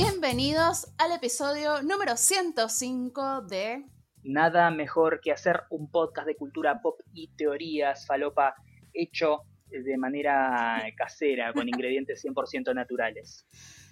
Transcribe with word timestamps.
Bienvenidos 0.00 0.94
al 0.96 1.10
episodio 1.10 1.82
número 1.82 2.16
105 2.16 3.42
de 3.42 3.84
Nada 4.22 4.70
mejor 4.70 5.20
que 5.20 5.32
hacer 5.32 5.64
un 5.70 5.90
podcast 5.90 6.28
de 6.28 6.36
cultura 6.36 6.80
pop 6.80 7.00
y 7.12 7.34
teorías 7.34 8.06
falopa 8.06 8.54
hecho 8.94 9.40
de 9.66 9.98
manera 9.98 10.84
casera, 10.96 11.52
con 11.52 11.68
ingredientes 11.68 12.24
100% 12.24 12.72
naturales. 12.76 13.44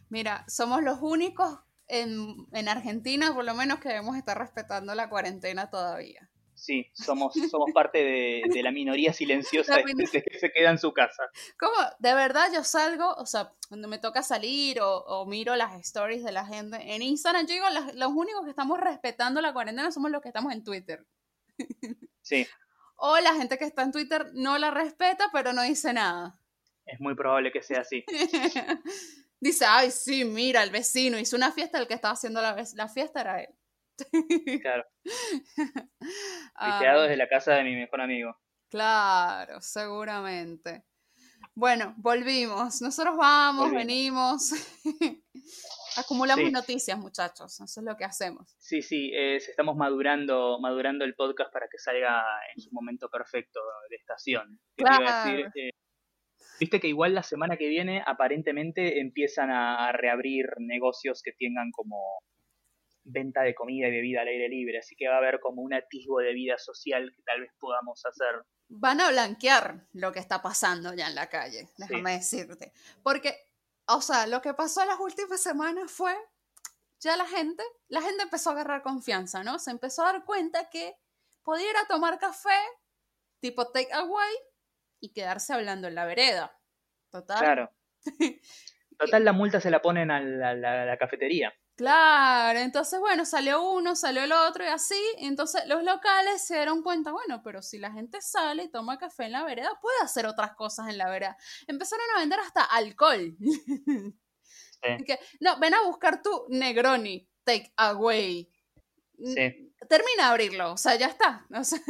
Mira, 0.08 0.44
somos 0.46 0.80
los 0.84 0.98
únicos 1.02 1.58
en, 1.88 2.36
en 2.52 2.68
Argentina, 2.68 3.34
por 3.34 3.44
lo 3.44 3.54
menos, 3.54 3.80
que 3.80 3.88
debemos 3.88 4.16
estar 4.16 4.38
respetando 4.38 4.94
la 4.94 5.08
cuarentena 5.08 5.70
todavía. 5.70 6.30
Sí, 6.56 6.90
somos, 6.94 7.34
somos 7.50 7.70
parte 7.72 7.98
de, 7.98 8.42
de 8.52 8.62
la 8.62 8.72
minoría 8.72 9.12
silenciosa 9.12 9.76
La 9.76 9.84
que 9.84 10.06
se 10.40 10.50
queda 10.52 10.70
en 10.70 10.78
su 10.78 10.92
casa. 10.94 11.22
¿Cómo? 11.58 11.74
De 11.98 12.14
verdad 12.14 12.48
yo 12.52 12.64
salgo, 12.64 13.12
o 13.14 13.26
sea, 13.26 13.52
cuando 13.68 13.88
me 13.88 13.98
toca 13.98 14.22
salir 14.22 14.80
o, 14.80 15.00
o 15.04 15.26
miro 15.26 15.54
las 15.54 15.78
stories 15.80 16.24
de 16.24 16.32
la 16.32 16.46
gente 16.46 16.78
en 16.94 17.02
Instagram, 17.02 17.46
yo 17.46 17.54
digo, 17.54 17.68
las- 17.68 17.94
los 17.94 18.10
únicos 18.10 18.42
que 18.44 18.50
estamos 18.50 18.80
respetando 18.80 19.40
la 19.42 19.52
cuarentena 19.52 19.92
somos 19.92 20.10
los 20.10 20.22
que 20.22 20.28
estamos 20.28 20.52
en 20.52 20.64
Twitter. 20.64 21.06
Sí, 22.22 22.46
O 22.98 23.18
la 23.20 23.34
gente 23.34 23.58
que 23.58 23.66
está 23.66 23.82
en 23.82 23.92
Twitter 23.92 24.30
no 24.32 24.56
la 24.56 24.70
respeta, 24.70 25.28
pero 25.30 25.52
no 25.52 25.60
dice 25.62 25.92
nada. 25.92 26.40
es 26.86 26.98
muy 26.98 27.14
probable 27.14 27.52
que 27.52 27.60
sea 27.62 27.80
así. 27.82 28.02
dice, 29.40 29.66
ay, 29.66 29.90
sí, 29.90 30.24
mira, 30.24 30.62
el 30.62 30.70
vecino 30.70 31.18
hizo 31.18 31.36
una 31.36 31.52
fiesta, 31.52 31.78
el 31.78 31.86
que 31.86 31.92
estaba 31.94 32.14
haciendo 32.14 32.40
la, 32.40 32.56
la 32.74 32.88
fiesta 32.88 33.20
era 33.20 33.42
él. 33.42 33.50
Claro, 34.62 34.84
Ah, 36.54 36.70
tuiteado 36.78 37.02
desde 37.02 37.16
la 37.16 37.28
casa 37.28 37.54
de 37.54 37.64
mi 37.64 37.74
mejor 37.74 38.00
amigo. 38.00 38.36
Claro, 38.70 39.60
seguramente. 39.60 40.84
Bueno, 41.54 41.94
volvimos. 41.98 42.82
Nosotros 42.82 43.16
vamos, 43.16 43.70
Volvimos. 43.70 44.50
venimos. 44.50 44.52
Acumulamos 45.96 46.44
Sí. 46.46 46.52
noticias, 46.52 46.98
muchachos. 46.98 47.60
Eso 47.60 47.80
es 47.80 47.84
lo 47.86 47.96
que 47.96 48.04
hacemos. 48.04 48.54
Sí, 48.58 48.82
sí, 48.82 49.10
es- 49.14 49.48
estamos 49.48 49.76
madurando, 49.76 50.58
madurando 50.60 51.04
el 51.04 51.14
podcast 51.14 51.52
para 51.52 51.66
que 51.70 51.78
salga 51.78 52.22
en 52.54 52.60
su 52.62 52.70
momento 52.72 53.08
perfecto 53.08 53.60
de 53.88 53.96
estación. 53.96 54.60
¿Qué 54.76 54.84
te 54.84 54.90
iba 55.02 55.22
a 55.22 55.26
decir? 55.26 55.46
Eh, 55.54 55.70
Viste 56.58 56.80
que 56.80 56.88
igual 56.88 57.14
la 57.14 57.22
semana 57.22 57.56
que 57.58 57.68
viene 57.68 58.02
aparentemente 58.06 58.98
empiezan 59.00 59.50
a 59.50 59.92
reabrir 59.92 60.46
negocios 60.58 61.20
que 61.22 61.32
tengan 61.38 61.70
como 61.70 61.98
venta 63.08 63.42
de 63.42 63.54
comida 63.54 63.86
y 63.88 63.92
bebida 63.92 64.22
al 64.22 64.28
aire 64.28 64.48
libre, 64.48 64.78
así 64.78 64.96
que 64.96 65.06
va 65.08 65.14
a 65.14 65.18
haber 65.18 65.38
como 65.40 65.62
un 65.62 65.72
atisbo 65.72 66.18
de 66.18 66.32
vida 66.32 66.58
social 66.58 67.12
que 67.14 67.22
tal 67.22 67.40
vez 67.40 67.52
podamos 67.58 68.04
hacer. 68.04 68.42
Van 68.68 69.00
a 69.00 69.10
blanquear 69.10 69.86
lo 69.92 70.12
que 70.12 70.18
está 70.18 70.42
pasando 70.42 70.92
ya 70.92 71.06
en 71.06 71.14
la 71.14 71.28
calle, 71.28 71.68
déjame 71.78 72.12
decirte. 72.14 72.72
Porque, 73.02 73.34
o 73.86 74.00
sea, 74.00 74.26
lo 74.26 74.42
que 74.42 74.54
pasó 74.54 74.82
en 74.82 74.88
las 74.88 74.98
últimas 74.98 75.40
semanas 75.40 75.90
fue, 75.92 76.14
ya 77.00 77.16
la 77.16 77.26
gente, 77.26 77.62
la 77.88 78.02
gente 78.02 78.24
empezó 78.24 78.50
a 78.50 78.54
agarrar 78.54 78.82
confianza, 78.82 79.44
¿no? 79.44 79.58
Se 79.60 79.70
empezó 79.70 80.02
a 80.04 80.12
dar 80.12 80.24
cuenta 80.24 80.68
que 80.68 80.94
podía 81.44 81.70
ir 81.70 81.76
a 81.76 81.86
tomar 81.86 82.18
café, 82.18 82.58
tipo 83.40 83.70
take 83.70 83.92
away, 83.92 84.34
y 84.98 85.12
quedarse 85.12 85.52
hablando 85.52 85.86
en 85.86 85.94
la 85.94 86.06
vereda. 86.06 86.58
Total. 87.12 87.38
Claro. 87.38 87.70
Total, 88.98 89.24
la 89.24 89.32
multa 89.32 89.60
se 89.60 89.70
la 89.70 89.80
ponen 89.82 90.10
a 90.10 90.20
la, 90.20 90.54
la- 90.54 90.86
la 90.86 90.96
cafetería. 90.96 91.52
Claro, 91.76 92.58
entonces 92.58 92.98
bueno, 93.00 93.26
salió 93.26 93.62
uno, 93.62 93.94
salió 93.96 94.24
el 94.24 94.32
otro 94.32 94.64
y 94.64 94.68
así, 94.68 94.98
entonces 95.18 95.66
los 95.66 95.84
locales 95.84 96.42
se 96.42 96.54
dieron 96.54 96.82
cuenta, 96.82 97.12
bueno, 97.12 97.42
pero 97.44 97.60
si 97.60 97.76
la 97.76 97.92
gente 97.92 98.22
sale 98.22 98.64
y 98.64 98.70
toma 98.70 98.96
café 98.96 99.24
en 99.26 99.32
la 99.32 99.44
vereda, 99.44 99.78
puede 99.82 99.98
hacer 100.02 100.26
otras 100.26 100.54
cosas 100.54 100.88
en 100.88 100.96
la 100.96 101.10
vereda. 101.10 101.36
Empezaron 101.66 102.06
a 102.14 102.20
vender 102.20 102.40
hasta 102.40 102.62
alcohol. 102.64 103.36
Y 105.00 105.04
que, 105.04 105.18
no, 105.40 105.58
ven 105.58 105.74
a 105.74 105.82
buscar 105.82 106.22
tu 106.22 106.46
Negroni, 106.48 107.28
take 107.42 107.72
away. 107.76 108.48
Sí. 109.18 109.72
Termina 109.88 110.16
de 110.18 110.22
abrirlo, 110.22 110.72
o 110.74 110.76
sea, 110.76 110.94
ya 110.94 111.06
está, 111.06 111.44
o 111.54 111.64
sea, 111.64 111.80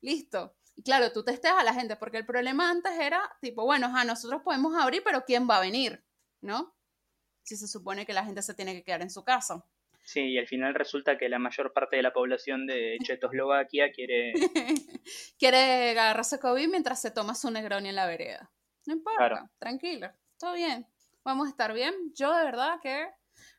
listo. 0.00 0.56
Y 0.74 0.82
claro, 0.82 1.12
tú 1.12 1.22
testeas 1.22 1.54
a 1.58 1.62
la 1.62 1.74
gente, 1.74 1.96
porque 1.96 2.16
el 2.16 2.26
problema 2.26 2.70
antes 2.70 2.92
era 2.98 3.20
tipo, 3.40 3.64
bueno, 3.64 3.86
ajá, 3.86 4.04
nosotros 4.04 4.42
podemos 4.42 4.74
abrir, 4.74 5.02
pero 5.04 5.24
¿quién 5.24 5.48
va 5.48 5.58
a 5.58 5.60
venir? 5.60 6.04
¿No? 6.40 6.74
Si 7.48 7.56
se 7.56 7.66
supone 7.66 8.04
que 8.04 8.12
la 8.12 8.24
gente 8.26 8.42
se 8.42 8.52
tiene 8.52 8.74
que 8.74 8.82
quedar 8.84 9.00
en 9.00 9.08
su 9.10 9.24
casa. 9.24 9.64
Sí, 10.04 10.20
y 10.20 10.38
al 10.38 10.46
final 10.46 10.74
resulta 10.74 11.16
que 11.16 11.28
la 11.30 11.38
mayor 11.38 11.72
parte 11.72 11.96
de 11.96 12.02
la 12.02 12.12
población 12.12 12.66
de 12.66 12.98
Checoslovaquia 13.02 13.90
quiere... 13.92 14.32
Quiere 15.38 15.90
agarrarse 15.92 16.38
COVID 16.38 16.68
mientras 16.68 17.00
se 17.00 17.10
toma 17.10 17.34
su 17.34 17.50
Negroni 17.50 17.88
en 17.88 17.96
la 17.96 18.06
vereda. 18.06 18.50
No 18.86 18.92
importa, 18.94 19.18
Claro. 19.28 19.50
tranquilo, 19.58 20.10
todo 20.38 20.52
bien. 20.54 20.86
Vamos 21.24 21.46
a 21.46 21.50
estar 21.50 21.72
bien. 21.72 21.94
Yo 22.14 22.34
de 22.36 22.44
verdad 22.44 22.78
que 22.82 23.06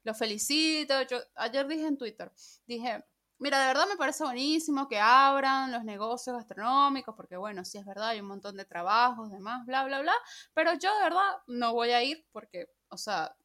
los 0.03 0.17
felicito. 0.17 1.01
Yo 1.03 1.17
ayer 1.35 1.67
dije 1.67 1.85
en 1.87 1.97
Twitter, 1.97 2.31
dije, 2.65 3.03
mira, 3.37 3.59
de 3.61 3.67
verdad 3.67 3.87
me 3.87 3.95
parece 3.97 4.23
buenísimo 4.23 4.87
que 4.87 4.99
abran 4.99 5.71
los 5.71 5.83
negocios 5.83 6.35
gastronómicos, 6.35 7.15
porque 7.15 7.37
bueno, 7.37 7.63
sí 7.65 7.77
es 7.77 7.85
verdad, 7.85 8.09
hay 8.09 8.19
un 8.21 8.27
montón 8.27 8.55
de 8.57 8.65
trabajos, 8.65 9.31
demás, 9.31 9.65
bla, 9.65 9.83
bla, 9.85 10.01
bla. 10.01 10.13
Pero 10.53 10.73
yo 10.73 10.95
de 10.97 11.03
verdad 11.03 11.37
no 11.47 11.73
voy 11.73 11.91
a 11.91 12.03
ir 12.03 12.25
porque, 12.31 12.67
o 12.89 12.97
sea, 12.97 13.35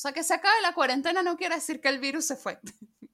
sea, 0.00 0.12
que 0.12 0.22
se 0.24 0.34
acabe 0.34 0.60
la 0.62 0.72
cuarentena 0.74 1.22
no 1.22 1.36
quiere 1.36 1.56
decir 1.56 1.80
que 1.80 1.88
el 1.88 1.98
virus 2.00 2.26
se 2.26 2.36
fue. 2.36 2.58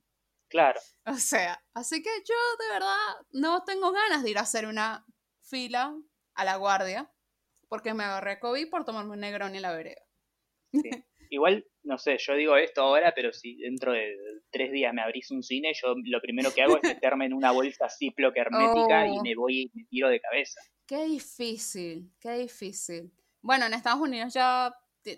Claro, 0.49 0.79
O 1.07 1.15
sea, 1.17 1.61
así 1.75 2.01
que 2.05 2.11
yo 2.25 2.35
de 2.61 2.73
verdad 2.73 2.97
no 3.33 3.65
tengo 3.65 3.91
ganas 3.91 4.23
de 4.23 4.31
ir 4.31 4.39
a 4.39 4.43
hacer 4.43 4.67
una 4.67 5.05
fila 5.43 5.93
a 6.35 6.45
la 6.45 6.55
guardia 6.57 7.11
porque 7.69 7.95
me 7.95 8.05
agarré 8.05 8.39
COVID 8.39 8.71
por 8.71 8.85
tomarme 8.85 9.15
un 9.15 9.21
Negroni 9.21 9.57
en 9.57 9.63
la 9.63 9.73
vereda. 9.73 10.01
Igual, 11.31 11.67
no 11.83 11.99
sé, 11.99 12.17
yo 12.19 12.35
digo 12.37 12.57
esto 12.57 12.83
ahora, 12.83 13.13
pero 13.13 13.33
si 13.33 13.57
dentro 13.57 13.93
de 13.93 14.15
tres 14.51 14.71
días 14.71 14.95
me 14.95 15.03
abrís 15.03 15.33
un 15.33 15.43
cine, 15.43 15.73
yo 15.75 15.95
lo 16.05 16.21
primero 16.21 16.55
que 16.55 16.63
hago 16.63 16.77
es 16.81 16.83
meterme 17.05 17.27
en 17.27 17.33
una 17.35 17.51
bolsa 17.51 17.89
Ziploc 17.91 18.37
hermética 18.37 19.09
y 19.09 19.19
Oh. 19.19 19.23
me 19.25 19.35
voy 19.35 19.63
y 19.63 19.71
me 19.75 19.85
tiro 19.87 20.09
de 20.09 20.21
cabeza. 20.21 20.61
Qué 20.87 21.05
difícil, 21.07 22.13
qué 22.21 22.35
difícil. 22.39 23.13
Bueno, 23.43 23.67
en 23.67 23.75
Estados 23.75 24.01
Unidos 24.01 24.33
ya 24.33 24.73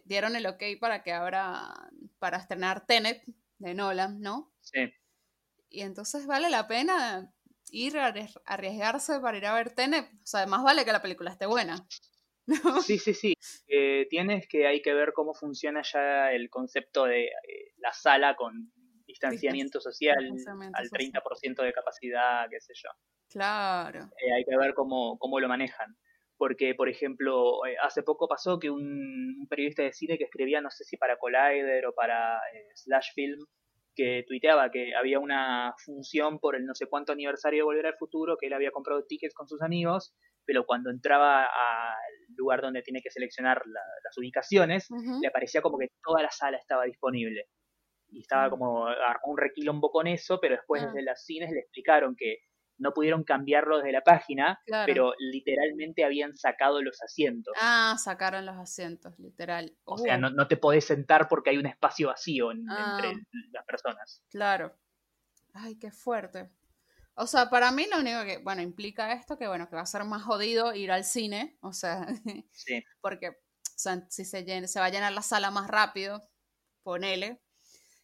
dieron 0.04 0.36
el 0.36 0.46
ok 0.46 0.62
para 0.80 1.02
que 1.02 1.12
abra, 1.12 1.72
para 2.18 2.38
estrenar 2.38 2.86
Tenet 2.86 3.22
de 3.58 3.74
Nolan, 3.74 4.20
¿no? 4.20 4.52
Sí, 4.60 4.92
Y 5.70 5.82
entonces 5.82 6.26
vale 6.26 6.48
la 6.50 6.66
pena 6.68 7.32
ir 7.70 7.98
a 7.98 8.12
arries- 8.12 8.40
arriesgarse 8.46 9.20
para 9.20 9.36
ir 9.38 9.46
a 9.46 9.54
ver 9.54 9.74
Tenet. 9.74 10.06
O 10.22 10.26
sea, 10.26 10.46
más 10.46 10.62
vale 10.62 10.84
que 10.84 10.92
la 10.92 11.02
película 11.02 11.30
esté 11.30 11.46
buena. 11.46 11.76
¿no? 12.46 12.80
sí, 12.82 12.98
sí, 12.98 13.12
sí. 13.12 13.34
Eh, 13.66 14.06
tienes 14.08 14.46
que 14.48 14.66
hay 14.66 14.80
que 14.80 14.94
ver 14.94 15.12
cómo 15.12 15.34
funciona 15.34 15.82
ya 15.82 16.32
el 16.32 16.48
concepto 16.48 17.04
de 17.04 17.26
eh, 17.26 17.74
la 17.76 17.92
sala 17.92 18.36
con 18.36 18.72
distanciamiento 19.06 19.80
social 19.80 20.16
Distanciamiento 20.18 20.78
al 20.78 20.84
social. 20.88 20.98
30% 21.22 21.62
de 21.62 21.72
capacidad, 21.72 22.48
qué 22.48 22.60
sé 22.60 22.72
yo. 22.74 22.88
Claro. 23.28 24.08
Eh, 24.16 24.32
hay 24.32 24.44
que 24.44 24.56
ver 24.56 24.72
cómo, 24.74 25.18
cómo 25.18 25.38
lo 25.40 25.48
manejan. 25.48 25.96
Porque, 26.38 26.74
por 26.74 26.88
ejemplo, 26.88 27.66
eh, 27.66 27.76
hace 27.82 28.02
poco 28.04 28.28
pasó 28.28 28.58
que 28.60 28.70
un, 28.70 29.36
un 29.40 29.46
periodista 29.48 29.82
de 29.82 29.92
cine 29.92 30.16
que 30.16 30.24
escribía, 30.24 30.60
no 30.60 30.70
sé 30.70 30.84
si 30.84 30.96
para 30.96 31.18
Collider 31.18 31.86
o 31.86 31.94
para 31.94 32.36
eh, 32.54 32.68
Slash 32.74 33.08
Film, 33.14 33.44
que 33.96 34.24
tuiteaba 34.28 34.70
que 34.70 34.94
había 34.94 35.18
una 35.18 35.74
función 35.84 36.38
por 36.38 36.54
el 36.54 36.64
no 36.64 36.74
sé 36.76 36.86
cuánto 36.86 37.10
aniversario 37.12 37.58
de 37.58 37.64
Volver 37.64 37.86
al 37.86 37.96
Futuro, 37.98 38.36
que 38.36 38.46
él 38.46 38.52
había 38.52 38.70
comprado 38.70 39.04
tickets 39.04 39.34
con 39.34 39.48
sus 39.48 39.60
amigos, 39.60 40.14
pero 40.44 40.64
cuando 40.64 40.90
entraba 40.90 41.42
al 41.42 42.34
lugar 42.36 42.62
donde 42.62 42.82
tiene 42.82 43.00
que 43.02 43.10
seleccionar 43.10 43.60
la- 43.66 43.80
las 44.04 44.16
ubicaciones, 44.16 44.86
le 45.20 45.26
aparecía 45.26 45.60
como 45.60 45.76
que 45.78 45.88
toda 46.04 46.22
la 46.22 46.30
sala 46.30 46.56
estaba 46.58 46.84
disponible. 46.84 47.46
Y 48.10 48.20
estaba 48.20 48.46
Mm. 48.46 48.50
como 48.50 48.86
armó 48.86 49.32
un 49.32 49.38
requilombo 49.38 49.90
con 49.90 50.06
eso, 50.06 50.38
pero 50.40 50.54
después 50.54 50.80
Ah. 50.82 50.86
desde 50.86 51.02
las 51.02 51.24
cines 51.24 51.50
le 51.50 51.58
explicaron 51.58 52.14
que 52.16 52.38
no 52.78 52.92
pudieron 52.92 53.24
cambiarlo 53.24 53.78
desde 53.78 53.92
la 53.92 54.02
página, 54.02 54.60
Claro. 54.66 54.86
pero 54.92 55.12
literalmente 55.18 56.04
habían 56.04 56.36
sacado 56.36 56.80
los 56.82 57.02
asientos. 57.02 57.54
Ah, 57.60 57.96
sacaron 57.98 58.46
los 58.46 58.56
asientos, 58.56 59.18
literal. 59.18 59.76
O 59.84 59.98
sea, 59.98 60.16
no, 60.18 60.30
no 60.30 60.48
te 60.48 60.56
podés 60.56 60.84
sentar 60.86 61.28
porque 61.28 61.50
hay 61.50 61.58
un 61.58 61.66
espacio 61.66 62.08
vacío 62.08 62.52
en- 62.52 62.64
Ah. 62.70 63.00
entre 63.02 63.22
las 63.52 63.64
personas. 63.66 64.22
Claro. 64.30 64.76
Ay, 65.54 65.78
qué 65.78 65.90
fuerte. 65.90 66.50
O 67.14 67.26
sea, 67.26 67.50
para 67.50 67.72
mí 67.72 67.86
lo 67.90 67.98
único 67.98 68.22
que, 68.24 68.38
bueno, 68.38 68.62
implica 68.62 69.12
esto 69.12 69.36
que, 69.36 69.48
bueno, 69.48 69.68
que 69.68 69.74
va 69.74 69.82
a 69.82 69.86
ser 69.86 70.04
más 70.04 70.22
jodido 70.22 70.72
ir 70.74 70.92
al 70.92 71.02
cine, 71.04 71.58
o 71.62 71.72
sea, 71.72 72.06
Sí, 72.52 72.84
porque 73.00 73.28
o 73.30 73.80
sea, 73.80 74.06
si 74.08 74.24
se, 74.24 74.44
llena- 74.44 74.68
se 74.68 74.78
va 74.80 74.86
a 74.86 74.90
llenar 74.90 75.12
la 75.12 75.22
sala 75.22 75.50
más 75.50 75.68
rápido, 75.68 76.22
ponele. 76.84 77.40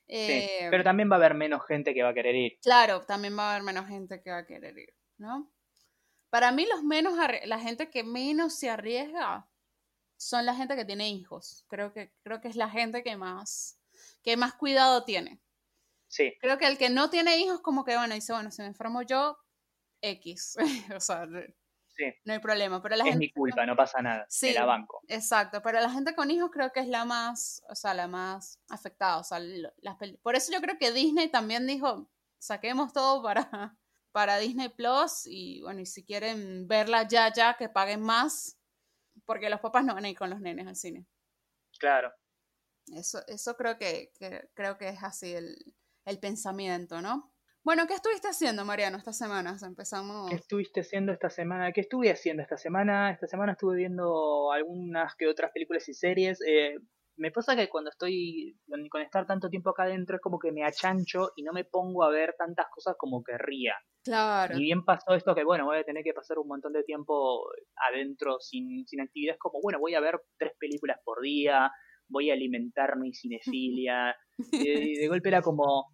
Sí. 0.08 0.16
Eh, 0.16 0.68
Pero 0.70 0.84
también 0.84 1.10
va 1.10 1.16
a 1.16 1.18
haber 1.18 1.34
menos 1.34 1.66
gente 1.66 1.94
que 1.94 2.02
va 2.02 2.10
a 2.10 2.14
querer 2.14 2.34
ir. 2.34 2.58
Claro, 2.62 3.04
también 3.04 3.36
va 3.38 3.50
a 3.50 3.50
haber 3.52 3.64
menos 3.64 3.86
gente 3.86 4.22
que 4.22 4.30
va 4.30 4.38
a 4.38 4.46
querer 4.46 4.78
ir, 4.78 4.94
¿no? 5.18 5.50
Para 6.30 6.50
mí 6.52 6.66
los 6.66 6.82
menos, 6.82 7.14
la 7.44 7.58
gente 7.60 7.90
que 7.90 8.02
menos 8.02 8.58
se 8.58 8.68
arriesga 8.68 9.48
son 10.16 10.46
la 10.46 10.54
gente 10.54 10.76
que 10.76 10.84
tiene 10.84 11.08
hijos. 11.08 11.64
Creo 11.68 11.92
que, 11.92 12.12
creo 12.22 12.40
que 12.40 12.48
es 12.48 12.56
la 12.56 12.68
gente 12.68 13.02
que 13.02 13.16
más, 13.16 13.80
que 14.22 14.36
más 14.36 14.54
cuidado 14.54 15.04
tiene. 15.04 15.40
Sí, 16.08 16.32
Creo 16.40 16.58
que 16.58 16.66
el 16.66 16.78
que 16.78 16.90
no 16.90 17.10
tiene 17.10 17.38
hijos 17.38 17.60
como 17.60 17.84
que, 17.84 17.96
bueno, 17.96 18.14
dice, 18.14 18.32
bueno, 18.32 18.50
si 18.50 18.62
me 18.62 18.68
enfermo 18.68 19.02
yo, 19.02 19.36
X. 20.00 20.56
o 20.96 21.00
sea, 21.00 21.26
no 22.24 22.32
hay 22.32 22.38
problema. 22.38 22.82
Pero 22.82 22.96
la 22.96 23.04
es 23.04 23.10
gente, 23.10 23.18
mi 23.18 23.32
culpa, 23.32 23.64
no 23.66 23.76
pasa 23.76 24.02
nada. 24.02 24.26
Sí. 24.28 24.52
La 24.52 24.64
banco. 24.64 25.00
Exacto, 25.08 25.62
pero 25.62 25.80
la 25.80 25.90
gente 25.90 26.14
con 26.14 26.30
hijos 26.30 26.50
creo 26.52 26.72
que 26.72 26.80
es 26.80 26.88
la 26.88 27.04
más, 27.04 27.62
o 27.68 27.74
sea, 27.74 27.94
la 27.94 28.08
más 28.08 28.60
afectada. 28.68 29.18
O 29.18 29.24
sea, 29.24 29.38
las 29.40 29.96
Por 30.22 30.34
eso 30.36 30.52
yo 30.52 30.60
creo 30.60 30.78
que 30.78 30.92
Disney 30.92 31.30
también 31.30 31.66
dijo, 31.66 32.10
saquemos 32.38 32.92
todo 32.92 33.22
para, 33.22 33.48
para 34.12 34.38
Disney 34.38 34.68
Plus 34.68 35.26
y 35.26 35.60
bueno, 35.62 35.80
y 35.80 35.86
si 35.86 36.04
quieren 36.04 36.66
verla 36.68 37.06
ya, 37.08 37.32
ya, 37.32 37.54
que 37.56 37.68
paguen 37.68 38.00
más, 38.00 38.58
porque 39.24 39.50
los 39.50 39.60
papás 39.60 39.84
no 39.84 39.94
van 39.94 40.04
a 40.04 40.10
ir 40.10 40.18
con 40.18 40.30
los 40.30 40.40
nenes 40.40 40.66
al 40.66 40.76
cine. 40.76 41.06
Claro. 41.78 42.12
Eso, 42.88 43.26
eso 43.26 43.56
creo 43.56 43.78
que, 43.78 44.12
que- 44.18 44.48
creo 44.54 44.76
que 44.76 44.88
es 44.88 45.02
así 45.02 45.32
el, 45.32 45.74
el 46.04 46.18
pensamiento, 46.18 47.00
¿no? 47.00 47.33
Bueno, 47.64 47.86
¿qué 47.86 47.94
estuviste 47.94 48.28
haciendo, 48.28 48.66
Mariano, 48.66 48.98
estas 48.98 49.16
semanas? 49.16 49.62
Empezamos. 49.62 50.28
¿Qué 50.28 50.36
estuviste 50.36 50.80
haciendo 50.80 51.12
esta 51.12 51.30
semana? 51.30 51.72
¿Qué 51.72 51.80
estuve 51.80 52.10
haciendo 52.10 52.42
esta 52.42 52.58
semana? 52.58 53.10
Esta 53.10 53.26
semana 53.26 53.52
estuve 53.52 53.76
viendo 53.76 54.52
algunas 54.52 55.14
que 55.16 55.26
otras 55.26 55.50
películas 55.50 55.88
y 55.88 55.94
series. 55.94 56.42
Eh, 56.46 56.76
me 57.16 57.30
pasa 57.30 57.56
que 57.56 57.70
cuando 57.70 57.88
estoy 57.88 58.58
con 58.90 59.00
estar 59.00 59.24
tanto 59.24 59.48
tiempo 59.48 59.70
acá 59.70 59.84
adentro 59.84 60.16
es 60.16 60.20
como 60.20 60.38
que 60.38 60.52
me 60.52 60.62
achancho 60.62 61.30
y 61.36 61.42
no 61.42 61.54
me 61.54 61.64
pongo 61.64 62.04
a 62.04 62.10
ver 62.10 62.34
tantas 62.36 62.66
cosas 62.70 62.96
como 62.98 63.24
querría. 63.24 63.76
Claro. 64.04 64.58
Y 64.58 64.64
bien 64.64 64.84
pasó 64.84 65.14
esto 65.14 65.34
que, 65.34 65.44
bueno, 65.44 65.64
voy 65.64 65.78
a 65.78 65.84
tener 65.84 66.04
que 66.04 66.12
pasar 66.12 66.38
un 66.38 66.48
montón 66.48 66.74
de 66.74 66.84
tiempo 66.84 67.46
adentro 67.76 68.40
sin, 68.40 68.86
sin 68.86 69.00
actividades, 69.00 69.38
como, 69.40 69.60
bueno, 69.62 69.78
voy 69.80 69.94
a 69.94 70.00
ver 70.00 70.20
tres 70.38 70.52
películas 70.58 70.98
por 71.02 71.22
día, 71.22 71.70
voy 72.10 72.28
a 72.28 72.34
alimentar 72.34 72.98
mi 72.98 73.14
cinefilia. 73.14 74.14
y 74.52 74.96
de 74.98 75.08
golpe 75.08 75.30
era 75.30 75.40
como... 75.40 75.93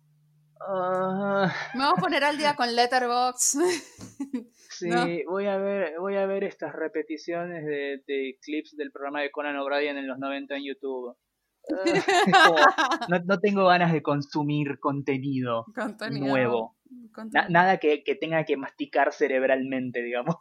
ah, 0.61 1.53
Me 1.75 1.85
voy 1.85 1.95
a 1.97 2.01
poner 2.01 2.25
al 2.25 2.37
día 2.39 2.55
con 2.57 2.75
Letterboxd. 2.75 3.59
sí, 4.71 4.89
No. 4.89 5.07
voy 5.31 5.47
a 5.47 5.57
ver 5.59 5.95
voy 5.99 6.17
a 6.17 6.27
ver 6.27 6.45
estas 6.45 6.73
repeticiones 6.75 7.65
de, 7.65 8.03
de 8.07 8.39
clips 8.43 8.77
del 8.77 8.93
programa 8.93 9.21
de 9.23 9.31
Conan 9.31 9.57
O'Brien 9.57 9.97
en 9.97 10.07
los 10.07 10.19
90 10.19 10.57
en 10.57 10.65
YouTube. 10.65 11.17
Ah, 11.71 12.47
como, 12.47 12.57
no, 13.09 13.19
no 13.27 13.39
tengo 13.41 13.67
ganas 13.67 13.93
de 13.93 14.03
consumir 14.03 14.79
contenido 14.81 15.67
Contenido. 15.75 16.27
nuevo. 16.27 16.77
Na- 17.33 17.49
nada 17.49 17.79
que, 17.79 18.03
que 18.03 18.15
tenga 18.15 18.45
que 18.45 18.57
masticar 18.57 19.13
cerebralmente, 19.13 20.03
digamos. 20.03 20.37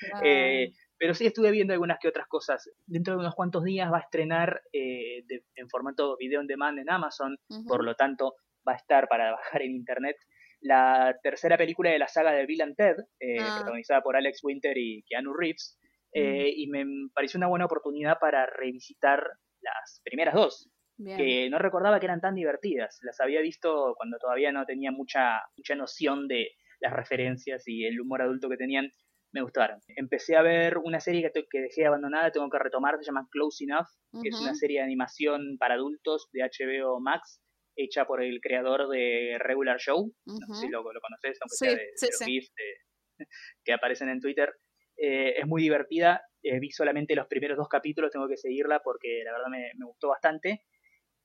claro. 0.00 0.24
Eh, 0.24 0.72
pero 0.96 1.14
sí 1.14 1.26
estuve 1.26 1.50
viendo 1.50 1.72
algunas 1.72 1.98
que 1.98 2.08
otras 2.08 2.26
cosas. 2.28 2.70
Dentro 2.86 3.14
de 3.14 3.20
unos 3.20 3.34
cuantos 3.34 3.64
días 3.64 3.90
va 3.92 3.98
a 3.98 4.02
estrenar 4.02 4.62
eh, 4.72 5.24
de- 5.26 5.44
en 5.56 5.68
formato 5.68 6.16
video 6.18 6.40
on 6.40 6.46
demand 6.46 6.78
en 6.78 6.90
Amazon, 6.90 7.36
por 7.66 7.84
lo 7.84 7.94
tanto 7.96 8.34
va 8.68 8.72
a 8.72 8.76
estar 8.76 9.08
para 9.08 9.32
bajar 9.32 9.62
en 9.62 9.72
internet 9.72 10.16
la 10.62 11.16
tercera 11.22 11.56
película 11.56 11.90
de 11.90 11.98
la 11.98 12.08
saga 12.08 12.32
de 12.32 12.44
Bill 12.44 12.60
and 12.62 12.76
Ted, 12.76 12.96
eh, 13.18 13.38
Ah. 13.40 13.56
protagonizada 13.58 14.02
por 14.02 14.16
Alex 14.16 14.40
Winter 14.44 14.76
y 14.76 15.02
Keanu 15.08 15.32
Reeves, 15.32 15.78
eh, 16.12 16.52
y 16.54 16.66
me 16.68 16.84
pareció 17.14 17.38
una 17.38 17.46
buena 17.46 17.64
oportunidad 17.64 18.18
para 18.20 18.44
revisitar 18.46 19.22
las 19.62 20.00
primeras 20.04 20.34
dos, 20.34 20.70
Bien. 20.98 21.16
que 21.16 21.48
no 21.50 21.58
recordaba 21.58 21.98
que 21.98 22.06
eran 22.06 22.20
tan 22.20 22.34
divertidas. 22.34 22.98
Las 23.02 23.20
había 23.20 23.40
visto 23.40 23.94
cuando 23.96 24.18
todavía 24.18 24.52
no 24.52 24.66
tenía 24.66 24.90
mucha, 24.90 25.40
mucha 25.56 25.74
noción 25.76 26.28
de 26.28 26.48
las 26.80 26.92
referencias 26.92 27.62
y 27.66 27.86
el 27.86 27.98
humor 28.00 28.20
adulto 28.22 28.48
que 28.50 28.56
tenían. 28.58 28.90
Me 29.32 29.42
gustaron. 29.42 29.78
Empecé 29.96 30.34
a 30.36 30.42
ver 30.42 30.76
una 30.78 30.98
serie 30.98 31.30
que, 31.32 31.60
dejé 31.60 31.86
abandonada, 31.86 32.32
tengo 32.32 32.50
que 32.50 32.58
retomar, 32.58 32.96
se 32.98 33.04
llama 33.04 33.28
Close 33.30 33.62
Enough, 33.64 33.86
que 34.22 34.28
es 34.28 34.40
una 34.40 34.54
serie 34.56 34.80
de 34.80 34.84
animación 34.86 35.56
para 35.58 35.74
adultos 35.74 36.28
de 36.32 36.42
HBO 36.42 36.98
Max, 37.00 37.40
hecha 37.84 38.04
por 38.04 38.22
el 38.22 38.40
creador 38.40 38.88
de 38.88 39.36
Regular 39.38 39.78
Show. 39.78 40.12
No 40.26 40.54
sé 40.54 40.60
si 40.60 40.68
lo, 40.68 40.82
lo 40.92 41.00
conoces, 41.00 41.38
aunque 41.40 41.56
Sí, 41.56 41.64
sea 41.66 41.70
de, 41.74 41.76
de 41.76 41.92
sí, 41.96 42.06
los 42.06 42.18
sí. 42.18 42.24
GIFs 42.24 42.52
de- 42.56 43.18
que 43.64 43.72
aparecen 43.72 44.08
en 44.08 44.20
Twitter. 44.20 44.52
Eh, 44.96 45.34
es 45.38 45.46
muy 45.46 45.62
divertida. 45.62 46.22
eh, 46.42 46.58
vi 46.60 46.70
solamente 46.70 47.14
los 47.14 47.26
primeros 47.26 47.56
dos 47.56 47.68
capítulos, 47.68 48.10
tengo 48.10 48.28
que 48.28 48.36
seguirla 48.36 48.80
porque 48.82 49.22
la 49.24 49.32
verdad 49.32 49.48
me, 49.50 49.70
me 49.76 49.86
gustó 49.86 50.08
bastante. 50.08 50.64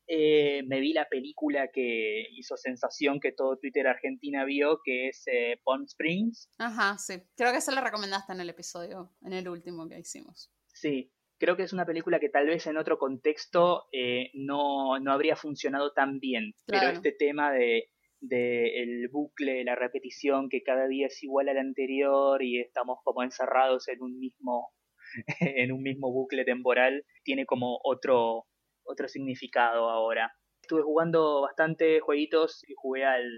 Eh, 0.08 0.62
me 0.68 0.80
vi 0.82 0.94
la 0.94 1.06
película 1.10 1.70
que 1.74 2.28
hizo 2.34 2.56
sensación 2.58 3.20
que 3.20 3.32
todo 3.32 3.58
Twitter 3.58 3.88
Argentina 3.88 4.46
vio, 4.46 4.80
que 4.84 5.08
es 5.08 5.24
eh, 5.26 5.60
Palm 5.64 5.86
Springs. 5.86 6.48
Ajá, 6.60 6.98
sí. 7.00 7.16
Creo 7.36 7.52
que 7.52 7.60
se 7.62 7.72
la 7.72 7.82
recomendaste 7.82 8.32
en 8.34 8.42
el 8.42 8.50
episodio, 8.52 9.16
en 9.24 9.34
el 9.34 9.50
último 9.50 9.90
que 9.90 9.98
hicimos. 9.98 10.52
Sí, 10.68 11.12
creo 11.46 11.56
que 11.56 11.64
es 11.64 11.74
una 11.74 11.86
película 11.86 12.20
que 12.20 12.30
tal 12.30 12.48
vez 12.48 12.66
en 12.66 12.76
otro 12.76 12.98
contexto 12.98 13.86
eh, 13.92 14.32
no, 14.34 14.98
no 15.00 15.12
habría 15.12 15.36
funcionado 15.36 15.94
tan 15.94 16.20
bien. 16.20 16.56
Pero 16.66 16.90
este 16.90 17.12
tema 17.12 17.52
de, 17.52 17.92
de 18.20 18.82
el 18.82 19.10
bucle, 19.10 19.64
la 19.64 19.76
repetición, 19.76 20.50
que 20.50 20.64
cada 20.64 20.88
día 20.88 21.06
es 21.06 21.22
igual 21.22 21.50
al 21.50 21.60
anterior 21.60 22.42
y 22.42 22.60
estamos 22.60 22.98
como 23.04 23.22
encerrados 23.22 23.88
en 23.90 24.02
un 24.02 24.18
mismo, 24.18 24.72
en 25.40 25.72
un 25.72 25.84
mismo 25.84 26.12
bucle 26.12 26.46
temporal, 26.46 27.06
tiene 27.24 27.46
como 27.46 27.80
otro, 27.84 28.48
otro 28.84 29.08
significado 29.08 29.92
ahora. 29.92 30.34
Estuve 30.64 30.82
jugando 30.82 31.42
bastante 31.42 32.00
jueguitos 32.00 32.64
y 32.68 32.74
jugué 32.76 33.06
al 33.06 33.30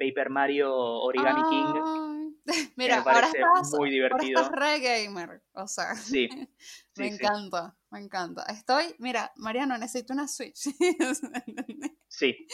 Paper 0.00 0.30
Mario 0.30 0.74
Origami 0.74 1.42
King. 1.48 2.15
Mira, 2.76 2.96
me 2.96 3.00
ahora 3.02 3.20
parece 3.28 3.38
estás, 3.38 3.72
muy 3.78 3.90
divertido. 3.90 4.38
ahora 4.40 4.50
estás 4.50 4.60
re 4.60 4.80
gamer. 4.80 5.42
O 5.52 5.66
sea, 5.66 5.94
Sí, 5.96 6.28
me 6.96 7.08
sí, 7.08 7.14
encanta, 7.14 7.76
me 7.90 8.00
encanta. 8.00 8.42
Estoy, 8.44 8.94
mira, 8.98 9.32
Mariano, 9.36 9.76
necesito 9.78 10.12
una 10.12 10.28
Switch. 10.28 10.68
Sí, 12.08 12.46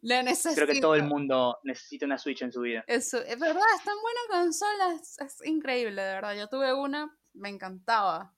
La 0.00 0.22
necesito. 0.22 0.54
creo 0.54 0.66
que 0.74 0.80
todo 0.80 0.94
el 0.94 1.02
mundo 1.02 1.58
necesita 1.64 2.06
una 2.06 2.16
Switch 2.16 2.40
en 2.40 2.52
su 2.52 2.62
vida. 2.62 2.84
Eso, 2.86 3.18
es 3.18 3.38
verdad, 3.38 3.62
es 3.76 3.84
tan 3.84 3.96
buena 4.00 4.20
consola, 4.44 4.94
es, 4.94 5.18
es 5.18 5.46
increíble, 5.46 6.00
de 6.00 6.14
verdad. 6.14 6.34
Yo 6.36 6.48
tuve 6.48 6.72
una, 6.72 7.14
me 7.34 7.50
encantaba. 7.50 8.34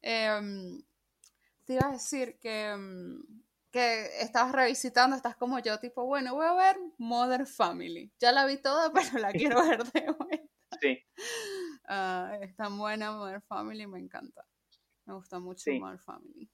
Em, 0.00 0.82
te 1.66 1.74
iba 1.74 1.88
a 1.88 1.92
decir 1.92 2.38
que, 2.40 2.68
em, 2.70 3.22
que 3.74 4.06
estabas 4.22 4.52
revisitando, 4.52 5.16
estás 5.16 5.36
como 5.36 5.58
yo, 5.58 5.78
tipo, 5.80 6.06
bueno, 6.06 6.34
voy 6.34 6.46
a 6.46 6.54
ver 6.54 6.76
Modern 6.98 7.46
Family. 7.46 8.12
Ya 8.20 8.30
la 8.32 8.46
vi 8.46 8.56
toda, 8.56 8.92
pero 9.18 9.18
la 9.18 9.32
quiero 9.32 9.62
ver 9.68 9.82
de 9.84 10.10
vuelta. 10.12 10.48
Sí, 10.80 11.04
Ah, 11.86 12.38
es 12.40 12.54
tan 12.56 12.78
buena 12.78 13.12
Modern 13.12 13.42
Family, 13.42 13.86
me 13.86 13.98
encanta. 13.98 14.46
Me 15.06 15.14
gusta 15.14 15.38
mucho 15.40 15.64
Sí. 15.64 15.78
Modern 15.78 15.98
Family. 15.98 16.50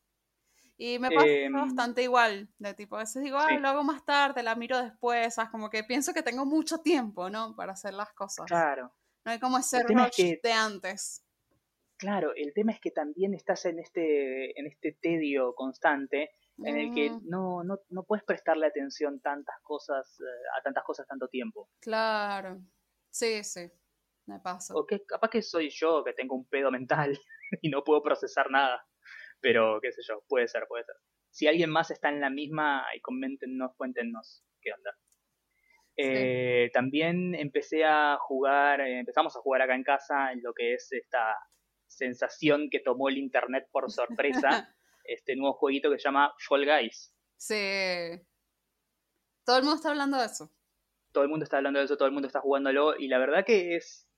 Y 0.78 0.99
me 0.99 1.11
pasa 1.11 1.26
Em, 1.26 1.52
bastante 1.52 2.02
igual, 2.02 2.49
de 2.58 2.72
tipo, 2.75 2.96
a 2.96 3.00
veces 3.00 3.23
digo, 3.23 3.38
sí. 3.46 3.58
lo 3.58 3.69
hago 3.69 3.84
más 3.84 4.02
tarde, 4.06 4.43
la 4.43 4.55
miro 4.55 4.82
después, 4.82 5.34
¿sabes? 5.34 5.50
Como 5.50 5.69
que 5.69 5.84
pienso 5.84 6.14
que 6.14 6.23
tengo 6.23 6.46
mucho 6.46 6.78
tiempo, 6.78 7.28
¿no? 7.28 7.55
Para 7.55 7.75
hacer 7.75 7.93
las 7.94 8.12
cosas. 8.14 8.46
claro. 8.46 8.93
No 9.26 9.32
hay 9.32 9.38
como 9.38 9.58
ese 9.58 9.76
es 9.76 9.84
rush 9.84 10.16
que- 10.16 10.40
de 10.43 10.52
antes. 10.52 11.23
Claro, 11.99 12.33
el 12.35 12.54
tema 12.54 12.73
es 12.73 12.80
que 12.80 12.90
también 12.90 13.35
estás 13.35 13.66
en 13.66 13.78
este, 13.78 14.59
en 14.59 14.66
este 14.66 14.97
tedio 15.02 15.54
constante 15.54 16.30
en 16.64 16.76
el 16.76 16.95
que 16.95 17.11
Mm, 17.11 17.29
no, 17.29 17.64
no, 17.64 17.79
no 17.88 18.05
puedes 18.05 18.25
prestarle 18.25 18.67
atención 18.67 19.21
tantas 19.21 19.57
cosas, 19.62 20.19
eh, 20.21 20.59
a 20.59 20.62
tantas 20.62 20.85
cosas 20.85 21.07
tanto 21.07 21.29
tiempo. 21.29 21.69
claro. 21.81 22.61
Sí, 23.12 23.43
sí. 23.43 23.69
Me 24.26 24.38
pasa. 24.38 24.73
O 24.76 24.87
que 24.87 25.05
capaz 25.05 25.31
que 25.31 25.43
soy 25.43 25.69
yo 25.71 26.05
que 26.05 26.12
tengo 26.12 26.37
un 26.37 26.47
pedo 26.47 26.71
mental 26.71 27.19
y 27.62 27.69
no 27.71 27.83
puedo 27.83 28.02
procesar 28.02 28.50
nada. 28.50 28.87
Pero 29.40 29.81
qué 29.81 29.90
sé 29.90 30.02
yo, 30.07 30.23
puede 30.29 30.47
ser, 30.47 30.67
puede 30.69 30.85
ser. 30.85 30.95
Si 31.31 31.47
alguien 31.49 31.71
más 31.71 31.90
está 31.90 32.09
en 32.09 32.21
la 32.21 32.31
misma, 32.31 32.87
y 32.95 33.00
coméntenos, 33.00 33.73
cuéntenos 33.76 34.45
qué 34.61 34.73
onda. 34.73 34.97
Eh, 35.97 36.71
También 36.73 37.35
empecé 37.35 37.85
a 37.85 38.17
jugar, 38.21 38.81
eh, 38.81 39.00
empezamos 39.00 39.37
a 39.37 39.40
jugar 39.40 39.62
acá 39.62 39.75
en 39.75 39.83
casa 39.83 40.33
en 40.33 40.43
lo 40.43 40.52
que 40.55 40.75
es 40.75 40.93
esta 40.93 41.37
sensación 41.88 42.69
que 42.71 42.81
tomó 42.81 43.09
el 43.09 43.19
internet 43.19 43.69
por 43.73 43.90
sorpresa, 43.90 44.75
este 45.12 45.37
nuevo 45.37 45.55
jueguito 45.55 45.90
que 45.90 45.99
se 45.99 46.05
llama 46.05 46.33
Fall 46.49 46.64
Guys. 46.64 47.14
Sí. 47.37 48.21
Todo 49.45 49.57
el 49.59 49.62
mundo 49.64 49.76
está 49.76 49.90
hablando 49.90 50.19
de 50.19 50.26
eso. 50.26 50.50
Todo 51.12 51.25
el 51.25 51.31
mundo 51.31 51.45
está 51.45 51.57
hablando 51.57 51.79
de 51.81 51.87
eso, 51.87 51.97
todo 51.97 52.07
el 52.07 52.12
mundo 52.14 52.29
está 52.29 52.40
jugándolo 52.40 52.97
y 52.97 53.09
la 53.09 53.19
verdad 53.19 53.45
que 53.45 53.75
es, 53.76 54.09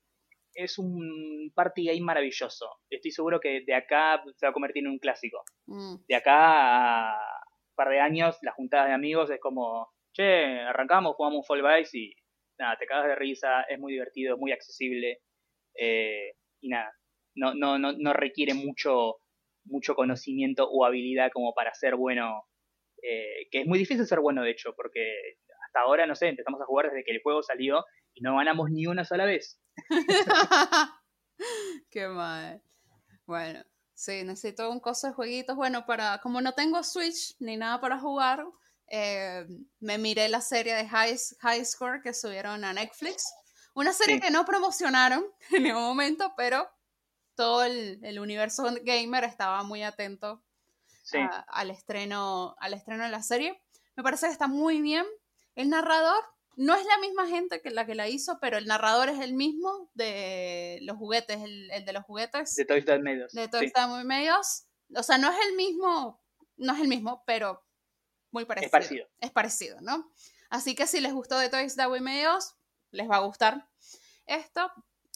es 0.53 0.77
un 0.77 1.51
party 1.55 1.85
game 1.85 2.01
maravilloso. 2.01 2.69
Estoy 2.89 3.11
seguro 3.11 3.39
que 3.39 3.61
de 3.65 3.73
acá 3.73 4.23
se 4.35 4.45
va 4.45 4.51
a 4.51 4.53
convertir 4.53 4.83
en 4.85 4.91
un 4.91 4.99
clásico. 4.99 5.43
Mm, 5.65 5.95
De 6.07 6.15
acá 6.15 7.13
a 7.13 7.41
un 7.69 7.75
par 7.75 7.89
de 7.89 7.99
años, 7.99 8.37
las 8.43 8.53
juntadas 8.53 8.87
de 8.87 8.93
amigos 8.93 9.31
es 9.31 9.39
como, 9.39 9.91
che, 10.11 10.59
arrancamos, 10.59 11.15
jugamos 11.15 11.39
un 11.39 11.43
Fall 11.45 11.63
Guys 11.63 11.95
y 11.95 12.13
nada, 12.59 12.77
te 12.77 12.85
cagas 12.85 13.07
de 13.07 13.15
risa, 13.15 13.63
es 13.63 13.79
muy 13.79 13.93
divertido, 13.93 14.35
es 14.35 14.39
muy 14.39 14.51
accesible 14.51 15.21
eh, 15.75 16.33
y 16.61 16.69
nada, 16.69 16.93
no, 17.35 17.55
no, 17.55 17.79
no, 17.79 17.93
no 17.93 18.13
requiere 18.13 18.53
mucho, 18.53 19.15
mucho 19.65 19.95
conocimiento 19.95 20.69
o 20.69 20.85
habilidad 20.85 21.31
como 21.33 21.53
para 21.53 21.73
ser 21.73 21.95
bueno, 21.95 22.43
eh, 23.01 23.47
que 23.51 23.61
es 23.61 23.67
muy 23.67 23.79
difícil 23.79 24.05
ser 24.05 24.19
bueno 24.19 24.43
de 24.43 24.51
hecho, 24.51 24.73
porque 24.75 25.01
hasta 25.65 25.81
ahora, 25.81 26.05
no 26.05 26.15
sé, 26.15 26.27
empezamos 26.27 26.61
a 26.61 26.65
jugar 26.65 26.89
desde 26.89 27.03
que 27.03 27.11
el 27.11 27.21
juego 27.23 27.41
salió 27.43 27.83
y 28.13 28.21
no 28.21 28.35
ganamos 28.37 28.69
ni 28.69 28.85
una 28.87 29.03
sola 29.05 29.25
vez. 29.25 29.59
Qué 31.89 32.07
mal. 32.07 32.61
Bueno, 33.25 33.63
sí, 33.93 34.23
necesito 34.23 34.69
un 34.69 34.79
coso 34.79 35.07
de 35.07 35.13
jueguitos. 35.13 35.55
Bueno, 35.55 35.85
para 35.85 36.19
como 36.19 36.41
no 36.41 36.53
tengo 36.53 36.83
Switch 36.83 37.35
ni 37.39 37.57
nada 37.57 37.79
para 37.81 37.99
jugar, 37.99 38.45
eh, 38.89 39.45
me 39.79 39.97
miré 39.97 40.29
la 40.29 40.41
serie 40.41 40.75
de 40.75 40.87
High, 40.87 41.15
High 41.39 41.65
Score 41.65 42.01
que 42.01 42.13
subieron 42.13 42.63
a 42.63 42.73
Netflix. 42.73 43.23
Una 43.73 43.91
serie 43.93 44.15
Sí. 44.15 44.21
que 44.21 44.31
no 44.31 44.45
promocionaron 44.45 45.25
en 45.51 45.63
ningún 45.63 45.81
momento, 45.81 46.33
pero 46.37 46.67
todo 47.35 47.63
el, 47.63 48.19
universo 48.19 48.63
gamer 48.83 49.23
estaba 49.23 49.63
muy 49.63 49.83
atento 49.83 50.43
Sí. 51.03 51.17
al, 51.47 51.69
estreno, 51.69 52.55
al 52.59 52.73
estreno 52.73 53.03
de 53.03 53.09
la 53.09 53.21
serie. 53.21 53.61
Me 53.95 54.03
parece 54.03 54.27
que 54.27 54.31
está 54.31 54.47
muy 54.47 54.81
bien. 54.81 55.05
El 55.55 55.69
narrador 55.69 56.23
no 56.55 56.75
es 56.75 56.85
la 56.85 56.97
misma 56.99 57.27
gente 57.27 57.61
que 57.61 57.71
la 57.71 57.85
que 57.85 57.95
la 57.95 58.07
hizo, 58.07 58.37
pero 58.39 58.57
el 58.57 58.67
narrador 58.67 59.09
es 59.09 59.19
el 59.19 59.33
mismo 59.33 59.89
de 59.93 60.79
los 60.83 60.97
juguetes, 60.97 61.41
el, 61.41 61.69
el 61.71 61.83
de 61.83 61.93
los 61.93 62.03
juguetes. 62.03 62.55
De 62.55 62.65
Toy 62.65 62.79
Story 62.79 63.01
Medios. 63.01 63.33
De 63.33 63.47
Toy 63.47 63.61
sí. 63.61 63.65
Story 63.67 64.05
Medios. 64.05 64.65
O 64.95 65.03
sea, 65.03 65.17
no 65.17 65.29
es 65.31 65.37
el 65.47 65.55
mismo, 65.55 66.23
no 66.57 66.73
es 66.73 66.79
el 66.79 66.87
mismo, 66.87 67.23
pero 67.25 67.63
muy 68.31 68.45
parecido. 68.45 68.67
Es 68.67 68.71
parecido. 68.71 69.07
Es 69.19 69.31
parecido, 69.31 69.81
¿no? 69.81 70.11
Así 70.49 70.75
que 70.75 70.87
si 70.87 71.01
les 71.01 71.13
gustó 71.13 71.37
de 71.37 71.49
Toy 71.49 71.63
Story 71.63 71.99
Medios, 71.99 72.55
les 72.91 73.09
va 73.09 73.17
a 73.17 73.25
gustar 73.25 73.67
esto. 74.25 74.71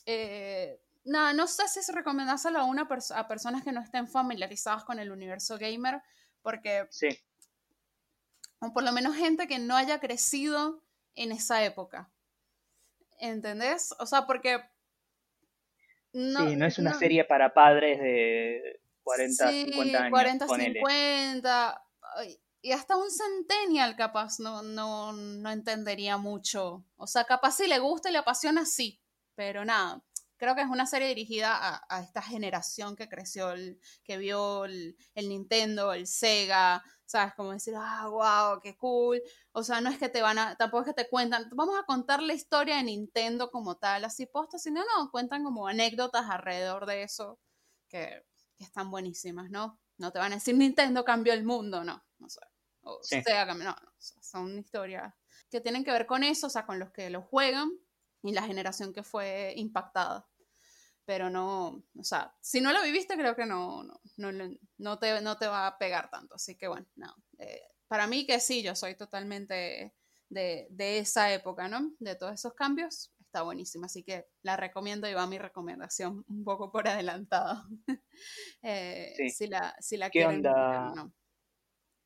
Eh, 0.06 0.82
nada, 1.08 1.34
no 1.34 1.48
sé 1.48 1.68
si 1.68 1.92
recomendárselo 1.92 2.60
a, 2.60 2.66
una 2.66 2.88
pers- 2.88 3.16
a 3.16 3.28
personas 3.28 3.64
que 3.64 3.72
no 3.72 3.82
estén 3.82 4.08
familiarizadas 4.08 4.84
con 4.84 5.00
el 5.00 5.12
universo 5.12 5.58
gamer, 5.58 6.02
porque, 6.42 6.88
Sí, 6.90 7.10
o 8.60 8.74
por 8.74 8.84
lo 8.84 8.92
menos 8.92 9.16
gente 9.16 9.48
que 9.48 9.60
no 9.60 9.76
haya 9.76 10.00
crecido 10.00 10.84
en 11.16 11.32
esa 11.32 11.64
época. 11.64 12.12
¿Entendés? 13.20 13.96
O 14.00 14.06
sea, 14.06 14.26
porque... 14.28 14.62
sí, 16.12 16.56
no 16.56 16.66
es 16.66 16.78
una 16.80 16.94
serie 16.94 17.24
para 17.26 17.54
padres 17.54 18.00
de 18.00 18.80
40, 19.04 19.50
Sí, 19.50 19.64
50 19.66 19.98
años. 20.00 20.12
40, 20.12 20.46
ponele. 20.48 20.80
50. 20.80 21.84
ay, 22.16 22.40
Y 22.62 22.72
hasta 22.72 22.98
un 22.98 23.10
centennial 23.12 23.96
capaz 23.96 24.40
no, 24.40 24.62
no, 24.62 25.14
no 25.14 25.52
entendería 25.52 26.18
mucho. 26.18 26.84
O 26.96 27.08
sea, 27.08 27.24
capaz 27.26 27.54
si 27.58 27.68
le 27.68 27.80
gusta 27.80 28.10
y 28.10 28.14
le 28.14 28.20
apasiona, 28.20 28.66
sí. 28.66 29.00
Pero 29.36 29.66
nada, 29.66 30.02
creo 30.38 30.56
que 30.56 30.62
es 30.62 30.68
una 30.70 30.86
serie 30.86 31.08
dirigida 31.10 31.56
a, 31.56 31.82
a 31.90 32.02
esta 32.02 32.22
generación 32.22 32.96
que 32.96 33.10
creció, 33.10 33.52
el- 33.52 33.80
que 34.04 34.18
vio 34.18 34.66
el, 34.66 34.96
el 35.16 35.30
Nintendo, 35.30 35.94
el 35.94 36.08
Sega, 36.08 36.84
¿sabes? 37.06 37.34
Como 37.36 37.52
decir, 37.54 37.74
ah, 37.78 38.08
wow, 38.10 38.60
qué 38.62 38.78
cool. 38.78 39.22
O 39.52 39.64
sea, 39.64 39.82
no 39.82 39.90
es 39.90 39.98
que 39.98 40.10
te 40.10 40.22
van 40.22 40.38
a, 40.40 40.56
tampoco 40.56 40.82
es 40.84 40.88
que 40.96 41.04
te 41.04 41.10
cuentan, 41.10 41.50
vamos 41.54 41.78
a 41.80 41.84
contar 41.84 42.22
la 42.22 42.34
historia 42.34 42.78
de 42.78 42.84
Nintendo 42.84 43.50
como 43.52 43.78
tal, 43.78 44.06
así 44.06 44.26
posta, 44.26 44.58
sino 44.60 44.82
no, 44.82 45.12
cuentan 45.12 45.44
como 45.44 45.68
anécdotas 45.68 46.30
alrededor 46.30 46.86
de 46.86 47.04
eso 47.04 47.40
que, 47.90 48.24
que 48.58 48.64
están 48.64 48.90
buenísimas, 48.92 49.50
¿no? 49.50 49.80
No 49.98 50.12
te 50.12 50.20
van 50.20 50.32
a 50.34 50.36
decir 50.36 50.56
Nintendo 50.56 51.04
cambió 51.06 51.34
el 51.34 51.44
mundo, 51.44 51.84
no, 51.84 52.04
no 52.20 52.30
sé. 52.30 52.42
O 52.82 53.00
Sí. 53.02 53.22
Sega 53.26 53.46
cambió, 53.46 53.66
no, 53.70 53.76
no, 53.84 53.92
son 54.22 54.58
historias 54.60 55.14
que 55.50 55.62
tienen 55.62 55.84
que 55.84 55.92
ver 55.92 56.06
con 56.06 56.24
eso, 56.24 56.48
o 56.48 56.50
sea, 56.50 56.66
con 56.66 56.80
los 56.80 56.92
que 56.92 57.10
lo 57.10 57.22
juegan 57.22 57.72
y 58.24 58.34
la 58.34 58.44
generación 58.44 58.94
que 58.94 59.04
fue 59.04 59.54
impactada. 59.56 60.28
Pero 61.06 61.30
no, 61.30 61.84
o 61.98 62.04
sea, 62.04 62.36
si 62.42 62.60
no 62.60 62.74
lo 62.74 62.84
viviste, 62.84 63.16
creo 63.16 63.36
que 63.36 63.46
no, 63.46 63.84
no, 63.84 64.32
no, 64.32 64.50
no 64.78 65.00
te, 65.00 65.22
no 65.22 65.38
te 65.38 65.48
va 65.48 65.68
a 65.68 65.78
pegar 65.78 66.10
tanto. 66.10 66.36
Así 66.36 66.58
que 66.58 66.68
bueno, 66.68 66.86
no. 66.96 67.16
eh, 67.40 67.62
para 67.88 68.08
mí 68.08 68.26
que 68.26 68.40
sí, 68.42 68.62
yo 68.62 68.76
soy 68.76 68.96
totalmente 68.96 69.96
de, 70.30 70.68
de 70.70 70.98
esa 71.00 71.32
época, 71.34 71.70
¿no? 71.70 71.94
De 72.00 72.16
todos 72.16 72.34
esos 72.34 72.54
cambios, 72.56 73.14
está 73.22 73.44
buenísima. 73.44 73.86
Así 73.86 74.04
que 74.04 74.28
la 74.42 74.58
recomiendo 74.58 75.08
y 75.10 75.14
va 75.14 75.26
mi 75.28 75.38
recomendación 75.38 76.26
un 76.28 76.44
poco 76.44 76.72
por 76.72 76.88
adelantado. 76.90 77.64
Eh, 78.64 79.14
Sí. 79.16 79.30
Si 79.30 79.48
la, 79.48 79.76
si 79.80 79.96
la 79.96 80.10
¿Qué 80.10 80.20
quieren. 80.20 80.38
onda? 80.38 80.92
no. 80.96 81.14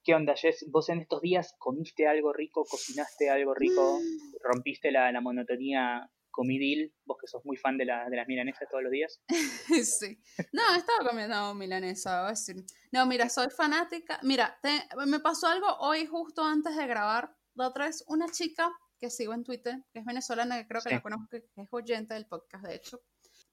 ¿Qué 0.03 0.15
onda, 0.15 0.36
Jess? 0.36 0.65
¿Vos 0.70 0.89
en 0.89 1.00
estos 1.01 1.22
días 1.22 1.55
comiste 1.60 2.08
algo 2.08 2.34
rico, 2.34 2.65
cocinaste 2.65 3.29
algo 3.29 3.53
rico, 3.53 4.00
Mm. 4.00 4.36
rompiste 4.43 4.91
la, 4.91 5.12
la 5.12 5.22
monotonía 5.22 6.10
comidil? 6.31 6.93
Vos 7.05 7.17
que 7.22 7.27
sos 7.27 7.46
muy 7.46 7.55
fan 7.58 7.77
de, 7.77 7.86
la- 7.86 8.10
de 8.10 8.15
las 8.17 8.27
milanesas 8.27 8.67
todos 8.70 8.84
los 8.84 8.91
días. 8.91 9.22
Sí. 9.86 10.17
No, 10.53 10.62
estaba 10.75 11.08
comiendo 11.10 11.53
milanesa. 11.53 12.22
voy 12.22 12.27
a 12.27 12.29
decir. 12.31 12.55
No, 12.91 13.05
mira, 13.05 13.29
soy 13.29 13.50
fanática. 13.51 14.20
Mira, 14.24 14.58
te- 14.62 14.88
me 15.05 15.20
pasó 15.20 15.48
algo 15.48 15.67
hoy 15.79 16.05
justo 16.08 16.43
antes 16.43 16.75
de 16.75 16.88
grabar. 16.88 17.36
La 17.53 17.67
otra 17.67 17.86
vez, 17.86 18.03
una 18.08 18.27
chica 18.29 18.72
que 19.00 19.10
sigo 19.12 19.34
en 19.34 19.43
Twitter, 19.43 19.84
que 19.93 20.00
es 20.00 20.05
venezolana, 20.05 20.58
que 20.62 20.67
creo 20.67 20.81
que 20.81 20.89
Sí. 20.89 20.96
la 20.96 21.01
conozco, 21.01 21.27
que 21.29 21.38
es 21.38 21.67
oyente 21.72 22.13
del 22.15 22.25
podcast, 22.27 22.65
de 22.65 22.75
hecho, 22.75 23.01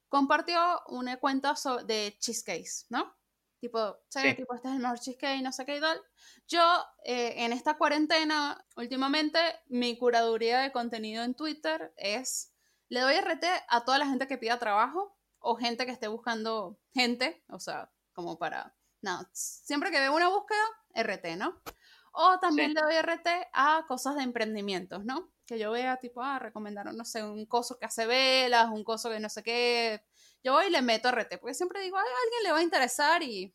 compartió 0.08 0.58
una 0.88 1.18
cuenta 1.18 1.54
de 1.86 2.14
cheesecakes, 2.18 2.86
¿no? 2.90 3.14
Tipo, 3.60 3.98
sí, 4.08 4.20
Sí. 4.20 4.34
tipo, 4.34 4.54
este 4.54 4.68
es 4.68 4.74
el 4.74 4.80
mejor 4.80 5.00
cheesecake, 5.00 5.42
no 5.42 5.52
sé 5.52 5.66
qué 5.66 5.76
y 5.76 5.80
tal. 5.80 6.00
Yo, 6.46 6.62
eh, 7.04 7.34
en 7.44 7.52
esta 7.52 7.76
cuarentena, 7.76 8.64
últimamente, 8.76 9.38
mi 9.66 9.98
curaduría 9.98 10.60
de 10.60 10.70
contenido 10.72 11.24
en 11.24 11.34
Twitter 11.34 11.92
es, 11.96 12.54
le 12.88 13.00
doy 13.00 13.14
RT 13.14 13.44
a 13.68 13.84
toda 13.84 13.98
la 13.98 14.06
gente 14.06 14.28
que 14.28 14.38
pida 14.38 14.58
trabajo 14.58 15.18
o 15.40 15.56
gente 15.56 15.86
que 15.86 15.92
esté 15.92 16.06
buscando 16.08 16.78
gente, 16.94 17.44
o 17.48 17.58
sea, 17.58 17.90
como 18.12 18.38
para, 18.38 18.76
no, 19.02 19.28
siempre 19.32 19.90
que 19.90 19.98
veo 20.00 20.14
una 20.14 20.28
búsqueda, 20.28 20.62
RT, 20.94 21.36
¿no? 21.36 21.60
O 22.12 22.38
también 22.40 22.70
Sí. 22.70 22.74
le 22.74 22.80
doy 22.82 22.94
RT 22.94 23.48
a 23.52 23.84
cosas 23.88 24.16
de 24.16 24.22
emprendimientos, 24.22 25.04
¿no? 25.04 25.32
Que 25.46 25.58
yo 25.58 25.70
vea, 25.72 25.96
tipo, 25.98 26.22
ah, 26.22 26.38
recomendaron, 26.38 26.96
no 26.96 27.04
sé, 27.04 27.22
un 27.24 27.46
coso 27.46 27.78
que 27.78 27.86
hace 27.86 28.06
velas, 28.06 28.68
un 28.70 28.84
coso 28.84 29.10
que 29.10 29.20
no 29.20 29.28
sé 29.28 29.42
qué. 29.42 30.04
Yo 30.48 30.54
voy 30.54 30.66
y 30.66 30.70
le 30.70 30.82
meto 30.82 31.08
RT, 31.08 31.38
porque 31.38 31.54
siempre 31.54 31.80
digo, 31.82 31.96
"Ay, 31.98 32.04
a 32.06 32.22
alguien 32.24 32.42
le 32.44 32.52
va 32.52 32.58
a 32.58 32.62
interesar 32.62 33.22
y 33.22 33.54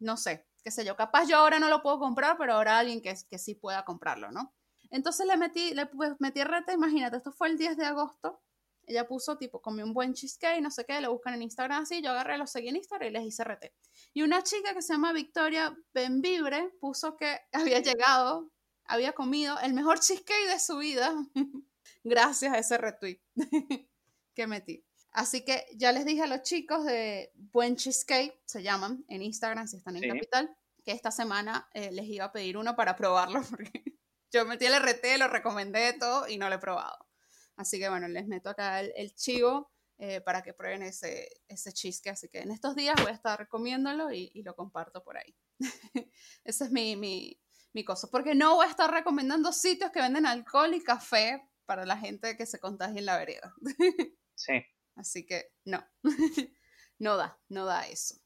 no 0.00 0.16
sé, 0.16 0.46
qué 0.64 0.70
sé 0.70 0.84
yo, 0.84 0.96
capaz 0.96 1.26
yo 1.28 1.36
ahora 1.38 1.58
no 1.58 1.68
lo 1.68 1.82
puedo 1.82 1.98
comprar, 1.98 2.36
pero 2.38 2.54
habrá 2.54 2.78
alguien 2.78 3.00
que, 3.02 3.14
que 3.28 3.38
sí 3.38 3.54
pueda 3.54 3.84
comprarlo, 3.84 4.30
¿no? 4.30 4.54
Entonces 4.90 5.26
le 5.26 5.36
metí, 5.36 5.74
le 5.74 5.90
pu- 5.90 6.16
metí 6.20 6.40
RT, 6.40 6.72
imagínate, 6.74 7.16
esto 7.18 7.32
fue 7.32 7.48
el 7.48 7.58
10 7.58 7.76
de 7.76 7.86
agosto. 7.86 8.42
Ella 8.86 9.06
puso 9.06 9.36
tipo, 9.36 9.60
comí 9.60 9.82
un 9.82 9.92
buen 9.92 10.14
cheesecake, 10.14 10.62
no 10.62 10.70
sé 10.70 10.84
qué, 10.86 11.00
lo 11.02 11.12
buscan 11.12 11.34
en 11.34 11.42
Instagram 11.42 11.82
así, 11.82 12.00
yo 12.02 12.10
agarré, 12.10 12.38
los 12.38 12.50
seguí 12.50 12.68
en 12.68 12.76
Instagram 12.76 13.08
y 13.10 13.12
les 13.12 13.24
hice 13.26 13.42
RT. 13.42 13.74
Y 14.14 14.22
una 14.22 14.42
chica 14.42 14.72
que 14.74 14.82
se 14.82 14.94
llama 14.94 15.12
Victoria 15.12 15.76
Benvibre 15.92 16.70
puso 16.80 17.16
que 17.16 17.38
había 17.76 17.80
llegado, 17.80 18.50
había 18.86 19.12
comido 19.12 19.58
el 19.60 19.74
mejor 19.74 20.00
cheesecake 20.00 20.48
de 20.48 20.58
su 20.60 20.78
vida 20.78 21.14
gracias 22.04 22.52
a 22.54 22.58
ese 22.58 22.78
retweet 22.78 23.20
que 24.34 24.46
metí. 24.46 24.84
Así 25.18 25.44
que 25.44 25.66
ya 25.74 25.90
les 25.90 26.04
dije 26.04 26.22
a 26.22 26.28
los 26.28 26.42
chicos 26.42 26.84
de 26.84 27.32
Buen 27.34 27.74
Cheesecake, 27.74 28.40
se 28.46 28.62
llaman 28.62 29.04
en 29.08 29.20
Instagram 29.20 29.66
si 29.66 29.76
están 29.76 29.96
en 29.96 30.02
Sí. 30.02 30.08
Capital, 30.08 30.56
que 30.84 30.92
esta 30.92 31.10
semana 31.10 31.68
eh, 31.74 31.90
les 31.90 32.06
iba 32.06 32.26
a 32.26 32.30
pedir 32.30 32.56
uno 32.56 32.76
para 32.76 32.94
probarlo, 32.94 33.40
porque 33.50 33.98
yo 34.30 34.46
metí 34.46 34.66
el 34.66 34.74
RT, 34.74 35.18
lo 35.18 35.26
recomendé 35.26 35.92
todo 35.94 36.28
y 36.28 36.38
no 36.38 36.48
lo 36.48 36.54
he 36.54 36.58
probado. 36.60 37.08
Así 37.56 37.80
que 37.80 37.88
bueno, 37.88 38.06
les 38.06 38.28
meto 38.28 38.48
acá 38.48 38.78
el, 38.78 38.92
el 38.94 39.12
chivo 39.16 39.72
eh, 39.98 40.20
para 40.20 40.40
que 40.42 40.54
prueben 40.54 40.82
ese, 40.84 41.28
ese 41.48 41.72
cheesecake. 41.72 42.12
Así 42.12 42.28
que 42.28 42.38
en 42.38 42.52
estos 42.52 42.76
días 42.76 42.94
voy 43.02 43.10
a 43.10 43.14
estar 43.14 43.48
comiéndolo 43.48 44.12
y, 44.12 44.30
y 44.32 44.44
lo 44.44 44.54
comparto 44.54 45.02
por 45.02 45.18
ahí. 45.18 45.34
Ese 46.44 46.64
es 46.64 46.70
mi, 46.70 46.94
mi, 46.94 47.42
mi 47.72 47.84
cosa. 47.84 48.06
Porque 48.08 48.36
no 48.36 48.54
voy 48.54 48.66
a 48.66 48.70
estar 48.70 48.88
recomendando 48.88 49.52
sitios 49.52 49.90
que 49.90 50.00
venden 50.00 50.26
alcohol 50.26 50.72
y 50.74 50.84
café 50.84 51.42
para 51.66 51.84
la 51.84 51.96
gente 51.96 52.36
que 52.36 52.46
se 52.46 52.60
contagie 52.60 53.00
en 53.00 53.06
la 53.06 53.18
vereda. 53.18 53.52
Sí. 54.36 54.62
Así 54.98 55.24
que 55.24 55.52
no, 55.64 55.84
no 56.98 57.16
da, 57.16 57.38
no 57.48 57.64
da 57.64 57.86
eso. 57.86 58.16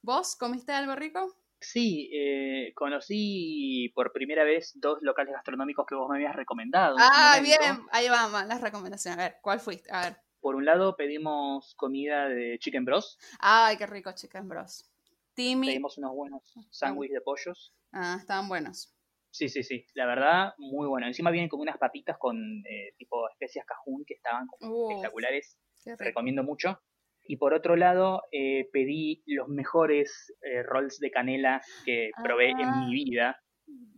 ¿Vos 0.00 0.36
comiste 0.36 0.72
algo 0.72 0.94
rico? 0.94 1.36
Sí, 1.60 2.08
eh, 2.14 2.72
conocí 2.74 3.90
por 3.94 4.12
primera 4.12 4.44
vez 4.44 4.72
dos 4.76 4.98
locales 5.02 5.34
gastronómicos 5.34 5.84
que 5.86 5.96
vos 5.96 6.08
me 6.08 6.16
habías 6.16 6.36
recomendado. 6.36 6.96
Ah, 6.98 7.40
bien, 7.42 7.84
ahí 7.90 8.08
van 8.08 8.48
las 8.48 8.60
recomendaciones. 8.60 9.18
A 9.18 9.22
ver, 9.22 9.38
¿cuál 9.42 9.58
fuiste? 9.58 9.92
A 9.92 10.02
ver. 10.02 10.16
Por 10.40 10.54
un 10.54 10.64
lado 10.64 10.96
pedimos 10.96 11.74
comida 11.74 12.28
de 12.28 12.58
Chicken 12.60 12.84
Bros. 12.84 13.18
Ay, 13.40 13.76
qué 13.76 13.86
rico, 13.86 14.12
Chicken 14.12 14.48
Bros. 14.48 14.88
Timmy. 15.34 15.66
Pedimos 15.66 15.98
unos 15.98 16.14
buenos 16.14 16.54
sándwiches 16.70 17.14
de 17.14 17.20
pollos. 17.22 17.74
Ah, 17.92 18.16
estaban 18.20 18.48
buenos. 18.48 18.94
Sí, 19.30 19.48
sí, 19.48 19.62
sí. 19.62 19.84
La 19.94 20.06
verdad, 20.06 20.54
muy 20.58 20.86
bueno. 20.86 21.06
Encima 21.06 21.30
vienen 21.30 21.48
como 21.48 21.62
unas 21.62 21.76
papitas 21.76 22.16
con 22.18 22.36
eh, 22.66 22.94
tipo 22.96 23.28
especias 23.28 23.66
cajún 23.66 24.04
que 24.06 24.14
estaban 24.14 24.46
como 24.46 24.72
Uf, 24.72 24.92
espectaculares. 24.92 25.58
Qué. 25.84 25.96
Recomiendo 25.96 26.42
mucho. 26.42 26.80
Y 27.24 27.36
por 27.36 27.54
otro 27.54 27.76
lado, 27.76 28.22
eh, 28.32 28.68
pedí 28.72 29.22
los 29.26 29.48
mejores 29.48 30.32
eh, 30.42 30.62
rolls 30.62 30.98
de 30.98 31.10
canela 31.10 31.60
que 31.84 32.10
probé 32.22 32.52
Ah. 32.56 32.60
en 32.60 32.80
mi 32.86 32.92
vida, 32.94 33.40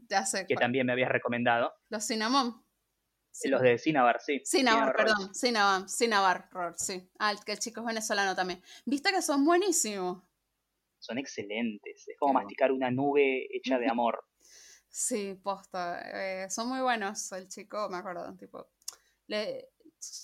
Ya 0.09 0.27
sé. 0.27 0.47
que 0.47 0.55
cuál. 0.55 0.65
también 0.65 0.87
me 0.87 0.93
habías 0.93 1.11
recomendado. 1.11 1.73
Los 1.89 2.05
cinnamon. 2.07 2.63
Sí. 3.35 3.49
Los 3.49 3.63
de 3.63 3.79
Cinnabar, 3.79 4.21
sí. 4.21 4.43
Cinnabar, 4.45 4.95
perdón. 4.95 5.35
Cinnabar, 5.35 5.89
Cinnabar 5.89 6.49
roll, 6.51 6.75
sí. 6.77 7.09
Ah, 7.19 7.31
el 7.31 7.43
que 7.43 7.53
el 7.53 7.59
chico 7.59 7.81
es 7.81 7.87
venezolano 7.87 8.35
también. 8.37 8.61
¿Viste 8.85 9.11
que 9.11 9.23
son 9.23 9.43
buenísimos? 9.47 10.23
Son 10.99 11.17
excelentes. 11.17 12.07
Es 12.07 12.17
como 12.19 12.35
masticar 12.35 12.71
una 12.71 12.91
nube 12.91 13.47
hecha 13.57 13.79
de 13.79 13.89
amor. 13.89 14.25
Sí, 14.95 15.41
posta. 15.43 16.03
eh, 16.45 16.51
son 16.51 16.69
muy 16.69 16.81
buenos. 16.83 17.33
El 17.33 17.49
chico, 17.49 17.89
me 17.89 17.97
acuerdo, 17.97 18.37
tipo, 18.37 18.69
le, 19.29 19.71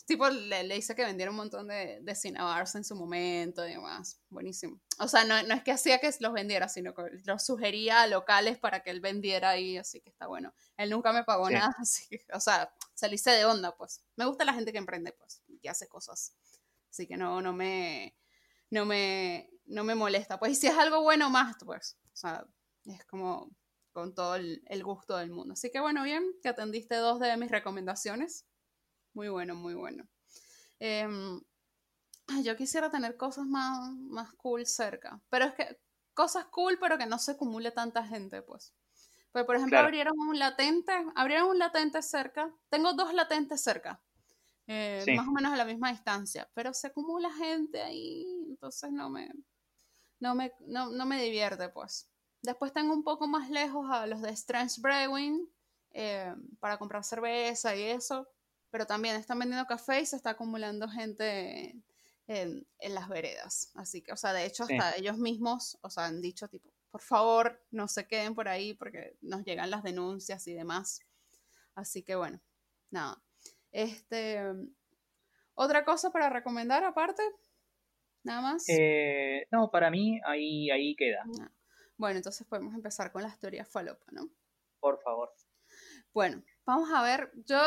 tipo, 0.06 0.28
le, 0.28 0.64
le 0.64 0.76
hice 0.76 0.94
que 0.94 1.04
vendiera 1.04 1.30
un 1.30 1.36
montón 1.36 1.68
de, 1.68 2.00
de 2.02 2.14
Cinnabars 2.14 2.74
en 2.74 2.84
su 2.84 2.96
momento 2.96 3.66
y 3.66 3.72
demás. 3.72 4.20
Buenísimo. 4.28 4.80
O 4.98 5.08
sea, 5.08 5.24
no, 5.24 5.42
no 5.42 5.54
es 5.54 5.62
que 5.62 5.72
hacía 5.72 5.98
que 5.98 6.10
los 6.20 6.32
vendiera, 6.32 6.68
sino 6.68 6.94
que 6.94 7.02
los 7.24 7.44
sugería 7.44 8.02
a 8.02 8.06
locales 8.06 8.58
para 8.58 8.82
que 8.82 8.90
él 8.90 9.00
vendiera 9.00 9.50
ahí, 9.50 9.76
así 9.78 10.00
que 10.00 10.10
está 10.10 10.26
bueno. 10.26 10.52
Él 10.76 10.90
nunca 10.90 11.12
me 11.12 11.24
pagó 11.24 11.48
Sí. 11.48 11.54
nada, 11.54 11.74
así 11.78 12.08
que, 12.08 12.24
o 12.32 12.40
sea, 12.40 12.74
se 12.94 13.08
le 13.08 13.14
hice 13.14 13.30
de 13.30 13.44
onda, 13.44 13.76
pues. 13.76 14.02
Me 14.16 14.24
gusta 14.26 14.44
la 14.44 14.54
gente 14.54 14.72
que 14.72 14.78
emprende, 14.78 15.12
pues, 15.12 15.42
y 15.46 15.58
que 15.58 15.68
hace 15.68 15.88
cosas. 15.88 16.34
Así 16.90 17.06
que 17.06 17.16
no, 17.16 17.40
no 17.40 17.52
me, 17.52 18.16
no 18.70 18.84
me, 18.84 19.50
no 19.66 19.84
me 19.84 19.94
molesta. 19.94 20.38
Pues 20.38 20.58
si 20.58 20.66
es 20.66 20.76
algo 20.76 21.02
bueno 21.02 21.30
más, 21.30 21.56
pues, 21.64 21.96
o 22.12 22.16
sea, 22.16 22.46
es 22.86 23.04
como 23.04 23.50
con 23.92 24.14
todo 24.14 24.36
el, 24.36 24.62
gusto 24.84 25.16
del 25.16 25.30
mundo. 25.30 25.54
Así 25.54 25.70
que 25.70 25.80
bueno, 25.80 26.02
bien, 26.04 26.24
que 26.42 26.48
atendiste 26.48 26.94
dos 26.96 27.18
de 27.20 27.36
mis 27.36 27.50
recomendaciones. 27.50 28.46
Muy 29.14 29.28
bueno, 29.28 29.54
muy 29.54 29.74
bueno. 29.74 30.08
Em, 30.78 31.40
yo 32.42 32.56
quisiera 32.56 32.90
tener 32.90 33.16
cosas 33.16 33.46
más, 33.46 33.90
más 33.92 34.32
cool 34.34 34.66
cerca, 34.66 35.20
pero 35.28 35.46
es 35.46 35.54
que 35.54 35.80
cosas 36.14 36.46
cool, 36.46 36.78
pero 36.80 36.98
que 36.98 37.06
no 37.06 37.18
se 37.18 37.32
acumule 37.32 37.70
tanta 37.70 38.04
gente, 38.04 38.42
pues. 38.42 38.74
Pues, 39.32 39.44
por 39.44 39.56
ejemplo, 39.56 39.78
abrieron 39.78 40.18
un 40.18 40.38
latente, 40.38 40.92
abrieron 41.14 41.48
un 41.48 41.58
latente 41.58 42.02
cerca. 42.02 42.52
Tengo 42.70 42.94
dos 42.94 43.12
latentes 43.14 43.62
cerca, 43.62 44.02
eh, 44.66 45.04
más 45.14 45.28
o 45.28 45.32
menos 45.32 45.52
a 45.52 45.56
la 45.56 45.64
misma 45.64 45.90
distancia, 45.90 46.50
pero 46.54 46.74
se 46.74 46.88
acumula 46.88 47.32
gente 47.32 47.82
ahí, 47.82 48.26
entonces 48.48 48.90
no 48.90 49.10
me, 49.10 49.30
no 50.20 50.34
me, 50.34 50.52
no, 50.66 51.06
me 51.06 51.22
divierte, 51.22 51.68
pues. 51.68 52.10
Después 52.42 52.72
tengo 52.72 52.92
un 52.94 53.04
poco 53.04 53.26
más 53.26 53.50
lejos 53.50 53.90
a 53.90 54.06
los 54.06 54.22
de 54.22 54.30
Strange 54.30 54.80
Brewing 54.80 55.48
eh, 55.92 56.34
para 56.60 56.78
comprar 56.78 57.04
cerveza 57.04 57.74
y 57.76 57.82
eso, 57.82 58.28
pero 58.70 58.86
también 58.86 59.16
están 59.16 59.38
vendiendo 59.38 59.66
café 59.66 60.00
y 60.00 60.06
se 60.06 60.16
está 60.16 60.30
acumulando 60.30 60.88
gente 60.88 61.82
en, 62.26 62.66
las 62.80 63.08
veredas. 63.08 63.72
Así 63.74 64.02
que, 64.02 64.12
o 64.12 64.16
sea, 64.16 64.32
de 64.32 64.44
hecho, 64.44 64.64
hasta 64.64 64.96
ellos 64.96 65.18
mismos, 65.18 65.78
o 65.82 65.90
sea, 65.90 66.06
han 66.06 66.20
dicho 66.20 66.48
tipo, 66.48 66.70
por 66.90 67.00
favor, 67.00 67.62
no 67.70 67.88
se 67.88 68.06
queden 68.06 68.34
por 68.34 68.48
ahí 68.48 68.74
porque 68.74 69.16
nos 69.20 69.44
llegan 69.44 69.70
las 69.70 69.82
denuncias 69.82 70.46
y 70.46 70.54
demás. 70.54 71.00
Así 71.74 72.02
que 72.02 72.16
bueno, 72.16 72.40
nada. 72.90 73.22
Este, 73.70 74.40
¿Otra 75.54 75.84
cosa 75.84 76.10
para 76.10 76.28
recomendar 76.28 76.84
aparte? 76.84 77.22
¿Nada 78.24 78.40
más? 78.42 78.64
Eh, 78.68 79.46
no, 79.50 79.70
para 79.70 79.90
mí 79.90 80.20
ahí, 80.26 80.70
ahí 80.70 80.94
queda. 80.96 81.24
Bueno, 81.96 82.16
entonces 82.16 82.46
podemos 82.46 82.74
empezar 82.74 83.10
con 83.10 83.22
las 83.22 83.38
teorías 83.38 83.68
falopa, 83.68 84.06
¿no? 84.12 84.28
Por 84.80 85.00
favor. 85.02 85.32
Bueno, 86.12 86.42
vamos 86.64 86.90
a 86.92 87.02
ver. 87.02 87.32
Yo 87.46 87.58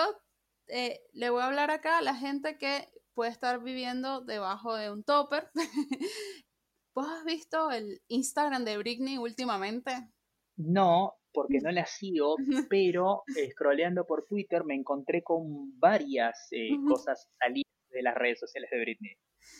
eh, 0.68 1.02
le 1.14 1.30
voy 1.30 1.42
a 1.42 1.48
hablar 1.48 1.72
acá 1.72 1.98
a 1.98 2.02
la 2.02 2.16
gente 2.16 2.58
que 2.58 2.88
puede 3.14 3.32
estar 3.32 3.62
viviendo 3.62 4.22
debajo 4.22 4.76
de 4.76 4.92
un 4.92 5.04
topper 5.04 5.50
¿Vos 6.94 7.08
has 7.08 7.24
visto 7.24 7.72
el 7.72 8.02
Instagram 8.10 8.66
de 8.66 8.78
Britney 8.78 9.18
últimamente? 9.18 10.10
No, 10.58 11.14
porque 11.32 11.60
no 11.62 11.72
la 11.72 11.86
sigo, 11.86 12.36
pero 12.70 13.24
eh, 13.38 13.50
scrolleando 13.52 14.06
por 14.06 14.26
Twitter 14.26 14.66
me 14.66 14.76
encontré 14.76 15.24
con 15.24 15.80
varias 15.80 16.48
eh, 16.52 16.72
cosas 16.86 17.30
salidas 17.40 17.72
de 17.90 18.02
las 18.02 18.16
redes 18.16 18.40
sociales 18.40 18.70
de 18.72 18.80
Britney. 18.82 19.18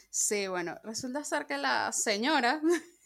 Sí, 0.10 0.48
bueno, 0.48 0.78
resulta 0.84 1.24
ser 1.24 1.46
que 1.46 1.58
la 1.58 1.92
señora 1.94 2.62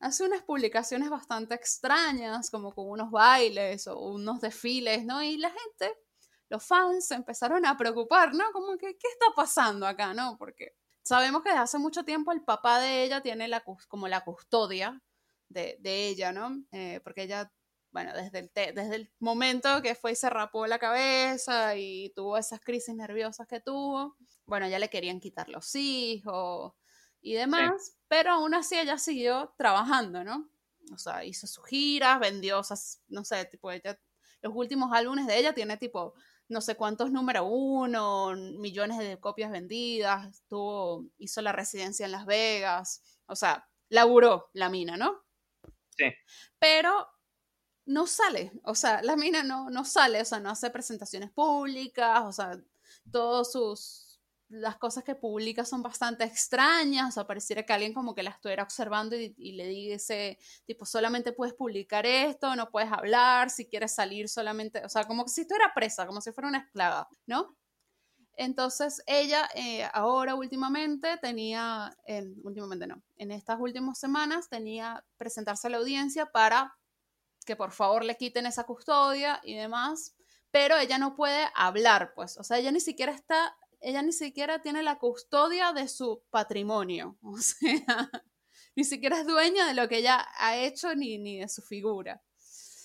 hace 0.00 0.24
unas 0.24 0.42
publicaciones 0.42 1.10
bastante 1.10 1.54
extrañas, 1.54 2.50
como 2.50 2.72
con 2.72 2.88
unos 2.88 3.10
bailes 3.10 3.86
o 3.86 3.98
unos 4.00 4.40
desfiles, 4.40 5.04
¿no? 5.04 5.22
Y 5.22 5.36
la 5.36 5.50
gente, 5.50 5.94
los 6.48 6.64
fans, 6.64 7.06
se 7.08 7.14
empezaron 7.14 7.66
a 7.66 7.76
preocupar, 7.76 8.34
¿no? 8.34 8.50
Como 8.52 8.76
que, 8.78 8.96
¿qué 8.96 9.08
está 9.08 9.26
pasando 9.34 9.86
acá, 9.86 10.14
no? 10.14 10.36
Porque 10.38 10.74
sabemos 11.02 11.42
que 11.42 11.50
desde 11.50 11.62
hace 11.62 11.78
mucho 11.78 12.04
tiempo 12.04 12.32
el 12.32 12.42
papá 12.42 12.80
de 12.80 13.04
ella 13.04 13.20
tiene 13.20 13.48
la, 13.48 13.64
como 13.88 14.08
la 14.08 14.24
custodia 14.24 15.02
de, 15.48 15.78
ella, 15.84 16.32
¿no? 16.32 16.62
Eh, 16.72 17.00
porque 17.02 17.22
ella, 17.22 17.52
bueno, 17.90 18.12
desde 18.14 18.40
el, 18.40 18.50
desde 18.54 18.94
el 18.94 19.12
momento 19.18 19.82
que 19.82 19.94
fue 19.94 20.12
y 20.12 20.16
se 20.16 20.30
rapó 20.30 20.66
la 20.66 20.78
cabeza 20.78 21.76
y 21.76 22.12
tuvo 22.14 22.36
esas 22.36 22.60
crisis 22.60 22.94
nerviosas 22.94 23.46
que 23.46 23.60
tuvo, 23.60 24.16
bueno, 24.44 24.68
ya 24.68 24.78
le 24.78 24.90
querían 24.90 25.20
quitar 25.20 25.48
los 25.48 25.74
hijos 25.74 26.74
y 27.20 27.34
demás, 27.34 27.96
pero 28.08 28.32
aún 28.32 28.54
así 28.54 28.78
ella 28.78 28.98
siguió 28.98 29.54
trabajando, 29.56 30.24
¿no? 30.24 30.50
O 30.92 30.98
sea, 30.98 31.24
hizo 31.24 31.46
sus 31.46 31.66
giras, 31.66 32.20
vendió, 32.20 32.60
o 32.60 32.64
no 33.08 33.24
sé, 33.24 33.44
tipo, 33.46 33.70
ella, 33.70 33.98
los 34.40 34.52
últimos 34.54 34.92
álbumes 34.92 35.26
de 35.26 35.38
ella 35.38 35.52
tiene 35.52 35.76
tipo 35.76 36.14
no 36.48 36.60
sé 36.60 36.76
cuántos 36.76 37.10
número 37.10 37.44
uno, 37.44 38.34
millones 38.34 38.98
de 38.98 39.20
copias 39.20 39.50
vendidas, 39.50 40.42
tuvo, 40.48 41.06
hizo 41.18 41.42
la 41.42 41.52
residencia 41.52 42.06
en 42.06 42.12
Las 42.12 42.26
Vegas, 42.26 43.02
o 43.26 43.36
sea, 43.36 43.68
laburó 43.88 44.50
la 44.54 44.68
mina, 44.68 44.96
¿no? 44.96 45.24
Sí. 45.96 46.06
Pero 46.58 47.08
no 47.86 48.06
sale, 48.06 48.52
o 48.64 48.74
sea, 48.74 49.02
la 49.02 49.16
mina 49.16 49.42
no, 49.42 49.70
no 49.70 49.84
sale, 49.84 50.20
o 50.20 50.24
sea, 50.24 50.40
no 50.40 50.50
hace 50.50 50.70
presentaciones 50.70 51.30
públicas, 51.30 52.22
o 52.24 52.32
sea, 52.32 52.58
todos 53.10 53.52
sus 53.52 54.07
las 54.48 54.78
cosas 54.78 55.04
que 55.04 55.14
publica 55.14 55.64
son 55.64 55.82
bastante 55.82 56.24
extrañas, 56.24 57.08
o 57.08 57.12
sea, 57.12 57.26
pareciera 57.26 57.64
que 57.64 57.72
alguien 57.72 57.92
como 57.92 58.14
que 58.14 58.22
la 58.22 58.30
estuviera 58.30 58.62
observando 58.62 59.14
y, 59.14 59.52
le 59.52 59.66
dice, 59.66 60.38
tipo, 60.64 60.86
solamente 60.86 61.32
puedes 61.32 61.54
publicar 61.54 62.06
esto, 62.06 62.56
no 62.56 62.70
puedes 62.70 62.90
hablar, 62.90 63.50
si 63.50 63.66
quieres 63.66 63.94
salir 63.94 64.28
solamente, 64.28 64.84
o 64.84 64.88
sea, 64.88 65.04
como 65.04 65.28
si 65.28 65.42
estuviera 65.42 65.72
presa, 65.74 66.06
como 66.06 66.20
si 66.20 66.32
fuera 66.32 66.48
una 66.48 66.58
esclava, 66.58 67.08
¿no? 67.26 67.56
Entonces 68.36 69.02
ella 69.06 69.48
eh, 69.54 69.88
ahora 69.92 70.36
últimamente 70.36 71.18
tenía, 71.18 71.94
últimamente 72.42 72.86
no, 72.86 73.02
en 73.16 73.32
estas 73.32 73.58
últimas 73.60 73.98
semanas 73.98 74.48
tenía 74.48 75.04
presentarse 75.16 75.66
a 75.66 75.70
la 75.70 75.78
audiencia 75.78 76.26
para 76.26 76.76
que 77.44 77.56
por 77.56 77.72
favor 77.72 78.04
le 78.04 78.16
quiten 78.16 78.46
esa 78.46 78.64
custodia 78.64 79.40
y 79.42 79.56
demás, 79.56 80.14
pero 80.50 80.76
ella 80.78 80.98
no 80.98 81.16
puede 81.16 81.48
hablar, 81.54 82.12
pues, 82.14 82.38
o 82.38 82.44
sea, 82.44 82.58
ella 82.58 82.70
ni 82.70 82.80
siquiera 82.80 83.12
está 83.12 83.56
ella 83.80 84.02
ni 84.02 84.12
siquiera 84.12 84.60
tiene 84.60 84.82
la 84.82 84.98
custodia 84.98 85.72
de 85.72 85.88
su 85.88 86.24
patrimonio, 86.30 87.18
o 87.22 87.38
sea, 87.38 88.10
ni 88.76 88.84
siquiera 88.84 89.20
es 89.20 89.26
dueña 89.26 89.66
de 89.66 89.74
lo 89.74 89.88
que 89.88 89.98
ella 89.98 90.26
ha 90.38 90.56
hecho 90.56 90.94
ni, 90.94 91.18
ni 91.18 91.40
de 91.40 91.48
su 91.48 91.62
figura. 91.62 92.22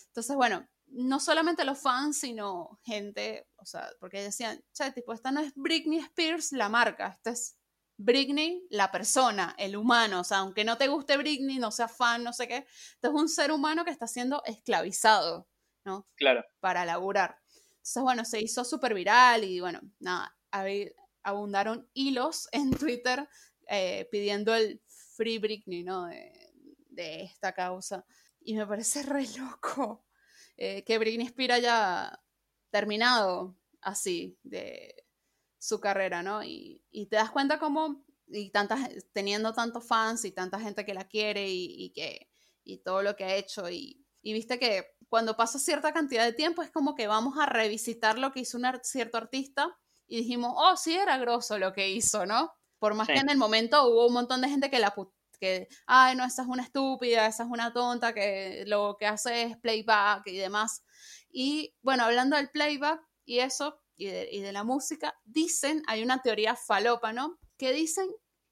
Entonces, 0.08 0.36
bueno, 0.36 0.68
no 0.88 1.20
solamente 1.20 1.66
los 1.66 1.80
fans, 1.80 2.20
sino 2.20 2.80
gente, 2.84 3.48
o 3.58 3.66
sea, 3.66 3.90
porque 4.00 4.22
decían, 4.22 4.64
che, 4.74 4.92
tipo, 4.92 5.14
esta 5.14 5.32
no 5.32 5.42
es 5.42 5.52
Britney 5.56 6.00
Spears 6.00 6.52
la 6.52 6.70
marca, 6.70 7.08
esta 7.08 7.32
es 7.32 7.58
Britney 7.98 8.66
la 8.70 8.92
persona, 8.92 9.56
el 9.58 9.76
humano, 9.76 10.22
o 10.22 10.24
sea, 10.24 10.40
aunque 10.40 10.64
no 10.64 10.78
te 10.78 10.88
guste 10.88 11.18
Britney, 11.18 11.58
no 11.58 11.72
seas 11.72 11.96
fan, 11.96 12.24
no 12.24 12.34
sé 12.34 12.48
qué, 12.48 12.58
este 12.58 13.08
es 13.08 13.14
un 13.14 13.30
ser 13.30 13.52
humano 13.52 13.86
que 13.86 13.92
está 13.92 14.08
siendo 14.08 14.44
esclavizado, 14.46 15.48
¿no? 15.86 16.08
Claro. 16.16 16.44
Para 16.60 16.86
laburar. 16.86 17.40
Entonces, 17.72 18.04
bueno, 18.04 18.26
se 18.26 18.42
hizo 18.42 18.64
súper 18.64 18.94
viral 18.94 19.44
y 19.44 19.60
bueno, 19.60 19.82
nada, 20.00 20.36
abundaron 21.24 21.90
hilos 21.94 22.48
en 22.52 22.72
Twitter 22.72 23.28
eh, 23.68 24.08
pidiendo 24.12 24.54
el 24.54 24.82
Free 25.16 25.40
Britney, 25.40 25.84
¿no? 25.84 26.08
De, 26.08 27.24
esta 27.24 27.54
causa. 27.54 28.06
Y 28.42 28.56
me 28.56 28.68
parece 28.68 29.04
re 29.04 29.26
loco 29.38 30.06
eh, 30.58 30.84
que 30.84 31.00
Britney 31.00 31.26
Spears 31.28 31.56
haya 31.56 32.24
terminado 32.70 33.58
así 33.82 34.38
de 34.44 35.06
su 35.58 35.80
carrera, 35.80 36.22
¿no? 36.22 36.44
Y, 36.44 36.84
te 37.10 37.16
das 37.16 37.32
cuenta 37.32 37.58
como, 37.58 38.06
y 38.28 38.52
tantas, 38.52 38.90
teniendo 39.14 39.54
tantos 39.54 39.88
fans 39.88 40.26
y 40.26 40.32
tanta 40.32 40.60
gente 40.60 40.86
que 40.86 40.94
la 40.94 41.08
quiere 41.08 41.48
y, 41.50 41.92
que, 41.96 42.30
y 42.64 42.80
todo 42.80 43.02
lo 43.02 43.16
que 43.16 43.24
ha 43.24 43.36
hecho, 43.36 43.70
y, 43.70 44.06
viste 44.22 44.60
que 44.60 44.96
cuando 45.10 45.36
pasa 45.36 45.60
cierta 45.60 45.94
cantidad 45.94 46.26
de 46.26 46.34
tiempo 46.34 46.62
es 46.62 46.72
como 46.72 46.96
que 46.96 47.08
vamos 47.08 47.38
a 47.40 47.46
revisitar 47.46 48.18
lo 48.18 48.32
que 48.32 48.42
hizo 48.42 48.58
un 48.58 48.66
cierto 48.84 49.18
artista 49.18 49.80
y 50.14 50.18
dijimos, 50.18 50.54
oh, 50.56 50.78
sí, 50.78 50.94
era 50.94 51.18
grosso 51.18 51.58
lo 51.58 51.74
que 51.74 51.90
hizo, 51.90 52.28
¿no? 52.28 52.54
Por 52.78 52.94
más 52.94 53.08
que 53.08 53.16
en 53.16 53.32
el 53.32 53.38
momento 53.38 53.88
hubo 53.88 54.06
un 54.06 54.14
montón 54.14 54.42
de 54.42 54.50
gente 54.50 54.70
que 54.70 54.78
la 54.78 54.94
que, 55.40 55.68
ay, 55.88 56.16
no, 56.16 56.24
esa 56.24 56.44
es 56.44 56.48
una 56.48 56.62
estúpida, 56.62 57.26
esa 57.26 57.42
es 57.46 57.50
una 57.50 57.74
tonta, 57.74 58.14
que 58.14 58.64
lo 58.68 58.96
que 59.00 59.08
hace 59.08 59.42
es 59.42 59.58
playback 59.58 60.28
y 60.28 60.38
demás. 60.38 60.84
Y 61.32 61.74
bueno, 61.82 62.04
hablando 62.04 62.38
del 62.38 62.52
playback 62.52 63.02
y 63.26 63.40
eso, 63.40 63.82
y 63.96 64.06
de, 64.06 64.30
y 64.32 64.42
de 64.42 64.52
la 64.52 64.64
música, 64.64 65.20
dicen, 65.24 65.82
hay 65.88 66.04
una 66.04 66.22
teoría 66.22 66.56
falopa, 66.56 67.12
¿no? 67.12 67.40
Que 67.58 67.74
dicen 67.74 68.08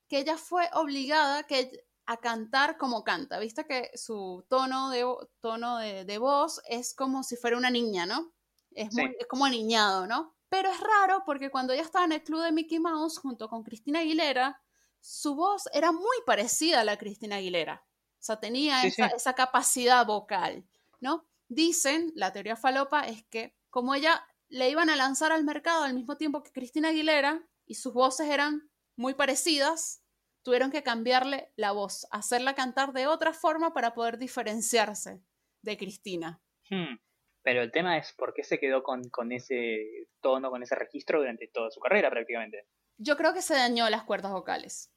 que 0.10 0.18
ella 0.18 0.38
fue 0.38 0.68
obligada 0.74 1.44
que, 1.44 1.86
a 2.08 2.18
cantar 2.18 2.78
como 2.80 3.04
canta. 3.04 3.38
Viste 3.38 3.68
que 3.68 3.92
su 3.94 4.44
tono 4.50 4.90
de, 4.90 5.06
tono 5.42 5.78
de, 5.78 6.18
voz 6.18 6.60
es 6.68 6.96
como 6.96 7.22
si 7.22 7.36
fuera 7.36 7.56
una 7.56 7.70
niña, 7.70 8.08
¿no? 8.08 8.34
Es, 8.72 8.92
muy, 8.96 9.16
es 9.20 9.28
como 9.28 9.46
aniñado, 9.46 10.08
¿no? 10.08 10.34
Pero 10.52 10.70
es 10.70 10.82
raro 10.82 11.24
porque 11.26 11.50
cuando 11.50 11.72
ella 11.72 11.84
estaba 11.84 12.04
en 12.04 12.12
el 12.12 12.24
club 12.24 12.44
de 12.44 12.52
Mickey 12.52 12.78
Mouse 12.78 13.18
junto 13.20 13.48
con 13.48 13.64
Cristina 13.64 14.00
Aguilera, 14.00 14.62
su 15.00 15.34
voz 15.34 15.70
era 15.72 15.94
muy 15.94 16.18
parecida 16.26 16.82
a 16.82 16.84
la 16.84 16.98
Cristina 16.98 17.38
Aguilera. 17.38 17.86
O 17.86 18.24
sea, 18.24 18.38
tenía 18.38 18.84
esa, 18.84 19.34
capacidad 19.34 20.06
vocal, 20.06 20.68
¿no? 21.00 21.26
Dicen, 21.48 22.12
la 22.16 22.34
teoría 22.34 22.58
falopa 22.58 23.08
es 23.08 23.24
que 23.24 23.56
como 23.70 23.96
ella 23.96 24.28
le 24.50 24.70
iban 24.70 24.90
a 24.90 24.98
lanzar 24.98 25.32
al 25.32 25.46
mercado 25.46 25.86
al 25.86 25.94
mismo 25.94 26.18
tiempo 26.18 26.44
que 26.44 26.52
Cristina 26.52 26.90
Aguilera 26.90 27.48
y 27.66 27.76
sus 27.76 27.94
voces 27.94 28.28
eran 28.28 28.70
muy 28.98 29.14
parecidas, 29.14 30.04
tuvieron 30.44 30.70
que 30.70 30.84
cambiarle 30.84 31.54
la 31.56 31.72
voz, 31.72 32.06
hacerla 32.12 32.56
cantar 32.56 32.92
de 32.92 33.08
otra 33.08 33.32
forma 33.32 33.74
para 33.74 33.94
poder 33.94 34.18
diferenciarse 34.18 35.24
de 35.62 35.78
Cristina. 35.78 36.42
Hmm. 36.70 36.96
Pero 37.44 37.62
el 37.62 37.72
tema 37.72 37.98
es 37.98 38.14
por 38.14 38.34
qué 38.34 38.44
se 38.44 38.60
quedó 38.60 38.84
con, 38.84 39.32
ese 39.32 40.08
tono, 40.22 40.52
con 40.52 40.62
ese 40.62 40.76
registro 40.76 41.20
durante 41.20 41.48
toda 41.48 41.72
su 41.72 41.80
carrera 41.80 42.10
prácticamente. 42.10 42.68
Yo 42.98 43.18
creo 43.18 43.34
que 43.34 43.42
se 43.42 43.56
dañó 43.56 43.90
las 43.90 44.04
cuerdas 44.04 44.32
vocales. 44.32 44.92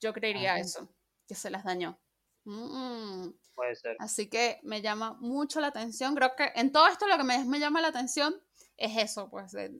Yo 0.00 0.14
creería 0.14 0.58
eso, 0.58 0.88
que 1.28 1.34
se 1.34 1.50
las 1.50 1.64
dañó. 1.64 2.00
Mm. 2.44 3.32
Puede 3.54 3.76
ser. 3.76 3.96
Así 3.98 4.30
que 4.30 4.60
me 4.62 4.80
llama 4.80 5.12
mucho 5.20 5.60
la 5.60 5.66
atención. 5.66 6.14
Creo 6.14 6.34
que 6.36 6.52
en 6.54 6.72
todo 6.72 6.88
esto 6.88 7.06
lo 7.06 7.18
que 7.18 7.24
me, 7.24 7.44
me 7.44 7.58
llama 7.58 7.82
la 7.82 7.88
atención 7.88 8.34
es 8.78 8.96
eso, 8.96 9.28
pues, 9.28 9.52
en, 9.52 9.78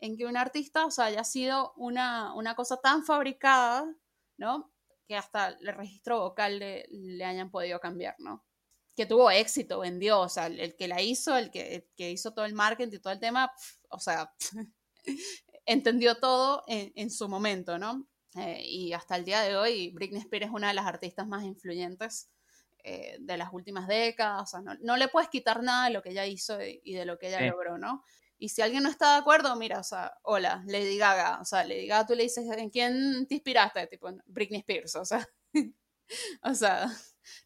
en, 0.00 0.16
que 0.16 0.24
un 0.24 0.38
artista, 0.38 0.86
o 0.86 0.90
sea, 0.90 1.06
haya 1.06 1.24
sido 1.24 1.74
una, 1.76 2.34
una, 2.34 2.54
cosa 2.54 2.78
tan 2.78 3.04
fabricada, 3.04 3.86
¿no? 4.38 4.72
Que 5.06 5.14
hasta 5.14 5.48
el 5.48 5.74
registro 5.74 6.20
vocal 6.20 6.58
le, 6.58 6.86
le 6.88 7.24
hayan 7.26 7.50
podido 7.50 7.78
cambiar, 7.80 8.14
¿no? 8.18 8.45
Que 8.96 9.06
tuvo 9.06 9.30
éxito, 9.30 9.80
vendió, 9.80 10.20
o 10.20 10.28
sea, 10.28 10.46
el, 10.46 10.74
que 10.74 10.88
la 10.88 11.02
hizo, 11.02 11.36
el 11.36 11.50
que, 11.50 11.74
el 11.76 11.88
que, 11.96 12.10
hizo 12.10 12.32
todo 12.32 12.46
el 12.46 12.54
marketing 12.54 12.96
y 12.96 13.00
todo 13.00 13.12
el 13.12 13.20
tema, 13.20 13.52
o 13.90 13.98
sea, 13.98 14.32
entendió 15.66 16.18
todo 16.18 16.64
en, 16.66 16.92
en 16.96 17.10
su 17.10 17.28
momento, 17.28 17.78
¿no? 17.78 18.08
Eh, 18.36 18.62
y 18.64 18.92
hasta 18.92 19.16
el 19.16 19.24
día 19.24 19.40
de 19.40 19.56
hoy, 19.56 19.90
Britney 19.92 20.20
Spears 20.20 20.46
es 20.46 20.52
una 20.52 20.68
de 20.68 20.74
las 20.74 20.86
artistas 20.86 21.26
más 21.26 21.44
influyentes 21.44 22.30
eh, 22.84 23.16
de 23.20 23.36
las 23.36 23.52
últimas 23.52 23.88
décadas. 23.88 24.42
O 24.42 24.46
sea, 24.46 24.60
no, 24.60 24.74
no, 24.80 24.96
le 24.96 25.08
puedes 25.08 25.28
quitar 25.30 25.62
nada 25.62 25.86
de 25.86 25.92
lo 25.92 26.02
que 26.02 26.10
ella 26.10 26.26
hizo 26.26 26.58
y 26.62 26.92
de 26.94 27.06
lo 27.06 27.18
que 27.18 27.28
ella 27.28 27.40
logró, 27.40 27.78
¿no? 27.78 28.04
Y 28.38 28.50
si 28.50 28.60
alguien 28.60 28.82
no 28.82 28.90
está 28.90 29.12
de 29.14 29.20
acuerdo, 29.20 29.56
mira, 29.56 29.80
o 29.80 29.84
sea, 29.84 30.12
hola, 30.22 30.62
Lady 30.66 30.98
Gaga. 30.98 31.40
O 31.40 31.44
sea, 31.44 31.64
Lady 31.64 31.86
Gaga, 31.86 32.06
tú 32.06 32.14
le 32.14 32.24
dices, 32.24 32.44
¿en 32.50 32.68
quién 32.70 33.26
te 33.26 33.36
inspiraste? 33.36 33.86
Tipo, 33.86 34.10
Britney 34.26 34.60
Spears, 34.60 34.96
o 34.96 35.04
sea. 35.04 35.26
o 36.42 36.54
sea, 36.54 36.86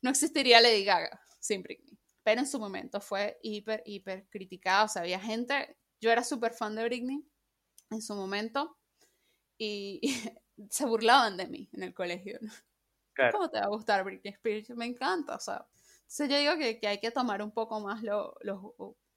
no 0.03 0.11
existiría 0.11 0.61
Lady 0.61 0.85
Gaga 0.85 1.21
sin 1.41 1.63
Britney. 1.63 1.99
Pero 2.23 2.43
en 2.43 2.47
su 2.47 2.59
momento 2.59 3.01
fue 3.01 3.39
hiper, 3.43 3.83
hiper 3.87 4.29
criticada. 4.29 4.85
O 4.85 4.89
sea, 4.89 5.03
había 5.03 5.19
gente. 5.19 5.77
Yo 6.01 6.11
era 6.11 6.23
súper 6.23 6.53
fan 6.53 6.77
de 6.77 6.85
Britney 6.85 7.27
en 7.91 8.03
su 8.03 8.15
momento. 8.15 8.79
Y, 9.59 10.01
se 10.71 10.85
burlaban 10.87 11.37
de 11.37 11.49
mí 11.49 11.69
en 11.73 11.83
el 11.83 11.95
colegio. 11.95 12.39
¿Cómo 13.33 13.51
te 13.51 13.59
va 13.59 13.67
a 13.67 13.71
gustar 13.71 14.05
Britney 14.05 14.33
Spears? 14.35 14.71
Me 14.71 14.87
encanta, 14.87 15.35
o 15.35 15.41
sea. 15.41 15.67
Entonces 16.03 16.29
yo 16.29 16.39
digo 16.39 16.57
que, 16.57 16.79
que 16.79 16.89
hay 16.89 16.99
que 16.99 17.11
tomar 17.11 17.43
un 17.43 17.53
poco 17.53 17.81
más 17.81 18.03
lo, 18.03 18.35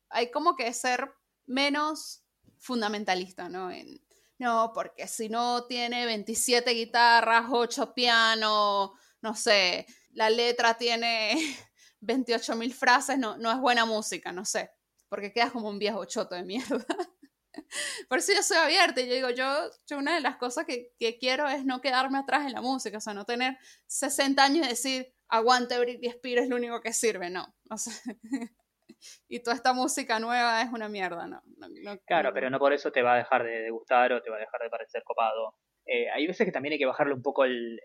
Hay 0.09 0.29
como 0.31 0.55
que 0.55 0.71
ser 0.73 1.11
menos 1.45 2.23
fundamentalista, 2.59 3.49
¿no? 3.49 3.71
En, 3.71 3.99
no, 4.37 4.71
porque 4.73 5.07
si 5.07 5.29
no 5.29 5.65
tiene 5.65 6.05
27 6.05 6.71
guitarras, 6.71 7.45
8 7.49 7.93
pianos, 7.93 8.91
no 9.21 9.35
sé, 9.35 9.87
la 10.11 10.29
letra 10.29 10.75
tiene 10.77 11.35
28 12.03 12.55
mil 12.55 12.73
frases, 12.73 13.17
no, 13.17 13.37
no 13.37 13.51
es 13.51 13.59
buena 13.59 13.85
música, 13.85 14.31
no 14.31 14.45
sé, 14.45 14.71
porque 15.09 15.31
quedas 15.31 15.51
como 15.51 15.69
un 15.69 15.79
viejo 15.79 16.03
choto 16.05 16.35
de 16.35 16.43
mierda. 16.43 16.85
Por 18.09 18.17
eso 18.17 18.33
yo 18.33 18.41
soy 18.41 18.57
abierta 18.57 19.01
y 19.01 19.07
yo 19.07 19.13
digo, 19.13 19.29
yo, 19.29 19.45
yo 19.87 19.97
una 19.97 20.15
de 20.15 20.21
las 20.21 20.37
cosas 20.37 20.65
que, 20.65 20.91
que, 20.97 21.17
quiero 21.17 21.47
es 21.47 21.65
no 21.65 21.81
quedarme 21.81 22.17
atrás 22.17 22.45
en 22.45 22.53
la 22.53 22.61
música, 22.61 22.97
o 22.97 23.01
sea, 23.01 23.13
no 23.13 23.25
tener 23.25 23.57
60 23.87 24.43
años 24.43 24.65
y 24.65 24.69
decir, 24.69 25.13
aguante 25.29 25.79
Britney 25.79 26.09
Spears 26.09 26.43
es 26.43 26.49
lo 26.49 26.55
único 26.55 26.81
que 26.81 26.93
sirve, 26.93 27.29
no. 27.29 27.55
O 27.69 27.77
sea, 27.77 27.93
y 29.27 29.39
toda 29.39 29.55
esta 29.55 29.73
música 29.73 30.19
nueva 30.19 30.61
es 30.61 30.71
una 30.71 30.89
mierda, 30.89 31.27
no. 31.27 31.41
claro, 32.05 32.31
pero 32.33 32.49
no 32.49 32.59
por 32.59 32.73
eso 32.73 32.91
te 32.91 33.01
va 33.01 33.13
a 33.13 33.17
dejar 33.17 33.43
de, 33.43 33.69
gustar 33.69 34.13
o 34.13 34.21
te 34.21 34.29
va 34.29 34.37
a 34.37 34.41
dejar 34.41 34.61
de 34.61 34.69
parecer 34.69 35.03
copado. 35.03 35.55
Eh, 35.85 36.09
hay 36.09 36.27
veces 36.27 36.45
que 36.45 36.51
también 36.51 36.73
hay 36.73 36.79
que 36.79 36.85
bajarle 36.85 37.13
un 37.13 37.21
poco 37.21 37.43
el, 37.45 37.79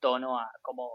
tono 0.00 0.38
a 0.38 0.50
como, 0.62 0.90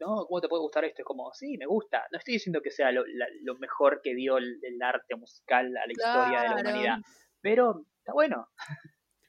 no, 0.00 0.26
¿cómo 0.26 0.40
te 0.40 0.48
puede 0.48 0.62
gustar 0.62 0.84
esto? 0.84 1.02
Es 1.02 1.06
como, 1.06 1.32
sí, 1.32 1.56
me 1.58 1.66
gusta. 1.66 2.06
No 2.10 2.18
estoy 2.18 2.34
diciendo 2.34 2.60
que 2.62 2.70
sea 2.70 2.90
lo, 2.90 3.04
lo 3.42 3.54
mejor 3.58 4.00
que 4.02 4.14
dio 4.14 4.38
el, 4.38 4.58
arte 4.82 5.14
musical 5.16 5.66
a 5.76 5.86
la 5.86 5.92
historia 5.92 6.42
de 6.42 6.48
la 6.48 6.60
humanidad 6.60 6.98
pero 7.40 7.84
está 7.98 8.12
bueno. 8.12 8.48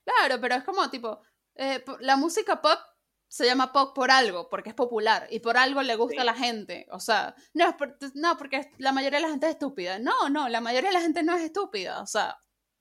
Claro, 0.03 0.41
pero 0.41 0.55
es 0.55 0.63
como 0.63 0.89
tipo, 0.89 1.21
eh, 1.55 1.83
la 1.99 2.15
música 2.15 2.61
pop 2.61 2.79
se 3.27 3.45
llama 3.45 3.71
pop 3.71 3.95
por 3.95 4.11
algo, 4.11 4.49
porque 4.49 4.69
es 4.69 4.75
popular 4.75 5.27
y 5.29 5.39
por 5.39 5.57
algo 5.57 5.81
le 5.83 5.95
gusta 5.95 6.23
a 6.23 6.25
la 6.25 6.33
gente. 6.33 6.87
O 6.91 6.99
sea, 6.99 7.33
no, 7.53 7.77
no, 8.15 8.37
porque 8.37 8.71
la 8.77 8.91
mayoría 8.91 9.19
de 9.19 9.25
la 9.25 9.31
gente 9.31 9.45
es 9.45 9.53
estúpida. 9.53 9.99
No, 9.99 10.29
no, 10.29 10.49
la 10.49 10.59
mayoría 10.59 10.89
de 10.89 10.95
la 10.95 11.01
gente 11.01 11.23
no 11.23 11.35
es 11.35 11.43
estúpida. 11.43 12.01
O 12.01 12.07
sea, 12.07 12.37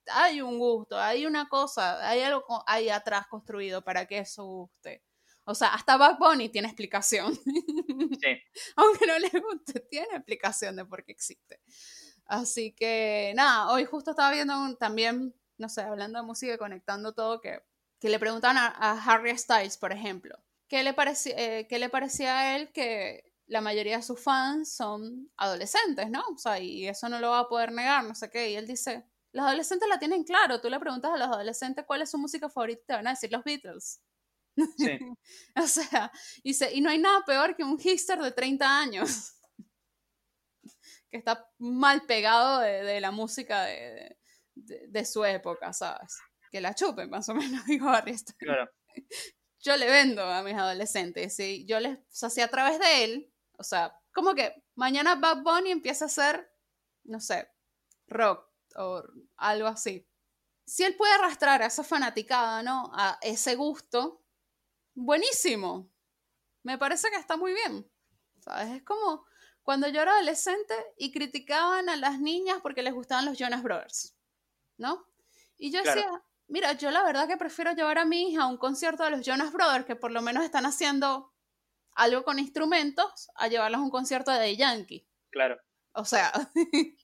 hay 0.06 0.40
un 0.40 0.58
gusto, 0.58 0.98
hay 0.98 1.26
una 1.26 1.48
cosa, 1.48 2.08
hay 2.08 2.22
algo 2.22 2.44
ahí 2.66 2.88
atrás 2.88 3.26
construido 3.28 3.82
para 3.82 4.06
que 4.06 4.18
eso 4.18 4.44
guste. 4.44 5.04
O 5.50 5.54
sea, 5.54 5.74
hasta 5.74 5.96
Bad 5.96 6.18
Bunny 6.18 6.48
tiene 6.48 6.68
explicación. 6.68 7.34
Sí. 7.34 7.42
Aunque 8.76 9.06
no 9.06 9.18
le 9.18 9.28
guste, 9.28 9.80
tiene 9.80 10.16
explicación 10.16 10.76
de 10.76 10.84
por 10.84 11.04
qué 11.04 11.12
existe. 11.12 11.60
Así 12.26 12.72
que 12.72 13.32
nada, 13.34 13.72
hoy 13.72 13.84
justo 13.84 14.12
estaba 14.12 14.30
viendo 14.30 14.76
también, 14.76 15.34
no 15.58 15.68
sé, 15.68 15.82
hablando 15.82 16.20
de 16.20 16.26
música 16.26 16.54
y 16.54 16.58
conectando 16.58 17.12
todo, 17.12 17.40
que, 17.40 17.64
que 17.98 18.08
le 18.08 18.20
preguntaban 18.20 18.58
a, 18.58 19.02
Harry 19.04 19.36
Styles, 19.36 19.76
por 19.76 19.90
ejemplo, 19.90 20.38
¿qué 20.68 20.84
le, 20.84 20.94
parecía, 20.94 21.34
eh, 21.36 21.66
¿qué 21.66 21.80
le 21.80 21.88
parecía 21.88 22.38
a 22.38 22.56
él 22.56 22.70
que 22.72 23.34
la 23.48 23.60
mayoría 23.60 23.96
de 23.96 24.04
sus 24.04 24.20
fans 24.20 24.72
son 24.72 25.28
adolescentes, 25.36 26.08
¿no? 26.08 26.22
O 26.32 26.38
sea, 26.38 26.60
y 26.60 26.86
eso 26.86 27.08
no 27.08 27.18
lo 27.18 27.30
va 27.30 27.40
a 27.40 27.48
poder 27.48 27.72
negar, 27.72 28.04
no 28.04 28.14
sé 28.14 28.30
qué. 28.30 28.52
Y 28.52 28.54
él 28.54 28.68
dice, 28.68 29.04
los 29.32 29.44
adolescentes 29.44 29.88
la 29.88 29.98
tienen 29.98 30.22
claro, 30.22 30.60
tú 30.60 30.70
le 30.70 30.78
preguntas 30.78 31.10
a 31.12 31.16
los 31.16 31.26
adolescentes 31.26 31.84
cuál 31.84 32.02
es 32.02 32.10
su 32.10 32.18
música 32.18 32.48
favorita, 32.48 32.82
te 32.86 32.92
van 32.92 33.08
a 33.08 33.10
decir 33.10 33.32
los 33.32 33.42
Beatles. 33.42 34.00
Sí. 34.56 34.98
o 35.56 35.66
sea, 35.66 36.12
dice, 36.42 36.70
y 36.72 36.80
no 36.80 36.90
hay 36.90 36.98
nada 36.98 37.24
peor 37.24 37.56
que 37.56 37.64
un 37.64 37.78
hipster 37.78 38.18
de 38.18 38.32
30 38.32 38.80
años 38.80 39.34
que 41.10 41.18
está 41.18 41.48
mal 41.58 42.02
pegado 42.06 42.60
de, 42.60 43.00
la 43.00 43.10
música 43.10 43.64
de, 43.64 44.16
de, 44.54 45.04
su 45.04 45.24
época, 45.24 45.72
¿sabes? 45.72 46.18
Que 46.50 46.60
la 46.60 46.74
chupen, 46.74 47.10
más 47.10 47.28
o 47.28 47.34
menos, 47.34 47.64
digo 47.66 47.86
Barry 47.86 48.16
Claro. 48.38 48.70
Yo 49.62 49.76
le 49.76 49.86
vendo 49.86 50.22
a 50.22 50.42
mis 50.42 50.54
adolescentes, 50.54 51.38
y 51.38 51.66
yo 51.66 51.80
les, 51.80 51.98
o 52.22 52.30
sea, 52.30 52.44
a 52.46 52.48
través 52.48 52.78
de 52.78 53.04
él, 53.04 53.32
o 53.58 53.62
sea, 53.62 53.94
como 54.12 54.34
que 54.34 54.54
mañana 54.74 55.16
Bad 55.16 55.42
Bunny 55.42 55.70
empieza 55.70 56.06
a 56.06 56.06
hacer, 56.06 56.50
no 57.04 57.20
sé, 57.20 57.48
rock 58.06 58.48
o 58.76 59.02
algo 59.36 59.68
así. 59.68 60.06
Si 60.66 60.84
él 60.84 60.96
puede 60.96 61.12
arrastrar 61.14 61.62
a 61.62 61.66
esa 61.66 61.84
fanaticada, 61.84 62.62
¿no? 62.62 62.90
A 62.94 63.18
ese 63.22 63.54
gusto, 63.56 64.19
buenísimo. 64.94 65.90
Me 66.62 66.78
parece 66.78 67.10
que 67.10 67.16
está 67.16 67.36
muy 67.36 67.52
bien. 67.52 67.90
¿Sabes? 68.40 68.70
Es 68.70 68.82
como, 68.82 69.24
cuando 69.62 69.88
yo 69.88 70.02
era 70.02 70.12
adolescente 70.12 70.74
y 70.96 71.12
criticaban 71.12 71.88
a 71.88 71.96
las 71.96 72.20
niñas 72.20 72.58
porque 72.62 72.82
les 72.82 72.94
gustaban 72.94 73.26
los 73.26 73.38
Jonas 73.38 73.62
Brothers, 73.62 74.16
¿no? 74.78 75.06
Y 75.58 75.70
yo 75.70 75.82
decía, 75.82 76.08
mira, 76.48 76.72
yo 76.72 76.90
la 76.90 77.02
verdad 77.02 77.28
que 77.28 77.36
prefiero 77.36 77.72
llevar 77.72 77.98
a 77.98 78.04
mi 78.04 78.30
hija 78.30 78.42
a 78.42 78.46
un 78.46 78.56
concierto 78.56 79.04
de 79.04 79.10
los 79.10 79.24
Jonas 79.24 79.52
Brothers, 79.52 79.84
que 79.84 79.96
por 79.96 80.10
lo 80.10 80.22
menos 80.22 80.42
están 80.42 80.64
haciendo 80.64 81.32
algo 81.92 82.24
con 82.24 82.38
instrumentos, 82.38 83.28
a 83.34 83.48
llevarlos 83.48 83.80
a 83.80 83.84
un 83.84 83.90
concierto 83.90 84.30
de 84.30 84.38
The 84.38 84.56
Yankee. 84.56 85.06
Claro. 85.30 85.60
O 85.92 86.04
sea, 86.04 86.32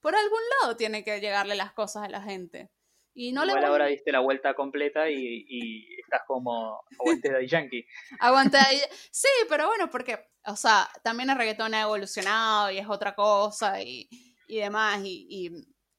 por 0.00 0.16
algún 0.16 0.40
lado 0.60 0.76
tiene 0.76 1.04
que 1.04 1.20
llegarle 1.20 1.54
las 1.54 1.72
cosas 1.72 2.04
a 2.04 2.08
la 2.08 2.22
gente. 2.22 2.70
Y 3.18 3.32
no 3.32 3.46
Igual 3.46 3.64
ahora 3.64 3.86
diste 3.86 4.12
la 4.12 4.20
vuelta 4.20 4.52
completa 4.52 5.08
y, 5.08 5.88
estás 6.02 6.20
como 6.26 6.84
aguante 7.00 7.32
de 7.32 7.48
Yankee. 7.48 7.86
aguante 8.20 8.58
de 8.58 8.82
Sí, 9.10 9.28
pero 9.48 9.68
bueno, 9.68 9.88
porque, 9.88 10.28
o 10.44 10.54
sea, 10.54 10.86
también 11.02 11.30
el 11.30 11.38
reggaetón 11.38 11.72
ha 11.72 11.80
evolucionado 11.80 12.70
y 12.70 12.76
es 12.76 12.86
otra 12.86 13.14
cosa 13.14 13.80
y, 13.80 14.06
demás. 14.46 15.00
Y, 15.02 15.50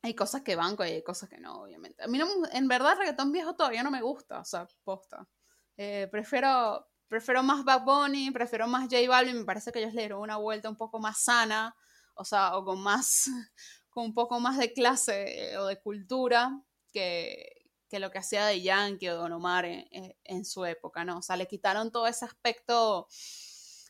hay 0.03 0.13
cosas 0.13 0.43
que 0.43 0.56
banco 0.56 0.86
y 0.86 0.89
hay 0.89 1.03
cosas 1.03 1.27
que 1.27 1.39
no, 1.39 1.63
obviamente. 1.63 2.03
A 2.03 2.08
mí, 2.08 2.19
no, 2.19 2.27
en 2.51 2.67
verdad, 2.67 2.91
el 2.91 2.99
reggaetón 2.99 3.32
viejo 3.32 3.56
todavía 3.56 3.82
no 3.82 3.89
me 3.89 4.03
gusta, 4.03 4.39
o 4.39 4.45
sea, 4.45 4.67
posta. 4.84 5.27
Eh, 5.75 6.08
prefiero, 6.12 6.88
prefiero 7.08 7.41
más 7.41 7.65
Bad 7.65 7.84
Bunny, 7.84 8.30
prefiero 8.30 8.67
más 8.67 8.84
J 8.84 9.10
Balvin, 9.10 9.39
me 9.39 9.45
parece 9.45 9.71
que 9.71 9.80
ellos 9.80 9.95
le 9.95 10.01
dieron 10.03 10.21
una 10.21 10.38
vuelta 10.38 10.69
un 10.69 10.77
poco 10.77 10.99
más 10.99 11.23
sana, 11.23 11.75
o 12.13 12.23
sea, 12.23 12.56
o 12.58 12.63
con 12.63 12.80
más, 12.80 13.25
con 13.89 14.06
un 14.06 14.13
poco 14.13 14.39
más 14.39 14.60
de 14.60 14.71
clase 14.71 15.53
eh, 15.53 15.58
o 15.58 15.65
de 15.65 15.82
cultura 15.82 16.63
que, 16.97 17.99
lo 17.99 18.12
que 18.12 18.17
hacía 18.17 18.45
de 18.45 18.62
Yankee 18.62 19.10
o 19.10 19.17
Don 19.17 19.31
Omar 19.33 19.65
en, 19.65 20.45
su 20.45 20.65
época, 20.65 21.05
¿no? 21.05 21.19
O 21.19 21.21
sea, 21.21 21.38
le 21.38 21.47
quitaron 21.47 21.91
todo 21.91 22.07
ese 22.07 22.25
aspecto 22.25 23.07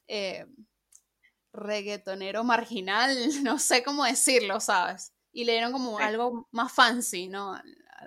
eh, 0.08 0.46
reggaetonero 1.54 2.44
marginal, 2.44 3.16
no 3.44 3.60
sé 3.60 3.84
cómo 3.84 4.04
decirlo, 4.04 4.60
¿sabes? 4.60 5.14
Y 5.32 5.46
le 5.46 5.54
dieron 5.54 5.72
como 5.72 6.00
algo 6.00 6.48
más 6.52 6.72
fancy, 6.72 7.28
¿no? 7.28 7.60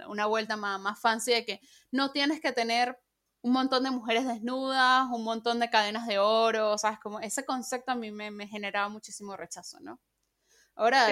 Una 0.09 0.27
vuelta 0.27 0.57
más, 0.57 0.81
más 0.81 1.01
fancy 1.01 1.33
de 1.33 1.45
que 1.45 1.61
no 1.91 2.13
tienes 2.13 2.41
que 2.41 2.53
tener 2.53 2.99
un 3.43 3.53
montón 3.53 3.85
de 3.85 3.91
mujeres 3.91 4.27
desnudas, 4.27 5.07
un 5.11 5.25
montón 5.25 5.61
de 5.61 5.71
cadenas 5.71 6.07
de 6.07 6.19
oro, 6.19 6.77
¿sabes? 6.77 6.99
Como 7.01 7.21
ese 7.21 7.45
concepto 7.45 7.93
a 7.93 7.95
mí 7.95 8.11
me, 8.11 8.47
generaba 8.49 8.89
muchísimo 8.89 9.37
rechazo, 9.37 9.81
¿no? 9.81 10.01
Ahora, 10.75 11.07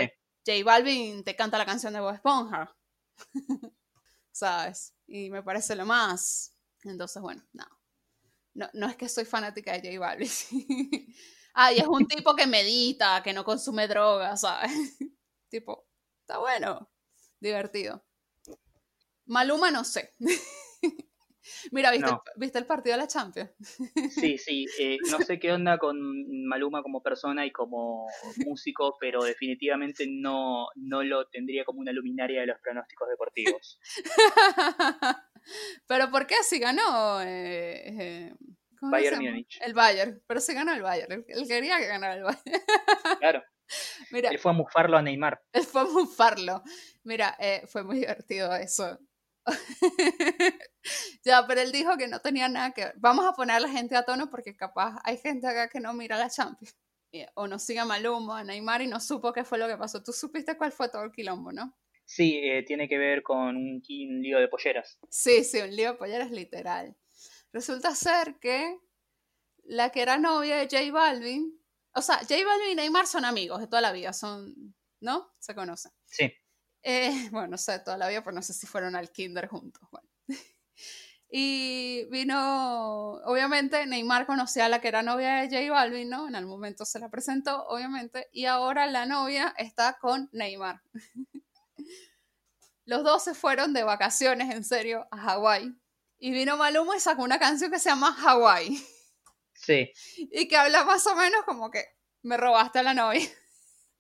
J 0.47 0.65
Balvin 0.65 1.25
te 1.25 1.37
canta 1.37 1.59
la 1.59 1.67
canción 1.67 1.93
de 1.93 2.01
Bob 2.01 2.15
Esponja. 2.15 2.75
¿sabes? 4.39 4.95
Y 5.07 5.31
me 5.31 5.43
parece 5.43 5.75
lo 5.75 5.85
más. 5.85 6.55
Entonces, 6.85 7.21
bueno, 7.21 7.45
no. 7.53 7.67
No, 8.55 8.69
no 8.73 8.89
es 8.89 8.97
que 8.97 9.09
soy 9.09 9.25
fanática 9.25 9.73
de 9.73 9.97
J 9.97 10.01
Balvin. 10.01 10.31
ah, 11.55 11.73
y 11.73 11.79
es 11.79 11.87
un 11.87 12.07
tipo 12.07 12.35
que 12.35 12.47
medita, 12.47 13.23
que 13.23 13.33
no 13.33 13.45
consume 13.45 13.87
drogas, 13.87 14.41
¿sabes? 14.41 14.71
tipo, 15.49 15.87
está 16.21 16.39
bueno, 16.39 16.91
divertido. 17.41 18.05
Maluma 19.27 19.71
no 19.71 19.85
sé. 19.85 20.15
Mira, 21.73 21.91
¿viste, 21.91 22.07
No. 22.11 22.23
el, 22.27 22.41
¿viste 22.41 22.59
el 22.59 22.67
partido 22.67 22.97
de 22.97 23.03
la 23.03 23.09
Champions? 23.09 23.51
Sí, 24.11 24.39
sí, 24.39 24.67
eh, 24.79 24.99
no 25.19 25.19
sé 25.21 25.39
qué 25.39 25.53
onda 25.53 25.79
con 25.79 25.97
Maluma 26.47 26.83
como 26.83 27.03
persona 27.03 27.45
y 27.47 27.51
como 27.53 28.07
músico, 28.45 28.97
pero 29.01 29.23
definitivamente 29.23 30.07
no, 30.09 30.67
no 30.77 31.03
lo 31.03 31.27
tendría 31.29 31.65
como 31.65 31.81
una 31.81 31.93
luminaria 31.93 32.41
de 32.41 32.47
los 32.47 32.59
pronósticos 32.61 33.09
deportivos. 33.09 33.79
Pero 35.87 36.11
¿por 36.11 36.27
qué 36.27 36.37
si 36.43 36.59
ganó? 36.59 37.21
eh, 37.23 38.27
eh, 38.29 38.35
¿cómo 38.79 38.91
se 38.97 38.97
Bayern? 39.11 39.25
Múnich. 39.25 39.59
El 39.63 39.75
Bayern, 39.75 40.23
pero 40.27 40.41
se 40.41 40.55
ganó 40.55 40.73
el 40.75 40.83
Bayern. 40.83 41.25
Él, 41.27 41.49
quería 41.49 41.79
que 41.79 41.87
ganara 41.87 42.15
el 42.15 42.23
Bayern. 42.25 42.43
Claro, 43.21 43.43
Mira, 44.11 44.31
él 44.31 44.39
fue 44.39 44.51
a 44.51 44.55
mufarlo 44.55 44.97
a 44.97 45.03
Neymar. 45.03 45.41
él 45.53 45.65
fue 45.65 45.83
a 45.83 45.85
bufarlo. 45.85 46.63
Mira, 47.05 47.37
eh, 47.39 47.63
fue 47.67 47.83
muy 47.85 47.99
divertido 48.01 48.55
eso. 48.55 48.99
ya, 51.25 51.47
pero 51.47 51.61
él 51.61 51.73
dijo 51.73 51.97
que 51.97 52.09
no 52.09 52.21
tenía 52.21 52.49
nada 52.49 52.73
que 52.73 52.85
ver. 52.87 52.95
Vamos 52.99 53.27
a 53.27 53.33
poner 53.33 53.57
a 53.57 53.61
la 53.61 53.69
gente 53.69 53.97
a 53.97 54.05
tono 54.05 54.31
porque 54.31 54.57
capaz 54.57 54.99
hay 55.05 55.19
gente 55.19 55.47
acá 55.47 55.69
que 55.69 55.81
no 55.81 55.93
mira 55.95 56.19
la 56.19 56.31
Champions. 56.31 56.77
Y- 57.13 57.25
O 57.37 57.47
no 57.49 57.59
sigue 57.59 57.81
a 57.81 57.85
Maluma, 57.87 58.41
a 58.41 58.45
Neymar 58.45 58.83
y 58.83 58.87
no 58.87 59.01
supo 59.01 59.33
qué 59.33 59.43
fue 59.45 59.57
lo 59.59 59.67
que 59.67 59.77
pasó. 59.79 60.03
Tú 60.03 60.13
supiste 60.13 60.57
cuál 60.59 60.73
fue 60.73 60.91
todo 60.91 61.03
el 61.05 61.13
quilombo, 61.13 61.53
¿no? 61.53 61.75
Sí, 62.05 62.39
eh, 62.43 62.63
tiene 62.67 62.89
que 62.89 62.99
ver 62.99 63.23
con 63.23 63.57
un, 63.57 63.83
un 63.89 64.23
lío 64.23 64.39
de 64.39 64.49
polleras. 64.49 64.99
Sí, 65.11 65.43
sí, 65.45 65.59
un 65.61 65.75
lío 65.75 65.93
de 65.93 65.99
polleras 65.99 66.31
literal. 66.31 66.97
Resulta 67.53 67.95
ser 67.95 68.39
que 68.41 68.79
la 69.65 69.91
que 69.91 70.03
era 70.03 70.19
novia 70.19 70.57
de 70.59 70.65
J 70.71 70.91
Balvin, 70.93 71.59
o 71.95 72.03
sea, 72.03 72.17
J 72.19 72.35
Balvin 72.45 72.71
y 72.73 72.75
Neymar 72.75 73.07
son 73.07 73.25
amigos 73.25 73.61
de 73.61 73.67
toda 73.67 73.81
la 73.83 73.93
vida, 73.93 74.13
son, 74.13 74.75
¿no? 75.01 75.31
Se 75.39 75.55
conocen. 75.55 75.93
Sí, 76.07 76.33
Eh, 76.83 77.29
bueno, 77.33 77.49
no 77.49 77.59
sé 77.59 77.79
toda 77.81 77.97
la 77.97 78.09
vida, 78.09 78.23
pero 78.23 78.35
no 78.35 78.43
sé 78.43 78.53
si 78.53 78.67
fueron 78.67 78.97
al 78.97 79.11
kinder 79.11 79.49
juntos. 79.49 79.83
Bueno. 79.91 80.09
Y 81.31 82.07
vino, 82.07 83.21
obviamente, 83.27 83.85
Neymar 83.85 84.25
conocía 84.25 84.65
a 84.65 84.69
la 84.71 84.81
que 84.81 84.89
era 84.89 85.03
novia 85.03 85.43
de 85.43 85.49
J 85.51 85.71
Balvin, 85.71 86.09
¿no? 86.09 86.27
En 86.27 86.35
el 86.35 86.47
momento 86.47 86.87
se 86.87 86.99
la 86.99 87.11
presentó, 87.11 87.67
obviamente, 87.67 88.29
y 88.33 88.47
ahora 88.47 88.87
la 88.87 89.05
novia 89.05 89.55
está 89.59 89.99
con 89.99 90.31
Neymar. 90.33 90.81
Los 92.87 93.05
dos 93.05 93.25
se 93.25 93.35
fueron 93.35 93.75
de 93.75 93.83
vacaciones, 93.83 94.55
en 94.55 94.65
serio, 94.65 95.07
a 95.11 95.19
Hawái. 95.19 95.77
Y 96.19 96.31
vino 96.31 96.57
Maluma 96.57 96.97
y 96.97 97.01
sacó 97.01 97.23
una 97.25 97.39
canción 97.39 97.71
que 97.71 97.79
se 97.79 97.91
llama 97.91 98.15
Hawái. 98.15 98.83
sí. 99.53 99.93
Y 100.17 100.49
que 100.49 100.57
habla 100.57 100.85
más 100.85 101.07
o 101.07 101.15
menos 101.15 101.43
como 101.45 101.71
que 101.71 101.85
me 102.23 102.39
robaste 102.39 102.79
a 102.79 102.83
la 102.83 102.95
novia. 102.95 103.29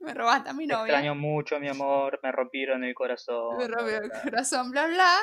Me 0.00 0.14
robaste 0.14 0.50
a 0.50 0.52
mi 0.52 0.66
Te 0.66 0.72
novia. 0.74 0.92
extraño 0.94 1.14
mucho, 1.14 1.58
mi 1.58 1.68
amor, 1.68 2.20
me 2.22 2.30
rompieron 2.32 2.84
el 2.84 2.94
corazón. 2.94 3.56
me 3.58 3.66
rompió 3.66 3.96
el 4.02 4.10
corazón, 4.10 4.70
bla, 4.70 4.86
bla. 4.86 5.16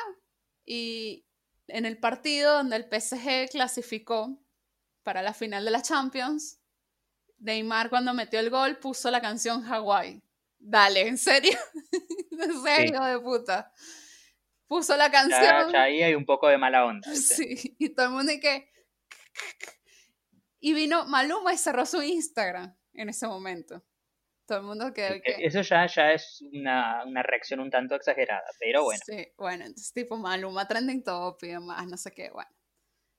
Y 0.66 1.26
en 1.68 1.86
el 1.86 1.98
partido 1.98 2.54
donde 2.58 2.76
el 2.76 2.84
PSG 2.84 3.50
clasificó 3.52 4.38
para 5.04 5.22
la 5.22 5.34
final 5.34 5.64
de 5.66 5.72
la 5.72 5.82
Champions, 5.82 6.60
Neymar 7.40 7.90
cuando 7.90 8.14
metió 8.14 8.40
el 8.40 8.50
gol 8.50 8.78
puso 8.78 9.12
la 9.12 9.22
canción 9.22 9.64
Hawaii. 9.66 10.22
Dale, 10.58 11.08
¿en 11.08 11.18
serio? 11.18 11.58
¿En 12.32 12.64
serio, 12.64 13.02
Sí. 13.04 13.10
de 13.12 13.20
puta? 13.20 13.72
Puso 14.68 14.98
la 14.98 15.06
Ya, 15.08 15.12
canción. 15.12 15.72
ya 15.72 15.84
ahí 15.84 16.02
hay 16.02 16.16
un 16.16 16.26
poco 16.26 16.48
de 16.48 16.58
mala 16.58 16.86
onda. 16.86 17.10
¿viste? 17.10 17.36
Sí, 17.56 17.76
y 17.80 17.90
todo 17.90 18.08
el 18.08 18.12
mundo 18.14 18.32
y 18.32 18.40
que... 18.40 18.72
Y 20.60 20.74
vino 20.74 21.06
Maluma 21.06 21.54
y 21.54 21.58
cerró 21.58 21.86
su 21.86 22.02
Instagram 22.02 22.76
en 22.94 23.10
ese 23.10 23.28
momento. 23.28 23.84
Todo 24.48 24.60
el 24.60 24.64
mundo 24.66 24.94
que... 24.94 25.08
Eh, 25.08 25.22
Eso 25.40 25.62
ya, 25.62 25.88
ya 25.88 26.12
es 26.12 26.44
una, 26.54 27.04
una 27.06 27.24
reacción 27.24 27.60
un 27.60 27.72
tanto 27.72 27.96
exagerada, 27.96 28.46
pero 28.60 28.84
bueno. 28.84 29.02
Sí, 29.06 29.28
bueno, 29.38 29.66
entonces 29.66 29.92
tipo 29.94 30.18
Maluma 30.18 30.68
trending 30.68 31.04
top 31.04 31.38
y 31.44 31.48
demás, 31.48 31.88
no 31.88 31.98
sé 31.98 32.12
qué, 32.12 32.30
bueno. 32.32 32.50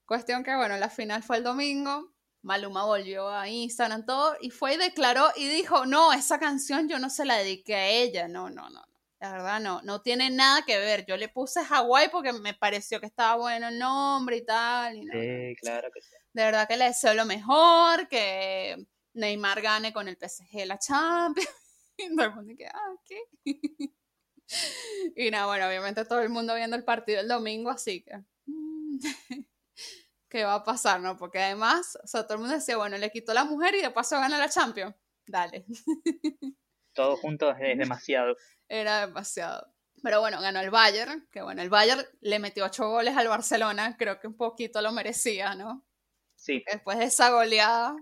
Cuestión 0.06 0.44
que, 0.44 0.54
bueno, 0.54 0.76
la 0.76 0.88
final 0.88 1.22
fue 1.22 1.38
el 1.38 1.44
domingo, 1.44 2.14
Maluma 2.42 2.84
volvió 2.84 3.28
a 3.28 3.48
Instagram, 3.48 4.06
todo, 4.06 4.36
y 4.40 4.50
fue 4.50 4.74
y 4.74 4.76
declaró 4.76 5.26
y 5.34 5.48
dijo, 5.48 5.84
no, 5.84 6.12
esa 6.12 6.38
canción 6.38 6.88
yo 6.88 7.00
no 7.00 7.10
se 7.10 7.24
la 7.24 7.38
dediqué 7.38 7.74
a 7.74 7.88
ella, 7.88 8.28
no, 8.28 8.48
no, 8.50 8.70
no. 8.70 8.84
La 9.18 9.32
verdad 9.32 9.60
no, 9.60 9.80
no 9.82 10.02
tiene 10.02 10.28
nada 10.28 10.62
que 10.66 10.78
ver. 10.78 11.06
Yo 11.06 11.16
le 11.16 11.28
puse 11.28 11.64
Hawái 11.64 12.10
porque 12.10 12.34
me 12.34 12.52
pareció 12.52 13.00
que 13.00 13.06
estaba 13.06 13.36
bueno 13.36 13.68
el 13.68 13.78
nombre 13.78 14.36
y 14.36 14.44
tal. 14.44 14.94
Y 14.94 15.04
no. 15.06 15.12
Sí, 15.12 15.56
claro 15.58 15.88
que 15.92 16.02
sí. 16.02 16.14
De 16.34 16.44
verdad 16.44 16.68
que 16.68 16.76
le 16.76 16.84
deseo 16.84 17.14
lo 17.14 17.24
mejor, 17.24 18.08
que 18.08 18.76
Neymar 19.16 19.62
gane 19.62 19.92
con 19.92 20.08
el 20.08 20.16
PSG 20.16 20.66
la 20.66 20.78
Champions. 20.78 21.48
Y 21.98 22.14
todo 22.14 22.26
el 22.26 22.34
mundo 22.34 22.52
que, 22.58 22.66
ah, 22.66 22.94
¿qué? 23.06 23.22
Y 25.16 25.30
nada, 25.30 25.46
bueno, 25.46 25.66
obviamente 25.66 26.04
todo 26.04 26.20
el 26.20 26.28
mundo 26.28 26.54
viendo 26.54 26.76
el 26.76 26.84
partido 26.84 27.20
el 27.20 27.26
domingo, 27.26 27.70
así 27.70 28.02
que. 28.02 28.18
mm, 28.44 28.98
¿Qué 30.28 30.44
va 30.44 30.56
a 30.56 30.64
pasar, 30.64 31.00
no? 31.00 31.16
Porque 31.16 31.38
además, 31.38 31.96
o 32.04 32.06
sea, 32.06 32.24
todo 32.24 32.34
el 32.34 32.40
mundo 32.40 32.54
decía, 32.54 32.76
bueno, 32.76 32.98
le 32.98 33.10
quitó 33.10 33.32
la 33.32 33.44
mujer 33.44 33.76
y 33.76 33.80
de 33.80 33.90
paso 33.90 34.16
gana 34.16 34.36
la 34.36 34.50
Champions. 34.50 34.94
Dale. 35.26 35.64
Todos 36.92 37.18
juntos 37.20 37.56
es 37.60 37.78
demasiado. 37.78 38.36
Era 38.68 39.06
demasiado. 39.06 39.72
Pero 40.02 40.20
bueno, 40.20 40.40
ganó 40.42 40.60
el 40.60 40.70
Bayern, 40.70 41.26
que 41.32 41.40
bueno, 41.40 41.62
el 41.62 41.70
Bayern 41.70 42.04
le 42.20 42.38
metió 42.38 42.66
ocho 42.66 42.90
goles 42.90 43.16
al 43.16 43.28
Barcelona, 43.28 43.96
creo 43.96 44.20
que 44.20 44.26
un 44.26 44.36
poquito 44.36 44.82
lo 44.82 44.92
merecía, 44.92 45.54
¿no? 45.54 45.86
Sí, 46.34 46.62
después 46.70 46.98
de 46.98 47.04
esa 47.04 47.30
goleada 47.30 47.96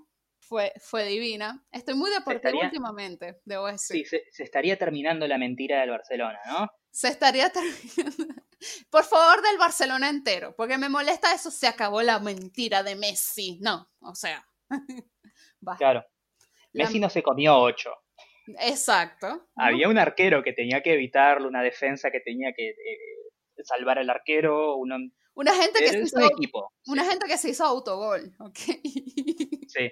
fue, 0.48 0.72
fue 0.78 1.04
divina. 1.04 1.64
Estoy 1.72 1.94
muy 1.94 2.10
deportiva 2.10 2.58
últimamente, 2.64 3.40
debo 3.44 3.66
decir. 3.66 3.96
sí, 3.96 4.04
se, 4.04 4.24
se 4.30 4.42
estaría 4.42 4.78
terminando 4.78 5.26
la 5.26 5.38
mentira 5.38 5.80
del 5.80 5.90
Barcelona, 5.90 6.38
¿no? 6.46 6.68
Se 6.90 7.08
estaría 7.08 7.50
terminando. 7.52 8.34
Por 8.90 9.04
favor, 9.04 9.42
del 9.42 9.58
Barcelona 9.58 10.08
entero, 10.08 10.54
porque 10.56 10.78
me 10.78 10.88
molesta 10.88 11.34
eso, 11.34 11.50
se 11.50 11.66
acabó 11.66 12.02
la 12.02 12.18
mentira 12.18 12.82
de 12.82 12.94
Messi. 12.96 13.58
No, 13.60 13.90
o 14.00 14.14
sea. 14.14 14.46
basta. 15.60 15.78
Claro. 15.78 16.04
La- 16.72 16.84
Messi 16.84 16.98
no 17.00 17.10
se 17.10 17.22
comió 17.22 17.56
ocho. 17.58 17.90
Exacto. 18.60 19.28
¿no? 19.28 19.48
Había 19.56 19.88
un 19.88 19.98
arquero 19.98 20.42
que 20.42 20.52
tenía 20.52 20.82
que 20.82 20.94
evitarlo, 20.94 21.48
una 21.48 21.62
defensa 21.62 22.10
que 22.10 22.20
tenía 22.20 22.52
que 22.54 22.68
eh, 22.70 22.98
salvar 23.64 23.98
al 23.98 24.10
arquero, 24.10 24.76
uno, 24.76 24.96
Una 25.34 25.54
gente 25.54 25.80
que 25.80 25.88
se 25.88 25.98
un 25.98 26.04
hizo, 26.04 26.20
equipo. 26.20 26.72
una 26.86 27.04
gente 27.04 27.26
que 27.26 27.38
se 27.38 27.50
hizo 27.50 27.64
autogol, 27.64 28.34
¿ok? 28.38 28.58
Sí. 29.74 29.90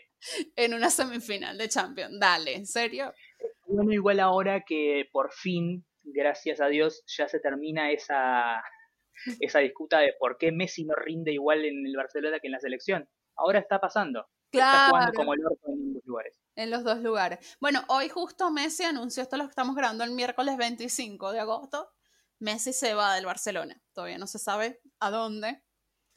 en 0.57 0.75
una 0.75 0.91
semifinal 0.91 1.59
de 1.59 1.69
Champions. 1.69 2.19
Dale, 2.21 2.55
¿en 2.55 2.67
serio? 2.67 3.13
Bueno, 3.67 3.93
igual 3.93 4.21
ahora 4.21 4.63
que 4.67 5.09
por 5.13 5.33
fin, 5.33 5.85
gracias 6.03 6.61
a 6.61 6.67
Dios, 6.69 7.03
ya 7.07 7.27
se 7.29 7.41
termina 7.41 7.91
esa, 7.91 8.63
esa 9.41 9.59
disputa 9.61 9.99
de 10.01 10.15
por 10.19 10.39
qué 10.39 10.53
Messi 10.53 10.85
no 10.85 10.95
rinde 10.95 11.33
igual 11.33 11.65
en 11.65 11.87
el 11.87 11.97
Barcelona 11.97 12.39
que 12.41 12.47
en 12.49 12.53
la 12.53 12.61
selección. 12.61 13.09
Ahora 13.37 13.59
está 13.59 13.81
pasando. 13.81 14.27
Está 14.53 14.89
jugando 14.91 15.13
Claro. 15.13 15.17
como 15.17 15.35
el 15.35 15.47
orto 15.47 15.67
en 15.69 15.73
ambos 15.89 16.03
lugares. 16.05 16.39
En 16.57 16.71
los 16.71 16.85
dos 16.85 16.99
lugares. 17.01 17.57
Bueno, 17.61 17.83
hoy 17.89 18.11
justo 18.11 18.51
Messi 18.51 18.85
anunció, 18.85 19.23
esto 19.23 19.39
lo 19.39 19.45
estamos 19.45 19.75
grabando 19.75 20.05
el 20.05 20.11
miércoles 20.11 20.57
25 20.59 21.33
de 21.33 21.41
agosto, 21.41 21.89
Messi 22.39 22.73
se 22.75 22.93
va 22.93 23.15
del 23.15 23.25
Barcelona. 23.25 23.81
Todavía 23.95 24.19
no 24.19 24.27
se 24.27 24.39
sabe 24.39 24.81
a 25.01 25.11
dónde, 25.11 25.63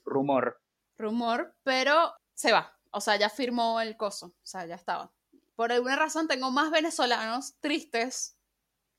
Rumor. 0.04 0.62
rumor, 0.97 1.56
pero 1.63 2.13
se 2.34 2.51
va. 2.51 2.75
O 2.96 3.02
sea, 3.02 3.18
ya 3.18 3.30
firmó 3.30 3.82
el 3.82 3.98
coso, 3.98 4.28
o 4.28 4.46
sea, 4.46 4.66
ya 4.66 4.76
estaba. 4.76 5.14
Por 5.56 5.72
alguna 5.72 5.96
razón 5.96 6.28
tengo 6.28 6.52
más 6.52 6.72
venezolanos 6.72 7.56
tristes 7.60 8.38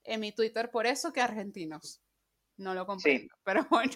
en 0.05 0.21
mi 0.21 0.33
Twitter 0.33 0.71
por 0.71 0.87
eso 0.87 1.13
que 1.13 1.21
argentinos. 1.21 2.03
No 2.59 2.75
lo 2.75 2.87
comprendo, 2.87 3.35
pero 3.45 3.67
bueno, 3.71 3.95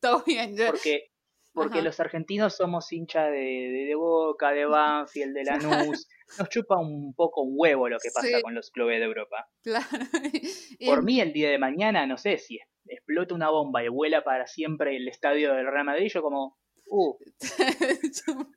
todo 0.00 0.22
bien. 0.26 0.56
Yo- 0.56 0.66
Porque, 0.66 1.10
porque 1.52 1.78
Ajá. 1.78 1.84
los 1.84 1.98
argentinos 2.00 2.56
somos 2.56 2.92
hincha 2.92 3.24
de, 3.26 3.38
de, 3.38 3.84
de 3.88 3.94
Boca, 3.94 4.50
de 4.50 4.64
Banfield, 4.66 5.34
de 5.34 5.44
Lanús. 5.44 6.06
Nos 6.38 6.48
chupa 6.50 6.76
un 6.78 7.14
poco 7.14 7.42
un 7.42 7.54
huevo 7.56 7.88
lo 7.88 7.98
que 7.98 8.10
pasa 8.14 8.26
Sí. 8.28 8.42
con 8.42 8.54
los 8.54 8.70
clubes 8.70 8.98
de 9.00 9.04
Europa. 9.06 9.48
claro. 9.62 9.86
Y 10.78 10.86
Por 10.86 11.02
mí, 11.02 11.20
el 11.20 11.32
día 11.32 11.50
de 11.50 11.58
mañana, 11.58 12.06
no 12.06 12.18
sé 12.18 12.38
si 12.38 12.58
explota 12.86 13.34
una 13.34 13.50
bomba 13.50 13.82
y 13.84 13.88
vuela 13.88 14.22
para 14.24 14.46
siempre 14.46 14.96
el 14.96 15.08
estadio 15.08 15.52
del 15.54 15.66
Real 15.66 15.84
Madrid, 15.84 16.08
yo 16.12 16.22
como, 16.22 16.58
uh, 16.90 17.18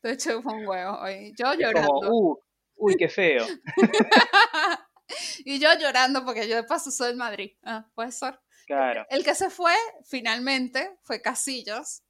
Te 0.00 0.16
chupo 0.16 0.52
un 0.52 0.66
huevo 0.66 0.98
hoy. 1.00 1.32
Yo 1.36 1.54
llorando. 1.54 1.88
como, 1.88 2.10
uh, 2.10 2.38
uy, 2.76 2.96
qué 2.96 3.08
feo. 3.08 3.46
y 5.44 5.58
yo 5.58 5.68
llorando 5.78 6.24
porque 6.24 6.48
yo 6.48 6.56
de 6.56 6.64
paso 6.64 6.90
soy 6.90 7.08
del 7.08 7.16
Madrid. 7.16 7.52
Ah, 7.62 7.86
puede 7.94 8.12
ser. 8.12 8.38
Claro. 8.66 9.06
El 9.10 9.24
que 9.24 9.34
se 9.34 9.50
fue 9.50 9.74
finalmente 10.04 10.96
fue 11.02 11.20
Casillas. 11.20 12.04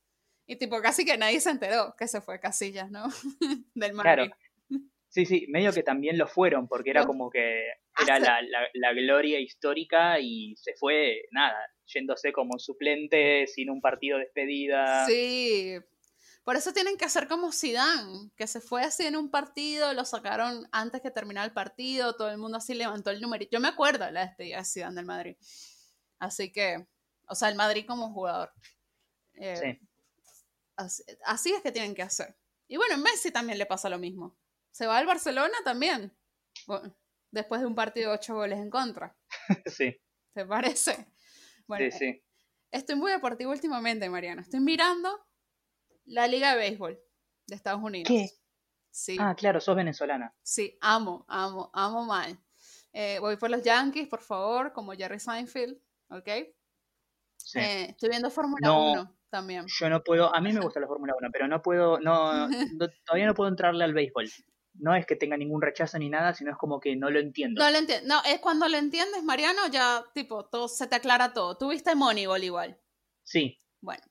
Y 0.47 0.57
tipo, 0.57 0.81
casi 0.83 1.05
que 1.05 1.17
nadie 1.17 1.41
se 1.41 1.51
enteró 1.51 1.95
que 1.97 2.07
se 2.07 2.21
fue 2.21 2.39
Casillas, 2.39 2.91
¿no? 2.91 3.09
del 3.75 3.95
Madrid. 3.95 4.31
Claro. 4.31 4.37
Sí, 5.09 5.27
sí, 5.27 5.47
medio 5.49 5.73
que 5.73 5.85
también 5.85 6.19
lo 6.19 6.27
fueron, 6.27 6.67
porque 6.67 6.91
era 6.91 7.07
como 7.07 7.31
que 7.31 7.69
era 8.03 8.19
la, 8.19 8.43
la, 8.43 8.69
la 8.75 8.93
gloria 8.93 9.39
histórica 9.41 10.19
y 10.21 10.55
se 10.57 10.75
fue, 10.75 11.23
nada, 11.31 11.57
yéndose 11.87 12.33
como 12.33 12.59
suplente, 12.59 13.47
sin 13.47 13.71
un 13.71 13.81
partido 13.81 14.19
de 14.19 14.25
despedida. 14.25 15.07
Sí. 15.07 15.77
Por 16.45 16.57
eso 16.57 16.73
tienen 16.73 16.99
que 16.99 17.07
hacer 17.07 17.27
como 17.27 17.53
Zidane, 17.53 18.31
que 18.37 18.47
se 18.47 18.61
fue 18.61 18.83
así 18.83 19.07
en 19.07 19.17
un 19.17 19.31
partido, 19.31 19.93
lo 19.95 20.05
sacaron 20.05 20.69
antes 20.73 21.01
que 21.01 21.11
terminara 21.11 21.47
el 21.47 21.53
partido, 21.55 22.17
todo 22.17 22.31
el 22.31 22.37
mundo 22.39 22.59
así 22.59 22.75
levantó 22.75 23.11
el 23.11 23.21
numerito. 23.21 23.53
Yo 23.53 23.61
me 23.61 23.69
acuerdo 23.69 24.05
de 24.05 24.13
la 24.13 24.27
despedida 24.27 24.59
de 24.59 24.65
Zidane 24.65 24.97
del 24.97 25.07
Madrid. 25.07 25.37
Así 26.19 26.53
que, 26.53 26.87
o 27.29 27.35
sea, 27.35 27.49
el 27.49 27.55
Madrid 27.55 27.87
como 27.87 28.13
jugador. 28.13 28.53
Eh, 29.35 29.57
Sí. 29.57 29.89
así, 30.77 31.03
así 31.25 31.53
es 31.53 31.63
que 31.63 31.73
tienen 31.73 31.95
que 31.95 32.03
hacer. 32.03 32.37
Y 32.69 32.77
bueno, 32.77 32.99
Messi 32.99 33.31
también 33.31 33.59
le 33.59 33.67
pasa 33.67 33.89
lo 33.89 33.99
mismo. 33.99 34.37
Se 34.71 34.87
va 34.87 34.99
al 34.99 35.07
Barcelona 35.07 35.55
también. 35.65 36.13
Bueno, 36.67 36.95
después 37.35 37.61
de 37.61 37.67
un 37.67 37.75
partido 37.75 38.11
de 38.11 38.17
ocho 38.17 38.35
goles 38.35 38.59
en 38.59 38.71
contra. 38.71 39.17
Sí, 39.67 39.95
¿Te 40.35 40.47
parece? 40.47 41.07
Bueno, 41.67 41.91
sí, 41.91 41.99
sí. 41.99 42.23
estoy 42.71 42.97
muy 42.97 43.13
deportivo 43.13 43.51
últimamente, 43.53 44.09
Mariano. 44.09 44.41
Estoy 44.41 44.61
mirando 44.61 45.09
la 46.07 46.27
Liga 46.27 46.53
de 46.53 46.59
Béisbol 46.59 46.99
de 47.47 47.55
Estados 47.55 47.83
Unidos. 47.83 48.09
¿Qué? 48.09 48.29
Sí, 48.91 49.17
Ah, 49.21 49.35
claro, 49.35 49.61
sos 49.61 49.75
venezolana. 49.77 50.33
sí, 50.43 50.79
amo, 50.81 51.25
amo, 51.29 51.71
amo 51.75 52.05
mal. 52.05 52.39
Eh, 52.93 53.19
voy 53.21 53.37
por 53.37 53.51
los 53.51 53.63
Yankees, 53.63 54.07
por 54.09 54.21
favor, 54.23 54.73
como 54.73 54.93
Jerry 54.93 55.19
Seinfeld, 55.19 55.77
¿ok? 56.11 56.29
Sí. 57.37 57.59
Eh, 57.59 57.85
estoy 57.91 58.09
viendo 58.11 58.31
Fórmula 58.31 58.69
No. 58.69 58.93
1 58.93 59.17
también. 59.31 59.65
Yo 59.67 59.89
no 59.91 60.03
puedo, 60.03 60.33
a 60.35 60.41
mí 60.41 60.53
me 60.53 60.61
gusta 60.77 60.79
la 60.81 60.87
Fórmula 60.87 61.15
1, 61.19 61.29
pero 61.33 61.49
no 61.49 61.61
puedo, 61.61 61.99
no, 61.99 62.47
no- 62.79 62.89
todavía 63.05 63.27
no 63.27 63.35
puedo 63.35 63.49
entrarle 63.51 63.83
al 63.85 63.93
béisbol. 63.95 64.31
No 64.75 64.95
es 64.95 65.07
que 65.07 65.17
tenga 65.17 65.37
ningún 65.37 65.63
rechazo 65.63 65.99
ni 65.99 66.09
nada, 66.11 66.35
sino 66.35 66.51
es 66.51 66.57
como 66.57 66.81
que 66.81 66.97
no 66.97 67.11
lo 67.11 67.21
entiendo. 67.21 67.63
No 67.63 67.71
lo 67.71 67.79
entiendo. 67.79 68.09
No, 68.09 68.23
es 68.25 68.41
cuando 68.41 68.69
lo 68.69 68.77
entiendes, 68.77 69.23
Mariano, 69.23 69.69
ya, 69.71 70.05
tipo, 70.15 70.47
todo 70.47 70.69
se 70.69 70.87
te 70.87 70.97
aclara 70.97 71.33
todo. 71.33 71.57
Tú 71.57 71.71
viste 71.71 71.95
Moneyball 71.95 72.43
igual. 72.43 72.81
Sí, 73.23 73.59
Bueno, 73.81 74.03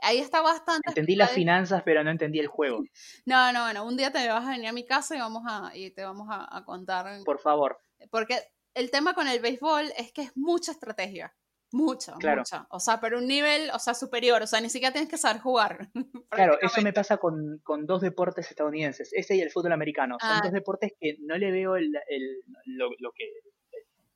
ahí 0.00 0.18
está 0.18 0.40
bastante. 0.42 0.88
entendí 0.88 1.16
las 1.16 1.32
finanzas, 1.32 1.82
pero 1.84 2.04
no 2.04 2.10
entendí 2.10 2.38
el 2.38 2.46
juego. 2.46 2.82
No, 3.26 3.52
no, 3.52 3.64
bueno, 3.64 3.84
un 3.84 3.96
día 3.96 4.12
te 4.12 4.26
vas 4.28 4.46
a 4.46 4.50
venir 4.50 4.68
a 4.68 4.72
mi 4.72 4.86
casa 4.86 5.16
y 5.16 5.18
vamos 5.18 5.42
a, 5.46 5.72
y 5.74 5.90
te 5.90 6.04
vamos 6.04 6.28
a, 6.30 6.56
a 6.56 6.64
contar. 6.64 7.22
Por 7.24 7.40
favor. 7.40 7.80
Porque 8.10 8.38
el 8.74 8.90
tema 8.90 9.14
con 9.14 9.26
el 9.26 9.40
béisbol 9.40 9.92
es 9.96 10.12
que 10.12 10.22
es 10.22 10.36
mucha 10.36 10.70
estrategia. 10.72 11.34
Mucha, 11.72 12.14
Claro. 12.14 12.40
mucha. 12.42 12.66
O 12.70 12.78
sea, 12.80 13.00
pero 13.00 13.18
un 13.18 13.26
nivel, 13.26 13.70
o 13.74 13.78
sea, 13.78 13.94
superior. 13.94 14.40
O 14.42 14.46
sea, 14.46 14.60
ni 14.60 14.70
siquiera 14.70 14.92
tienes 14.92 15.10
que 15.10 15.18
saber 15.18 15.40
jugar. 15.42 15.90
Claro, 16.30 16.58
eso 16.60 16.80
me 16.82 16.92
pasa 16.92 17.16
con, 17.18 17.60
con 17.64 17.86
dos 17.86 18.00
deportes 18.02 18.48
estadounidenses, 18.50 19.12
ese 19.12 19.36
y 19.36 19.40
el 19.40 19.50
fútbol 19.50 19.72
americano. 19.72 20.16
Son 20.20 20.30
Ah. 20.30 20.40
dos 20.42 20.52
deportes 20.52 20.92
que 21.00 21.16
no 21.20 21.36
le 21.38 21.50
veo 21.50 21.76
el, 21.76 21.92
el- 22.08 22.42
lo, 22.66 22.90
lo 22.98 23.12
que, 23.12 23.24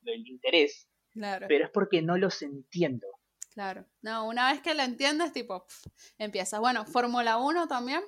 el, 0.07 0.13
el 0.15 0.27
interés, 0.29 0.87
Claro, 1.13 1.47
pero 1.49 1.65
es 1.65 1.71
porque 1.71 2.03
no 2.03 2.17
los 2.17 2.41
entiendo. 2.43 3.07
claro. 3.53 3.85
No, 4.03 4.27
una 4.29 4.51
vez 4.53 4.61
que 4.63 4.75
lo 4.75 4.83
entiendes, 4.83 5.33
tipo, 5.33 5.67
empiezas. 6.19 6.61
Bueno, 6.61 6.85
Fórmula 6.87 7.37
1 7.39 7.67
también. 7.69 8.03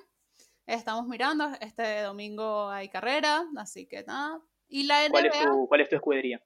Estamos 0.65 1.05
mirando. 1.07 1.51
Este 1.59 2.01
domingo 2.01 2.69
hay 2.69 2.87
carrera, 2.89 3.45
así 3.57 3.85
que 3.87 4.03
nada. 4.03 4.39
Y 4.69 4.83
la 4.83 5.07
¿Cuál 5.09 5.25
es 5.25 5.39
tu, 5.41 5.67
cuál 5.67 5.81
es 5.81 5.89
tu 5.89 5.95
escudería? 5.97 6.41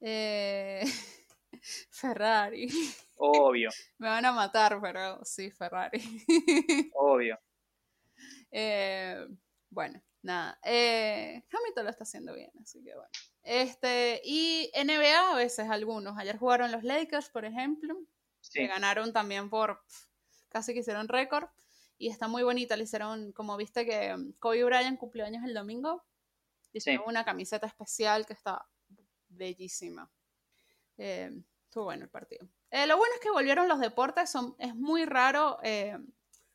eh, 0.00 0.82
Ferrari. 1.90 2.68
Obvio, 3.16 3.70
Me 3.98 4.08
van 4.08 4.24
a 4.24 4.32
matar, 4.32 4.80
pero 4.80 5.24
sí, 5.24 5.50
Ferrari. 5.50 6.00
obvio. 6.94 7.38
Eh, 8.50 9.26
bueno, 9.70 10.02
nada. 10.22 10.58
Eh, 10.64 11.44
Hamilton 11.50 11.84
lo 11.84 11.90
está 11.90 12.04
haciendo 12.04 12.34
bien, 12.34 12.50
así 12.62 12.82
que 12.82 12.94
bueno. 12.94 13.10
Este, 13.42 14.20
y 14.24 14.70
NBA 14.74 15.32
a 15.32 15.34
veces 15.36 15.68
algunos. 15.68 16.16
Ayer 16.18 16.38
jugaron 16.38 16.70
los 16.72 16.84
Lakers, 16.84 17.28
por 17.30 17.44
ejemplo, 17.44 17.96
Sí, 18.40 18.60
que 18.60 18.66
ganaron 18.66 19.12
también 19.12 19.50
por 19.50 19.82
casi 20.48 20.72
que 20.74 20.80
hicieron 20.80 21.08
récord. 21.08 21.48
Y 21.98 22.08
está 22.08 22.26
muy 22.28 22.42
bonita, 22.42 22.76
le 22.76 22.84
hicieron, 22.84 23.32
como 23.32 23.56
viste 23.56 23.86
que 23.86 24.16
mm, 24.16 24.32
Kobe 24.40 24.64
Bryant 24.64 24.98
cumplió 24.98 25.24
años 25.24 25.44
el 25.44 25.54
domingo, 25.54 26.04
le 26.72 26.80
Sí. 26.80 26.90
hicieron 26.90 27.08
una 27.08 27.24
camiseta 27.24 27.66
especial 27.66 28.26
que 28.26 28.32
está 28.32 28.66
bellísima. 29.28 30.10
Eh, 30.98 31.30
estuvo 31.64 31.84
bueno 31.84 32.04
el 32.04 32.10
partido. 32.10 32.46
Eh, 32.70 32.86
lo 32.86 32.96
bueno 32.96 33.14
es 33.14 33.20
que 33.20 33.30
volvieron 33.30 33.68
los 33.68 33.80
deportes, 33.80 34.30
son, 34.30 34.54
es 34.58 34.74
muy 34.74 35.04
raro. 35.04 35.58
eh, 35.62 35.96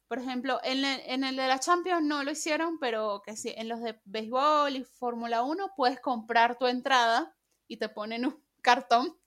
por 0.07 0.19
ejemplo, 0.19 0.59
en, 0.63 0.85
el- 0.85 1.01
en 1.05 1.23
el 1.25 1.35
de 1.35 1.47
la 1.47 1.59
Champions 1.59 2.03
no 2.03 2.23
lo 2.23 2.31
hicieron, 2.31 2.79
pero 2.79 3.21
que 3.25 3.35
sí, 3.35 3.53
en 3.57 3.67
los 3.67 3.81
de 3.81 3.99
béisbol 4.05 4.75
y 4.77 4.83
Fórmula 4.85 5.43
1 5.43 5.71
puedes 5.75 5.99
comprar 5.99 6.57
tu 6.57 6.65
entrada 6.67 7.35
y 7.67 7.77
te 7.77 7.89
ponen 7.89 8.25
un 8.25 8.41
cartón 8.61 9.17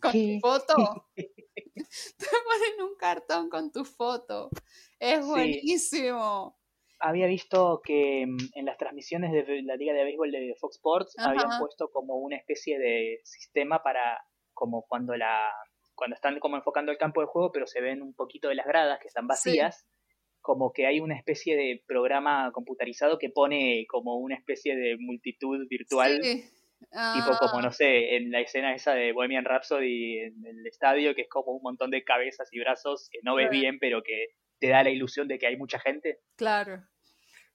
con 0.00 0.12
tu 0.12 0.40
foto. 0.40 1.06
te 1.16 2.26
ponen 2.44 2.82
un 2.90 2.96
cartón 2.96 3.50
con 3.50 3.70
tu 3.72 3.84
foto. 3.84 4.50
Es 4.98 5.18
Sí. 5.20 5.26
buenísimo. 5.26 6.58
Había 6.98 7.26
visto 7.26 7.82
que 7.84 8.24
mm, 8.26 8.38
en 8.54 8.64
las 8.64 8.78
transmisiones 8.78 9.32
de 9.32 9.62
la 9.62 9.76
Liga 9.76 9.92
de 9.92 10.04
Béisbol 10.04 10.30
de 10.30 10.54
Fox 10.58 10.76
Sports 10.76 11.14
Ajá. 11.18 11.28
habían 11.30 11.58
puesto 11.58 11.90
como 11.90 12.16
una 12.16 12.36
especie 12.36 12.78
de 12.78 13.20
sistema 13.24 13.82
para 13.82 14.24
como 14.56 14.82
cuando 14.88 15.14
la 15.16 15.52
cuando 15.94 16.14
están 16.16 16.40
como 16.40 16.56
enfocando 16.56 16.90
el 16.92 16.98
campo 16.98 17.20
de 17.20 17.26
juego, 17.28 17.52
pero 17.52 17.66
se 17.68 17.80
ven 17.80 18.02
un 18.02 18.12
poquito 18.14 18.48
de 18.48 18.54
las 18.56 18.66
gradas 18.66 18.98
que 19.00 19.06
están 19.08 19.24
Sí. 19.24 19.28
vacías, 19.28 19.86
como 20.42 20.72
que 20.72 20.86
hay 20.86 21.00
una 21.00 21.16
especie 21.16 21.56
de 21.56 21.82
programa 21.86 22.50
computarizado 22.52 23.18
que 23.18 23.30
pone 23.30 23.86
como 23.88 24.16
una 24.16 24.34
especie 24.36 24.76
de 24.76 24.96
multitud 24.98 25.66
virtual, 25.68 26.20
Sí. 26.22 26.44
tipo 27.14 27.36
como 27.38 27.58
Ah, 27.58 27.62
no 27.62 27.72
sé, 27.72 28.16
en 28.16 28.30
la 28.30 28.40
escena 28.40 28.74
esa 28.74 28.94
de 28.94 29.12
Bohemian 29.12 29.44
Rhapsody 29.46 30.18
en 30.18 30.44
el 30.46 30.66
estadio, 30.66 31.14
que 31.14 31.22
es 31.22 31.28
como 31.30 31.52
un 31.52 31.62
montón 31.62 31.90
de 31.90 32.04
cabezas 32.04 32.48
y 32.52 32.58
brazos 32.60 33.08
que 33.10 33.20
no 33.22 33.34
ves 33.34 33.48
Claro. 33.48 33.60
bien, 33.60 33.78
pero 33.80 34.02
que 34.02 34.28
te 34.60 34.68
da 34.68 34.82
la 34.84 34.90
ilusión 34.90 35.28
de 35.28 35.38
que 35.38 35.46
hay 35.46 35.56
mucha 35.56 35.78
gente. 35.80 36.20
Claro. 36.36 36.82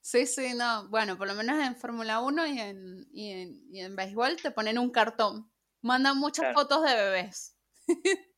Sí, 0.02 0.26
sí, 0.26 0.54
no. 0.58 0.90
Bueno, 0.90 1.16
por 1.18 1.28
lo 1.28 1.36
menos 1.36 1.60
en 1.64 1.76
Fórmula 1.76 2.22
1 2.22 2.48
y 2.48 2.60
en, 2.60 3.06
y, 3.14 3.30
en, 3.32 3.50
y 3.72 3.82
en 3.82 3.96
béisbol 3.96 4.38
te 4.42 4.50
ponen 4.52 4.80
un 4.80 4.90
cartón. 4.90 5.52
Mandan 5.82 6.18
muchas 6.18 6.44
Claro. 6.46 6.60
fotos 6.60 6.84
de 6.84 6.96
bebés. 6.96 7.58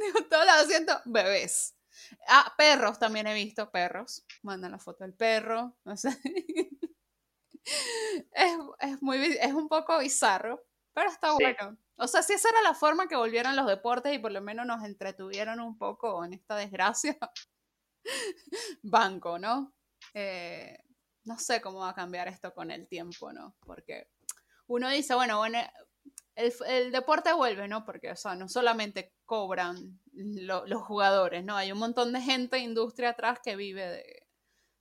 Digo, 0.00 0.24
todos 0.30 0.46
los 0.46 0.54
asientos, 0.54 1.00
bebés. 1.04 1.76
Ah, 2.28 2.54
perros 2.56 2.98
también 2.98 3.26
he 3.26 3.34
visto, 3.34 3.70
perros. 3.70 4.24
Mandan 4.42 4.72
la 4.72 4.78
foto 4.78 5.04
del 5.04 5.14
perro. 5.14 5.76
No 5.84 5.96
sé. 5.96 6.08
es, 8.32 8.58
es 8.80 9.02
muy, 9.02 9.18
es 9.40 9.52
un 9.52 9.68
poco 9.68 9.98
bizarro, 9.98 10.62
pero 10.94 11.10
está 11.10 11.28
Sí. 11.36 11.42
bueno. 11.42 11.78
O 11.98 12.06
sea, 12.06 12.22
si 12.22 12.34
esa 12.34 12.50
era 12.50 12.60
la 12.62 12.74
forma 12.74 13.08
que 13.08 13.16
volvieron 13.16 13.56
los 13.56 13.66
deportes 13.66 14.14
y 14.14 14.18
por 14.18 14.30
lo 14.30 14.42
menos 14.42 14.66
nos 14.66 14.84
entretuvieron 14.84 15.60
un 15.60 15.78
poco 15.78 16.22
en 16.24 16.34
esta 16.34 16.54
desgracia, 16.56 17.16
banco, 18.82 19.38
¿no? 19.38 19.74
Eh, 20.14 20.78
no 21.24 21.38
sé 21.38 21.60
cómo 21.60 21.80
va 21.80 21.90
a 21.90 21.94
cambiar 21.94 22.28
esto 22.28 22.52
con 22.54 22.70
el 22.70 22.86
tiempo, 22.88 23.32
¿no? 23.32 23.56
Porque 23.64 24.10
uno 24.66 24.88
dice, 24.90 25.14
bueno, 25.14 25.38
bueno, 25.38 25.58
el, 26.36 26.52
el 26.68 26.92
deporte 26.92 27.32
vuelve, 27.32 27.66
¿no? 27.68 27.84
Porque, 27.84 28.10
o 28.12 28.16
sea, 28.16 28.34
no 28.36 28.48
solamente 28.48 29.14
cobran 29.24 30.00
lo- 30.12 30.66
los 30.66 30.82
jugadores, 30.82 31.44
¿no? 31.44 31.56
Hay 31.56 31.72
un 31.72 31.78
montón 31.78 32.12
de 32.12 32.20
gente, 32.20 32.58
industria 32.58 33.10
atrás 33.10 33.40
que 33.42 33.56
vive 33.56 33.86
de- 33.86 34.26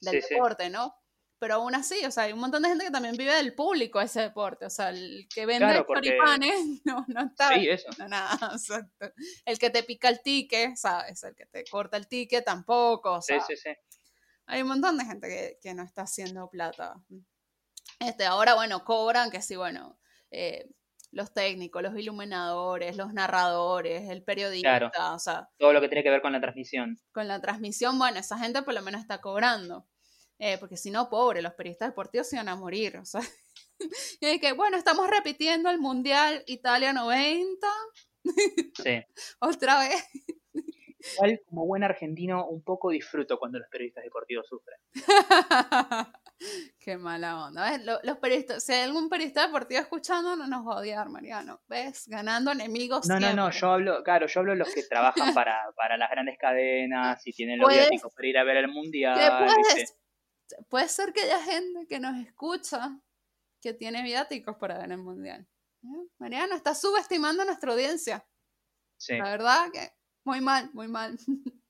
del 0.02 0.22
Sí, 0.22 0.28
sí. 0.28 0.34
deporte, 0.36 0.70
¿no? 0.70 0.94
Pero 1.40 1.56
aún 1.56 1.76
así, 1.76 2.06
o 2.06 2.12
sea, 2.12 2.24
hay 2.24 2.34
un 2.34 2.40
montón 2.40 2.64
de 2.64 2.70
gente 2.70 2.86
que 2.86 2.92
también 2.92 3.18
vive 3.18 3.34
del 3.34 3.54
público 3.56 4.00
ese 4.00 4.22
deporte. 4.22 4.66
O 4.66 4.70
sea, 4.70 4.90
el 4.90 5.28
que 5.34 5.46
vende 5.46 5.66
Claro, 5.66 5.86
porque- 5.86 6.10
choripanes 6.10 6.56
no, 6.86 7.06
no 7.08 7.22
está 7.26 7.50
Sí, 7.50 7.70
eso. 7.70 7.88
no, 8.00 8.08
nada, 8.08 8.30
exacto. 8.54 9.12
El 9.46 9.60
que 9.60 9.70
te 9.70 9.84
pica 9.84 10.10
el 10.10 10.22
ticket, 10.22 10.76
¿sabes? 10.78 11.24
El 11.24 11.36
que 11.36 11.46
te 11.48 11.64
corta 11.66 11.98
el 11.98 12.08
ticket 12.08 12.46
tampoco, 12.46 13.14
o 13.14 13.22
Sí, 13.22 13.34
sea, 13.34 13.42
sí, 13.42 13.56
sí. 13.58 13.70
hay 14.48 14.62
un 14.62 14.68
montón 14.70 14.98
de 14.98 15.06
gente 15.06 15.28
que, 15.28 15.60
que 15.62 15.74
no 15.74 15.84
está 15.84 16.04
haciendo 16.04 16.50
plata. 16.50 16.96
Este, 18.00 18.26
ahora, 18.26 18.56
bueno, 18.56 18.84
cobran 18.84 19.30
que 19.32 19.42
sí, 19.42 19.56
bueno, 19.56 20.00
eh, 20.32 20.70
los 21.16 21.34
técnicos, 21.34 21.82
los 21.82 21.98
iluminadores, 21.98 22.98
los 22.98 23.14
narradores, 23.14 24.10
el 24.10 24.22
periodista, 24.22 25.14
o 25.14 25.20
sea, 25.20 25.50
Todo 25.58 25.72
lo 25.72 25.80
que 25.80 25.88
tiene 25.88 26.04
que 26.04 26.10
ver 26.10 26.22
con 26.22 26.34
la 26.34 26.42
transmisión. 26.42 27.00
con 27.14 27.28
la 27.30 27.40
transmisión, 27.40 27.98
bueno, 27.98 28.20
esa 28.20 28.38
gente 28.38 28.62
por 28.64 28.74
lo 28.74 28.82
menos 28.82 29.00
está 29.02 29.22
cobrando. 29.22 29.88
Eh, 30.40 30.58
porque 30.58 30.76
si 30.76 30.92
no, 30.92 31.10
pobre, 31.10 31.42
los 31.42 31.54
periodistas 31.54 31.90
deportivos 31.90 32.28
se 32.28 32.36
iban 32.36 32.50
a 32.50 32.58
morir, 32.58 32.98
o 32.98 33.06
sea. 33.06 33.22
y 34.20 34.26
es 34.26 34.42
que, 34.42 34.52
bueno, 34.52 34.76
estamos 34.76 35.10
repitiendo 35.10 35.70
el 35.70 35.80
Mundial 35.80 36.44
Italia 36.48 36.92
90, 36.92 37.68
Sí. 38.84 39.02
otra 39.40 39.80
vez. 39.80 40.04
Igual, 41.14 41.40
como 41.48 41.66
buen 41.66 41.84
argentino, 41.84 42.46
un 42.48 42.62
poco 42.62 42.90
disfruto 42.90 43.38
cuando 43.40 43.60
los 43.60 43.70
periodistas 43.70 44.04
deportivos 44.04 44.48
sufren. 44.48 44.80
Qué 46.80 46.98
mala 46.98 47.46
onda. 47.46 47.70
¿ves? 47.72 47.86
Lo- 47.86 48.00
Los 48.04 48.18
periodistas, 48.18 48.64
si 48.64 48.74
hay 48.74 48.82
algún 48.84 49.10
periodista 49.10 49.46
deportivo 49.46 49.80
escuchando, 49.82 50.36
no 50.36 50.48
nos 50.48 50.68
va 50.68 50.74
a 50.74 50.78
odiar, 50.78 51.10
Mariano. 51.10 51.62
¿Ves? 51.68 52.08
Ganando 52.08 52.52
enemigos. 52.52 53.08
No, 53.08 53.20
no, 53.20 53.34
no, 53.34 53.52
yo 53.52 53.72
hablo, 53.72 54.04
claro, 54.04 54.28
yo 54.28 54.40
hablo 54.42 54.52
de 54.54 54.58
los 54.60 54.74
que 54.74 54.84
trabajan 54.84 55.34
para, 55.34 55.60
para 55.76 55.98
las 55.98 56.10
grandes 56.10 56.38
cadenas 56.38 57.26
y 57.26 57.32
tienen 57.32 57.60
los 57.60 57.70
viáticos 57.70 58.14
para 58.14 58.28
ir 58.28 58.38
a 58.38 58.44
ver 58.44 58.58
el 58.58 58.68
mundial. 58.68 59.18
puedes- 59.46 59.96
puede 60.70 60.88
ser 60.90 61.12
que 61.14 61.22
haya 61.22 61.42
gente 61.42 61.88
que 61.88 62.00
nos 62.00 62.18
escucha 62.26 63.00
que 63.62 63.74
tiene 63.74 64.04
viáticos 64.04 64.58
para 64.58 64.78
ver 64.78 64.92
el 64.92 65.00
mundial. 65.00 65.48
¿Eh? 65.84 66.08
Mariano, 66.20 66.56
está 66.56 66.76
subestimando 66.76 67.42
a 67.44 67.46
nuestra 67.46 67.72
audiencia. 67.72 68.28
Sí. 68.98 69.18
La 69.18 69.30
verdad 69.32 69.72
que 69.74 69.90
muy 70.24 70.42
mal, 70.42 70.70
muy 70.74 70.88
mal. 70.88 71.18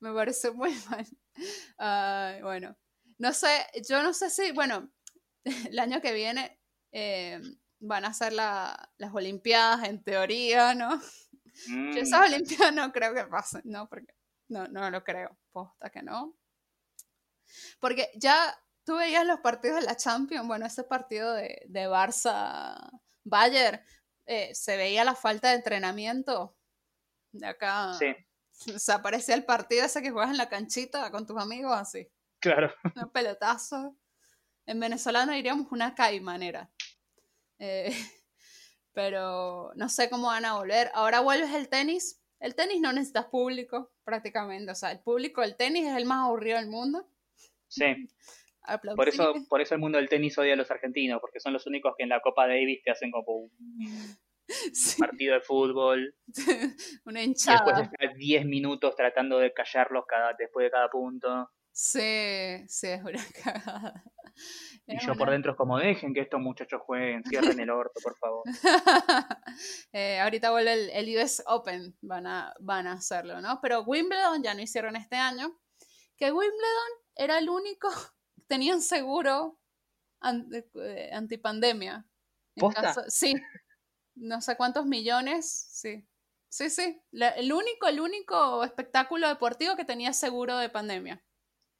Me 0.00 0.12
parece 0.14 0.50
muy 0.52 0.74
mal. 0.90 2.40
Bueno, 2.42 2.76
no 3.20 3.32
sé, 3.32 3.48
yo 3.88 4.02
no 4.02 4.12
sé 4.12 4.30
si, 4.30 4.50
bueno, 4.52 4.90
el 5.44 5.78
año 5.78 6.00
que 6.00 6.12
viene 6.12 6.58
eh, 6.92 7.40
van 7.78 8.04
a 8.04 8.08
hacer 8.08 8.32
la- 8.32 8.92
las 8.98 9.14
Olimpiadas 9.14 9.88
en 9.88 10.02
teoría, 10.02 10.74
¿no? 10.74 11.00
Mm, 11.68 11.92
Yo 11.92 12.00
esas 12.02 12.26
Olimpiadas 12.26 12.72
no 12.72 12.90
creo 12.92 13.12
que 13.12 13.24
pasen, 13.24 13.62
¿no? 13.64 13.86
Porque 13.88 14.14
No, 14.48 14.66
no 14.68 14.88
lo 14.90 15.02
creo. 15.04 15.36
Posta 15.52 15.90
que 15.90 16.00
no. 16.02 16.38
Porque 17.80 18.10
ya 18.14 18.56
tú 18.84 18.96
veías 18.96 19.26
los 19.26 19.40
partidos 19.40 19.80
de 19.80 19.86
la 19.86 19.96
Champions, 19.96 20.46
bueno, 20.46 20.64
ese 20.66 20.84
partido 20.84 21.34
de, 21.34 21.62
de 21.68 21.88
Barça-Bayern, 21.88 23.82
eh, 24.26 24.54
se 24.54 24.76
veía 24.76 25.04
la 25.04 25.14
falta 25.14 25.48
de 25.50 25.56
entrenamiento. 25.56 26.56
De 27.32 27.46
acá. 27.46 27.94
Sí. 27.98 28.14
O 28.74 28.78
sea, 28.78 29.02
parecía 29.02 29.34
el 29.34 29.44
partido 29.44 29.84
ese 29.84 30.02
que 30.02 30.10
juegas 30.10 30.30
en 30.30 30.36
la 30.38 30.48
canchita 30.48 31.10
con 31.10 31.26
tus 31.26 31.36
amigos, 31.38 31.72
así. 31.76 32.08
Claro. 32.40 32.72
Un 33.06 33.10
pelotazo. 33.12 33.96
En 34.66 34.80
venezolano 34.80 35.32
diríamos 35.32 35.70
una 35.72 35.94
caimanera. 35.94 36.70
Eh, 37.58 37.90
pero 38.92 39.72
no 39.74 39.88
sé 39.88 40.08
cómo 40.10 40.28
van 40.28 40.44
a 40.44 40.54
volver. 40.54 40.90
Ahora 40.94 41.20
vuelves 41.20 41.52
el 41.54 41.68
tenis. 41.68 42.22
El 42.38 42.54
tenis 42.54 42.80
no 42.80 42.92
necesitas 42.92 43.26
público, 43.26 43.92
prácticamente. 44.04 44.72
O 44.72 44.74
sea, 44.74 44.92
el 44.92 45.00
público 45.00 45.42
del 45.42 45.56
tenis 45.56 45.86
es 45.86 45.96
el 45.96 46.06
más 46.06 46.26
aburrido 46.26 46.58
del 46.58 46.68
mundo. 46.68 47.06
Sí. 47.68 47.84
Por 48.94 49.08
eso, 49.08 49.32
por 49.48 49.60
eso 49.60 49.74
el 49.74 49.80
mundo 49.80 49.98
del 49.98 50.08
tenis 50.08 50.36
odia 50.38 50.52
a 50.52 50.56
los 50.56 50.70
argentinos, 50.70 51.18
porque 51.20 51.40
son 51.40 51.52
los 51.52 51.66
únicos 51.66 51.94
que 51.96 52.04
en 52.04 52.10
la 52.10 52.20
Copa 52.20 52.46
Davis 52.46 52.82
te 52.84 52.90
hacen 52.92 53.10
como 53.10 53.36
un 53.36 53.50
partido 54.98 55.34
de 55.34 55.40
fútbol. 55.40 56.14
Una 57.04 57.22
Y 57.22 57.24
hinchada. 57.24 57.64
después 57.64 57.90
estás 58.00 58.16
10 58.16 58.44
minutos 58.44 58.94
tratando 58.94 59.38
de 59.38 59.52
callarlos 59.52 60.04
cada, 60.06 60.34
después 60.38 60.64
de 60.64 60.70
cada 60.70 60.88
punto. 60.88 61.50
Sí, 61.72 62.64
sí, 62.68 62.86
es 62.88 63.02
una 63.02 63.24
cagada. 63.44 64.04
Y 64.86 64.96
Es 64.96 65.06
yo 65.06 65.14
por 65.16 65.30
dentro 65.30 65.52
es 65.52 65.56
como, 65.56 65.78
dejen 65.78 66.14
que 66.14 66.20
estos 66.20 66.40
muchachos 66.40 66.80
jueguen, 66.84 67.22
cierren 67.24 67.58
el 67.60 67.70
orto, 67.70 68.00
por 68.02 68.16
favor. 68.16 68.42
Eh, 69.92 70.20
ahorita 70.20 70.50
vuelve 70.52 70.72
el, 70.72 70.90
el 70.90 71.16
US 71.18 71.42
Open, 71.46 71.96
van 72.00 72.26
a, 72.26 72.54
van 72.60 72.86
a 72.86 72.92
hacerlo, 72.92 73.40
¿no? 73.40 73.60
Pero 73.60 73.82
Wimbledon 73.82 74.42
ya 74.42 74.54
no 74.54 74.60
hicieron 74.62 74.94
este 74.96 75.16
año. 75.16 75.58
Que 76.16 76.30
Wimbledon 76.32 76.90
era 77.16 77.38
el 77.38 77.48
único, 77.50 77.88
tenían 78.46 78.80
seguro 78.80 79.58
an- 80.20 80.48
eh, 80.52 81.10
antipandemia. 81.12 82.06
En 82.56 82.60
¿Posta? 82.60 82.82
caso- 82.82 83.04
sí, 83.08 83.34
no 84.14 84.40
sé 84.40 84.56
cuántos 84.56 84.86
millones, 84.86 85.50
sí. 85.50 86.06
Sí, 86.48 86.68
sí, 86.70 87.00
la- 87.10 87.30
el 87.30 87.52
único, 87.52 87.86
el 87.88 88.00
único 88.00 88.64
espectáculo 88.64 89.28
deportivo 89.28 89.76
que 89.76 89.84
tenía 89.84 90.12
seguro 90.12 90.56
de 90.58 90.68
pandemia. 90.68 91.22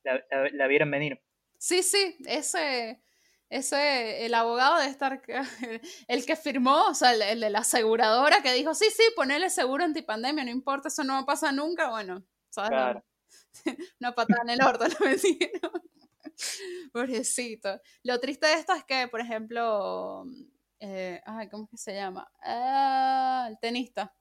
La, 0.04 0.14
la- 0.30 0.50
la 0.52 0.66
vieron 0.66 0.90
venir. 0.90 1.20
Sí, 1.58 1.82
sí, 1.82 2.16
ese, 2.26 3.02
ese, 3.50 4.24
el 4.24 4.32
abogado 4.34 4.78
de 4.80 4.86
estar, 4.86 5.20
el 6.08 6.26
que 6.26 6.36
firmó, 6.36 6.86
o 6.86 6.94
sea, 6.94 7.12
el, 7.12 7.22
el 7.22 7.40
de 7.40 7.50
la 7.50 7.58
aseguradora 7.60 8.42
que 8.42 8.52
dijo, 8.54 8.74
sí, 8.74 8.86
sí, 8.96 9.02
ponele 9.14 9.50
seguro 9.50 9.84
antipandemia, 9.84 10.44
no 10.44 10.50
importa, 10.50 10.88
eso 10.88 11.04
no 11.04 11.14
va 11.14 11.18
a 11.20 11.26
pasar 11.26 11.52
nunca, 11.54 11.90
bueno, 11.90 12.24
¿sabes? 12.48 12.70
Claro. 12.70 13.04
Una 14.00 14.14
patada 14.14 14.42
en 14.44 14.50
el 14.50 14.62
orto, 14.62 14.84
lo 15.00 15.06
metieron. 15.06 15.72
Pobrecito. 16.92 17.80
Lo 18.04 18.18
triste 18.20 18.46
de 18.46 18.54
esto 18.54 18.72
es 18.74 18.84
que, 18.84 19.08
por 19.08 19.20
ejemplo, 19.20 20.24
eh, 20.78 21.20
ay, 21.26 21.48
¿cómo 21.48 21.64
es 21.64 21.70
que 21.70 21.76
se 21.76 21.94
llama? 21.94 22.30
Ah, 22.42 23.46
el 23.50 23.58
tenista. 23.58 24.14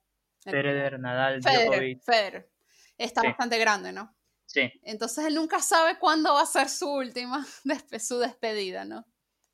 El- 0.44 0.52
Federer, 0.52 0.98
Nadal, 1.00 1.42
Federer, 1.42 1.66
Djokovic. 1.68 2.02
Federer. 2.04 2.50
Está 2.98 3.22
Sí. 3.22 3.26
bastante 3.28 3.58
grande, 3.58 3.92
¿no? 3.92 4.14
Sí, 4.52 4.68
Entonces 4.82 5.24
él 5.26 5.36
nunca 5.36 5.60
sabe 5.60 5.96
cuándo 6.00 6.34
va 6.34 6.42
a 6.42 6.46
ser 6.46 6.68
su 6.68 6.90
última, 6.90 7.46
despe- 7.64 8.00
su 8.00 8.18
despedida, 8.18 8.84
¿no? 8.84 9.04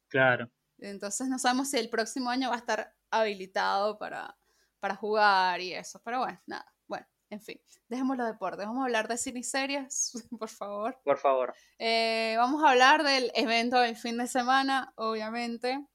claro. 0.08 0.50
Entonces 0.78 1.28
no 1.28 1.38
sabemos 1.38 1.70
si 1.70 1.78
el 1.78 1.88
próximo 1.90 2.28
año 2.30 2.48
va 2.50 2.56
a 2.56 2.58
estar 2.58 2.94
habilitado 3.10 3.98
para, 3.98 4.36
para 4.78 4.94
jugar 4.94 5.60
y 5.60 5.72
eso. 5.72 6.00
Pero 6.04 6.18
bueno, 6.20 6.38
nada. 6.46 6.66
Bueno, 6.86 7.06
en 7.30 7.40
fin, 7.40 7.58
dejemos 7.88 8.16
los 8.18 8.26
deportes. 8.26 8.66
Vamos 8.66 8.82
a 8.82 8.84
hablar 8.84 9.08
de 9.08 9.16
cine 9.16 9.40
y 9.40 9.42
series, 9.42 10.12
por 10.38 10.48
favor. 10.50 11.00
Por 11.02 11.18
favor. 11.18 11.54
Eh, 11.78 12.34
vamos 12.38 12.62
a 12.62 12.70
hablar 12.70 13.04
del 13.04 13.32
evento 13.34 13.78
del 13.80 13.96
fin 13.96 14.18
de 14.18 14.26
semana, 14.26 14.92
obviamente. 14.96 15.86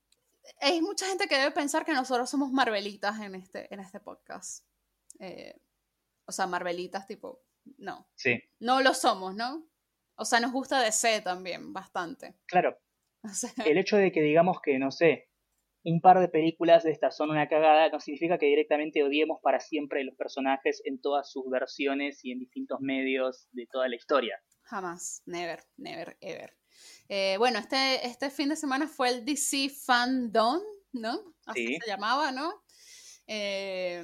Hay 0.62 0.82
mucha 0.82 1.06
gente 1.08 1.28
que 1.28 1.38
debe 1.38 1.52
pensar 1.52 1.86
que 1.86 1.94
nosotros 1.94 2.28
somos 2.30 2.52
Marvelitas 2.52 3.20
en 3.20 3.36
este, 3.36 3.72
en 3.74 3.80
este 3.82 4.00
podcast. 4.00 4.66
Eh, 5.20 5.60
o 6.26 6.32
sea, 6.32 6.48
Marvelitas 6.48 7.06
tipo, 7.06 7.44
no, 7.78 8.08
Sí, 8.16 8.40
no 8.60 8.82
lo 8.82 8.94
somos, 8.94 9.36
¿no? 9.36 9.68
O 10.16 10.26
sea, 10.26 10.40
nos 10.40 10.52
gusta 10.52 10.82
DC 10.82 11.22
también, 11.22 11.74
bastante. 11.74 12.36
claro. 12.48 12.78
O 13.24 13.30
sea, 13.30 13.52
El 13.66 13.78
hecho 13.78 13.98
de 13.98 14.12
que 14.12 14.22
digamos 14.24 14.58
que, 14.64 14.80
no 14.80 14.90
sé, 14.90 15.30
un 15.84 16.02
par 16.02 16.20
de 16.20 16.28
películas 16.28 16.84
de 16.84 16.90
estas 16.92 17.16
son 17.16 17.30
una 17.30 17.48
cagada, 17.48 17.90
no 17.90 18.00
significa 18.00 18.40
que 18.40 18.48
directamente 18.48 19.04
odiemos 19.04 19.40
para 19.44 19.60
siempre 19.60 20.04
los 20.04 20.16
personajes 20.16 20.82
en 20.86 21.00
todas 21.02 21.32
sus 21.32 21.44
versiones 21.52 22.20
y 22.24 22.32
en 22.32 22.40
distintos 22.40 22.80
medios 22.82 23.48
de 23.52 23.68
toda 23.72 23.88
la 23.90 23.96
historia. 23.96 24.42
jamás, 24.64 25.22
never, 25.28 25.60
never, 25.78 26.18
ever. 26.22 26.58
Eh, 27.10 27.36
bueno, 27.38 27.60
este, 27.60 28.08
este 28.08 28.30
fin 28.32 28.50
de 28.50 28.56
semana 28.56 28.88
fue 28.88 29.10
el 29.10 29.24
DC 29.26 29.70
Fandom, 29.86 30.62
¿no? 30.94 31.36
Así 31.46 31.68
Sí. 31.68 31.78
se 31.84 31.88
llamaba, 31.92 32.32
¿no? 32.32 32.64
Eh, 33.28 34.04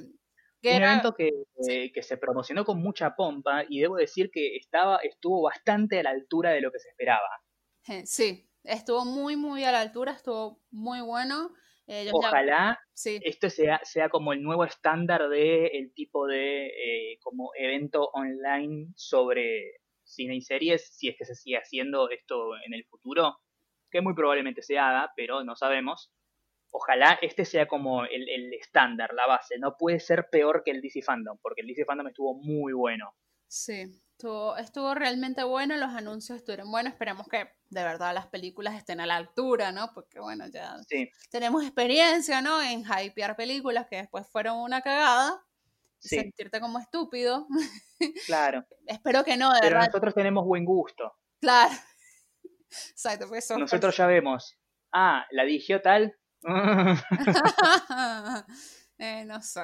Un 0.66 0.82
era- 0.82 0.88
evento 0.90 1.14
que, 1.14 1.32
sí. 1.60 1.72
eh, 1.72 1.92
que 1.94 2.04
se 2.04 2.18
promocionó 2.18 2.64
con 2.66 2.80
mucha 2.82 3.16
pompa 3.16 3.64
y 3.68 3.80
debo 3.82 3.96
decir 3.96 4.30
que 4.32 4.56
estaba, 4.58 4.98
estuvo 4.98 5.42
bastante 5.44 6.00
a 6.00 6.04
la 6.04 6.12
altura 6.12 6.52
de 6.52 6.62
lo 6.62 6.72
que 6.72 6.80
se 6.80 6.90
esperaba. 6.90 7.28
eh, 7.88 8.06
sí, 8.06 8.50
estuvo 8.64 9.06
muy, 9.06 9.36
muy 9.36 9.64
a 9.64 9.72
la 9.72 9.82
altura, 9.82 10.12
estuvo 10.14 10.62
muy 10.72 11.02
bueno. 11.02 11.54
Eh, 11.88 12.06
ya- 12.06 12.12
Ojalá 12.14 12.80
sí, 12.94 13.20
esto 13.22 13.50
sea, 13.50 13.80
sea 13.84 14.10
como 14.10 14.34
el 14.34 14.42
nuevo 14.44 14.64
estándar 14.66 15.30
de 15.30 15.68
el 15.68 15.94
tipo 15.94 16.28
de 16.28 16.68
eh, 16.68 17.20
como 17.22 17.52
evento 17.56 18.10
online 18.14 18.92
sobre 18.96 19.74
cine 20.04 20.36
y 20.36 20.42
series, 20.42 20.90
si 20.96 21.10
es 21.10 21.18
que 21.18 21.26
se 21.26 21.36
sigue 21.36 21.58
haciendo 21.58 22.10
esto 22.10 22.56
en 22.66 22.74
el 22.74 22.86
futuro, 22.86 23.38
que 23.92 24.02
muy 24.02 24.14
probablemente 24.16 24.62
se 24.62 24.78
haga, 24.80 25.12
pero 25.16 25.44
no 25.44 25.56
sabemos. 25.56 26.12
Ojalá 26.72 27.18
este 27.22 27.46
sea 27.46 27.68
como 27.68 28.04
el, 28.06 28.28
el 28.30 28.54
estándar, 28.54 29.14
la 29.14 29.26
base. 29.28 29.58
No 29.60 29.76
puede 29.78 30.00
ser 30.00 30.30
peor 30.30 30.64
que 30.64 30.72
el 30.72 30.82
DC 30.82 31.02
Fandom, 31.02 31.38
porque 31.42 31.62
el 31.62 31.68
DC 31.68 31.86
Fandom 31.86 32.08
estuvo 32.08 32.34
muy 32.36 32.74
bueno. 32.74 33.14
sí, 33.48 33.84
estuvo, 34.12 34.58
estuvo 34.58 34.94
realmente 34.96 35.44
bueno, 35.44 35.78
los 35.78 35.90
anuncios 35.96 36.38
estuvieron 36.40 36.70
buenos, 36.72 36.94
esperemos 36.94 37.28
que 37.28 37.50
de 37.70 37.84
verdad 37.84 38.14
las 38.14 38.28
películas 38.28 38.76
estén 38.76 39.00
a 39.00 39.06
la 39.06 39.16
altura, 39.16 39.72
¿no? 39.72 39.92
Porque 39.94 40.20
bueno, 40.20 40.46
ya 40.48 40.76
Sí, 40.88 41.10
tenemos 41.32 41.64
experiencia, 41.64 42.42
¿no? 42.42 42.62
En 42.62 42.84
hypear 42.84 43.36
películas 43.36 43.88
que 43.90 43.98
después 43.98 44.28
fueron 44.30 44.58
una 44.58 44.82
cagada. 44.82 45.42
sí, 46.00 46.18
Sentirte 46.18 46.60
como 46.60 46.80
estúpido. 46.80 47.48
claro. 48.26 48.66
Espero 48.86 49.24
que 49.24 49.38
no, 49.38 49.54
de 49.54 49.60
Pero 49.62 49.78
verdad. 49.78 49.88
nosotros 49.88 50.14
tenemos 50.16 50.46
buen 50.46 50.66
gusto. 50.66 51.14
Claro. 51.40 51.74
Exacto, 52.92 53.28
porque 53.28 53.42
somos 53.42 53.62
Nosotros 53.62 53.96
ya 53.98 54.08
vemos. 54.08 54.58
Ah, 54.92 55.26
la 55.32 55.44
dirigió 55.44 55.82
tal. 55.82 56.16
Eh, 59.00 59.26
no 59.26 59.42
sé. 59.44 59.62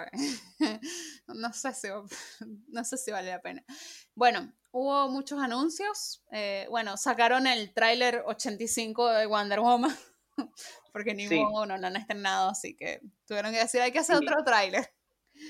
No 1.27 1.51
sé 1.53 1.73
si, 1.73 1.87
no 2.67 2.83
sé 2.83 2.97
si 2.97 3.09
vale 3.11 3.31
la 3.31 3.41
pena. 3.41 3.63
Bueno, 4.13 4.53
hubo 4.71 5.09
muchos 5.09 5.39
anuncios. 5.41 6.23
Eh, 6.31 6.67
bueno, 6.69 6.97
sacaron 6.97 7.47
el 7.47 7.73
tráiler 7.73 8.21
85 8.27 9.09
de 9.09 9.25
Wonder 9.25 9.59
Woman. 9.59 9.95
Porque 10.91 11.15
ni 11.15 11.27
Sí. 11.27 11.39
modo, 11.39 11.65
no 11.65 11.73
han 11.73 11.95
estrenado, 11.95 12.49
así 12.51 12.75
que 12.75 13.01
tuvieron 13.27 13.51
que 13.51 13.57
decir, 13.59 13.81
hay 13.81 13.91
que 13.91 13.99
hacer 13.99 14.17
Sí. 14.19 14.23
otro 14.27 14.43
tráiler. 14.43 14.85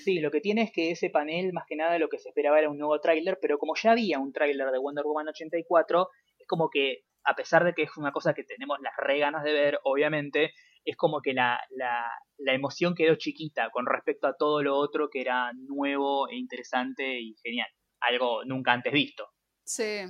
Sí, 0.05 0.19
lo 0.19 0.31
que 0.31 0.39
tiene 0.39 0.61
es 0.63 0.71
que 0.71 0.91
ese 0.91 1.09
panel, 1.09 1.51
más 1.51 1.65
que 1.67 1.75
nada, 1.75 1.99
lo 1.99 2.07
que 2.07 2.19
se 2.19 2.29
esperaba 2.29 2.59
era 2.59 2.69
un 2.69 2.77
nuevo 2.77 2.97
tráiler, 3.01 3.37
pero 3.41 3.57
como 3.57 3.73
ya 3.75 3.91
había 3.91 4.17
un 4.19 4.31
tráiler 4.31 4.71
de 4.71 4.77
Wonder 4.79 5.03
Woman 5.03 5.27
84, 5.27 6.09
es 6.39 6.47
como 6.47 6.69
que, 6.69 7.03
a 7.25 7.35
pesar 7.35 7.65
de 7.65 7.73
que 7.73 7.83
es 7.83 7.97
una 7.97 8.13
cosa 8.13 8.33
que 8.33 8.45
tenemos 8.45 8.77
las 8.81 8.93
re 8.97 9.19
ganas 9.19 9.43
de 9.43 9.51
ver, 9.51 9.79
obviamente, 9.83 10.53
es 10.85 10.95
como 10.97 11.21
que 11.21 11.33
la, 11.33 11.59
la, 11.71 12.09
la 12.37 12.53
emoción 12.53 12.95
quedó 12.95 13.15
chiquita 13.15 13.69
con 13.71 13.85
respecto 13.85 14.27
a 14.27 14.35
todo 14.35 14.61
lo 14.61 14.75
otro 14.77 15.09
que 15.09 15.21
era 15.21 15.51
nuevo 15.53 16.29
e 16.29 16.35
interesante 16.35 17.19
y 17.19 17.35
genial. 17.41 17.67
Algo 18.01 18.43
nunca 18.45 18.73
antes 18.73 18.91
visto. 18.91 19.27
Sí, 19.63 20.01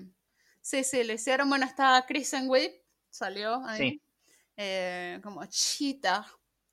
sí, 0.62 0.84
sí, 0.84 1.04
lo 1.04 1.14
hicieron. 1.14 1.48
Bueno, 1.50 1.66
está 1.66 2.04
Kristen 2.08 2.50
Wiig, 2.50 2.72
salió 3.10 3.64
ahí. 3.66 3.78
Sí. 3.78 4.02
Eh, 4.58 5.20
como 5.24 5.46
Cheetah. 5.46 6.26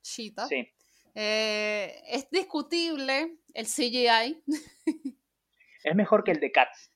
Cheetah. 0.03 0.47
Sí, 0.49 0.67
Eh, 1.15 2.01
es 2.07 2.31
discutible 2.31 3.39
el 3.53 3.67
CGI. 3.67 4.43
es 5.85 5.95
mejor 5.95 6.25
que 6.25 6.31
el 6.31 6.41
de 6.41 6.53
Cats. 6.53 6.91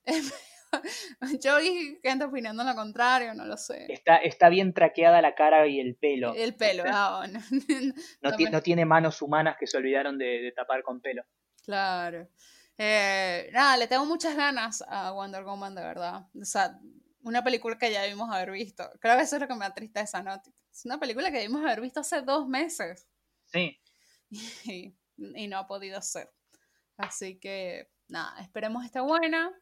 Yo 1.42 1.58
vi 1.58 1.98
gente 2.02 2.24
opinando 2.24 2.64
lo 2.64 2.74
contrario, 2.74 3.34
no 3.34 3.44
lo 3.44 3.56
sé. 3.56 3.86
Está, 3.88 4.16
está 4.16 4.48
bien 4.48 4.72
traqueada 4.72 5.22
la 5.22 5.34
cara 5.34 5.66
y 5.66 5.80
el 5.80 5.96
pelo. 5.96 6.34
El 6.34 6.54
pelo, 6.54 6.84
ah, 6.86 7.18
bueno. 7.18 7.40
No, 8.22 8.30
no 8.50 8.62
tiene 8.62 8.84
manos 8.84 9.20
humanas 9.22 9.56
que 9.58 9.66
se 9.66 9.76
olvidaron 9.76 10.18
de, 10.18 10.40
de 10.40 10.52
tapar 10.52 10.82
con 10.82 11.00
pelo. 11.00 11.24
Claro. 11.64 12.28
Eh, 12.76 13.50
nada, 13.52 13.76
le 13.76 13.86
tengo 13.86 14.04
muchas 14.04 14.36
ganas 14.36 14.82
a 14.88 15.12
Wonder 15.12 15.44
Woman, 15.44 15.74
de 15.74 15.82
verdad. 15.82 16.26
O 16.40 16.44
sea, 16.44 16.78
una 17.22 17.42
película 17.42 17.78
que 17.78 17.90
ya 17.90 18.02
debimos 18.02 18.30
haber 18.30 18.50
visto. 18.50 18.88
Creo 19.00 19.16
que 19.16 19.22
eso 19.22 19.36
es 19.36 19.42
lo 19.42 19.48
que 19.48 19.54
me 19.54 19.60
da 19.60 19.74
tristeza, 19.74 20.22
¿no? 20.22 20.34
Es 20.72 20.84
una 20.84 20.98
película 20.98 21.30
que 21.30 21.38
debimos 21.38 21.64
haber 21.64 21.80
visto 21.80 22.00
hace 22.00 22.22
dos 22.22 22.48
meses 22.48 23.06
Sí, 23.46 23.80
y, 24.64 24.94
y 25.16 25.48
no 25.48 25.58
ha 25.58 25.66
podido 25.66 26.00
ser. 26.02 26.30
Así 26.96 27.38
que, 27.38 27.90
nada, 28.08 28.40
esperemos 28.40 28.84
esté 28.84 29.00
buena. 29.00 29.52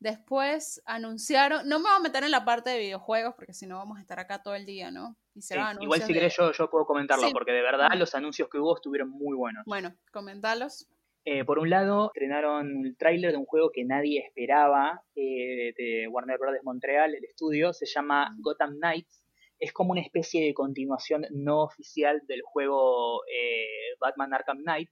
Después 0.00 0.80
anunciaron, 0.86 1.68
no 1.68 1.78
me 1.80 1.88
voy 1.88 1.96
a 1.96 2.00
meter 2.00 2.22
en 2.22 2.30
la 2.30 2.44
parte 2.44 2.70
de 2.70 2.78
videojuegos 2.78 3.34
porque 3.34 3.52
si 3.52 3.66
no 3.66 3.78
vamos 3.78 3.98
a 3.98 4.00
estar 4.00 4.20
acá 4.20 4.42
todo 4.42 4.54
el 4.54 4.64
día, 4.64 4.90
¿no? 4.90 5.16
Y 5.34 5.84
igual 5.84 6.02
si 6.02 6.12
querés 6.12 6.36
yo, 6.36 6.52
yo 6.52 6.70
puedo 6.70 6.84
comentarlo 6.84 7.30
porque 7.32 7.52
de 7.52 7.62
verdad 7.62 7.90
los 7.96 8.14
anuncios 8.14 8.48
que 8.48 8.58
hubo 8.58 8.76
estuvieron 8.76 9.10
muy 9.10 9.36
buenos. 9.36 9.64
Bueno, 9.66 9.94
comentalos. 10.12 10.88
Eh, 11.24 11.44
por 11.44 11.58
un 11.58 11.68
lado, 11.68 12.06
estrenaron 12.06 12.86
el 12.86 12.96
tráiler 12.96 13.32
de 13.32 13.36
un 13.36 13.44
juego 13.44 13.70
que 13.70 13.84
nadie 13.84 14.20
esperaba 14.20 15.02
eh, 15.14 15.74
de 15.76 16.08
Warner 16.08 16.38
Bros. 16.38 16.56
Montreal, 16.62 17.14
el 17.14 17.24
estudio, 17.24 17.72
se 17.72 17.86
llama 17.86 18.34
Gotham 18.38 18.76
Knights. 18.78 19.24
Es 19.58 19.72
como 19.72 19.92
una 19.92 20.00
especie 20.00 20.42
de 20.44 20.54
continuación 20.54 21.26
no 21.30 21.64
oficial 21.64 22.22
del 22.26 22.42
juego 22.42 23.24
eh, 23.26 23.94
Batman 24.00 24.32
Arkham 24.32 24.58
Knight, 24.62 24.90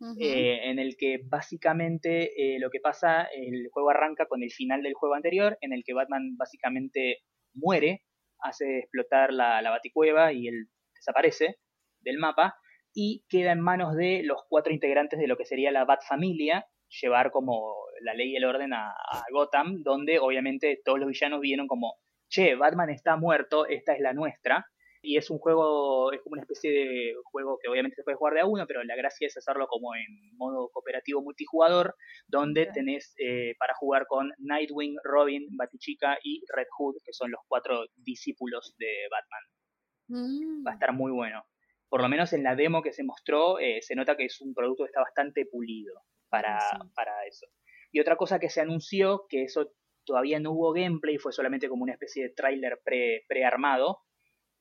en 0.00 0.78
el 0.78 0.96
que 0.98 1.20
básicamente 1.24 2.32
lo 2.58 2.70
que 2.70 2.80
pasa, 2.80 3.24
el 3.24 3.68
juego 3.70 3.90
arranca 3.90 4.26
con 4.26 4.42
el 4.42 4.50
final 4.50 4.82
del 4.82 4.94
juego 4.94 5.14
anterior, 5.14 5.56
en 5.60 5.72
el 5.72 5.84
que 5.84 5.94
Batman 5.94 6.36
básicamente 6.36 7.18
muere, 7.54 8.02
hace 8.40 8.80
explotar 8.80 9.32
la, 9.32 9.62
la 9.62 9.70
baticueva 9.70 10.32
y 10.32 10.48
él 10.48 10.68
desaparece 10.94 11.56
del 12.00 12.18
mapa 12.18 12.54
y 12.94 13.24
queda 13.28 13.52
en 13.52 13.60
manos 13.60 13.94
de 13.94 14.22
los 14.24 14.42
cuatro 14.48 14.72
integrantes 14.72 15.18
de 15.18 15.26
lo 15.26 15.36
que 15.36 15.44
sería 15.44 15.70
la 15.70 15.84
Bat 15.84 16.00
Familia, 16.08 16.66
llevar 17.02 17.30
como 17.30 17.74
la 18.00 18.14
ley 18.14 18.32
y 18.32 18.36
el 18.36 18.44
orden 18.44 18.72
a, 18.72 18.94
Gotham, 19.30 19.82
donde 19.82 20.18
obviamente 20.18 20.80
todos 20.82 20.98
los 20.98 21.08
villanos 21.08 21.40
vieron 21.40 21.66
como, 21.66 21.96
che, 22.28 22.54
Batman 22.54 22.88
está 22.88 23.16
muerto, 23.16 23.66
esta 23.66 23.92
es 23.92 24.00
la 24.00 24.14
nuestra. 24.14 24.66
Y 25.06 25.16
es 25.16 25.30
un 25.30 25.38
juego, 25.38 26.12
es 26.12 26.20
como 26.22 26.32
una 26.32 26.42
especie 26.42 26.70
de 26.70 27.14
juego 27.24 27.58
que 27.62 27.68
obviamente 27.68 27.94
se 27.94 28.02
puede 28.02 28.16
jugar 28.16 28.34
de 28.34 28.40
a 28.40 28.46
uno, 28.46 28.66
pero 28.66 28.82
la 28.82 28.96
gracia 28.96 29.28
es 29.28 29.36
hacerlo 29.36 29.68
como 29.68 29.94
en 29.94 30.36
modo 30.36 30.68
cooperativo 30.72 31.22
multijugador, 31.22 31.94
donde 32.26 32.66
tenés 32.74 33.14
eh, 33.18 33.54
para 33.58 33.74
jugar 33.74 34.06
con 34.08 34.32
Nightwing, 34.38 34.96
Robin, 35.04 35.46
Batichica 35.56 36.18
y 36.24 36.42
Red 36.48 36.66
Hood, 36.76 36.96
que 37.04 37.12
son 37.12 37.30
los 37.30 37.40
cuatro 37.46 37.86
discípulos 37.94 38.74
de 38.78 39.06
Batman. 39.10 40.64
Va 40.66 40.70
a 40.70 40.72
mm. 40.72 40.74
estar 40.74 40.92
muy 40.92 41.12
bueno 41.12 41.44
por 41.88 42.02
lo 42.02 42.08
menos 42.08 42.32
en 42.32 42.42
la 42.42 42.56
demo 42.56 42.82
que 42.82 42.92
se 42.92 43.04
mostró, 43.04 43.58
eh, 43.58 43.80
se 43.82 43.94
nota 43.94 44.16
que 44.16 44.24
es 44.24 44.40
un 44.40 44.54
producto 44.54 44.84
que 44.84 44.88
está 44.88 45.00
bastante 45.00 45.46
pulido 45.46 45.94
para, 46.28 46.58
para 46.94 47.24
eso. 47.26 47.46
Y 47.92 48.00
otra 48.00 48.16
cosa 48.16 48.38
que 48.38 48.50
se 48.50 48.60
anunció, 48.60 49.26
que 49.28 49.44
eso 49.44 49.72
todavía 50.04 50.40
no 50.40 50.52
hubo 50.52 50.72
gameplay, 50.72 51.18
fue 51.18 51.32
solamente 51.32 51.68
como 51.68 51.84
una 51.84 51.92
especie 51.92 52.24
de 52.24 52.30
tráiler 52.30 52.80
pre, 52.84 53.24
prearmado, 53.28 54.00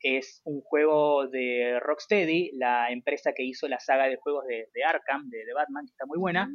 es 0.05 0.41
un 0.45 0.61
juego 0.61 1.27
de 1.27 1.79
Rocksteady, 1.79 2.51
la 2.53 2.91
empresa 2.91 3.33
que 3.33 3.43
hizo 3.43 3.67
la 3.67 3.79
saga 3.79 4.05
de 4.05 4.17
juegos 4.17 4.45
de, 4.45 4.83
Arkham, 4.83 5.29
de, 5.29 5.45
de, 5.45 5.53
Batman, 5.53 5.85
que 5.85 5.91
está 5.91 6.05
muy 6.05 6.19
buena, 6.19 6.47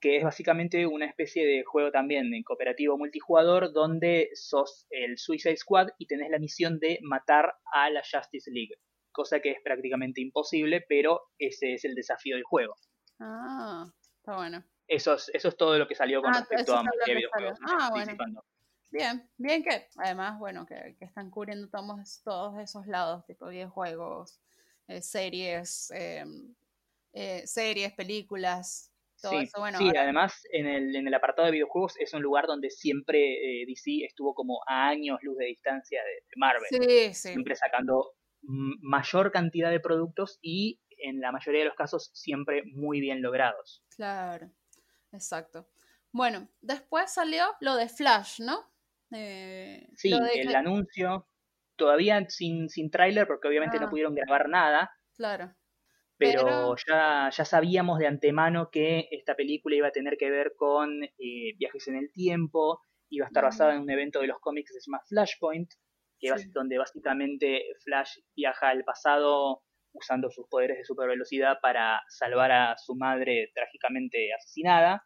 que 0.00 0.16
es 0.16 0.24
básicamente 0.24 0.86
una 0.86 1.06
especie 1.06 1.46
de 1.46 1.62
juego 1.64 1.92
también 1.92 2.34
en 2.34 2.42
cooperativo 2.42 2.98
multijugador 2.98 3.72
donde 3.72 4.30
sos 4.34 4.86
el 4.90 5.18
Suicide 5.18 5.56
Squad 5.56 5.88
y 5.98 6.06
tenés 6.06 6.30
la 6.30 6.38
misión 6.38 6.80
de 6.80 6.98
matar 7.02 7.54
a 7.72 7.90
la 7.90 8.02
Justice 8.02 8.50
League 8.50 8.74
cosa 9.16 9.40
que 9.40 9.50
es 9.50 9.58
prácticamente 9.64 10.20
imposible, 10.20 10.84
pero 10.86 11.22
ese 11.38 11.72
es 11.72 11.84
el 11.86 11.94
desafío 11.94 12.36
del 12.36 12.44
juego. 12.44 12.76
Ah, 13.18 13.86
está 14.18 14.36
bueno. 14.36 14.62
Eso 14.86 15.14
es, 15.14 15.30
eso 15.32 15.48
es 15.48 15.56
todo 15.56 15.78
lo 15.78 15.88
que 15.88 15.94
salió 15.94 16.20
con 16.20 16.34
ah, 16.34 16.40
respecto 16.40 16.76
a 16.76 16.82
videojuegos. 17.06 17.58
Ah, 17.66 17.88
bueno. 17.90 18.44
Bien, 18.96 19.28
bien 19.36 19.62
que 19.62 19.88
además, 19.96 20.38
bueno, 20.38 20.66
que, 20.66 20.96
están 21.00 21.30
cubriendo 21.30 21.68
todos, 21.68 22.22
todos 22.24 22.58
esos 22.58 22.86
lados, 22.86 23.24
tipo 23.26 23.48
videojuegos, 23.48 24.40
eh, 24.88 25.02
series, 25.02 25.90
em, 25.90 26.54
eh, 27.12 27.46
series, 27.46 27.92
películas, 27.92 28.92
todo 29.20 29.32
sí, 29.32 29.44
eso. 29.44 29.58
Bueno, 29.58 29.78
sí 29.78 29.90
además 29.96 30.42
en 30.52 30.66
el, 30.66 30.94
en 30.94 31.06
el 31.06 31.14
apartado 31.14 31.46
de 31.46 31.52
videojuegos 31.52 31.94
es 31.98 32.12
un 32.14 32.22
lugar 32.22 32.46
donde 32.46 32.70
siempre 32.70 33.62
eh, 33.62 33.66
DC 33.66 34.04
estuvo 34.04 34.34
como 34.34 34.60
a 34.66 34.88
años 34.88 35.18
luz 35.22 35.36
de 35.38 35.46
distancia 35.46 36.02
de, 36.02 36.10
de 36.10 36.36
Marvel. 36.36 36.68
Sí, 36.68 37.14
sí. 37.14 37.28
Siempre 37.30 37.56
sacando 37.56 38.12
mayor 38.42 39.32
cantidad 39.32 39.70
de 39.70 39.80
productos 39.80 40.38
y 40.40 40.80
en 40.98 41.20
la 41.20 41.32
mayoría 41.32 41.60
de 41.60 41.66
los 41.66 41.74
casos 41.74 42.10
siempre 42.14 42.62
muy 42.64 43.00
bien 43.00 43.22
logrados. 43.22 43.82
Claro, 43.94 44.50
exacto. 45.12 45.68
Bueno, 46.12 46.48
después 46.60 47.12
salió 47.12 47.44
lo 47.60 47.76
de 47.76 47.88
Flash, 47.88 48.40
¿no? 48.40 48.64
Eh, 49.12 49.86
sí, 49.94 50.12
el 50.12 50.54
anuncio, 50.54 51.28
todavía 51.76 52.24
sin, 52.28 52.68
sin 52.68 52.90
tráiler 52.90 53.26
porque 53.26 53.48
obviamente 53.48 53.78
no 53.78 53.86
ah. 53.86 53.90
pudieron 53.90 54.14
grabar 54.14 54.48
nada. 54.48 54.90
Claro. 55.14 55.54
Pero, 56.18 56.74
Ya, 56.88 57.30
ya 57.30 57.44
sabíamos 57.44 57.98
de 57.98 58.06
antemano 58.06 58.70
que 58.70 59.08
esta 59.10 59.34
película 59.34 59.76
iba 59.76 59.88
a 59.88 59.92
tener 59.92 60.16
que 60.16 60.30
ver 60.30 60.54
con 60.56 61.04
eh, 61.04 61.54
viajes 61.58 61.88
en 61.88 61.96
el 61.96 62.10
tiempo, 62.10 62.80
iba 63.10 63.26
a 63.26 63.28
estar 63.28 63.44
basada 63.44 63.74
en 63.74 63.82
un 63.82 63.90
evento 63.90 64.20
de 64.20 64.28
los 64.28 64.38
cómics 64.40 64.70
que 64.70 64.80
se 64.80 64.90
llama 64.90 65.02
Flashpoint, 65.08 65.70
que 66.18 66.32
donde 66.52 66.78
básicamente 66.78 67.64
Flash 67.84 68.18
viaja 68.34 68.70
al 68.70 68.82
pasado 68.84 69.62
usando 69.92 70.30
sus 70.30 70.46
poderes 70.48 70.78
de 70.78 70.84
supervelocidad 70.84 71.58
para 71.60 72.00
salvar 72.08 72.52
a 72.52 72.76
su 72.78 72.94
madre 72.94 73.50
trágicamente 73.54 74.32
asesinada, 74.32 75.02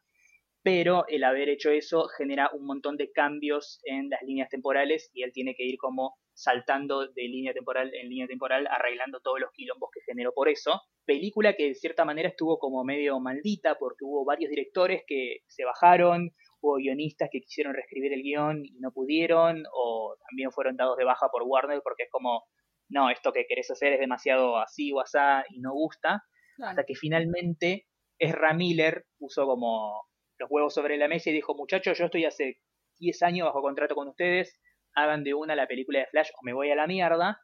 pero 0.63 1.05
el 1.09 1.25
haber 1.25 1.49
hecho 1.49 1.71
eso 1.71 2.07
genera 2.09 2.51
un 2.53 2.67
montón 2.67 2.97
de 2.97 3.11
cambios 3.13 3.81
en 3.85 4.11
las 4.11 4.23
líneas 4.23 4.49
temporales 4.49 5.11
y 5.15 5.23
él 5.23 5.33
tiene 5.33 5.55
que 5.55 5.65
ir 5.65 5.79
como 5.79 6.17
saltando 6.35 7.07
de 7.07 7.23
línea 7.23 7.53
temporal 7.53 7.93
en 7.95 8.09
línea 8.09 8.27
temporal, 8.27 8.67
arreglando 8.67 9.21
todos 9.21 9.41
los 9.41 9.51
quilombos 9.53 9.91
que 9.93 10.01
generó 10.07 10.33
por 10.33 10.49
eso. 10.49 10.81
Película 11.05 11.55
que 11.55 11.69
de 11.69 11.75
cierta 11.75 12.05
manera 12.05 12.29
estuvo 12.29 12.59
como 12.59 12.85
medio 12.85 13.21
maldita 13.21 13.77
porque 13.79 14.05
hubo 14.05 14.25
varios 14.25 14.51
directores 14.51 15.03
que 15.07 15.39
se 15.49 15.65
bajaron, 15.65 16.31
hubo 16.61 16.77
guionistas 16.77 17.29
que 17.31 17.41
quisieron 17.41 17.75
reescribir 17.75 18.13
el 18.13 18.23
guion 18.23 18.65
y 18.65 18.79
no 18.81 18.93
pudieron, 18.93 19.65
o 19.73 20.17
también 20.29 20.51
fueron 20.53 20.77
dados 20.77 20.97
de 20.97 21.05
baja 21.05 21.29
por 21.31 21.43
Warner 21.45 21.81
porque 21.83 22.05
es 22.05 22.11
como, 22.11 22.45
no, 22.89 23.11
esto 23.11 23.33
que 23.33 23.47
querés 23.47 23.71
hacer 23.71 23.95
es 23.95 24.01
demasiado 24.01 24.59
así 24.59 24.93
o 24.93 25.01
asá 25.01 25.45
y 25.49 25.61
no 25.61 25.73
gusta, 25.73 26.23
hasta 26.63 26.85
que 26.85 26.95
finalmente 26.95 27.87
Ezra 28.19 28.53
Miller 28.53 29.07
puso 29.19 29.47
como 29.47 30.10
los 30.41 30.51
huevos 30.51 30.75
sobre 30.75 30.97
la 30.97 31.07
mesa 31.07 31.31
y 31.31 31.35
dijo, 31.35 31.55
muchachos, 31.55 31.97
yo 31.99 32.07
estoy 32.07 32.25
hace 32.25 32.59
10 32.99 33.23
años 33.23 33.47
bajo 33.47 33.63
contrato 33.63 33.95
con 33.95 34.09
ustedes, 34.09 34.59
hagan 34.95 35.23
de 35.23 35.35
una 35.35 35.55
la 35.55 35.69
película 35.69 36.01
de 36.01 36.07
Flash 36.07 36.31
o 36.37 36.45
me 36.45 36.53
voy 36.53 36.71
a 36.71 36.75
la 36.75 36.87
mierda, 36.87 37.41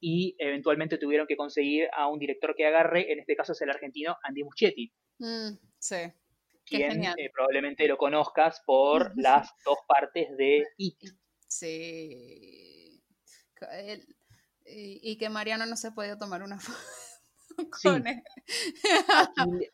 y 0.00 0.36
eventualmente 0.38 0.98
tuvieron 0.98 1.26
que 1.26 1.36
conseguir 1.36 1.88
a 1.96 2.08
un 2.08 2.18
director 2.18 2.54
que 2.54 2.66
agarre, 2.66 3.10
en 3.10 3.20
este 3.20 3.36
caso 3.36 3.52
es 3.52 3.62
el 3.62 3.70
argentino 3.70 4.16
Andy 4.22 4.44
Muschietti. 4.44 4.92
Mm, 5.18 5.56
sí 5.78 5.96
quien 6.64 7.04
eh, 7.04 7.30
probablemente 7.32 7.86
lo 7.86 7.96
conozcas 7.96 8.62
por 8.64 9.12
las 9.16 9.50
dos 9.64 9.78
partes 9.86 10.36
de 10.36 10.64
It. 10.78 10.98
Sí. 11.46 13.02
y, 14.66 15.16
que 15.16 15.28
Mariano 15.28 15.66
no 15.66 15.76
se 15.76 15.92
puede 15.92 16.16
tomar 16.16 16.42
una 16.42 16.58
foto. 16.60 16.78
Con 17.82 18.06
él. 18.06 18.22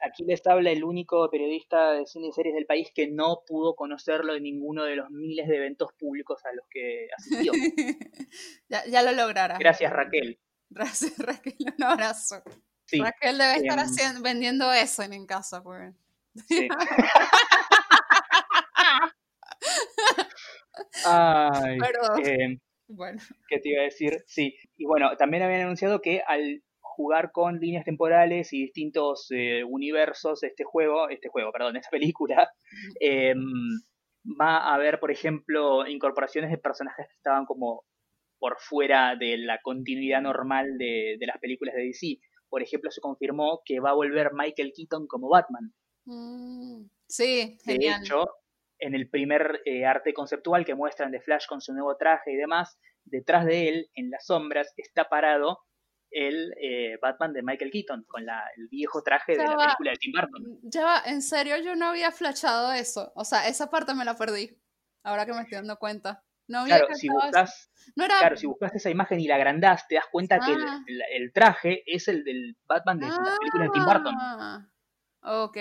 Aquí, 0.00 0.24
les 0.24 0.46
habla 0.46 0.70
el 0.70 0.84
único 0.84 1.28
periodista 1.30 1.92
de 1.92 2.06
cine 2.06 2.28
y 2.28 2.32
series 2.32 2.54
del 2.54 2.66
país 2.66 2.90
que 2.94 3.08
no 3.08 3.42
pudo 3.46 3.74
conocerlo 3.74 4.34
en 4.34 4.42
ninguno 4.42 4.84
de 4.84 4.96
los 4.96 5.10
miles 5.10 5.48
de 5.48 5.56
eventos 5.56 5.92
públicos 5.94 6.44
a 6.44 6.52
los 6.52 6.66
que 6.68 7.08
asistió. 7.16 7.52
ya, 8.68 9.02
lo 9.02 9.12
logrará. 9.12 9.58
Gracias, 9.58 9.92
Raquel. 9.92 10.38
Gracias, 10.68 11.18
Raquel. 11.18 11.56
Un 11.78 11.84
abrazo. 11.84 12.42
Raquel 12.92 13.38
debe 13.38 13.56
estar 13.56 13.78
em, 13.78 13.84
haciendo, 13.84 14.22
vendiendo 14.22 14.72
eso 14.72 15.02
en, 15.02 15.26
casa. 15.26 15.62
Pues. 15.62 15.94
Ay, 21.04 21.78
eh, 22.24 22.58
bueno. 22.88 23.22
¿Qué 23.48 23.58
te 23.58 23.68
iba 23.68 23.82
a 23.82 23.84
decir? 23.84 24.24
Sí, 24.26 24.56
y 24.76 24.84
bueno, 24.84 25.16
también 25.16 25.42
habían 25.42 25.62
anunciado 25.62 26.00
que 26.00 26.22
al 26.26 26.62
jugar 26.90 27.32
con 27.32 27.58
líneas 27.58 27.84
temporales 27.84 28.52
y 28.52 28.62
distintos 28.62 29.28
eh, 29.30 29.62
universos, 29.64 30.42
este 30.42 30.64
juego, 30.64 31.08
este 31.08 31.28
juego, 31.28 31.52
perdón, 31.52 31.76
esta 31.76 31.90
película, 31.90 32.50
em, 33.00 33.40
va 34.40 34.58
a 34.58 34.74
haber, 34.74 35.00
por 35.00 35.10
ejemplo, 35.10 35.86
incorporaciones 35.86 36.50
de 36.50 36.58
personajes 36.58 37.06
que 37.06 37.16
estaban 37.16 37.46
como 37.46 37.84
por 38.38 38.56
fuera 38.58 39.16
de 39.16 39.38
la 39.38 39.60
continuidad 39.62 40.22
normal 40.22 40.78
de, 40.78 41.16
de 41.18 41.26
las 41.26 41.38
películas 41.38 41.74
de 41.74 41.82
DC. 41.82 42.18
Por 42.48 42.62
ejemplo, 42.62 42.90
se 42.90 43.00
confirmó 43.00 43.60
que 43.64 43.80
va 43.80 43.90
a 43.90 43.94
volver 43.94 44.32
Michael 44.32 44.72
Keaton 44.74 45.06
como 45.06 45.28
Batman. 45.28 45.72
Mm, 46.06 46.86
sí, 47.06 47.58
genial. 47.64 48.00
De 48.00 48.06
hecho, 48.06 48.24
en 48.80 48.94
el 48.94 49.08
primer 49.08 49.60
eh, 49.64 49.84
arte 49.84 50.12
conceptual 50.12 50.64
que 50.64 50.74
muestran 50.74 51.12
de 51.12 51.20
Flash 51.20 51.46
con 51.46 51.60
su 51.60 51.72
nuevo 51.72 51.96
traje 51.96 52.32
y 52.32 52.36
demás, 52.36 52.78
detrás 53.04 53.44
de 53.44 53.68
él, 53.68 53.90
en 53.94 54.10
las 54.10 54.26
sombras, 54.26 54.72
está 54.76 55.08
parado 55.08 55.60
el 56.10 56.54
eh, 56.60 56.98
Batman 57.00 57.32
de 57.32 57.42
Michael 57.42 57.70
Keaton, 57.70 58.04
con 58.04 58.24
la, 58.24 58.42
el 58.56 58.68
viejo 58.68 59.02
traje 59.02 59.32
de 59.32 59.44
la 59.44 59.56
película 59.56 59.90
de 59.92 59.96
Tim 59.96 60.12
Burton. 60.12 60.58
Ya 60.62 60.84
va, 60.84 61.02
en 61.06 61.22
serio, 61.22 61.56
yo 61.58 61.76
no 61.76 61.86
había 61.86 62.10
flashado 62.10 62.72
eso. 62.72 63.12
O 63.14 63.24
sea, 63.24 63.48
esa 63.48 63.70
parte 63.70 63.94
me 63.94 64.04
la 64.04 64.16
perdí. 64.16 64.58
Ahora 65.02 65.24
que 65.24 65.32
me 65.32 65.42
estoy 65.42 65.56
dando 65.56 65.78
cuenta. 65.78 66.24
No 66.48 66.60
había 66.60 66.78
claro, 66.78 66.94
si 66.96 67.08
buscas, 67.08 67.70
claro, 67.94 68.36
si 68.36 68.46
buscas 68.48 68.74
esa 68.74 68.90
imagen 68.90 69.20
y 69.20 69.28
la 69.28 69.36
agrandás, 69.36 69.86
te 69.86 69.94
das 69.94 70.06
cuenta 70.10 70.40
que 70.40 70.52
ah. 70.52 70.82
el, 71.14 71.32
traje 71.32 71.84
es 71.86 72.08
el 72.08 72.24
del 72.24 72.56
Batman 72.66 72.98
de 72.98 73.06
la 73.06 73.36
película 73.38 73.64
de 73.64 73.70
Tim 73.70 73.84
Burton. 73.84 74.14
Ok. 75.22 75.56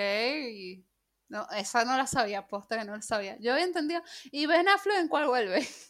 No, 1.29 1.47
esa 1.55 1.85
no 1.85 1.95
la 1.95 2.07
sabía, 2.07 2.47
posta 2.47 2.79
que 2.79 2.85
no 2.85 2.95
la 2.95 3.03
sabía. 3.03 3.37
Yo 3.39 3.53
había 3.53 3.65
entendido. 3.65 4.01
¿Y 4.31 4.47
Ben 4.47 4.67
Affleck 4.67 4.97
en 4.97 5.07
cuál 5.09 5.27
vuelve? 5.27 5.59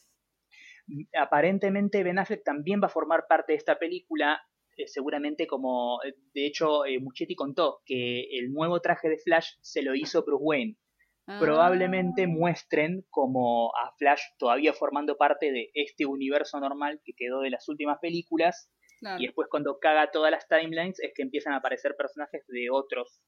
Aparentemente 1.17 2.03
Ben 2.03 2.19
Affleck 2.19 2.43
también 2.43 2.81
va 2.81 2.87
a 2.87 2.89
formar 2.89 3.25
parte 3.27 3.53
de 3.53 3.57
esta 3.57 3.79
película, 3.79 4.41
eh, 4.79 4.87
seguramente 4.87 5.45
como, 5.47 5.99
eh, 6.03 6.13
de 6.33 6.45
hecho, 6.47 6.85
eh, 6.85 6.99
Muchetti 6.99 7.35
contó 7.35 7.81
que 7.85 8.21
el 8.37 8.51
nuevo 8.51 8.79
traje 8.81 9.09
de 9.09 9.17
Flash 9.17 9.51
se 9.61 9.81
lo 9.81 9.93
hizo 9.95 10.23
Bruce 10.23 10.43
Wayne. 10.43 10.77
Probablemente 11.39 12.23
Ah, 12.23 12.27
muestren 12.27 13.05
como 13.11 13.69
a 13.75 13.91
Flash 13.99 14.21
todavía 14.39 14.73
formando 14.73 15.15
parte 15.15 15.51
de 15.51 15.69
este 15.75 16.05
universo 16.07 16.59
normal 16.59 17.01
que 17.05 17.13
quedó 17.15 17.41
de 17.41 17.51
las 17.51 17.69
últimas 17.69 17.99
películas 17.99 18.71
claro. 18.99 19.21
y 19.21 19.27
después 19.27 19.47
cuando 19.51 19.77
caga 19.79 20.09
todas 20.09 20.31
las 20.31 20.47
timelines 20.47 20.99
es 20.99 21.11
que 21.15 21.21
empiezan 21.21 21.53
a 21.53 21.57
aparecer 21.57 21.95
personajes 21.95 22.43
de 22.47 22.69
otros 22.71 23.21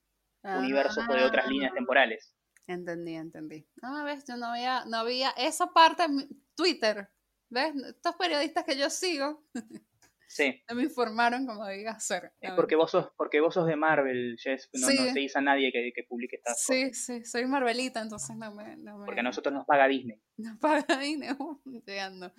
universos 0.43 1.03
o 1.07 1.13
de 1.13 1.23
otras 1.25 1.47
líneas 1.47 1.71
Ah, 1.73 1.75
temporales. 1.75 2.35
Entendí, 2.65 3.13
entendí. 3.13 3.67
Ah, 3.83 4.03
ves, 4.03 4.23
yo 4.27 4.35
no 4.35 4.47
había, 4.47 4.83
no 4.85 4.97
había 4.97 5.29
esa 5.37 5.67
parte 5.71 6.03
en 6.03 6.27
Twitter. 6.55 7.07
¿Ves? 7.49 7.75
Estos 7.87 8.15
periodistas 8.15 8.63
que 8.63 8.77
yo 8.77 8.89
sigo 8.89 9.43
Sí, 10.33 10.63
no 10.69 10.75
me 10.75 10.83
informaron 10.83 11.45
como 11.45 11.65
debía 11.65 11.99
ser. 11.99 12.31
es 12.39 12.51
porque 12.53 12.75
vos 12.77 12.89
sos, 12.89 13.09
porque 13.17 13.41
vos 13.41 13.53
sos 13.53 13.67
de 13.67 13.75
Marvel, 13.75 14.37
Jess, 14.41 14.69
no, 14.73 14.87
Sí. 14.87 14.95
no 14.97 15.11
seguís 15.13 15.35
a 15.35 15.41
nadie 15.41 15.71
que, 15.73 15.91
que 15.93 16.03
publique 16.03 16.37
estas 16.37 16.65
cosas. 16.65 16.67
Sí, 16.67 16.93
sí, 16.93 17.25
soy 17.25 17.45
Marvelita, 17.47 18.01
entonces 18.01 18.37
no 18.37 18.53
me, 18.55 18.77
no 18.77 18.97
me, 18.99 19.05
Porque 19.05 19.19
a 19.19 19.23
nosotros 19.23 19.53
nos 19.53 19.65
paga 19.65 19.89
Disney. 19.89 20.21
no 20.37 20.57
paga 20.59 20.97
dinero. 20.99 21.61
Llegando. 21.85 22.31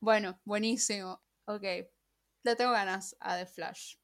Bueno, 0.00 0.38
buenísimo. 0.44 1.22
Ok, 1.46 1.62
le 1.62 2.56
tengo 2.56 2.72
ganas 2.72 3.16
a 3.20 3.38
The 3.38 3.46
Flash. 3.46 3.96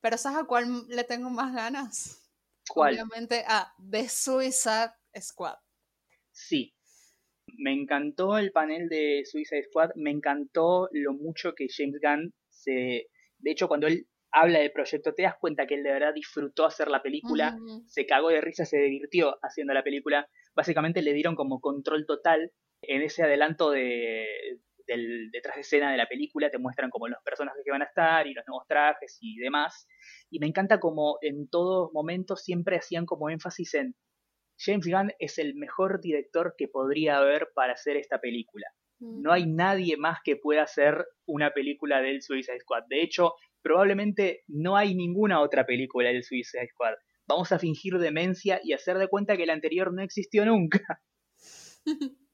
Pero 0.00 0.16
¿sabes 0.16 0.38
a 0.38 0.44
cuál 0.44 0.86
le 0.88 1.04
tengo 1.04 1.28
más 1.28 1.54
ganas? 1.54 2.30
¿Cuál? 2.68 2.94
Obviamente 2.94 3.44
a 3.46 3.74
The 3.90 4.08
Suicide 4.08 4.92
Squad. 5.20 5.56
Sí. 6.32 6.74
Me 7.58 7.72
encantó 7.74 8.38
el 8.38 8.52
panel 8.52 8.88
de 8.88 9.22
Suicide 9.26 9.64
Squad, 9.64 9.90
me 9.96 10.10
encantó 10.10 10.88
lo 10.92 11.12
mucho 11.12 11.54
que 11.54 11.66
James 11.68 12.00
Gunn 12.02 12.32
se... 12.64 13.08
De 13.38 13.50
hecho, 13.50 13.68
cuando 13.68 13.86
él 13.86 14.06
habla 14.32 14.58
del 14.58 14.72
proyecto, 14.72 15.14
te 15.14 15.22
das 15.22 15.36
cuenta 15.38 15.66
que 15.66 15.74
él 15.74 15.82
de 15.82 15.92
verdad 15.92 16.14
disfrutó 16.14 16.66
hacer 16.66 16.88
la 16.88 17.02
película, 17.02 17.56
se 17.86 18.06
cagó 18.06 18.30
de 18.30 18.40
risa, 18.40 18.64
se 18.64 18.78
divirtió 18.78 19.36
haciendo 19.42 19.74
la 19.74 19.84
película. 19.84 20.28
Básicamente 20.54 21.02
le 21.02 21.12
dieron 21.12 21.36
como 21.36 21.60
control 21.60 22.04
total 22.06 22.50
en 22.82 23.02
ese 23.02 23.22
adelanto 23.22 23.70
de, 23.70 24.26
del 24.86 25.30
detrás 25.30 25.54
de 25.54 25.62
escena 25.62 25.90
de 25.90 25.96
la 25.96 26.08
película, 26.08 26.50
te 26.50 26.58
muestran 26.58 26.90
como 26.90 27.08
los 27.08 27.22
personajes 27.24 27.62
que 27.64 27.70
van 27.70 27.82
a 27.82 27.86
estar 27.86 28.26
y 28.26 28.34
los 28.34 28.44
nuevos 28.46 28.66
trajes 28.66 29.18
y 29.20 29.38
demás. 29.38 29.86
Y 30.30 30.38
me 30.40 30.46
encanta 30.46 30.80
como 30.80 31.18
en 31.22 31.48
todos 31.48 31.92
momentos 31.92 32.42
siempre 32.42 32.76
hacían 32.76 33.06
como 33.06 33.30
énfasis 33.30 33.74
en 33.74 33.94
James 34.58 34.86
Gunn 34.86 35.12
es 35.18 35.38
el 35.38 35.54
mejor 35.54 36.00
director 36.00 36.54
que 36.56 36.68
podría 36.68 37.18
haber 37.18 37.48
para 37.54 37.72
hacer 37.72 37.96
esta 37.96 38.20
película. 38.20 38.66
No 39.04 39.32
hay 39.32 39.46
nadie 39.46 39.96
más 39.96 40.18
que 40.24 40.36
pueda 40.36 40.62
hacer 40.62 41.06
una 41.26 41.52
película 41.52 42.00
del 42.00 42.22
Suicide 42.22 42.60
Squad. 42.60 42.84
De 42.88 43.02
hecho, 43.02 43.34
probablemente 43.62 44.42
no 44.48 44.76
hay 44.76 44.94
ninguna 44.94 45.40
otra 45.40 45.64
película 45.66 46.08
del 46.10 46.24
Suicide 46.24 46.68
Squad. 46.72 46.94
Vamos 47.26 47.52
a 47.52 47.58
fingir 47.58 47.98
demencia 47.98 48.60
y 48.62 48.72
hacer 48.72 48.98
de 48.98 49.08
cuenta 49.08 49.36
que 49.36 49.46
la 49.46 49.54
anterior 49.54 49.92
no 49.92 50.02
existió 50.02 50.44
nunca. 50.44 50.80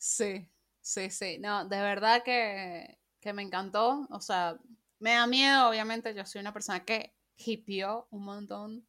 Sí, 0.00 0.48
sí, 0.80 1.10
sí. 1.10 1.38
No, 1.40 1.68
de 1.68 1.80
verdad 1.80 2.22
que, 2.24 2.98
que 3.20 3.32
me 3.32 3.42
encantó. 3.42 4.06
O 4.10 4.20
sea, 4.20 4.56
me 5.00 5.12
da 5.12 5.26
miedo, 5.26 5.68
obviamente. 5.68 6.14
Yo 6.14 6.24
soy 6.24 6.40
una 6.40 6.52
persona 6.52 6.84
que 6.84 7.14
hipió 7.36 8.06
un 8.10 8.24
montón 8.24 8.86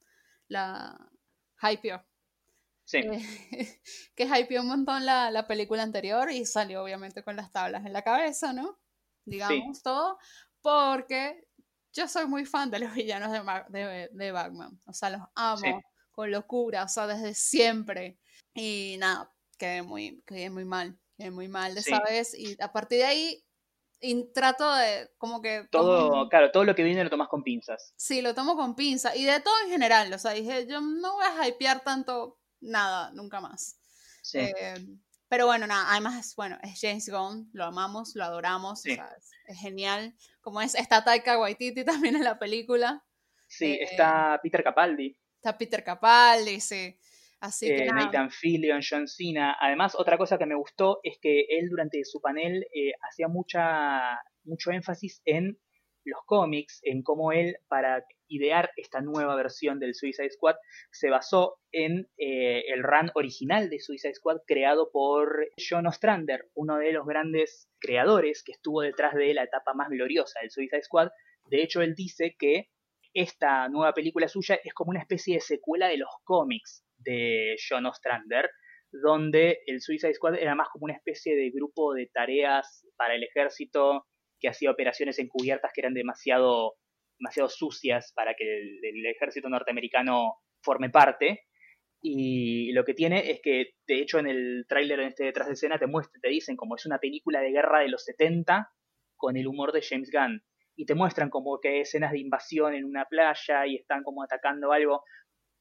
la. 0.47 1.12
Hypeó. 1.62 2.06
Sí, 2.90 2.98
Eh, 2.98 3.22
que 4.16 4.26
hypeó 4.26 4.62
un 4.62 4.68
montón 4.68 5.06
la, 5.06 5.30
la 5.30 5.46
película 5.46 5.84
anterior 5.84 6.32
y 6.32 6.46
salió 6.46 6.84
obviamente 6.84 7.24
con 7.24 7.36
las 7.36 7.52
tablas 7.52 7.86
en 7.86 7.94
la 7.94 8.02
cabeza, 8.02 8.52
¿no? 8.52 8.80
Digamos 9.26 9.84
todo. 9.84 10.18
Porque 10.62 11.46
yo 11.94 12.08
soy 12.08 12.26
muy 12.28 12.46
fan 12.46 12.72
de 12.72 12.80
los 12.80 12.94
villanos 12.96 13.32
de, 13.32 13.80
de, 13.80 14.10
de 14.12 14.32
Batman. 14.32 14.82
O 14.86 14.94
sea, 14.94 15.10
los 15.12 15.22
amo 15.36 15.58
Sí. 15.62 15.72
con 16.12 16.32
locura, 16.32 16.84
o 16.84 16.88
sea, 16.88 17.06
desde 17.08 17.34
siempre. 17.36 18.18
Y 18.56 18.96
nada, 19.00 19.32
quedé 19.60 19.84
muy, 19.84 20.24
quedé 20.26 20.50
muy 20.50 20.66
mal, 20.66 21.00
quedé 21.18 21.30
muy 21.32 21.48
mal 21.48 21.76
de 21.76 21.82
Sí. 21.84 21.92
esa 21.94 22.02
vez. 22.04 22.34
Y 22.38 22.58
a 22.62 22.72
partir 22.74 23.00
de 23.00 23.06
ahí 23.06 23.46
y 24.02 24.32
trato 24.34 24.74
de 24.74 25.12
como 25.18 25.42
que... 25.42 25.68
todo, 25.72 26.10
tomo- 26.10 26.30
claro, 26.30 26.52
todo 26.52 26.64
lo 26.64 26.74
que 26.74 26.84
viene 26.84 27.04
lo 27.04 27.10
tomas 27.10 27.28
con 27.28 27.44
pinzas. 27.44 27.94
Sí, 27.98 28.22
lo 28.22 28.34
tomo 28.34 28.56
con 28.56 28.76
pinza. 28.76 29.16
Y 29.16 29.26
de 29.26 29.40
todo 29.42 29.54
en 29.66 29.70
general. 29.72 30.12
O 30.14 30.18
sea, 30.18 30.32
dije, 30.32 30.66
yo 30.68 30.82
no 30.82 31.14
voy 31.14 31.26
a 31.26 31.48
hypear 31.48 31.84
tanto 31.84 32.39
nada, 32.62 33.12
nunca 33.14 33.41
más. 33.41 33.80
Sí, 34.22 34.39
Eh, 34.39 34.76
pero 35.28 35.45
bueno, 35.45 35.68
nada, 35.68 35.91
además, 35.91 36.34
bueno, 36.36 36.57
es 36.64 36.80
James 36.82 37.07
Gunn, 37.07 37.49
lo 37.53 37.66
amamos, 37.66 38.16
lo 38.16 38.24
adoramos, 38.24 38.82
Sí. 38.82 38.91
o 38.93 38.95
sea, 38.95 39.10
es, 39.18 39.30
es 39.45 39.60
genial. 39.60 40.16
Como 40.41 40.60
es, 40.62 40.74
está 40.76 41.03
Taika 41.03 41.38
Waititi 41.39 41.86
también 42.10 42.16
en 42.16 42.24
la 42.24 42.39
película, 42.39 43.05
sí, 43.47 43.74
eh, 43.74 43.84
está 43.84 44.39
Peter 44.41 44.64
Capaldi, 44.64 45.16
está 45.36 45.57
Peter 45.57 45.84
Capaldi, 45.84 46.60
sí. 46.60 46.97
Así 47.41 47.68
que 47.68 47.84
eh, 47.84 47.86
nada, 47.86 48.05
Nathan 48.05 48.32
Fillion, 48.32 48.82
John 48.82 49.07
Cena. 49.07 49.55
Además, 49.62 49.95
otra 49.97 50.18
cosa 50.18 50.38
que 50.38 50.45
me 50.45 50.55
gustó 50.55 50.99
es 51.03 51.18
que 51.22 51.45
él 51.47 51.70
durante 51.70 52.03
su 52.03 52.20
panel 52.20 52.66
eh, 52.76 52.91
hacía 53.07 53.30
mucha, 53.30 54.20
mucho 54.43 54.72
énfasis 54.72 55.22
en 55.24 55.57
los 56.03 56.20
cómics, 56.26 56.80
en 56.84 57.01
cómo 57.01 57.32
él, 57.32 57.55
para 57.70 58.03
idear 58.30 58.72
esta 58.78 59.02
nueva 59.02 59.36
versión 59.36 59.80
del 59.80 59.96
Suicide 59.96 60.32
Squad, 60.32 60.56
se 60.92 61.10
basó 61.10 61.58
en 61.72 62.08
eh, 62.18 62.64
el 62.68 62.84
run 62.84 63.12
original 63.16 63.70
de 63.70 63.80
Suicide 63.80 64.16
Squad 64.16 64.38
creado 64.48 64.90
por 64.92 65.48
John 65.58 65.88
Ostrander, 65.88 66.50
uno 66.54 66.78
de 66.78 66.94
los 66.94 67.06
grandes 67.06 67.70
creadores 67.80 68.44
que 68.44 68.54
estuvo 68.54 68.82
detrás 68.82 69.14
de 69.16 69.34
la 69.34 69.44
etapa 69.44 69.74
más 69.74 69.90
gloriosa 69.90 70.40
del 70.42 70.52
Suicide 70.52 70.84
Squad. 70.84 71.10
De 71.50 71.62
hecho, 71.64 71.82
él 71.82 71.96
dice 71.96 72.36
que 72.38 72.70
esta 73.14 73.68
nueva 73.70 73.94
película 73.94 74.28
suya 74.28 74.60
es 74.64 74.74
como 74.74 74.92
una 74.92 75.02
especie 75.02 75.36
de 75.36 75.42
secuela 75.42 75.88
de 75.88 75.98
los 75.98 76.10
cómics 76.24 76.86
de 76.98 77.56
John 77.68 77.86
Ostrander, 77.86 78.50
donde 78.92 79.60
el 79.66 79.82
Suicide 79.82 80.14
Squad 80.14 80.36
era 80.36 80.56
más 80.56 80.70
como 80.70 80.86
una 80.86 80.96
especie 80.96 81.36
de 81.36 81.52
grupo 81.52 81.94
de 81.94 82.08
tareas 82.08 82.86
para 82.98 83.16
el 83.16 83.24
ejército 83.24 84.06
que 84.40 84.50
hacía 84.50 84.72
operaciones 84.72 85.20
encubiertas 85.20 85.72
que 85.74 85.82
eran 85.82 85.94
demasiado, 85.94 86.76
demasiado 87.20 87.50
sucias 87.50 88.14
para 88.16 88.34
que 88.34 88.46
el, 88.46 89.06
ejército 89.06 89.50
norteamericano 89.50 90.36
forme 90.62 90.90
parte. 90.90 91.46
Y 92.02 92.72
lo 92.72 92.86
que 92.86 92.94
tiene 92.94 93.30
es 93.32 93.42
que, 93.44 93.74
de 93.86 94.02
hecho, 94.02 94.20
en 94.20 94.28
el 94.28 94.66
tráiler 94.68 95.02
en 95.02 95.08
este 95.10 95.26
detrás 95.26 95.48
de 95.48 95.54
escena 95.54 95.78
te 95.78 95.88
muestran, 95.88 96.22
te 96.22 96.30
dicen 96.30 96.56
como 96.56 96.76
es 96.76 96.86
una 96.86 97.00
película 97.00 97.42
de 97.42 97.52
guerra 97.52 97.82
de 97.82 97.90
los 97.90 98.06
70 98.06 98.70
con 99.18 99.36
el 99.36 99.48
humor 99.48 99.74
de 99.74 99.82
James 99.82 100.10
Gunn. 100.12 100.42
Y 100.78 100.86
te 100.86 100.96
muestran 100.96 101.30
como 101.30 101.60
que 101.60 101.68
hay 101.68 101.80
escenas 101.82 102.14
de 102.14 102.20
invasión 102.20 102.74
en 102.74 102.86
una 102.86 103.06
playa 103.06 103.68
y 103.68 103.76
están 103.76 104.04
como 104.04 104.24
atacando 104.24 104.72
algo. 104.72 105.04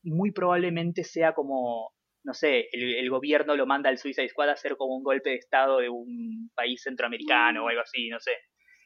Muy 0.05 0.31
probablemente 0.31 1.03
sea 1.03 1.33
como, 1.33 1.93
no 2.23 2.35
sé, 2.35 2.69
el, 2.71 2.95
el 2.95 3.11
gobierno 3.11 3.57
lo 3.57 3.67
manda 3.67 3.91
al 3.91 3.99
Suicide 3.99 4.29
Squad 4.29 4.51
a 4.51 4.53
hacer 4.53 4.77
como 4.77 4.97
un 4.97 5.03
golpe 5.03 5.31
de 5.31 5.37
estado 5.37 5.79
de 5.79 5.89
un 5.89 6.53
país 6.55 6.83
centroamericano 6.85 7.65
o 7.65 7.69
algo 7.69 7.81
así, 7.81 8.09
no 8.11 8.21
sé. 8.21 8.31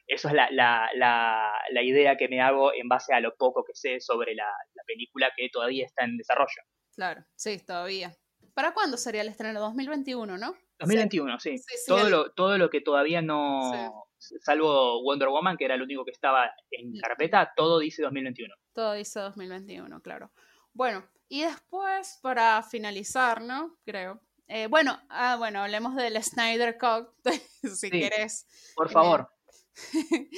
Eso 0.07 0.27
es 0.27 0.33
la, 0.33 0.49
la, 0.51 0.89
la, 0.95 1.51
la 1.71 1.81
idea 1.81 2.17
que 2.17 2.27
me 2.27 2.41
hago 2.41 2.73
en 2.73 2.87
base 2.89 3.13
a 3.13 3.19
lo 3.19 3.35
poco 3.35 3.63
que 3.63 3.73
sé 3.73 3.99
sobre 3.99 4.35
la, 4.35 4.45
la 4.73 4.83
película 4.85 5.31
que 5.35 5.49
todavía 5.49 5.85
está 5.85 6.03
en 6.03 6.17
desarrollo. 6.17 6.61
claro, 6.95 7.23
sí, 7.35 7.59
todavía. 7.65 8.13
¿Para 8.53 8.73
cuándo 8.73 8.97
sería 8.97 9.21
el 9.21 9.29
estreno? 9.29 9.59
2021, 9.61 10.37
¿no? 10.37 10.55
2021, 10.79 11.39
sí. 11.39 11.57
Sí, 11.57 11.63
sí, 11.77 11.83
todo, 11.87 12.05
el- 12.05 12.11
lo, 12.11 12.31
todo 12.33 12.57
lo 12.57 12.69
que 12.69 12.81
todavía 12.81 13.21
no, 13.21 14.05
salvo 14.17 15.01
Wonder 15.03 15.29
Woman, 15.29 15.57
que 15.57 15.65
era 15.65 15.77
lo 15.77 15.85
único 15.85 16.03
que 16.05 16.11
estaba 16.11 16.51
en 16.71 16.99
carpeta, 16.99 17.51
todo 17.55 17.79
dice 17.79 18.01
2021. 18.03 18.53
Todo 18.73 18.93
dice 18.93 19.19
2021, 19.21 20.01
claro. 20.01 20.31
Bueno, 20.73 21.07
y 21.29 21.43
después, 21.43 22.19
para 22.21 22.61
finalizar, 22.63 23.41
¿no? 23.41 23.77
Creo. 23.85 24.19
eh, 24.47 24.67
bueno, 24.67 24.99
ah, 25.09 25.35
bueno, 25.37 25.61
hablemos 25.63 25.95
del 25.95 26.21
Snyder 26.21 26.77
Cut, 26.77 27.07
si 27.63 27.75
Sí. 27.75 27.89
querés. 27.89 28.45
Por 28.75 28.87
Eh, 28.89 28.93
favor, 28.93 29.29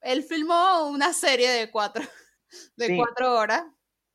Él 0.00 0.22
filmó 0.22 0.88
una 0.88 1.12
serie 1.12 1.50
de 1.50 1.70
cuatro, 1.70 2.02
de 2.76 2.86
Sí. 2.86 2.96
cuatro 2.96 3.34
horas. 3.36 3.64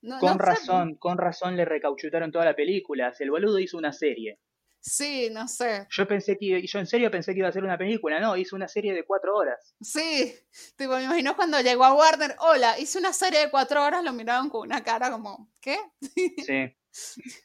No- 0.02 0.16
no 0.16 0.20
con 0.22 0.34
sé, 0.40 0.46
razón, 0.46 0.96
con 0.96 1.18
razón 1.18 1.58
le 1.58 1.66
recauchutaron 1.66 2.32
toda 2.32 2.46
la 2.46 2.56
película. 2.56 3.14
Si 3.14 3.24
el 3.24 3.32
boludo 3.32 3.60
hizo 3.60 3.78
una 3.78 3.92
serie. 3.92 4.40
Sí, 4.82 5.28
no 5.30 5.46
sé. 5.50 5.88
Yo 5.92 6.08
pensé 6.08 6.38
que, 6.38 6.66
yo 6.66 6.80
en 6.80 6.88
serio 6.88 7.12
pensé 7.12 7.34
que 7.34 7.40
iba 7.40 7.50
a 7.50 7.52
ser 7.52 7.66
una 7.66 7.78
película, 7.78 8.18
no, 8.22 8.38
hizo 8.38 8.56
una 8.56 8.70
serie 8.70 8.94
de 8.94 9.04
cuatro 9.06 9.36
horas. 9.36 9.76
Sí, 9.82 10.34
tipo, 10.78 10.96
me 10.96 11.04
imagino 11.04 11.36
cuando 11.36 11.60
llegó 11.60 11.84
a 11.84 11.94
Warner, 11.94 12.34
hola, 12.40 12.80
hice 12.80 12.98
una 12.98 13.12
serie 13.12 13.42
de 13.42 13.52
cuatro 13.52 13.84
horas, 13.84 14.02
lo 14.06 14.14
miraron 14.14 14.50
con 14.50 14.62
una 14.62 14.82
cara 14.82 15.12
como, 15.12 15.52
¿qué? 15.60 15.78
Sí. 16.48 16.74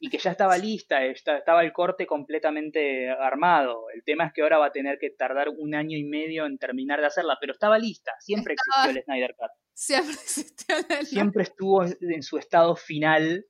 Y 0.01 0.09
que 0.11 0.19
ya 0.19 0.31
estaba 0.31 0.57
lista, 0.59 1.05
esta- 1.05 1.37
estaba 1.39 1.63
el 1.63 1.73
corte 1.73 2.07
completamente 2.07 3.11
armado. 3.11 3.87
El 3.95 4.03
tema 4.05 4.27
es 4.27 4.33
que 4.33 4.43
ahora 4.43 4.59
va 4.59 4.67
a 4.67 4.73
tener 4.73 4.99
que 4.99 5.11
tardar 5.11 5.49
un 5.51 5.75
año 5.75 5.97
y 5.99 6.05
medio 6.05 6.47
en 6.47 6.59
terminar 6.59 7.01
de 7.01 7.07
hacerla, 7.07 7.37
pero 7.41 7.53
estaba 7.53 7.79
lista, 7.79 8.13
siempre 8.21 8.55
Estaba- 8.55 8.85
existió 8.91 9.01
el 9.01 9.05
Snyder 9.05 9.35
Cut. 9.37 9.51
Siempre 9.75 10.13
existió 10.15 10.77
la- 10.89 11.05
Siempre 11.05 11.43
estuvo 11.43 11.85
en 11.85 12.23
su 12.23 12.39
estado 12.39 12.75
final 12.77 13.45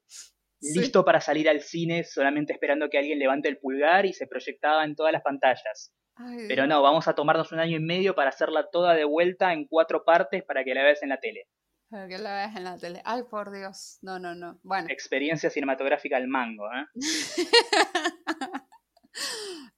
listo 0.60 1.04
para 1.04 1.20
salir 1.20 1.48
al 1.48 1.60
cine 1.60 2.04
solamente 2.04 2.52
esperando 2.54 2.88
que 2.88 2.96
alguien 2.98 3.18
levante 3.18 3.48
el 3.48 3.58
pulgar 3.58 4.06
y 4.06 4.14
se 4.14 4.26
proyectaba 4.26 4.84
en 4.84 4.96
todas 4.96 5.12
las 5.12 5.22
pantallas. 5.22 5.92
Ay, 6.16 6.46
Pero 6.48 6.66
no, 6.66 6.80
vamos 6.80 7.06
a 7.08 7.14
tomarnos 7.14 7.52
un 7.52 7.58
año 7.58 7.76
y 7.76 7.80
medio 7.80 8.14
para 8.14 8.30
hacerla 8.30 8.68
toda 8.70 8.94
de 8.94 9.04
vuelta 9.04 9.52
en 9.52 9.66
cuatro 9.66 10.04
partes 10.04 10.42
para 10.44 10.64
que 10.64 10.74
la 10.74 10.82
veas 10.82 11.02
en 11.02 11.10
la 11.10 11.18
tele. 11.20 11.48
Para 11.94 12.08
que 12.08 12.18
la 12.18 12.34
veas 12.34 12.56
en 12.56 12.64
la 12.64 12.76
tele. 12.76 13.00
Ay, 13.04 13.22
por 13.22 13.52
Dios. 13.52 13.98
No, 14.02 14.18
no, 14.18 14.34
no. 14.34 14.58
Bueno. 14.64 14.88
Experiencia 14.90 15.48
cinematográfica 15.48 16.16
al 16.16 16.26
mango, 16.26 16.66
¿eh? 16.72 16.86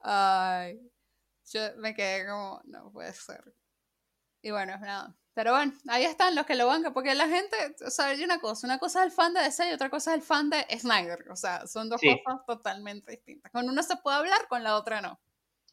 Ay. 0.01 0.81
Yo 1.53 1.61
me 1.77 1.95
quedé 1.95 2.27
como, 2.27 2.63
no 2.65 2.91
puede 2.91 3.13
ser. 3.13 3.53
Y 4.41 4.51
bueno, 4.51 4.79
nada. 4.79 5.15
Pero 5.35 5.53
bueno, 5.53 5.75
ahí 5.89 6.05
están 6.05 6.35
los 6.35 6.47
que 6.47 6.55
lo 6.55 6.67
bancan, 6.67 6.95
porque 6.95 7.15
la 7.15 7.29
gente, 7.29 7.55
o 7.85 7.91
sea, 7.91 8.07
hay 8.07 8.25
una 8.25 8.39
cosa, 8.41 8.67
una 8.67 8.79
cosa 8.79 9.01
es 9.01 9.07
el 9.09 9.13
fan 9.13 9.35
de 9.35 9.43
DC 9.43 9.69
y 9.69 9.75
otra 9.75 9.91
cosa 9.91 10.13
es 10.13 10.21
el 10.21 10.23
fan 10.23 10.49
de 10.49 10.65
Snyder, 10.79 11.31
o 11.31 11.37
sea, 11.37 11.67
son 11.67 11.91
dos 11.91 12.01
Sí. 12.01 12.19
cosas 12.25 12.47
totalmente 12.47 13.11
distintas. 13.11 13.53
Con 13.53 13.69
uno 13.69 13.83
se 13.83 13.97
puede 13.99 14.17
hablar, 14.17 14.49
con 14.49 14.63
la 14.63 14.77
otra 14.77 15.03
no. 15.03 15.21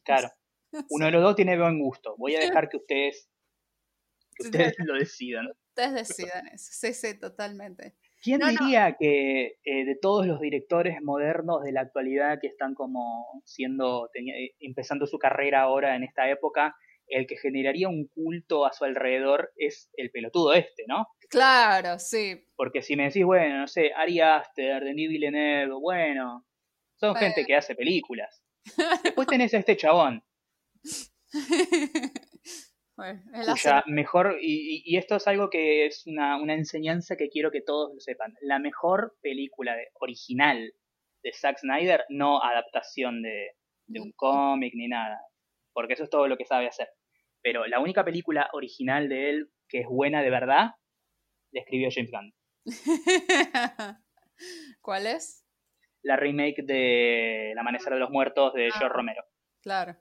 Claro. 0.02 0.30
Uno 0.90 1.06
de 1.06 1.12
los 1.12 1.22
dos 1.22 1.36
tiene 1.36 1.58
buen 1.58 1.78
gusto. 1.80 2.14
Voy 2.18 2.36
a 2.36 2.40
dejar 2.40 2.68
que 2.68 2.76
ustedes, 2.76 3.30
ustedes 4.38 4.74
lo 4.78 4.94
decidan. 4.94 5.46
Ustedes 5.68 5.94
decidan 5.94 6.48
eso, 6.48 6.70
sí, 6.72 6.94
sí, 6.94 7.18
totalmente. 7.18 7.94
¿Quién 8.22 8.40
No, 8.40 8.48
diría 8.48 8.96
que 8.98 9.58
eh, 9.64 9.84
de 9.84 9.96
todos 10.00 10.26
los 10.26 10.40
directores 10.40 10.96
modernos 11.02 11.62
de 11.62 11.72
la 11.72 11.82
actualidad 11.82 12.38
que 12.40 12.46
están 12.46 12.74
como 12.74 13.42
siendo, 13.44 14.08
eh, 14.14 14.52
empezando 14.60 15.06
su 15.06 15.18
carrera 15.18 15.62
ahora 15.62 15.94
en 15.96 16.04
esta 16.04 16.28
época, 16.30 16.74
el 17.06 17.26
que 17.26 17.36
generaría 17.36 17.88
un 17.88 18.06
culto 18.08 18.64
a 18.64 18.72
su 18.72 18.84
alrededor 18.84 19.52
es 19.56 19.90
el 19.98 20.10
pelotudo 20.10 20.54
este, 20.54 20.84
¿no? 20.88 21.06
Claro, 21.28 21.98
sí. 21.98 22.46
Porque 22.56 22.80
si 22.80 22.96
me 22.96 23.04
decís, 23.04 23.24
bueno, 23.24 23.58
no 23.58 23.66
sé, 23.66 23.92
Ari 23.94 24.20
Aster, 24.20 24.82
Denis 24.84 25.10
Villeneuve, 25.10 25.74
bueno, 25.78 26.46
son 26.96 27.12
Bueno. 27.12 27.26
gente 27.26 27.44
que 27.44 27.56
hace 27.56 27.74
películas. 27.74 28.42
Después 29.04 29.26
tenés 29.28 29.52
a 29.52 29.58
este 29.58 29.76
chabón, 29.76 30.22
bueno, 32.96 33.22
hace 33.32 33.50
cuya 33.70 33.84
mejor, 33.86 34.36
y, 34.40 34.76
y- 34.76 34.82
y 34.84 34.96
esto 34.96 35.16
es 35.16 35.26
algo 35.26 35.50
que 35.50 35.86
es 35.86 36.06
una, 36.06 36.40
una 36.40 36.54
enseñanza 36.54 37.16
que 37.16 37.28
quiero 37.28 37.50
que 37.50 37.60
todos 37.62 37.92
lo 37.94 38.00
sepan, 38.00 38.34
la 38.40 38.58
mejor 38.58 39.16
película 39.22 39.74
de- 39.76 39.88
original 40.00 40.72
de 41.22 41.32
Zack 41.32 41.58
Snyder, 41.58 42.04
no 42.08 42.42
adaptación 42.42 43.22
de, 43.22 43.52
de 43.86 44.00
un 44.00 44.12
cómic 44.12 44.72
ni 44.74 44.88
nada, 44.88 45.18
porque 45.72 45.94
eso 45.94 46.04
es 46.04 46.10
todo 46.10 46.28
lo 46.28 46.36
que 46.36 46.44
sabe 46.44 46.66
hacer. 46.68 46.88
Pero 47.42 47.66
la 47.66 47.80
única 47.80 48.04
película 48.04 48.48
original 48.52 49.08
de 49.08 49.30
él 49.30 49.50
que 49.68 49.80
es 49.80 49.86
buena 49.88 50.22
de 50.22 50.30
verdad, 50.30 50.70
la 51.52 51.60
escribió 51.60 51.88
James 51.92 52.10
Gunn. 52.10 52.32
¿Cuál 54.80 55.06
es? 55.06 55.44
La 56.02 56.16
remake 56.16 56.62
de 56.62 57.52
El 57.52 57.58
Amanecer 57.58 57.92
de 57.94 57.98
los 58.00 58.10
Muertos 58.10 58.52
de 58.54 58.68
Ah. 58.68 58.74
George 58.78 58.94
Romero. 58.94 59.24
Claro. 59.62 59.96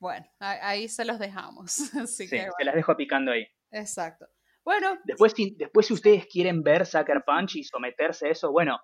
Bueno, 0.00 0.26
ahí 0.40 0.88
se 0.88 1.04
los 1.04 1.18
dejamos. 1.18 1.78
Así 1.94 2.26
Sí, 2.26 2.30
que, 2.30 2.48
se 2.58 2.64
las 2.64 2.74
dejo 2.74 2.96
picando 2.96 3.30
ahí. 3.32 3.46
exacto. 3.70 4.26
Bueno, 4.62 4.98
Después 5.04 5.32
si, 5.34 5.54
después, 5.56 5.86
si 5.86 5.94
ustedes 5.94 6.26
quieren 6.26 6.62
ver 6.62 6.84
Sucker 6.84 7.22
Punch 7.24 7.56
y 7.56 7.64
someterse 7.64 8.28
a 8.28 8.30
eso, 8.30 8.52
bueno, 8.52 8.78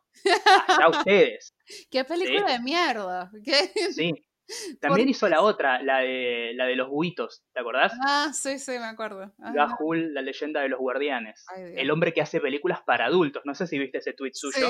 allá 0.69 0.89
ustedes. 1.35 1.55
qué 1.91 2.03
película 2.05 2.47
Sí. 2.47 2.53
de 2.55 2.59
mierda. 2.61 3.31
¿Qué? 3.45 3.71
Sí. 3.93 4.13
También 4.81 5.09
hizo 5.09 5.29
la 5.29 5.43
otra, 5.43 5.83
la 5.83 5.99
de, 5.99 6.53
la 6.55 6.65
de 6.67 6.77
los 6.77 6.89
buitos, 6.89 7.45
¿te 7.53 7.61
acordás? 7.61 7.93
Ah, 8.07 8.31
sí, 8.33 8.59
sí, 8.59 8.73
me 8.73 8.85
acuerdo. 8.87 9.33
Gahul, 9.39 10.15
la 10.15 10.23
leyenda 10.23 10.61
de 10.63 10.69
los 10.71 10.79
guardianes. 10.81 11.45
Ay. 11.55 11.75
El 11.77 11.91
hombre 11.91 12.13
que 12.15 12.21
hace 12.23 12.41
películas 12.41 12.81
para 12.87 13.07
adultos. 13.07 13.43
No 13.45 13.55
sé 13.55 13.67
si 13.67 13.79
viste 13.79 13.99
ese 13.99 14.13
tweet 14.15 14.33
suyo. 14.35 14.69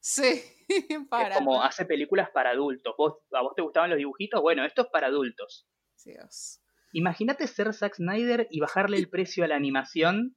Sí, 0.00 0.42
sí, 0.68 0.86
para. 1.08 1.28
Es 1.30 1.36
como 1.38 1.62
hace 1.62 1.86
películas 1.86 2.28
para 2.30 2.50
adultos. 2.50 2.94
¿Vos, 2.98 3.14
¿A 3.32 3.40
vos 3.40 3.54
te 3.54 3.62
gustaban 3.62 3.88
los 3.88 3.96
dibujitos? 3.98 4.42
Bueno, 4.42 4.64
esto 4.64 4.82
es 4.82 4.88
para 4.92 5.06
adultos. 5.06 5.66
Dios. 6.04 6.60
Imagínate 6.92 7.46
ser 7.46 7.72
Zack 7.74 7.96
Snyder 7.96 8.46
y 8.50 8.60
bajarle 8.60 8.96
el 8.96 9.08
precio 9.10 9.44
a 9.44 9.48
la 9.48 9.56
animación 9.56 10.36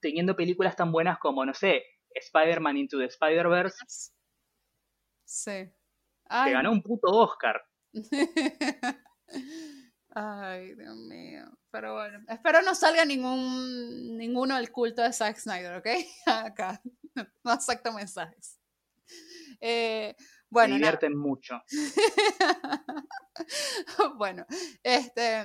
teniendo 0.00 0.36
películas 0.36 0.76
tan 0.76 0.92
buenas 0.92 1.18
como, 1.18 1.44
no 1.44 1.54
sé, 1.54 1.82
Spider-Man 2.14 2.76
Into 2.76 2.98
the 2.98 3.04
Spider-Verse, 3.06 3.76
Sí. 5.30 5.72
Ay, 6.28 6.52
ganó 6.52 6.72
un 6.72 6.82
puto 6.82 7.06
Oscar. 7.06 7.62
Ay, 10.12 10.74
Dios 10.74 10.96
mío. 10.96 11.44
Pero 11.70 11.94
bueno, 11.94 12.18
espero 12.26 12.62
no 12.62 12.74
salga 12.74 13.04
ningún 13.04 14.16
ninguno 14.16 14.56
del 14.56 14.72
culto 14.72 15.02
de 15.02 15.12
Zack 15.12 15.36
Snyder, 15.38 15.76
¿ok? 15.76 15.86
Acá. 16.26 16.82
No 17.44 17.52
acepto 17.52 17.92
mensajes. 17.92 18.58
Eh, 19.60 20.16
bueno, 20.50 20.76
Me 20.76 21.10
mucho. 21.10 21.62
bueno, 24.18 24.44
este 24.82 25.44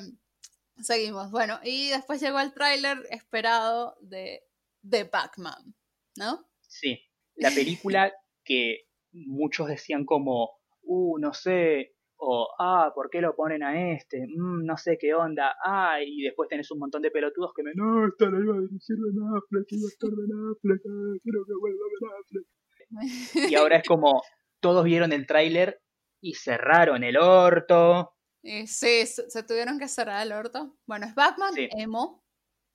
seguimos. 0.82 1.32
Bueno, 1.32 1.60
y 1.64 1.89
después 1.89 2.22
llegó 2.22 2.39
el 2.39 2.53
tráiler 2.53 2.97
esperado 3.10 3.97
de 4.01 4.43
The 4.88 5.06
Batman, 5.06 5.76
¿no? 6.18 6.45
Sí, 6.62 7.01
la 7.36 7.49
película 7.51 8.12
que 8.43 8.88
muchos 9.12 9.68
decían 9.68 10.06
como, 10.06 10.60
uh, 10.84 11.18
no 11.20 11.34
sé, 11.34 11.95
o, 12.18 12.47
ah, 12.60 12.91
¿por 12.93 13.10
qué 13.10 13.22
lo 13.22 13.36
ponen 13.36 13.64
a 13.64 13.93
este? 13.93 14.28
Mm, 14.28 14.66
no 14.66 14.78
sé 14.78 14.97
qué 14.99 15.14
onda, 15.14 15.56
ah, 15.64 16.01
y 16.06 16.22
después 16.22 16.49
tenés 16.49 16.70
un 16.72 16.80
montón 16.80 17.01
de 17.01 17.12
pelotudos 17.12 17.51
que 17.56 17.64
me, 17.64 17.72
no, 17.76 18.08
esta 18.08 18.30
la 18.30 18.39
iba 18.39 18.56
a 18.56 18.60
dirigir 18.60 18.97
Ben 18.97 19.24
Affleck, 19.36 19.72
iba 19.72 19.86
a 19.86 19.89
estar 19.89 20.10
Ben 20.10 20.32
Affleck, 20.51 20.82
ah, 20.86 21.14
quiero 21.24 21.45
que 21.45 21.53
vuelva 21.60 21.86
Ben 21.99 22.12
Affleck. 22.20 22.45
Y 23.51 23.56
ahora 23.56 23.78
es 23.78 23.88
como, 23.88 24.22
todos 24.66 24.84
vieron 24.84 25.13
el 25.13 25.28
tráiler 25.28 25.80
y 26.20 26.34
cerraron 26.34 27.03
el 27.03 27.18
orto. 27.18 28.16
Y 28.41 28.66
sí, 28.66 29.05
se, 29.05 29.43
tuvieron 29.43 29.78
que 29.78 29.88
cerrar 29.88 30.26
el 30.26 30.32
orto. 30.32 30.76
Bueno, 30.88 31.05
es 31.05 31.13
Batman 31.13 31.53
Sí. 31.53 31.70
emo. 31.78 32.24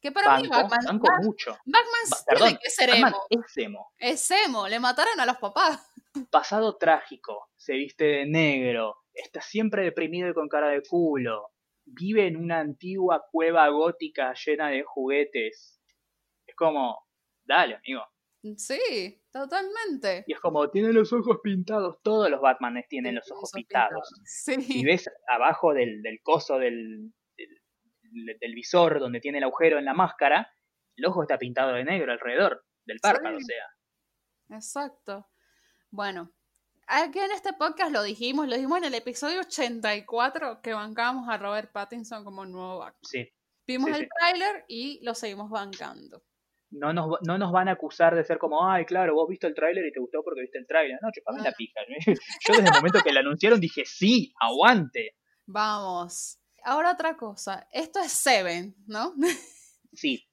Que 0.01 0.13
para 0.13 0.37
mí 0.39 0.47
Batman, 0.47 0.79
banco 0.87 1.09
Bat- 1.09 1.25
mucho. 1.25 1.51
Batman 1.65 1.85
Ba- 2.09 2.17
tiene 2.25 2.39
perdón, 2.39 2.59
que 2.63 2.71
ser 2.71 2.91
Batman 2.91 3.13
emo. 3.13 3.45
es 3.45 3.57
emo. 3.57 3.93
Es 3.99 4.31
emo, 4.31 4.69
le 4.69 4.79
mataron 4.79 5.19
a 5.19 5.27
los 5.27 5.37
papás. 5.39 5.85
pasado 6.31 6.77
trágico, 6.77 7.49
se 7.57 7.73
viste 7.73 8.05
de 8.05 8.27
negro, 8.27 8.99
está 9.13 9.41
siempre 9.41 9.83
deprimido 9.83 10.29
y 10.31 10.33
con 10.35 10.49
cara 10.49 10.69
de 10.69 10.83
culo, 10.89 11.49
vive 11.87 12.29
en 12.29 12.37
una 12.37 12.61
antigua 12.61 13.25
cueva 13.33 13.67
gótica 13.69 14.33
llena 14.47 14.69
de 14.69 14.85
juguetes. 14.85 15.81
Es 16.47 16.55
como, 16.55 17.05
dale, 17.43 17.75
amigo. 17.75 18.05
Sí, 18.57 19.23
totalmente. 19.31 20.25
Y 20.27 20.33
es 20.33 20.41
como, 20.41 20.71
tiene 20.71 20.93
los 20.93 21.13
ojos 21.13 21.39
pintados. 21.43 21.99
Todos 22.03 22.31
los 22.31 22.41
Batmanes 22.41 22.89
tienen 22.89 23.15
los 23.17 23.31
ojos 23.31 23.51
pintados. 23.53 24.09
Sí. 24.25 24.61
Si 24.63 24.85
ves 24.85 25.11
abajo 25.29 25.75
del, 25.75 26.01
del 26.03 26.21
coso 26.23 26.59
del, 26.59 27.13
del, 27.37 28.39
del 28.41 28.55
visor 28.55 28.99
donde 28.99 29.21
tiene 29.21 29.39
el 29.39 29.45
agujero 29.45 29.79
en 29.79 29.85
la 29.85 29.95
máscara, 29.95 30.49
el 30.97 31.07
ojo 31.07 31.23
está 31.23 31.39
pintado 31.39 31.73
de 31.75 31.85
negro 31.85 32.13
alrededor 32.13 32.65
del 32.87 32.99
párpado, 33.01 33.39
Sí. 33.39 33.45
o 33.45 33.47
sea. 33.47 34.57
Exacto. 34.57 35.29
Bueno, 35.91 36.33
aquí 36.87 37.19
en 37.19 37.31
este 37.33 37.53
podcast 37.53 37.93
lo 37.93 38.03
dijimos, 38.03 38.49
lo 38.49 38.55
dijimos 38.55 38.79
en 38.79 38.85
el 38.85 38.95
episodio 38.95 39.41
84 39.41 40.61
que 40.63 40.73
bancábamos 40.73 41.29
a 41.29 41.37
Robert 41.37 41.71
Pattinson 41.73 42.25
como 42.25 42.47
nuevo 42.47 42.79
Batman. 42.79 43.01
Sí. 43.03 43.29
Vimos 43.67 43.91
el 43.91 44.09
tráiler 44.19 44.65
y 44.67 44.99
lo 45.05 45.15
seguimos 45.15 45.51
bancando. 45.51 46.23
No 46.71 46.93
nos, 46.93 47.19
no 47.27 47.37
nos 47.39 47.53
van 47.53 47.69
a 47.69 47.73
acusar 47.73 48.15
de 48.15 48.25
ser 48.25 48.39
como, 48.39 48.67
ay, 48.69 48.85
claro, 48.85 49.15
vos 49.15 49.29
viste 49.29 49.47
el 49.47 49.55
tráiler 49.55 49.85
y 49.87 49.93
te 49.93 50.01
gustó 50.01 50.23
porque 50.23 50.43
viste 50.43 50.59
el 50.59 50.67
tráiler. 50.67 50.99
No, 51.03 51.11
chupame 51.13 51.43
la 51.43 51.53
pija. 51.53 51.81
Yo 52.07 52.55
desde 52.55 52.69
el 52.69 52.75
momento 52.75 53.01
que 53.03 53.13
lo 53.13 53.21
anunciaron 53.21 53.61
dije, 53.61 53.83
sí, 53.85 54.33
aguante. 54.41 55.17
Vamos. 55.47 56.39
Ahora 56.65 56.93
otra 56.93 57.17
cosa. 57.17 57.69
Esto 57.73 58.01
es 58.01 58.13
Seven, 58.13 58.75
¿no? 58.87 59.15
Sí. 59.93 60.25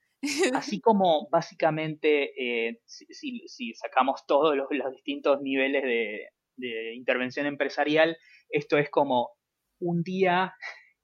Así 0.54 0.80
como 0.80 1.28
básicamente, 1.32 2.32
eh, 2.70 2.82
si, 2.86 3.06
si- 3.10 3.48
si 3.48 3.74
sacamos 3.74 4.26
todos 4.28 4.56
los, 4.56 4.68
los 4.70 4.92
distintos 4.92 5.42
niveles 5.42 5.82
de, 5.84 6.28
de 6.58 6.94
intervención 6.96 7.48
empresarial, 7.48 8.18
esto 8.50 8.78
es 8.78 8.90
como 8.92 9.32
un 9.80 10.04
día 10.04 10.54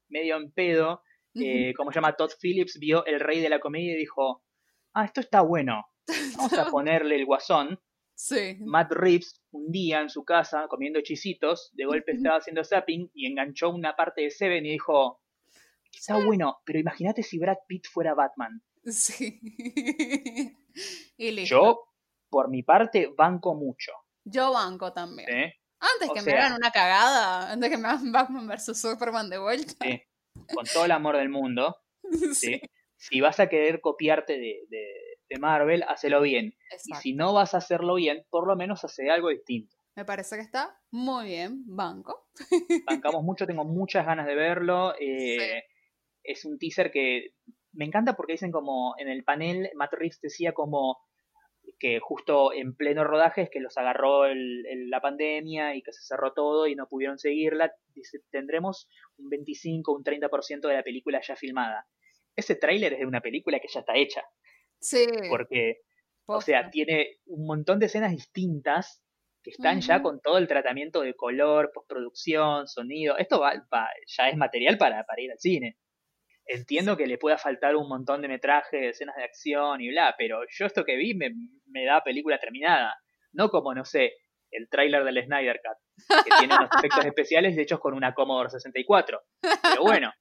medio 0.09 0.37
en 0.37 0.51
pedo, 0.51 1.01
eh, 1.35 1.73
como 1.75 1.91
se 1.91 1.95
llama 1.95 2.15
Todd 2.15 2.31
Phillips, 2.39 2.77
vio 2.79 3.05
El 3.05 3.19
Rey 3.19 3.39
de 3.39 3.49
la 3.49 3.59
Comedia 3.59 3.93
y 3.93 3.97
dijo, 3.97 4.43
ah, 4.93 5.05
esto 5.05 5.21
está 5.21 5.41
bueno, 5.41 5.85
vamos 6.37 6.53
a 6.53 6.65
ponerle 6.71 7.15
el 7.15 7.25
guasón. 7.25 7.79
Sí. 8.15 8.57
Matt 8.59 8.91
Reeves 8.91 9.41
un 9.51 9.71
día 9.71 10.01
en 10.01 10.09
su 10.09 10.23
casa 10.23 10.67
comiendo 10.67 11.01
chisitos, 11.01 11.71
de 11.73 11.85
golpe 11.85 12.11
estaba 12.11 12.37
haciendo 12.37 12.63
zapping 12.63 13.09
y 13.13 13.25
enganchó 13.25 13.69
una 13.69 13.95
parte 13.95 14.21
de 14.21 14.29
Seven 14.29 14.65
y 14.65 14.71
dijo, 14.71 15.21
está 15.91 16.23
bueno, 16.23 16.61
pero 16.63 16.79
imagínate 16.79 17.23
si 17.23 17.39
Brad 17.39 17.57
Pitt 17.67 17.87
fuera 17.87 18.13
Batman. 18.13 18.61
Sí. 18.85 19.39
y 21.17 21.31
listo. 21.31 21.55
Yo, 21.55 21.83
por 22.29 22.49
mi 22.49 22.63
parte, 22.63 23.11
banco 23.17 23.55
mucho. 23.55 23.91
Yo 24.23 24.53
banco 24.53 24.93
también. 24.93 25.29
¿eh? 25.29 25.53
Antes 25.79 26.09
O 26.09 26.13
que 26.13 26.21
me 26.21 26.33
hagan 26.33 26.53
una 26.53 26.71
cagada, 26.71 27.51
antes 27.51 27.69
que 27.69 27.77
me 27.77 27.87
hagan 27.87 28.11
Batman 28.11 28.47
vs 28.47 28.79
Superman 28.79 29.29
de 29.29 29.37
vuelta. 29.37 29.85
Sí. 29.85 30.01
Con 30.53 30.65
todo 30.65 30.85
el 30.85 30.91
amor 30.91 31.17
del 31.17 31.29
mundo. 31.29 31.77
¿sí? 32.33 32.61
Si 33.09 33.19
vas 33.21 33.39
a 33.39 33.47
querer 33.49 33.81
copiarte 33.81 34.33
de, 34.33 34.65
de- 34.69 35.17
de 35.29 35.39
Marvel, 35.39 35.83
hacelo 35.87 36.21
bien. 36.21 36.55
Y 36.85 36.93
si 37.01 37.13
no 37.13 37.33
vas 37.33 37.53
a 37.53 37.57
hacerlo 37.57 37.95
bien, 37.95 38.25
por 38.29 38.47
lo 38.47 38.55
menos 38.55 38.83
hace 38.83 39.09
algo 39.09 39.29
distinto. 39.29 39.75
Me 39.95 40.05
parece 40.05 40.35
que 40.37 40.41
está 40.41 40.79
muy 40.91 41.25
bien, 41.27 41.63
banco. 41.65 42.27
Bancamos 42.85 43.23
mucho, 43.23 43.45
tengo 43.45 43.63
muchas 43.65 44.05
ganas 44.05 44.25
de 44.25 44.35
verlo. 44.35 44.93
Eh, 44.99 45.63
es 46.23 46.45
un 46.45 46.57
teaser 46.57 46.91
que 46.91 47.33
me 47.73 47.85
encanta 47.85 48.15
porque 48.15 48.33
dicen 48.33 48.51
como 48.51 48.95
en 48.97 49.07
el 49.09 49.23
panel, 49.23 49.69
Matt 49.75 49.93
Reeves 49.93 50.19
decía 50.21 50.53
como 50.53 50.97
que 51.79 51.99
justo 51.99 52.53
en 52.53 52.75
pleno 52.75 53.03
rodaje 53.03 53.41
es 53.43 53.49
que 53.49 53.59
los 53.59 53.77
agarró 53.77 54.23
la 54.33 55.01
pandemia 55.01 55.75
y 55.75 55.81
que 55.81 55.91
se 55.93 56.01
cerró 56.03 56.33
todo 56.33 56.67
y 56.67 56.75
no 56.75 56.87
pudieron 56.87 57.17
seguirla. 57.19 57.73
Dice, 57.93 58.19
tendremos 58.31 58.87
un 59.17 59.29
25, 59.29 59.91
un 59.93 60.03
30% 60.03 60.67
de 60.67 60.73
la 60.75 60.83
película 60.83 61.21
ya 61.25 61.35
filmada. 61.35 61.87
Ese 62.35 62.55
tráiler 62.55 62.93
es 62.93 62.99
de 62.99 63.05
una 63.05 63.21
película 63.21 63.59
que 63.59 63.67
ya 63.67 63.81
está 63.81 63.95
hecha. 63.95 64.23
Sí. 64.79 65.05
Porque, 65.29 65.81
o 66.25 66.41
sea, 66.41 66.69
tiene 66.69 67.17
un 67.25 67.45
montón 67.45 67.79
de 67.79 67.85
escenas 67.85 68.11
distintas 68.11 69.03
que 69.43 69.51
están 69.51 69.81
ya 69.81 70.01
con 70.01 70.21
todo 70.21 70.37
el 70.37 70.47
tratamiento 70.47 71.01
de 71.01 71.15
color, 71.15 71.71
postproducción, 71.73 72.67
sonido. 72.67 73.17
Esto 73.17 73.41
va, 73.41 73.53
ya 74.07 74.29
es 74.29 74.37
material 74.37 74.77
para, 74.77 75.03
para 75.03 75.21
ir 75.21 75.31
al 75.31 75.39
cine. 75.39 75.77
Entiendo 76.45 76.97
que 76.97 77.07
le 77.07 77.17
pueda 77.17 77.37
faltar 77.37 77.75
un 77.75 77.87
montón 77.87 78.21
de 78.21 78.29
metraje, 78.29 78.89
escenas 78.89 79.15
de 79.15 79.23
acción 79.23 79.81
y 79.81 79.89
bla, 79.89 80.15
pero 80.17 80.41
yo 80.49 80.65
esto 80.65 80.83
que 80.83 80.95
vi 80.95 81.13
me, 81.13 81.31
me 81.67 81.85
da 81.85 82.03
película 82.03 82.39
terminada. 82.39 82.95
No 83.33 83.49
como, 83.49 83.73
no 83.73 83.85
sé, 83.85 84.13
el 84.51 84.69
tráiler 84.69 85.03
del 85.03 85.23
Snyder 85.25 85.59
Cut, 85.61 86.23
que 86.23 86.29
tiene 86.39 86.55
unos 86.55 86.69
efectos 86.77 87.05
especiales 87.05 87.57
hechos 87.57 87.79
con 87.79 87.93
una 87.93 88.13
Commodore 88.13 88.49
64. 88.49 89.21
Pero 89.41 89.83
bueno. 89.83 90.13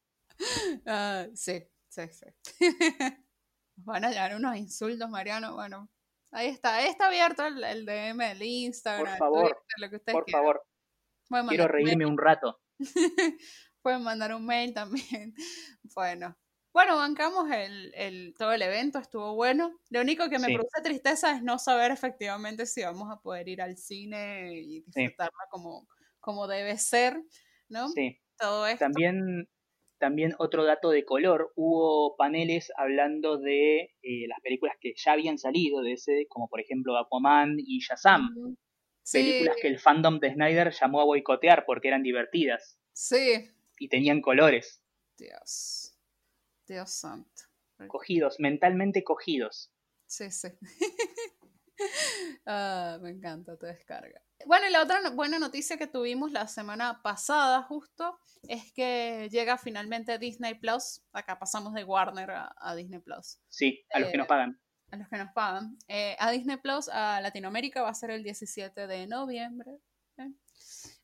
Ah, 0.86 1.26
sí, 1.34 1.62
sí, 1.92 2.02
sí. 2.10 2.26
Van 3.76 4.04
a 4.04 4.10
llegar 4.10 4.34
unos 4.34 4.56
insultos, 4.56 5.08
Mariano. 5.10 5.54
Bueno, 5.54 5.90
ahí 6.30 6.48
está. 6.48 6.76
Ahí 6.76 6.88
está 6.88 7.06
abierto 7.06 7.46
el, 7.46 7.62
el 7.62 7.86
DM, 7.86 8.20
el 8.32 8.42
Instagram, 8.42 9.18
por 9.18 9.18
favor, 9.18 9.64
lo 9.78 9.90
que 9.90 9.96
ustedes 9.96 10.14
Por 10.14 10.30
favor. 10.30 10.62
Quiero 11.48 11.68
reírme 11.68 12.06
un 12.06 12.18
rato. 12.18 12.60
Pueden 13.82 14.02
mandar 14.02 14.34
un 14.34 14.46
mail 14.46 14.72
también. 14.74 15.34
Bueno. 15.94 16.36
Bueno, 16.72 16.96
bancamos 16.96 17.50
el, 17.50 17.92
el, 17.94 18.34
todo 18.38 18.52
el 18.52 18.62
evento, 18.62 18.98
estuvo 18.98 19.34
bueno. 19.34 19.78
Lo 19.90 20.00
único 20.00 20.30
que 20.30 20.38
me 20.38 20.54
produce 20.54 20.80
tristeza 20.82 21.36
es 21.36 21.42
no 21.42 21.58
saber 21.58 21.90
efectivamente 21.90 22.64
si 22.64 22.82
vamos 22.82 23.10
a 23.10 23.20
poder 23.20 23.46
ir 23.46 23.60
al 23.60 23.76
cine 23.76 24.54
y 24.54 24.80
disfrutarla 24.80 25.44
como, 25.50 25.86
como 26.18 26.46
debe 26.46 26.78
ser, 26.78 27.22
¿no? 27.68 27.88
Sí. 27.88 28.18
Todo 28.38 28.66
esto. 28.66 28.86
También, 28.86 29.46
también 30.02 30.34
otro 30.38 30.64
dato 30.64 30.90
de 30.90 31.04
color, 31.04 31.52
hubo 31.54 32.16
paneles 32.16 32.72
hablando 32.76 33.38
de 33.38 33.94
eh, 34.02 34.26
las 34.26 34.40
películas 34.40 34.74
que 34.80 34.94
ya 34.96 35.12
habían 35.12 35.38
salido 35.38 35.80
de 35.80 35.92
ese, 35.92 36.26
como 36.28 36.48
por 36.48 36.60
ejemplo 36.60 36.98
Aquaman 36.98 37.54
y 37.56 37.78
Shazam. 37.78 38.56
Películas 39.12 39.54
que 39.62 39.68
el 39.68 39.78
fandom 39.78 40.18
de 40.18 40.32
Snyder 40.32 40.72
llamó 40.72 41.02
a 41.02 41.04
boicotear 41.04 41.64
porque 41.64 41.86
eran 41.86 42.02
divertidas. 42.02 42.80
Sí, 42.92 43.48
y 43.78 43.88
tenían 43.88 44.20
colores. 44.20 44.82
Dios. 45.16 45.96
Dios 46.66 46.90
santo. 46.90 47.42
Cogidos, 47.86 48.40
mentalmente 48.40 49.04
cogidos. 49.04 49.72
Sí, 50.06 50.32
sí. 50.32 50.48
Ah, 52.44 52.98
me 53.00 53.10
encanta, 53.10 53.56
te 53.56 53.66
descarga. 53.66 54.20
Bueno, 54.46 54.66
y 54.68 54.70
la 54.70 54.82
otra 54.82 55.00
buena 55.10 55.38
noticia 55.38 55.76
que 55.76 55.86
tuvimos 55.86 56.32
la 56.32 56.46
semana 56.46 57.00
pasada 57.02 57.62
justo 57.62 58.18
es 58.48 58.72
que 58.72 59.28
llega 59.30 59.56
finalmente 59.58 60.18
Disney 60.18 60.54
Plus. 60.54 61.02
Acá 61.12 61.38
pasamos 61.38 61.74
de 61.74 61.84
Warner 61.84 62.30
a, 62.30 62.74
Disney 62.74 63.00
Plus. 63.00 63.38
Sí, 63.48 63.84
a 63.90 64.00
los 64.00 64.10
que 64.10 64.16
nos 64.16 64.26
eh, 64.26 64.28
pagan. 64.28 64.60
A 64.90 64.96
los 64.96 65.08
que 65.08 65.16
nos 65.16 65.32
pagan. 65.32 65.76
Eh, 65.88 66.16
a 66.18 66.30
Disney 66.30 66.56
Plus, 66.56 66.88
a 66.88 67.20
Latinoamérica 67.20 67.82
va 67.82 67.90
a 67.90 67.94
ser 67.94 68.10
el 68.10 68.22
17 68.22 68.86
de 68.86 69.06
noviembre. 69.06 69.78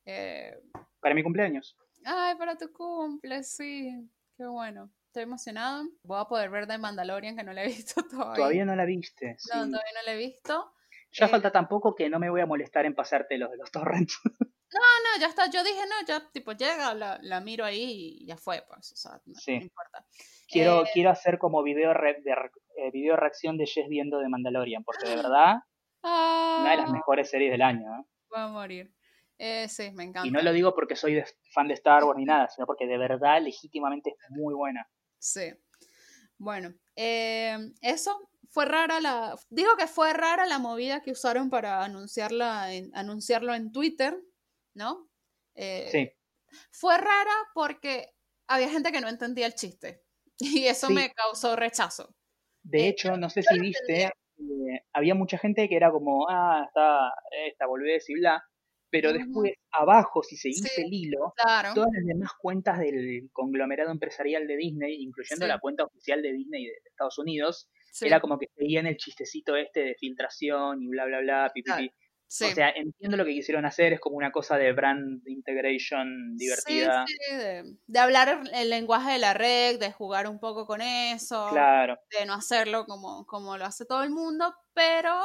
¿eh? 0.05 0.55
Para 1.01 1.15
mi 1.15 1.23
cumpleaños. 1.23 1.77
Ay, 2.05 2.37
para 2.37 2.57
tu 2.57 2.73
cumple, 2.73 3.43
sí. 3.43 4.09
Qué 4.37 4.47
bueno. 4.47 4.91
Estoy 5.07 5.23
emocionada. 5.23 5.85
Voy 6.03 6.21
a 6.21 6.25
poder 6.27 6.51
ver 6.51 6.67
The 6.67 6.79
Mandalorian, 6.79 7.37
que 7.37 7.43
no 7.43 7.53
la 7.53 7.65
he 7.65 7.67
visto 7.77 8.03
todavía. 8.03 8.37
Todavía 8.37 8.65
no 8.65 8.77
la 8.77 8.85
viste. 8.85 9.37
No, 9.49 9.55
todavía 9.55 9.93
no 9.95 10.03
la 10.07 10.13
he 10.13 10.17
visto. 10.17 10.73
Ya 11.13 11.27
eh, 11.27 11.29
falta 11.29 11.51
tampoco 11.51 11.95
que 11.95 12.09
no 12.09 12.19
me 12.19 12.31
voy 12.31 12.41
a 12.41 12.47
molestar 12.47 12.87
en 12.87 12.95
pasarte 12.95 13.39
los 13.39 13.51
de 13.51 13.57
los 13.57 13.71
torrents. 13.71 14.19
No, 14.71 14.81
no, 14.81 15.21
ya 15.21 15.29
está. 15.29 15.49
Yo 15.51 15.65
dije, 15.65 15.81
no, 15.87 16.07
ya 16.07 16.31
tipo 16.31 16.53
llega, 16.53 16.95
la, 16.95 17.19
la 17.23 17.41
miro 17.41 17.65
ahí 17.65 18.19
y 18.21 18.27
ya 18.27 18.37
fue, 18.37 18.63
pues. 18.69 18.93
O 18.93 18.97
sea, 18.97 19.13
no, 19.25 19.55
importa. 19.55 20.05
Quiero, 20.47 20.83
eh, 20.83 20.89
quiero 20.93 21.11
hacer 21.11 21.39
como 21.39 21.63
video, 21.63 21.93
de, 21.95 22.35
eh, 22.77 22.91
video 22.93 23.17
reacción 23.17 23.57
de 23.57 23.67
Jess 23.67 23.89
viendo 23.89 24.19
de 24.19 24.29
Mandalorian, 24.29 24.85
porque 24.85 25.09
de 25.09 25.17
verdad, 25.23 25.57
una 26.03 26.71
de 26.71 26.77
las 26.77 26.91
ah. 26.91 26.93
mejores 26.93 27.31
series 27.31 27.51
del 27.51 27.63
año. 27.63 27.81
¿eh? 27.81 28.05
Va 28.35 28.45
a 28.45 28.49
morir. 28.49 28.93
Eh, 29.39 29.69
sí, 29.69 29.91
me 29.93 30.05
encanta. 30.05 30.29
Y 30.29 30.31
no 30.31 30.43
lo 30.43 30.53
digo 30.53 30.75
porque 30.75 30.97
soy 30.97 31.23
fan 31.55 31.69
de 31.69 31.75
Star 31.75 32.05
Wars 32.05 32.19
ni 32.19 32.27
nada, 32.27 32.49
sino 32.49 32.67
porque 32.67 32.87
de 32.87 32.99
verdad, 32.99 33.41
legítimamente, 33.41 34.11
es 34.11 34.31
muy 34.31 34.55
buena. 34.55 34.87
Sí. 35.19 35.51
Bueno, 36.37 36.75
eso 36.95 38.29
fue 38.51 38.65
rara 38.65 39.01
la. 39.01 39.37
Digo 39.51 39.77
que 39.77 39.87
fue 39.87 40.13
rara 40.13 40.47
la 40.47 40.59
movida 40.59 41.03
que 41.03 41.13
usaron 41.13 41.51
para 41.51 41.85
anunciarla 41.85 42.73
en, 42.75 42.91
anunciarlo 42.95 43.55
en 43.55 43.73
Twitter, 43.73 44.19
¿no? 44.75 45.09
Eh, 45.55 45.89
sí. 45.91 46.11
Fue 46.71 46.97
rara 46.97 47.35
porque 47.55 48.15
había 48.49 48.71
gente 48.71 48.93
que 48.93 49.01
no 49.01 49.09
entendía 49.09 49.47
el 49.47 49.55
chiste. 49.55 50.03
Y 50.41 50.67
eso 50.67 50.89
me 50.89 51.11
causó 51.13 51.57
rechazo. 51.57 52.15
De 52.63 52.87
hecho, 52.87 53.17
no 53.17 53.29
sé 53.29 53.43
si 53.43 53.59
viste, 53.59 54.13
había 54.93 55.17
mucha 55.17 55.37
gente 55.37 55.69
que 55.69 55.75
era 55.75 55.91
como, 55.91 56.29
ah, 56.29 56.63
está 56.65 57.13
esta 57.45 57.67
boludez 57.67 58.09
y 58.09 58.15
bla 58.15 58.41
pero 58.91 59.13
después 59.13 59.53
abajo, 59.71 60.23
si 60.23 60.37
seguís 60.37 60.79
el 60.79 60.93
hilo, 60.93 61.35
todas 61.75 61.91
las 61.93 62.05
demás 62.07 62.31
cuentas 62.41 62.79
del 62.79 63.29
conglomerado 63.33 63.91
empresarial 63.91 64.47
de 64.47 64.57
Disney, 64.57 65.03
incluyendo 65.03 65.47
la 65.47 65.59
cuenta 65.59 65.85
oficial 65.85 66.23
de 66.23 66.33
Disney 66.33 66.67
de 66.67 66.73
Estados 66.87 67.19
Unidos, 67.19 67.69
era 68.01 68.21
como 68.21 68.39
que 68.39 68.49
seguían 68.57 68.87
el 68.87 68.97
chistecito 68.97 69.57
este 69.57 69.81
de 69.81 69.95
filtración 69.95 70.83
y 70.83 70.89
bla, 70.89 71.07
bla, 71.07 71.21
bla, 71.21 71.51
pipipi. 71.55 71.91
O 72.31 72.45
sea, 72.55 72.69
entiendo 72.69 73.17
lo 73.17 73.25
que 73.25 73.33
quisieron 73.33 73.65
hacer, 73.65 73.95
es 73.95 74.01
como 74.01 74.17
una 74.17 74.31
cosa 74.31 74.59
de 74.59 74.73
brand 74.73 75.27
integration 75.27 76.37
divertida. 76.37 77.07
De, 77.31 77.75
de, 77.87 77.99
hablar 77.99 78.43
el 78.53 78.69
lenguaje 78.69 79.13
de 79.13 79.19
la 79.19 79.33
red, 79.33 79.81
de 79.81 79.93
jugar 79.93 80.29
un 80.29 80.39
poco 80.39 80.67
con 80.67 80.83
eso, 80.83 81.49
claro. 81.51 81.99
de 82.19 82.27
no 82.27 82.35
hacerlo 82.35 82.85
como, 82.85 83.25
como 83.25 83.57
lo 83.57 83.65
hace 83.65 83.87
todo 83.87 84.03
el 84.03 84.11
mundo, 84.11 84.55
pero 84.75 85.19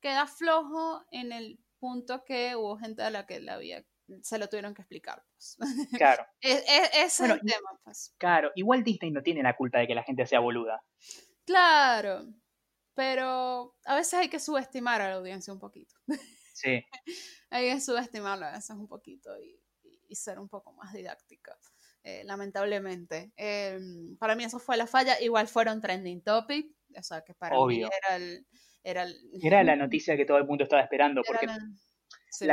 queda 0.00 0.28
flojo 0.28 1.04
en 1.10 1.32
el 1.32 1.58
punto 1.80 2.24
que 2.24 2.54
hubo 2.54 2.76
gente 2.76 3.02
a 3.02 3.10
la 3.10 3.26
que 3.26 3.40
la 3.40 3.54
había, 3.54 3.84
se 4.22 4.38
lo 4.38 4.48
tuvieron 4.48 4.74
que 4.74 4.82
explicar. 4.82 5.22
Pues. 5.34 5.56
Claro. 5.96 6.26
es, 6.40 6.62
es, 6.94 7.20
el 7.20 7.40
tema, 7.40 7.80
pues. 7.82 8.14
Claro, 8.18 8.52
igual 8.54 8.84
Disney 8.84 9.10
no 9.10 9.22
tiene 9.22 9.42
la 9.42 9.56
culpa 9.56 9.78
de 9.78 9.86
que 9.86 9.94
la 9.94 10.02
gente 10.02 10.26
sea 10.26 10.40
boluda. 10.40 10.82
Claro, 11.44 12.26
pero 12.94 13.76
a 13.84 13.96
veces 13.96 14.14
hay 14.14 14.28
que 14.28 14.40
subestimar 14.40 15.00
a 15.00 15.08
la 15.08 15.14
audiencia 15.16 15.52
un 15.52 15.60
poquito. 15.60 15.94
Sí. 16.54 16.84
hay 17.50 17.70
que 17.70 17.80
subestimarla 17.80 18.50
a 18.50 18.56
veces 18.56 18.76
un 18.76 18.88
poquito 18.88 19.30
y, 19.38 19.60
ser 20.14 20.38
un 20.38 20.48
poco 20.48 20.72
más 20.72 20.92
didáctica. 20.92 21.58
Eh, 22.04 22.22
lamentablemente. 22.24 23.32
Em, 23.34 24.16
para 24.16 24.36
mí 24.36 24.44
eso 24.44 24.60
fue 24.60 24.76
la 24.76 24.86
falla. 24.86 25.20
Igual 25.20 25.48
fueron 25.48 25.80
trending 25.80 26.22
topic, 26.22 26.70
o 26.96 27.02
sea 27.02 27.22
que 27.22 27.34
para 27.34 27.56
mí 27.66 27.82
era 27.82 28.14
el, 28.14 28.46
era, 28.84 29.64
la 29.64 29.74
noticia 29.76 30.16
que 30.16 30.24
todo 30.24 30.38
el 30.38 30.44
mundo 30.44 30.64
estaba 30.64 30.82
esperando, 30.82 31.22
porque 31.26 31.46
la, 31.46 31.58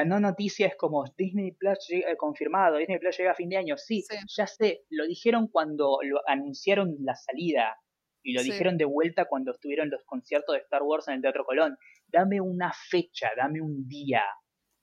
no 0.06 0.20
noticia 0.20 0.68
es 0.68 0.76
como 0.76 1.06
Disney 1.18 1.52
Plus 1.52 1.88
llega, 1.88 2.16
confirmado, 2.16 2.78
Disney 2.78 3.00
Plus 3.00 3.18
llega 3.18 3.32
a 3.32 3.36
fin 3.36 3.50
de 3.50 3.58
año. 3.58 3.78
Sí, 3.78 4.04
ya 4.36 4.48
sé, 4.48 4.86
lo 4.90 5.06
dijeron 5.06 5.48
cuando 5.48 6.00
lo 6.04 6.22
anunciaron 6.28 6.96
la 7.00 7.16
salida 7.16 7.78
y 8.24 8.34
lo 8.34 8.44
dijeron 8.44 8.78
de 8.78 8.86
vuelta 8.86 9.26
cuando 9.26 9.52
estuvieron 9.52 9.90
los 9.90 10.04
conciertos 10.06 10.54
de 10.54 10.62
Star 10.62 10.84
Wars 10.84 11.08
en 11.08 11.16
el 11.16 11.22
Teatro 11.22 11.46
Colón. 11.46 11.78
Dame 12.08 12.40
una 12.42 12.72
fecha, 12.74 13.32
dame 13.36 13.62
un 13.62 13.88
día. 13.88 14.24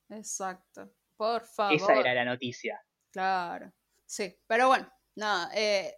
Exacto, 0.09 0.91
por 1.15 1.45
favor. 1.45 1.75
Esa 1.75 1.99
era 1.99 2.13
la 2.13 2.25
noticia. 2.25 2.81
Claro, 3.11 3.71
sí, 4.05 4.35
pero 4.47 4.67
bueno, 4.67 4.91
nada, 5.15 5.51
eh, 5.55 5.93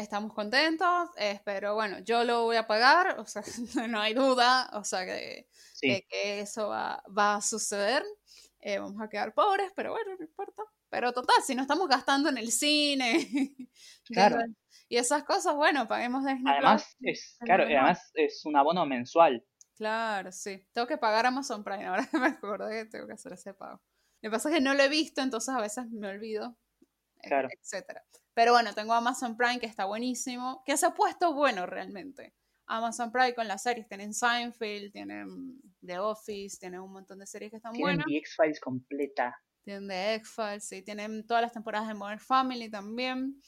estamos 0.00 0.32
contentos, 0.32 1.10
eh, 1.16 1.40
pero 1.44 1.74
bueno, 1.74 1.98
yo 2.00 2.24
lo 2.24 2.44
voy 2.44 2.56
a 2.56 2.66
pagar, 2.66 3.18
o 3.18 3.26
sea, 3.26 3.42
no 3.88 4.00
hay 4.00 4.14
duda, 4.14 4.70
o 4.74 4.84
sea, 4.84 5.04
que, 5.04 5.48
que, 5.80 6.40
eso 6.40 6.68
va, 6.68 7.02
va, 7.16 7.36
a 7.36 7.40
suceder. 7.40 8.04
Eh, 8.60 8.78
vamos 8.78 9.00
a 9.00 9.08
quedar 9.08 9.32
pobres, 9.32 9.72
pero 9.74 9.92
bueno, 9.92 10.14
no 10.18 10.24
importa. 10.24 10.62
Pero 10.90 11.12
total, 11.12 11.36
si 11.44 11.54
no 11.54 11.62
estamos 11.62 11.88
gastando 11.88 12.28
en 12.28 12.36
el 12.36 12.50
cine 12.50 13.26
claro. 14.04 14.38
y 14.88 14.96
esas 14.96 15.22
cosas, 15.22 15.54
bueno, 15.54 15.86
paguemos 15.86 16.24
de 16.24 16.32
Además, 16.44 16.96
es, 17.00 17.38
claro, 17.40 17.64
además 17.64 18.10
es 18.14 18.44
un 18.44 18.56
abono 18.56 18.84
mensual. 18.86 19.44
Claro, 19.76 20.30
sí. 20.30 20.66
Tengo 20.72 20.86
que 20.86 20.98
pagar 20.98 21.24
Amazon 21.26 21.64
Prime, 21.64 21.86
ahora 21.86 22.08
me 22.12 22.26
acordé 22.26 22.84
que 22.84 22.90
tengo 22.90 23.06
que 23.06 23.14
hacer 23.14 23.32
ese 23.32 23.54
pago. 23.54 23.80
Lo 24.20 24.28
que 24.28 24.30
pasa 24.30 24.50
es 24.50 24.56
que 24.56 24.60
no 24.60 24.74
lo 24.74 24.82
he 24.82 24.88
visto, 24.88 25.22
entonces 25.22 25.54
a 25.54 25.60
veces 25.60 25.90
me 25.90 26.08
olvido, 26.08 26.58
claro. 27.22 27.48
etcétera. 27.50 28.02
Pero 28.34 28.52
bueno, 28.52 28.74
tengo 28.74 28.94
Amazon 28.94 29.36
Prime 29.36 29.58
que 29.58 29.66
está 29.66 29.84
buenísimo, 29.84 30.62
que 30.64 30.76
se 30.76 30.86
ha 30.86 30.94
puesto 30.94 31.34
bueno 31.34 31.66
realmente. 31.66 32.34
Amazon 32.66 33.10
Prime 33.10 33.34
con 33.34 33.48
las 33.48 33.62
series. 33.62 33.88
Tienen 33.88 34.14
Seinfeld, 34.14 34.92
tienen 34.92 35.60
The 35.84 35.98
Office, 35.98 36.56
tienen 36.58 36.80
un 36.80 36.92
montón 36.92 37.18
de 37.18 37.26
series 37.26 37.50
que 37.50 37.56
están 37.56 37.72
Tienen 37.72 37.96
buenas. 37.96 38.06
The 38.06 38.16
X-Files 38.16 38.60
completa. 38.60 39.36
Tienen 39.64 39.88
The 39.88 40.14
X-Files, 40.14 40.64
sí, 40.64 40.82
tienen 40.82 41.26
todas 41.26 41.42
las 41.42 41.52
temporadas 41.52 41.88
de 41.88 41.94
Modern 41.94 42.20
Family 42.20 42.70
también. 42.70 43.40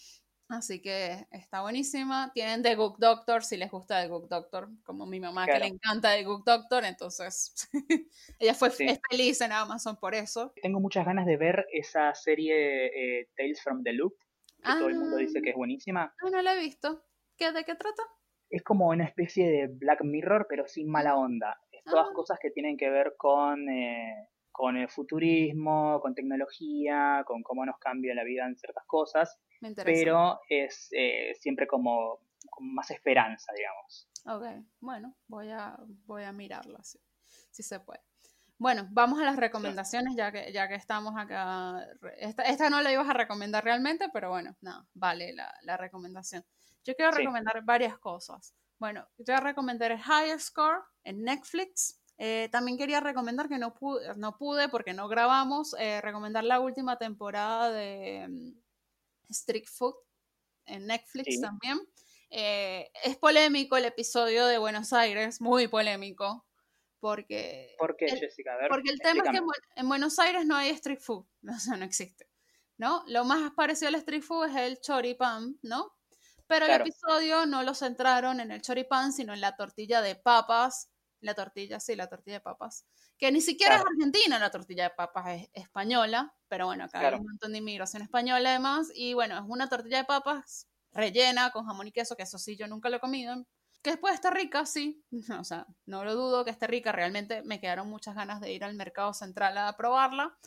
Así 0.48 0.82
que 0.82 1.26
está 1.30 1.62
buenísima. 1.62 2.30
Tienen 2.34 2.62
The 2.62 2.74
Good 2.74 2.96
Doctor, 2.98 3.42
si 3.42 3.56
les 3.56 3.70
gusta 3.70 4.02
The 4.02 4.08
Good 4.08 4.28
Doctor, 4.28 4.68
como 4.84 5.06
mi 5.06 5.18
mamá 5.18 5.46
que 5.46 5.58
le 5.58 5.66
encanta 5.66 6.10
The 6.14 6.24
Good 6.24 6.44
Doctor, 6.44 6.84
entonces 6.84 7.54
ella 8.38 8.54
fue 8.54 8.70
Sí. 8.70 8.86
feliz 9.10 9.40
en 9.40 9.52
Amazon 9.52 9.96
por 9.96 10.14
eso. 10.14 10.52
Tengo 10.62 10.78
muchas 10.80 11.06
ganas 11.06 11.24
de 11.26 11.36
ver 11.38 11.66
esa 11.72 12.14
serie 12.14 13.20
eh, 13.20 13.28
Tales 13.36 13.62
from 13.62 13.82
the 13.82 13.92
Loop, 13.94 14.14
que 14.62 14.72
todo 14.72 14.88
el 14.88 14.96
mundo 14.96 15.16
dice 15.16 15.40
que 15.40 15.50
es 15.50 15.56
buenísima. 15.56 16.14
Ah, 16.22 16.30
no 16.30 16.42
la 16.42 16.54
he 16.54 16.60
visto. 16.60 17.02
¿Qué, 17.36 17.50
¿De 17.52 17.64
qué 17.64 17.74
trata? 17.74 18.02
Es 18.50 18.62
como 18.62 18.88
una 18.88 19.04
especie 19.04 19.48
de 19.50 19.68
Black 19.68 20.02
Mirror, 20.04 20.46
pero 20.50 20.68
sin 20.68 20.90
mala 20.90 21.16
onda. 21.16 21.58
Es 21.70 21.82
todas 21.84 22.08
Ah. 22.10 22.14
cosas 22.14 22.38
que 22.38 22.50
tienen 22.50 22.76
que 22.76 22.90
ver 22.90 23.14
con, 23.16 23.70
eh, 23.70 24.28
con 24.52 24.76
el 24.76 24.88
futurismo, 24.88 25.98
con 26.00 26.14
tecnología, 26.14 27.24
con 27.26 27.42
cómo 27.42 27.64
nos 27.64 27.78
cambia 27.78 28.14
la 28.14 28.22
vida 28.24 28.44
en 28.46 28.56
ciertas 28.56 28.84
cosas, 28.86 29.38
Me 29.60 29.68
interesa. 29.68 29.92
pero 30.04 30.40
es 30.48 30.88
eh, 30.92 31.34
siempre 31.40 31.66
como, 31.66 32.20
con 32.50 32.72
más 32.74 32.90
esperanza, 32.90 33.52
digamos. 33.56 34.08
Ok, 34.26 34.64
bueno, 34.80 35.16
voy 35.26 35.50
a, 35.50 35.76
voy 36.06 36.22
a 36.24 36.32
mirarla, 36.32 36.82
si, 36.84 36.98
si 37.50 37.62
se 37.62 37.80
puede. 37.80 38.00
Bueno, 38.58 38.86
vamos 38.92 39.20
a 39.20 39.24
las 39.24 39.36
recomendaciones, 39.36 40.14
ya 40.16 40.30
que, 40.30 40.52
ya 40.52 40.68
que 40.68 40.76
estamos 40.76 41.14
acá. 41.16 41.84
Esta, 42.18 42.44
esta 42.44 42.70
no 42.70 42.80
la 42.80 42.92
ibas 42.92 43.08
a 43.08 43.12
recomendar 43.12 43.64
realmente, 43.64 44.08
pero 44.12 44.30
bueno, 44.30 44.54
nada, 44.60 44.86
vale 44.94 45.32
la, 45.32 45.52
la 45.62 45.76
recomendación. 45.76 46.44
Yo 46.84 46.94
quiero 46.94 47.10
Sí. 47.12 47.18
recomendar 47.18 47.60
varias 47.64 47.98
cosas. 47.98 48.54
Bueno, 48.78 49.08
yo 49.18 49.36
recomendar 49.38 49.90
el 49.92 49.98
Higher 49.98 50.38
Score 50.40 50.82
en 51.04 51.24
Netflix. 51.24 52.00
Eh, 52.24 52.48
también 52.52 52.78
quería 52.78 53.00
recomendar 53.00 53.48
que 53.48 53.58
no 53.58 53.74
pude, 53.74 54.14
no 54.14 54.38
pude 54.38 54.68
porque 54.68 54.92
no 54.92 55.08
grabamos, 55.08 55.74
eh, 55.80 56.00
recomendar 56.00 56.44
la 56.44 56.60
última 56.60 56.96
temporada 56.96 57.72
de 57.72 58.28
mm, 58.28 58.52
Street 59.30 59.66
Food 59.66 59.96
en 60.66 60.86
Netflix 60.86 61.34
Sí. 61.34 61.40
también. 61.40 61.80
Eh, 62.30 62.88
es 63.02 63.16
polémico 63.16 63.76
el 63.76 63.86
episodio 63.86 64.46
de 64.46 64.58
Buenos 64.58 64.92
Aires, 64.92 65.40
muy 65.40 65.66
polémico, 65.66 66.46
porque, 67.00 67.74
¿Por 67.76 67.96
qué, 67.96 68.04
el, 68.04 68.20
Jessica? 68.20 68.54
A 68.54 68.56
ver, 68.56 68.68
porque 68.68 68.92
el 68.92 69.00
tema 69.00 69.24
es 69.24 69.30
que 69.30 69.42
en, 69.74 69.88
Buenos 69.88 70.16
Aires 70.20 70.46
no 70.46 70.54
hay 70.54 70.70
street 70.70 71.00
food, 71.00 71.26
o 71.56 71.58
sea, 71.58 71.76
no 71.76 71.84
existe, 71.84 72.28
¿no? 72.76 73.02
Lo 73.08 73.24
más 73.24 73.50
parecido 73.50 73.88
al 73.88 73.96
street 73.96 74.22
food 74.22 74.48
es 74.48 74.56
el 74.58 74.80
choripán, 74.80 75.58
¿no? 75.62 75.92
Pero 76.46 76.66
el 76.66 76.82
episodio 76.82 77.46
no 77.46 77.64
lo 77.64 77.74
centraron 77.74 78.38
en 78.38 78.52
el 78.52 78.62
choripán, 78.62 79.12
sino 79.12 79.34
en 79.34 79.40
la 79.40 79.56
tortilla 79.56 80.02
de 80.02 80.14
papas, 80.14 80.91
la 81.22 81.34
tortilla, 81.34 81.80
sí, 81.80 81.96
la 81.96 82.08
tortilla 82.08 82.36
de 82.38 82.40
papas, 82.42 82.86
que 83.18 83.32
ni 83.32 83.40
siquiera 83.40 83.74
Claro. 83.74 83.82
es 83.82 83.84
argentina, 83.86 84.38
la 84.38 84.50
tortilla 84.50 84.84
de 84.84 84.90
papas 84.90 85.26
es 85.42 85.48
española, 85.54 86.34
pero 86.48 86.66
bueno, 86.66 86.84
acá 86.84 87.00
Claro. 87.00 87.16
hay 87.16 87.18
un 87.18 87.24
montón 87.26 87.52
de 87.52 87.58
inmigración 87.58 88.02
española 88.02 88.50
además, 88.50 88.90
y 88.94 89.14
bueno, 89.14 89.36
es 89.38 89.44
una 89.46 89.68
tortilla 89.68 89.98
de 89.98 90.04
papas 90.04 90.68
rellena 90.92 91.50
con 91.52 91.64
jamón 91.66 91.86
y 91.88 91.92
queso, 91.92 92.16
que 92.16 92.24
eso 92.24 92.38
sí, 92.38 92.56
yo 92.56 92.66
nunca 92.68 92.90
lo 92.90 92.96
he 92.98 93.00
comido, 93.00 93.46
que 93.82 93.90
después 93.90 94.14
está 94.14 94.30
rica, 94.30 94.66
sí, 94.66 95.04
o 95.40 95.44
sea, 95.44 95.66
no 95.86 96.04
lo 96.04 96.14
dudo 96.14 96.44
que 96.44 96.50
esté 96.50 96.66
rica, 96.66 96.92
realmente 96.92 97.42
me 97.44 97.60
quedaron 97.60 97.88
muchas 97.88 98.14
ganas 98.14 98.40
de 98.40 98.52
ir 98.52 98.64
al 98.64 98.74
mercado 98.74 99.14
central 99.14 99.56
a 99.58 99.76
probarla, 99.76 100.38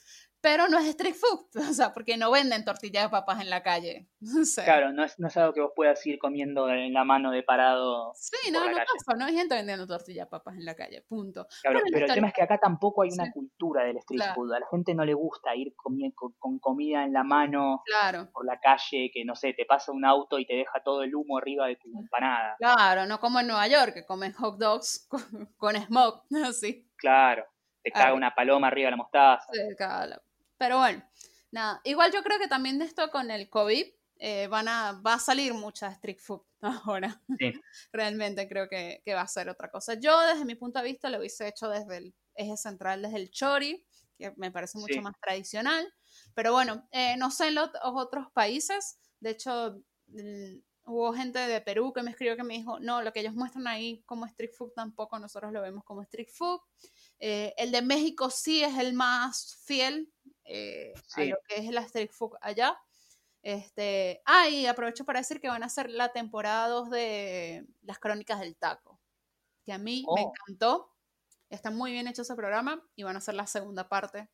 pero 0.46 0.68
no 0.68 0.78
es 0.78 0.86
street 0.90 1.16
food, 1.16 1.48
o 1.72 1.74
sea, 1.74 1.92
porque 1.92 2.18
no 2.18 2.30
venden 2.30 2.64
tortilla 2.64 3.02
de 3.02 3.10
papas 3.10 3.42
en 3.42 3.50
la 3.50 3.64
calle. 3.64 4.08
O 4.42 4.46
sea, 4.46 4.64
Claro, 4.64 4.92
no 4.92 5.04
es, 5.04 5.20
no 5.20 5.28
es 5.28 5.38
algo 5.38 5.54
que 5.54 5.62
vos 5.62 5.72
puedas 5.76 6.06
ir 6.06 6.18
comiendo 6.20 6.70
en 6.70 6.94
la 6.94 7.04
mano 7.04 7.32
de 7.32 7.42
parado. 7.44 8.12
Sí, 8.16 8.52
no, 8.52 8.60
no 8.60 8.66
calle. 8.76 8.86
pasa, 8.86 9.18
no 9.18 9.26
hay 9.26 9.36
gente 9.36 9.56
vendiendo 9.56 9.86
tortilla 9.88 10.24
de 10.26 10.30
papas 10.30 10.56
en 10.56 10.66
la 10.66 10.76
calle, 10.76 11.02
punto. 11.08 11.48
Claro, 11.62 11.80
pero 11.92 12.06
el 12.06 12.14
tema 12.14 12.28
es 12.28 12.34
que 12.34 12.42
acá 12.44 12.58
tampoco 12.60 13.02
hay 13.04 13.10
una 13.12 13.26
Sí. 13.26 13.32
cultura 13.32 13.84
del 13.84 13.98
street 13.98 14.20
Claro. 14.22 14.36
food. 14.36 14.54
A 14.54 14.60
la 14.60 14.68
gente 14.72 14.94
no 14.96 15.04
le 15.06 15.14
gusta 15.14 15.56
ir 15.56 15.74
con, 15.76 15.98
con 16.40 16.60
comida 16.60 17.04
en 17.04 17.14
la 17.14 17.24
mano 17.24 17.82
Claro, 17.86 18.30
por 18.32 18.46
la 18.46 18.60
calle, 18.60 19.10
que 19.14 19.24
no 19.26 19.36
sé, 19.36 19.54
te 19.54 19.66
pasa 19.66 19.92
un 19.92 20.06
auto 20.06 20.38
y 20.40 20.46
te 20.46 20.54
deja 20.56 20.82
todo 20.84 21.04
el 21.04 21.16
humo 21.16 21.38
arriba 21.38 21.68
de 21.68 21.76
tu 21.78 21.88
empanada. 21.98 22.56
claro, 22.58 23.06
no 23.06 23.20
como 23.20 23.40
en 23.40 23.48
Nueva 23.48 23.68
York, 23.68 23.94
que 23.94 24.06
comen 24.06 24.34
hot 24.34 24.58
dogs 24.58 25.08
con, 25.32 25.54
con 25.58 25.76
smoke, 25.76 26.24
así. 26.46 26.90
Claro, 26.98 27.46
te 27.84 27.92
caga 27.92 28.14
una 28.14 28.34
paloma 28.34 28.68
arriba 28.68 28.88
de 28.88 28.92
la 28.92 28.98
mostaza. 28.98 29.46
La- 29.78 30.22
Pero 30.58 30.78
bueno, 30.80 31.04
nada. 31.52 31.82
Igual 31.84 32.12
yo 32.12 32.24
creo 32.24 32.40
que 32.40 32.48
también 32.48 32.80
de 32.80 32.86
esto 32.86 33.10
con 33.12 33.32
el 33.32 33.50
COVID 33.50 33.86
eh, 34.20 34.48
van 34.48 34.68
a, 34.68 34.94
va 35.06 35.16
a 35.16 35.20
salir 35.20 35.54
mucha 35.54 35.88
street 35.90 36.20
food 36.20 36.42
ahora. 36.62 37.22
Sí. 37.40 37.52
Realmente 37.92 38.48
creo 38.48 38.68
que, 38.70 39.02
que 39.06 39.14
va 39.14 39.22
a 39.22 39.28
ser 39.28 39.50
otra 39.50 39.70
cosa. 39.70 39.96
Yo 39.96 40.20
desde 40.22 40.46
mi 40.46 40.56
punto 40.56 40.80
de 40.80 40.86
vista 40.86 41.10
lo 41.10 41.20
hubiese 41.20 41.48
hecho 41.48 41.70
desde 41.70 41.98
el 41.98 42.16
eje 42.36 42.58
central, 42.58 43.02
desde 43.02 43.18
el 43.18 43.32
chori, 43.32 43.86
que 44.18 44.34
me 44.38 44.52
parece 44.52 44.78
mucho 44.78 44.94
Sí. 44.96 45.02
más 45.02 45.16
tradicional. 45.22 45.94
Pero 46.34 46.54
bueno, 46.54 46.88
eh, 46.92 47.18
no 47.18 47.32
sé 47.32 47.48
en 47.50 47.56
los 47.56 47.70
otros 47.84 48.28
países. 48.34 48.98
De 49.20 49.32
hecho, 49.32 49.82
mm, 50.08 50.60
hubo 50.86 51.14
gente 51.14 51.40
de 51.40 51.62
Perú 51.62 51.92
que 51.94 52.04
me 52.04 52.12
escribió 52.12 52.36
que 52.38 52.44
me 52.44 52.54
dijo, 52.56 52.80
no, 52.80 53.02
lo 53.02 53.12
que 53.12 53.22
ellos 53.22 53.34
muestran 53.34 53.68
ahí 53.68 54.04
como 54.06 54.26
street 54.28 54.52
food 54.58 54.72
tampoco 54.76 55.18
nosotros 55.20 55.52
lo 55.52 55.62
vemos 55.62 55.84
como 55.84 56.02
street 56.04 56.30
food. 56.32 56.60
Eh, 57.20 57.54
el 57.58 57.72
de 57.72 57.82
México 57.82 58.30
sí 58.30 58.64
es 58.64 58.78
el 58.78 58.94
más 58.94 59.58
fiel 59.66 60.12
eh, 60.44 60.94
a 61.16 61.24
lo 61.24 61.38
que 61.48 61.56
es 61.58 61.72
la 61.72 61.82
street 61.82 62.12
food 62.12 62.34
allá. 62.42 62.78
Este, 63.42 64.22
ah, 64.26 64.50
y 64.50 64.66
aprovecho 64.66 65.06
para 65.06 65.20
decir 65.20 65.40
que 65.40 65.48
van 65.48 65.64
a 65.64 65.68
hacer 65.68 65.90
la 65.90 66.12
temporada 66.12 66.68
2 66.68 66.90
de 66.90 67.66
Las 67.84 68.00
Crónicas 68.00 68.40
del 68.40 68.56
Taco, 68.58 69.00
que 69.64 69.72
a 69.74 69.78
mí 69.78 70.04
me 70.16 70.24
Oh. 70.24 70.34
encantó. 70.34 70.92
Está 71.50 71.70
muy 71.70 71.92
bien 71.92 72.08
hecho 72.08 72.24
ese 72.24 72.36
programa 72.36 72.84
y 72.96 73.04
van 73.04 73.16
a 73.16 73.20
hacer 73.20 73.36
la 73.36 73.46
segunda 73.46 73.88
parte. 73.88 74.30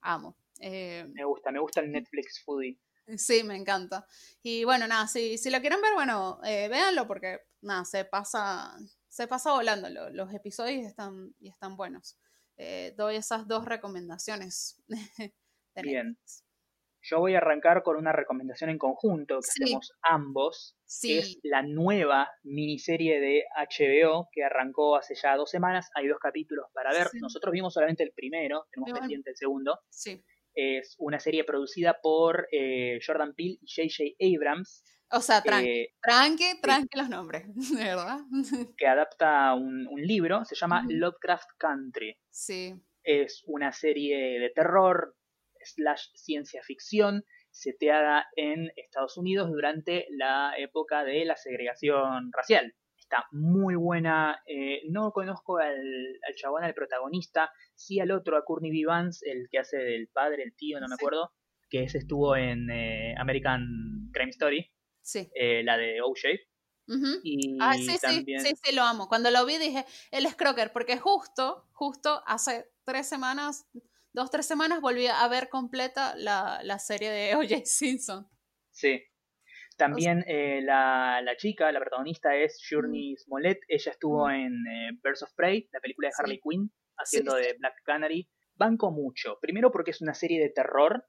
Amo. 0.00 0.36
Eh, 0.60 1.04
Me 1.12 1.24
gusta, 1.24 1.50
me 1.50 1.58
gusta 1.58 1.80
el 1.80 1.90
Netflix 1.90 2.40
Foodie. 2.44 2.78
Sí, 3.18 3.42
me 3.42 3.56
encanta. 3.56 4.06
Y 4.42 4.64
bueno, 4.64 4.86
nada, 4.86 5.06
si, 5.08 5.36
si 5.36 5.50
lo 5.50 5.60
quieren 5.60 5.80
ver, 5.82 5.92
bueno, 5.94 6.40
eh, 6.44 6.68
véanlo 6.68 7.06
porque 7.06 7.40
nada, 7.62 7.84
se 7.84 8.04
pasa, 8.04 8.76
se 9.14 9.28
pasa 9.28 9.52
volando. 9.52 9.88
lo- 9.90 10.10
los 10.10 10.32
episodios 10.34 10.84
están, 10.86 11.34
y 11.38 11.48
están 11.48 11.76
buenos. 11.76 12.18
Eh, 12.56 12.94
doy 12.96 13.16
esas 13.16 13.46
dos 13.46 13.64
recomendaciones. 13.64 14.82
Bien. 15.76 16.18
Yo 17.06 17.18
voy 17.20 17.34
a 17.34 17.38
arrancar 17.38 17.82
con 17.82 17.96
una 17.96 18.12
recomendación 18.12 18.70
en 18.70 18.78
conjunto 18.78 19.36
que 19.40 19.50
Sí. 19.50 19.62
hacemos 19.64 19.92
ambos, 20.00 20.74
que 21.02 21.18
es 21.18 21.38
la 21.42 21.60
nueva 21.62 22.30
miniserie 22.42 23.20
de 23.20 23.44
HBO 23.56 24.28
que 24.32 24.42
arrancó 24.42 24.96
hace 24.96 25.14
ya 25.14 25.36
dos 25.36 25.50
semanas. 25.50 25.90
Hay 25.94 26.08
dos 26.08 26.18
capítulos 26.18 26.66
para 26.72 26.92
ver. 26.92 27.08
Sí. 27.08 27.18
Nosotros 27.20 27.52
vimos 27.52 27.74
solamente 27.74 28.02
el 28.04 28.12
primero, 28.12 28.66
tenemos 28.72 28.98
pendiente 28.98 29.30
el 29.30 29.36
segundo. 29.36 29.78
sí. 29.90 30.24
Es 30.56 30.94
una 30.98 31.18
serie 31.18 31.42
producida 31.42 31.98
por 32.00 32.46
eh, 32.52 33.00
Jordan 33.04 33.34
Peele 33.34 33.58
y 33.60 33.66
J.J. 33.68 34.14
Abrams, 34.36 34.84
O 35.10 35.20
sea, 35.20 35.42
tranqui, 35.42 35.68
eh, 35.68 35.94
tranqui, 36.02 36.60
tranqui 36.60 36.98
los 36.98 37.08
nombres, 37.08 37.44
de 37.78 37.84
verdad. 37.84 38.18
que 38.76 38.86
adapta 38.86 39.54
un, 39.54 39.86
un 39.88 40.00
libro, 40.02 40.44
se 40.44 40.54
llama. 40.56 40.84
Lovecraft 40.88 41.50
Country. 41.58 42.16
Sí, 42.30 42.74
Es 43.02 43.42
una 43.46 43.72
serie 43.72 44.40
de 44.40 44.50
terror 44.50 45.14
slash 45.62 46.08
ciencia 46.14 46.62
ficción 46.62 47.24
seteada 47.50 48.26
en 48.36 48.70
Estados 48.76 49.16
Unidos 49.16 49.48
durante 49.50 50.06
la 50.10 50.52
época 50.58 51.04
de 51.04 51.24
la 51.24 51.36
segregación 51.36 52.30
racial. 52.32 52.74
Está 52.98 53.24
muy 53.30 53.76
buena. 53.76 54.40
eh, 54.46 54.80
no 54.90 55.12
conozco 55.12 55.58
al, 55.58 55.76
al 56.26 56.34
chabón, 56.34 56.64
al 56.64 56.74
protagonista, 56.74 57.50
sí 57.76 58.00
al 58.00 58.10
otro, 58.10 58.36
a 58.36 58.44
Courtney 58.44 58.72
B. 58.72 58.86
Vance, 58.86 59.30
el 59.30 59.46
que 59.50 59.58
hace 59.58 59.76
del 59.76 60.08
padre, 60.08 60.42
el 60.42 60.56
tío, 60.56 60.80
no 60.80 60.88
me 60.88 60.96
Sí. 60.96 61.00
acuerdo, 61.04 61.30
que 61.70 61.84
ese 61.84 61.98
estuvo 61.98 62.34
en 62.36 62.70
eh, 62.70 63.14
American 63.18 64.08
Crime 64.12 64.30
Story, 64.30 64.70
sí. 65.04 65.30
eh, 65.34 65.62
la 65.62 65.76
de 65.76 66.00
OJ. 66.02 66.24
Ujú. 66.86 67.20
Y 67.22 67.56
Ah, 67.60 67.74
sí, 67.74 67.96
también... 68.00 68.40
sí, 68.40 68.48
sí, 68.48 68.54
sí, 68.62 68.74
lo 68.74 68.82
amo. 68.82 69.08
Cuando 69.08 69.30
lo 69.30 69.46
vi 69.46 69.56
dije, 69.58 69.84
él 70.10 70.26
es 70.26 70.34
Crocker, 70.34 70.72
porque 70.72 70.98
justo, 70.98 71.68
justo 71.72 72.22
hace 72.26 72.68
tres 72.84 73.08
semanas, 73.08 73.66
dos, 74.12 74.30
tres 74.30 74.46
semanas 74.46 74.80
volví 74.80 75.06
a 75.06 75.26
ver 75.28 75.48
completa 75.48 76.14
la, 76.16 76.60
la 76.62 76.78
serie 76.78 77.10
de 77.10 77.34
O.J. 77.36 77.62
Simpson. 77.64 78.28
Sí. 78.70 79.02
También 79.76 80.24
eh, 80.28 80.60
la, 80.62 81.20
la 81.22 81.36
chica, 81.36 81.72
la 81.72 81.80
protagonista 81.80 82.36
es 82.36 82.62
Journey 82.68 83.16
Smollett. 83.16 83.58
Ella 83.66 83.90
estuvo 83.92 84.30
en 84.30 84.52
eh, 84.66 84.90
Birds 85.02 85.22
of 85.22 85.32
Prey, 85.34 85.68
la 85.72 85.80
película 85.80 86.08
de 86.08 86.12
Sí. 86.12 86.22
Harley 86.22 86.40
Quinn, 86.40 86.70
haciendo 86.96 87.36
sí. 87.36 87.42
de 87.42 87.54
Black 87.58 87.74
Canary. 87.84 88.28
Banco 88.56 88.92
mucho. 88.92 89.38
Primero 89.40 89.72
porque 89.72 89.90
es 89.90 90.00
una 90.00 90.14
serie 90.14 90.40
de 90.40 90.50
terror 90.50 91.04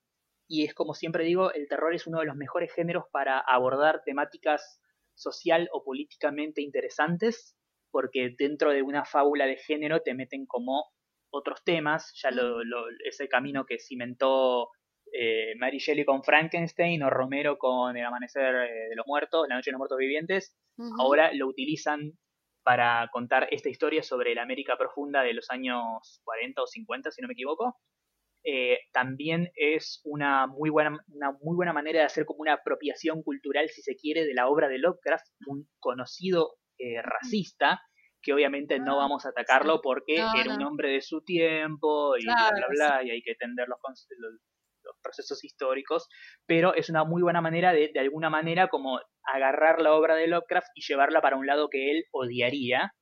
y 0.48 0.66
es 0.66 0.74
como 0.74 0.94
siempre 0.94 1.24
digo, 1.24 1.52
el 1.54 1.68
terror 1.68 1.94
es 1.94 2.08
uno 2.08 2.20
de 2.20 2.26
los 2.26 2.36
mejores 2.36 2.74
géneros 2.74 3.06
para 3.12 3.40
abordar 3.40 4.02
temáticas 4.06 4.82
social 5.16 5.70
o 5.72 5.84
políticamente 5.84 6.62
interesantes 6.62 7.56
porque 7.92 8.36
dentro 8.38 8.72
de 8.72 8.82
una 8.82 9.06
fábula 9.06 9.46
de 9.46 9.56
género 9.58 10.02
te 10.02 10.14
meten 10.14 10.46
como 10.46 10.86
otros 11.32 11.64
temas, 11.64 12.12
ya 12.22 12.32
lo, 12.32 12.64
lo- 12.64 12.86
ese 13.06 13.28
camino 13.30 13.66
que 13.66 13.80
cimentó 13.80 14.70
eh, 15.14 15.54
Mary 15.58 15.78
Shelley 15.80 16.06
con 16.06 16.24
Frankenstein 16.24 17.04
o 17.04 17.10
Romero 17.10 17.58
con 17.58 17.96
El 17.96 18.06
Amanecer 18.06 18.54
eh, 18.56 18.90
de 18.90 18.96
los 18.96 19.06
Muertos, 19.08 19.48
La 19.48 19.56
Noche 19.56 19.70
de 19.70 19.74
los 19.74 19.80
Muertos 19.80 19.98
Vivientes, 19.98 20.58
ahora 21.00 21.32
lo 21.34 21.48
utilizan 21.48 22.14
para 22.64 23.08
contar 23.14 23.48
esta 23.52 23.70
historia 23.70 24.04
sobre 24.04 24.34
la 24.36 24.42
América 24.44 24.78
profunda 24.78 25.22
de 25.24 25.34
los 25.34 25.50
años 25.50 26.20
40 26.24 26.64
o 26.64 26.68
50, 26.68 27.12
si 27.12 27.22
no 27.22 27.28
me 27.28 27.34
equivoco. 27.34 27.78
Eh, 28.48 28.78
también 28.94 29.50
es 29.56 30.02
una 30.04 30.46
muy, 30.46 30.70
buena, 30.70 31.00
una 31.08 31.32
muy 31.32 31.56
buena 31.56 31.74
manera 31.74 32.00
de 32.00 32.06
hacer 32.06 32.26
como 32.26 32.42
una 32.42 32.54
apropiación 32.54 33.24
cultural, 33.24 33.70
si 33.70 33.82
se 33.82 33.96
quiere, 33.96 34.24
de 34.24 34.36
la 34.36 34.48
obra 34.48 34.68
de 34.70 34.78
Lovecraft, 34.78 35.26
un 35.48 35.68
conocido 35.80 36.58
eh, 36.78 37.02
racista, 37.02 37.82
que 38.22 38.34
obviamente 38.34 38.78
no 38.80 38.94
ah, 38.94 39.04
vamos 39.04 39.26
a 39.26 39.30
atacarlo 39.30 39.82
porque 39.82 40.16
era 40.16 40.54
un 40.56 40.64
hombre 40.64 40.90
de 40.90 41.02
su 41.02 41.22
tiempo 41.24 42.18
y 42.18 42.26
bla, 42.26 42.52
bla, 42.54 42.68
bla, 42.70 43.04
y 43.04 43.10
hay 43.12 43.22
que 43.24 43.32
entender 43.32 43.68
los, 43.68 43.80
los, 44.18 44.96
procesos 45.02 45.44
históricos, 45.44 46.08
pero 46.46 46.76
es 46.76 46.90
una 46.90 47.04
muy 47.04 47.24
buena 47.24 47.42
manera 47.42 47.74
de, 47.74 47.90
de 47.92 48.00
alguna 48.00 48.30
manera, 48.30 48.68
como 48.68 49.00
agarrar 49.24 49.82
la 49.82 49.94
obra 49.94 50.16
de 50.16 50.28
Lovecraft 50.28 50.68
y 50.76 50.82
llevarla 50.82 51.22
para 51.22 51.38
un 51.38 51.48
lado 51.48 51.70
que 51.70 51.92
él 51.92 52.06
odiaría. 52.12 52.94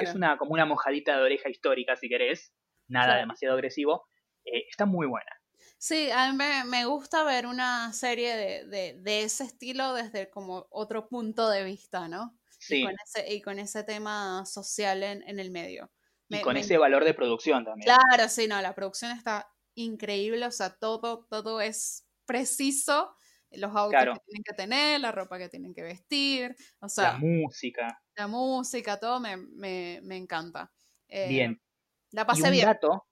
Es 0.00 0.14
una, 0.16 0.36
como 0.38 0.54
una 0.54 0.66
mojadita 0.66 1.16
de 1.16 1.22
oreja 1.22 1.48
histórica, 1.48 1.94
si 1.94 2.08
querés, 2.08 2.52
nada 2.88 3.16
demasiado 3.16 3.54
agresivo. 3.54 4.08
Eh, 4.52 4.64
está 4.70 4.86
muy 4.86 5.06
buena. 5.06 5.30
Sí, 5.78 6.10
a 6.10 6.32
mí 6.32 6.44
me, 6.66 6.84
gusta 6.86 7.22
ver 7.22 7.46
una 7.46 7.92
serie 7.92 8.64
de, 8.66 9.22
ese 9.22 9.44
estilo 9.44 9.94
desde 9.94 10.28
como 10.28 10.66
otro 10.70 11.08
punto 11.08 11.48
de 11.48 11.62
vista, 11.62 12.08
¿no? 12.08 12.36
Sí. 12.58 12.84
Y 13.28 13.40
con 13.40 13.60
ese, 13.60 13.84
tema 13.84 14.44
social 14.44 15.04
en, 15.04 15.38
el 15.38 15.52
medio. 15.52 15.92
y 16.28 16.40
con 16.40 16.56
ese 16.56 16.78
valor 16.78 17.04
de 17.04 17.14
producción 17.14 17.64
también. 17.64 17.84
Claro, 17.86 18.28
sí, 18.28 18.48
no, 18.48 18.60
la 18.60 18.74
producción 18.74 19.12
está 19.12 19.48
increíble, 19.76 20.44
o 20.46 20.50
sea, 20.50 20.76
todo, 20.76 21.26
todo 21.30 21.60
es 21.60 22.08
preciso, 22.26 23.14
los 23.52 23.74
autos 23.76 24.00
que 24.00 24.20
tienen 24.26 24.42
que 24.44 24.54
tener, 24.54 25.00
la 25.00 25.12
ropa 25.12 25.38
que 25.38 25.48
tienen 25.48 25.72
que 25.72 25.82
vestir, 25.82 26.56
o 26.80 26.88
sea... 26.88 27.12
La 27.12 27.18
música. 27.18 28.02
La 28.16 28.26
música, 28.26 28.98
todo 28.98 29.20
me, 29.20 30.16
encanta. 30.16 30.72
Eh, 31.06 31.28
bien. 31.28 31.62
La 32.10 32.26
pasé 32.26 32.50
bien. 32.50 32.66
Dato, 32.66 33.07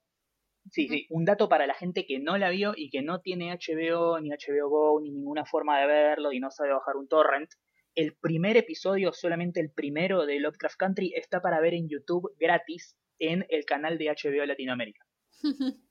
sí, 0.71 0.89
sí, 0.89 1.07
un 1.11 1.25
dato 1.25 1.49
para 1.49 1.67
la 1.67 1.75
gente 1.75 2.07
que 2.07 2.19
no 2.19 2.39
la 2.39 2.51
vio 2.51 2.75
y 2.77 2.91
que 2.91 3.03
no 3.03 3.21
tiene 3.21 3.53
HBO, 3.53 4.21
ni 4.21 4.31
HBO 4.31 4.69
Go, 4.69 5.01
ni 5.01 5.11
ninguna 5.11 5.45
forma 5.45 5.81
de 5.81 5.87
verlo 5.87 6.33
y 6.33 6.41
no 6.41 6.51
sabe 6.51 6.73
bajar 6.73 6.97
un 6.97 7.09
torrent. 7.09 7.51
El 7.95 8.15
primer 8.15 8.57
episodio, 8.57 9.13
solamente 9.13 9.61
el 9.61 9.71
primero 9.71 10.27
de 10.27 10.39
Lovecraft 10.41 10.77
Country, 10.77 11.13
está 11.17 11.41
para 11.41 11.61
ver 11.61 11.75
en 11.75 11.89
YouTube 11.89 12.31
gratis 12.39 12.97
en 13.19 13.47
el 13.49 13.65
canal 13.65 13.97
de 13.99 14.07
HBO 14.07 14.45
Latinoamérica. 14.45 15.07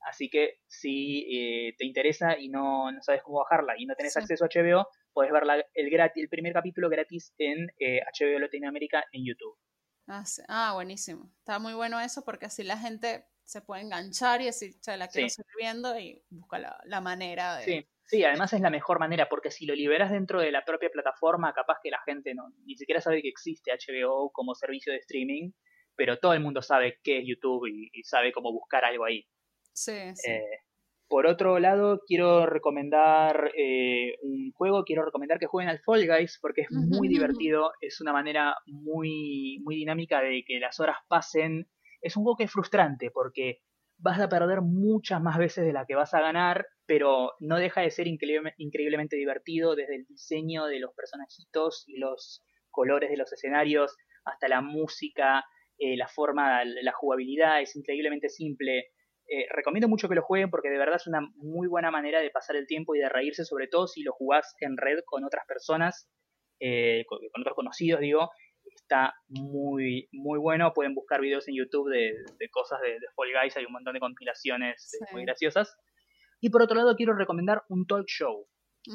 Así 0.00 0.30
que 0.30 0.60
si 0.68 1.26
eh, 1.30 1.74
te 1.78 1.84
interesa 1.84 2.38
y 2.38 2.48
no, 2.48 2.90
sabes 3.00 3.22
cómo 3.22 3.38
bajarla 3.38 3.74
y 3.76 3.86
no 3.86 3.96
tenés 3.96 4.16
acceso 4.16 4.44
a 4.44 4.48
HBO, 4.48 4.86
puedes 5.12 5.32
ver 5.32 5.42
el, 5.74 5.90
gratis, 5.90 6.22
el 6.22 6.28
primer 6.28 6.52
capítulo 6.52 6.88
gratis 6.88 7.34
en 7.38 7.66
HBO 7.66 8.36
eh, 8.36 8.40
Latinoamérica 8.40 9.04
en 9.10 9.24
YouTube. 9.24 9.58
Ah, 10.06 10.22
ah, 10.46 10.74
buenísimo. 10.74 11.32
Está 11.40 11.58
muy 11.58 11.74
bueno 11.74 12.00
eso 12.00 12.24
porque 12.24 12.46
así 12.46 12.62
la 12.62 12.78
gente 12.78 13.24
se 13.46 13.62
puede 13.62 13.82
enganchar 13.82 14.42
y 14.42 14.46
decir, 14.46 14.74
la 14.86 15.08
quiero 15.08 15.28
seguir 15.28 15.52
viendo 15.58 15.98
y 15.98 16.22
busca 16.30 16.58
la, 16.58 17.00
manera 17.00 17.56
de... 17.56 17.64
Sí. 17.64 17.88
Sí, 18.08 18.22
además 18.22 18.52
es 18.52 18.60
la 18.60 18.70
mejor 18.70 19.00
manera, 19.00 19.28
porque 19.28 19.50
si 19.50 19.66
lo 19.66 19.74
liberas 19.74 20.12
dentro 20.12 20.40
de 20.40 20.52
la 20.52 20.64
propia 20.64 20.90
plataforma, 20.90 21.52
capaz 21.52 21.78
que 21.82 21.90
la 21.90 21.98
gente 22.06 22.36
no, 22.36 22.52
ni 22.64 22.76
siquiera 22.76 23.00
sabe 23.00 23.20
que 23.20 23.28
existe 23.28 23.72
HBO 23.72 24.30
como 24.30 24.54
servicio 24.54 24.92
de 24.92 25.00
streaming, 25.00 25.50
pero 25.96 26.16
todo 26.16 26.32
el 26.32 26.38
mundo 26.38 26.62
sabe 26.62 27.00
qué 27.02 27.18
es 27.18 27.24
YouTube 27.26 27.66
y 27.66 28.02
sabe 28.04 28.30
cómo 28.30 28.52
buscar 28.52 28.84
algo 28.84 29.06
ahí. 29.06 29.26
Sí, 29.76 29.92
eh, 29.92 30.40
por 31.06 31.26
otro 31.26 31.58
lado, 31.58 32.00
quiero 32.06 32.46
recomendar 32.46 33.52
eh, 33.56 34.16
un 34.22 34.52
juego, 34.52 34.84
quiero 34.84 35.04
recomendar 35.04 35.38
que 35.38 35.46
jueguen 35.46 35.68
al 35.68 35.80
Fall 35.80 36.06
Guys 36.06 36.38
porque 36.40 36.62
es 36.62 36.70
muy 36.70 37.08
divertido, 37.08 37.72
es 37.82 38.00
una 38.00 38.12
manera 38.12 38.56
muy, 38.66 39.60
muy 39.62 39.76
dinámica 39.76 40.20
de 40.22 40.44
que 40.46 40.58
las 40.58 40.80
horas 40.80 40.96
pasen. 41.08 41.68
Es 42.06 42.16
un 42.16 42.22
juego 42.22 42.36
que 42.36 42.44
es 42.44 42.52
frustrante 42.52 43.10
porque 43.10 43.58
vas 43.98 44.20
a 44.20 44.28
perder 44.28 44.60
muchas 44.60 45.20
más 45.20 45.38
veces 45.38 45.64
de 45.64 45.72
la 45.72 45.86
que 45.86 45.94
vas 45.94 46.14
a 46.14 46.20
ganar, 46.20 46.66
pero 46.86 47.32
no 47.40 47.58
deja 47.58 47.80
de 47.80 47.90
ser 47.90 48.06
increíblemente 48.06 49.16
divertido 49.16 49.74
desde 49.74 49.96
el 49.96 50.06
diseño 50.06 50.66
de 50.66 50.80
los 50.80 50.94
personajitos 50.94 51.84
y 51.86 51.98
los 51.98 52.44
colores 52.70 53.10
de 53.10 53.16
los 53.16 53.32
escenarios 53.32 53.96
hasta 54.24 54.48
la 54.48 54.60
música, 54.60 55.44
eh, 55.78 55.96
la 55.96 56.08
forma, 56.08 56.64
la 56.64 56.92
jugabilidad, 56.92 57.60
es 57.60 57.74
increíblemente 57.74 58.28
simple. 58.28 58.90
Eh, 59.28 59.46
recomiendo 59.50 59.88
mucho 59.88 60.08
que 60.08 60.14
lo 60.14 60.22
jueguen 60.22 60.50
porque 60.50 60.70
de 60.70 60.78
verdad 60.78 60.96
es 60.96 61.06
una 61.08 61.20
muy 61.36 61.66
buena 61.66 61.90
manera 61.90 62.20
de 62.20 62.30
pasar 62.30 62.54
el 62.54 62.66
tiempo 62.66 62.94
y 62.94 63.00
de 63.00 63.08
reírse, 63.08 63.44
sobre 63.44 63.66
todo 63.66 63.88
si 63.88 64.02
lo 64.02 64.12
jugás 64.12 64.54
en 64.60 64.76
red 64.76 65.00
con 65.04 65.24
otras 65.24 65.44
personas, 65.46 66.08
eh, 66.60 67.04
con, 67.08 67.18
otros 67.40 67.56
conocidos, 67.56 68.00
digo. 68.00 68.30
Está 68.88 69.16
muy, 69.26 70.08
muy 70.12 70.38
bueno. 70.38 70.72
Pueden 70.72 70.94
buscar 70.94 71.20
videos 71.20 71.48
en 71.48 71.56
YouTube 71.56 71.90
de, 71.90 72.14
cosas 72.52 72.80
de, 72.82 73.00
Fall 73.16 73.32
Guys, 73.42 73.56
hay 73.56 73.64
un 73.64 73.72
montón 73.72 73.94
de 73.94 74.00
compilaciones 74.00 74.94
eh, 74.94 75.04
muy 75.10 75.24
graciosas. 75.24 75.76
Y 76.40 76.50
por 76.50 76.62
otro 76.62 76.76
lado, 76.76 76.94
quiero 76.94 77.12
recomendar 77.12 77.64
un 77.68 77.84
talk 77.84 78.06
show. 78.06 78.46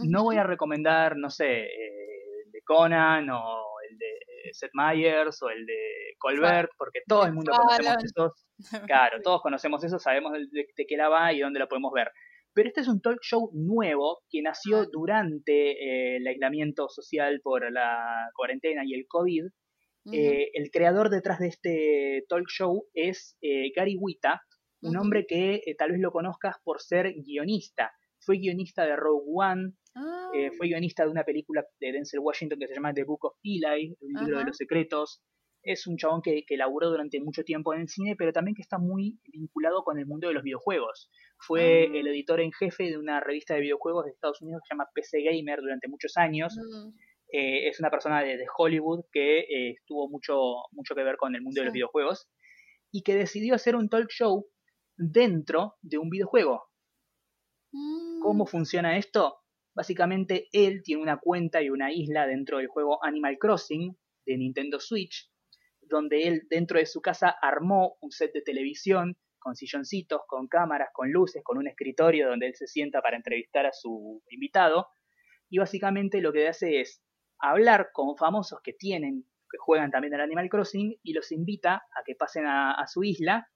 No 0.10 0.24
voy 0.24 0.38
a 0.38 0.46
recomendar, 0.46 1.18
no 1.18 1.30
sé, 1.30 1.64
el 1.66 2.52
de 2.54 2.62
Conan 2.64 3.30
o 3.32 3.66
el 3.90 3.98
de 3.98 4.54
Seth 4.54 4.72
Meyers 4.74 5.44
o 5.44 5.50
el 5.50 5.66
de 5.66 6.16
Colbert, 6.18 6.72
porque 6.78 7.02
todo 7.06 7.26
el 7.26 7.34
mundo 7.34 7.52
conocemos 7.52 8.04
esos. 8.06 8.46
Claro, 8.88 9.18
todos 9.22 9.42
conocemos 9.42 9.84
eso, 9.84 10.00
sabemos 10.00 10.32
de, 10.32 10.86
qué 10.88 10.96
la 10.96 11.10
va 11.10 11.34
y 11.34 11.42
dónde 11.42 11.60
la 11.60 11.68
podemos 11.68 11.92
ver. 11.92 12.12
Pero 12.54 12.70
este 12.70 12.80
es 12.80 12.88
un 12.88 13.02
talk 13.02 13.20
show 13.22 13.50
nuevo 13.54 14.22
que 14.30 14.42
nació 14.42 14.86
durante 14.86 15.72
eh, 15.72 16.18
el 16.18 16.28
aislamiento 16.28 16.88
social 16.88 17.42
por 17.44 17.70
la 17.70 18.30
cuarentena 18.34 18.84
y 18.86 18.94
el 18.94 19.06
COVID. 19.10 19.48
Eh, 20.12 20.50
el 20.54 20.72
creador 20.72 21.10
detrás 21.10 21.40
de 21.40 21.48
este 21.48 22.26
talk 22.28 22.48
show 22.48 22.88
es 22.94 23.38
eh, 23.42 23.72
Gary 23.76 23.96
Wita, 24.00 24.42
un 24.82 24.98
hombre 24.98 25.26
que 25.28 25.62
tal 25.78 25.92
vez 25.92 26.00
lo 26.00 26.12
conozcas 26.12 26.56
por 26.64 26.82
ser 26.82 27.14
guionista. 27.14 27.92
Fue 28.20 28.38
guionista 28.38 28.84
de 28.86 28.96
Rogue 28.96 29.26
One, 29.28 29.74
eh, 30.34 30.48
ah. 30.48 30.52
fue 30.58 30.68
guionista 30.68 31.04
de 31.04 31.12
una 31.12 31.24
película 31.24 31.66
de 31.80 31.92
Denzel 31.92 32.20
Washington 32.22 32.60
que 32.60 32.68
se 32.68 32.76
llama 32.76 32.94
The 32.94 33.04
Book 33.04 33.26
of 33.26 33.38
Eli, 33.44 33.96
el 34.00 34.14
libro 34.20 34.40
de 34.40 34.46
los 34.46 34.58
secretos. 34.58 35.22
Es 35.64 35.86
un 35.86 35.98
chabón 35.98 36.24
que, 36.24 36.44
que 36.48 36.58
laburó 36.58 36.90
durante 36.90 37.20
mucho 37.20 37.44
tiempo 37.44 37.74
en 37.74 37.82
el 37.82 37.88
cine, 37.88 38.16
pero 38.18 38.34
también 38.34 38.56
que 38.56 38.64
está 38.64 38.80
muy 38.80 39.20
vinculado 39.32 39.84
con 39.84 40.00
el 40.00 40.08
mundo 40.08 40.28
de 40.28 40.34
los 40.34 40.44
videojuegos. 40.44 41.12
Fue 41.38 41.88
ah. 41.88 41.98
el 41.98 42.08
editor 42.08 42.40
en 42.42 42.52
jefe 42.52 42.86
de 42.86 42.98
una 42.98 43.20
revista 43.20 43.54
de 43.54 43.62
videojuegos 43.62 44.06
de 44.06 44.12
Estados 44.12 44.42
Unidos 44.42 44.62
que 44.64 44.68
se 44.70 44.74
llama 44.74 44.90
PC 44.94 45.22
Gamer 45.22 45.62
durante 45.62 45.88
muchos 45.88 46.18
años. 46.18 46.58
Eh, 47.32 47.70
es 47.70 47.80
una 47.80 47.90
persona 47.90 48.22
de, 48.22 48.46
Hollywood 48.58 49.06
que 49.12 49.40
eh, 49.40 49.76
tuvo 49.86 50.10
mucho, 50.10 50.36
mucho 50.72 50.96
que 50.96 51.04
ver 51.04 51.16
con 51.16 51.34
el 51.34 51.42
mundo 51.42 51.62
de 51.62 51.66
los 51.66 51.74
videojuegos 51.74 52.30
y 52.92 53.04
que 53.04 53.16
decidió 53.16 53.56
hacer 53.56 53.76
un 53.76 53.88
talk 53.88 54.10
show 54.10 54.48
dentro 54.98 55.76
de 55.82 55.98
un 55.98 56.10
videojuego. 56.10 56.70
¿Cómo 58.22 58.44
mm. 58.44 58.48
funciona 58.48 58.98
esto? 58.98 59.38
Básicamente 59.74 60.50
él 60.52 60.82
tiene 60.84 61.02
una 61.02 61.20
cuenta 61.20 61.62
y 61.62 61.70
una 61.70 61.94
isla 61.94 62.28
dentro 62.28 62.58
del 62.58 62.68
juego 62.68 63.04
Animal 63.04 63.38
Crossing 63.40 63.98
de 64.26 64.38
Nintendo 64.38 64.82
Switch, 64.82 65.32
donde 65.80 66.28
él 66.28 66.48
dentro 66.50 66.80
de 66.80 66.86
su 66.86 67.02
casa 67.02 67.34
armó 67.42 67.98
un 68.02 68.12
set 68.12 68.34
de 68.34 68.42
televisión 68.42 69.18
con 69.40 69.56
silloncitos, 69.56 70.22
con 70.28 70.48
cámaras, 70.48 70.90
con 70.94 71.12
luces, 71.12 71.42
con 71.44 71.58
un 71.58 71.68
escritorio 71.68 72.28
donde 72.28 72.48
él 72.48 72.56
se 72.56 72.68
sienta 72.68 73.02
para 73.02 73.16
entrevistar 73.16 73.66
a 73.66 73.72
su 73.72 74.22
invitado. 74.30 74.88
Y 75.50 75.58
básicamente 75.58 76.22
lo 76.22 76.34
que 76.34 76.48
hace 76.48 76.82
es 76.82 77.02
hablar 77.42 77.90
con 77.94 78.16
famosos 78.18 78.60
que 78.64 78.74
tienen, 78.74 79.26
que 79.50 79.58
juegan 79.60 79.92
también 79.92 80.14
al 80.14 80.22
Animal 80.22 80.50
Crossing, 80.50 80.98
y 81.04 81.14
los 81.14 81.32
invita 81.32 81.76
a 81.76 82.04
que 82.06 82.16
pasen 82.16 82.46
a, 82.46 82.74
a 82.74 82.88
su 82.88 83.04
isla 83.04 83.48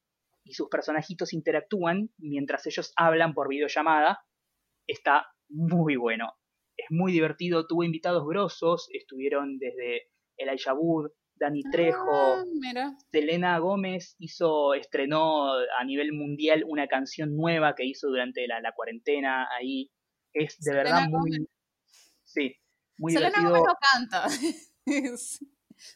y 0.43 0.53
sus 0.53 0.69
personajitos 0.69 1.33
interactúan 1.33 2.09
mientras 2.17 2.65
ellos 2.67 2.93
hablan 2.95 3.33
por 3.33 3.49
videollamada. 3.49 4.19
Está 4.87 5.27
muy 5.49 5.95
bueno. 5.95 6.33
Es 6.77 6.87
muy 6.89 7.11
divertido, 7.11 7.67
tuvo 7.67 7.83
invitados 7.83 8.27
grosos, 8.27 8.89
estuvieron 8.91 9.57
desde 9.57 10.03
El 10.37 10.49
Wood, 10.77 11.11
Dani 11.37 11.63
Trejo, 11.63 12.35
ah, 12.35 12.43
Selena 13.11 13.59
Gómez 13.59 14.15
hizo, 14.19 14.73
estrenó 14.73 15.53
a 15.53 15.83
nivel 15.85 16.13
mundial 16.13 16.63
una 16.65 16.87
canción 16.87 17.35
nueva 17.35 17.75
que 17.75 17.85
hizo 17.85 18.07
durante 18.07 18.47
la, 18.47 18.71
cuarentena 18.73 19.47
ahí. 19.57 19.91
Es 20.33 20.59
de 20.59 20.73
verdad 20.73 21.07
muy... 21.09 21.47
Sí, 22.23 22.55
muy 22.97 23.13
Selena 23.13 23.41
Gómez 23.41 23.63
no 23.65 23.75
canta. 23.93 24.27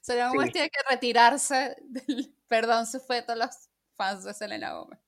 Selena 0.02 0.30
Gómez 0.30 0.52
tiene 0.52 0.70
que 0.70 0.80
retirarse 0.90 1.76
Perdón, 2.50 2.88
se 2.88 3.00
fue 3.00 3.22
todos 3.22 3.40
los 3.40 3.70
fans 3.96 4.24
de 4.26 4.34
Selena 4.34 4.74
Gómez. 4.74 5.00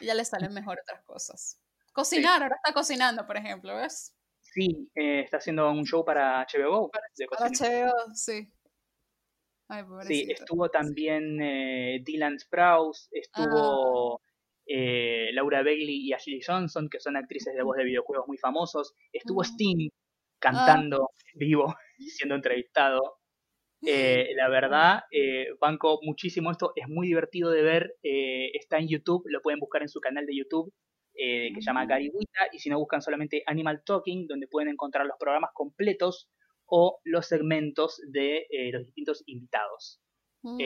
Y 0.00 0.06
ya 0.06 0.14
le 0.14 0.24
salen 0.24 0.52
mejor 0.52 0.78
otras 0.80 1.02
cosas. 1.04 1.58
Cocinar, 1.92 2.42
ahora 2.42 2.56
está 2.56 2.72
cocinando, 2.72 3.26
por 3.26 3.36
ejemplo, 3.36 3.74
¿ves? 3.76 4.14
Sí, 4.40 4.90
eh, 4.94 5.20
está 5.20 5.38
haciendo 5.38 5.70
un 5.70 5.84
show 5.84 6.04
para 6.04 6.46
HBO. 6.46 6.90
Para, 6.90 7.06
HBO, 7.16 8.14
sí. 8.14 8.52
sí, 10.06 10.26
estuvo 10.30 10.68
también 10.68 11.40
eh, 11.40 12.02
Dylan 12.04 12.38
Sprouse, 12.38 13.08
estuvo 13.10 14.16
ah. 14.16 14.22
eh, 14.66 15.30
Laura 15.32 15.62
Bailey 15.62 16.06
y 16.06 16.12
Ashley 16.12 16.40
Johnson, 16.46 16.88
que 16.90 17.00
son 17.00 17.16
actrices 17.16 17.54
de 17.54 17.62
voz 17.62 17.76
de 17.76 17.84
videojuegos 17.84 18.28
muy 18.28 18.36
famosos. 18.36 18.94
Estuvo 19.12 19.42
Sting 19.42 19.88
cantando 20.42 21.10
en 21.32 21.38
vivo 21.38 21.74
y 21.98 22.10
siendo 22.10 22.34
entrevistado. 22.34 23.18
Eh, 23.86 24.28
la 24.36 24.48
verdad, 24.48 25.04
eh, 25.10 25.48
banco 25.60 26.00
muchísimo 26.02 26.50
esto, 26.50 26.72
es 26.76 26.88
muy 26.88 27.06
divertido 27.06 27.50
de 27.50 27.62
ver, 27.62 27.96
eh, 28.02 28.50
está 28.54 28.78
en 28.78 28.88
YouTube, 28.88 29.22
lo 29.26 29.40
pueden 29.40 29.60
buscar 29.60 29.82
en 29.82 29.88
su 29.88 30.00
canal 30.00 30.26
de 30.26 30.36
YouTube, 30.36 30.72
que 31.14 31.52
se 31.54 31.66
llama 31.66 31.84
Gary 31.84 32.10
y 32.52 32.58
si 32.58 32.70
no 32.70 32.78
buscan 32.78 33.02
solamente 33.02 33.42
Animal 33.46 33.82
Talking, 33.84 34.26
donde 34.26 34.48
pueden 34.48 34.70
encontrar 34.70 35.06
los 35.06 35.18
programas 35.20 35.50
completos 35.52 36.30
o 36.66 37.00
los 37.04 37.26
segmentos 37.26 38.00
de 38.10 38.46
los 38.72 38.82
distintos 38.86 39.22
invitados. 39.26 40.00
Mm. 40.42 40.58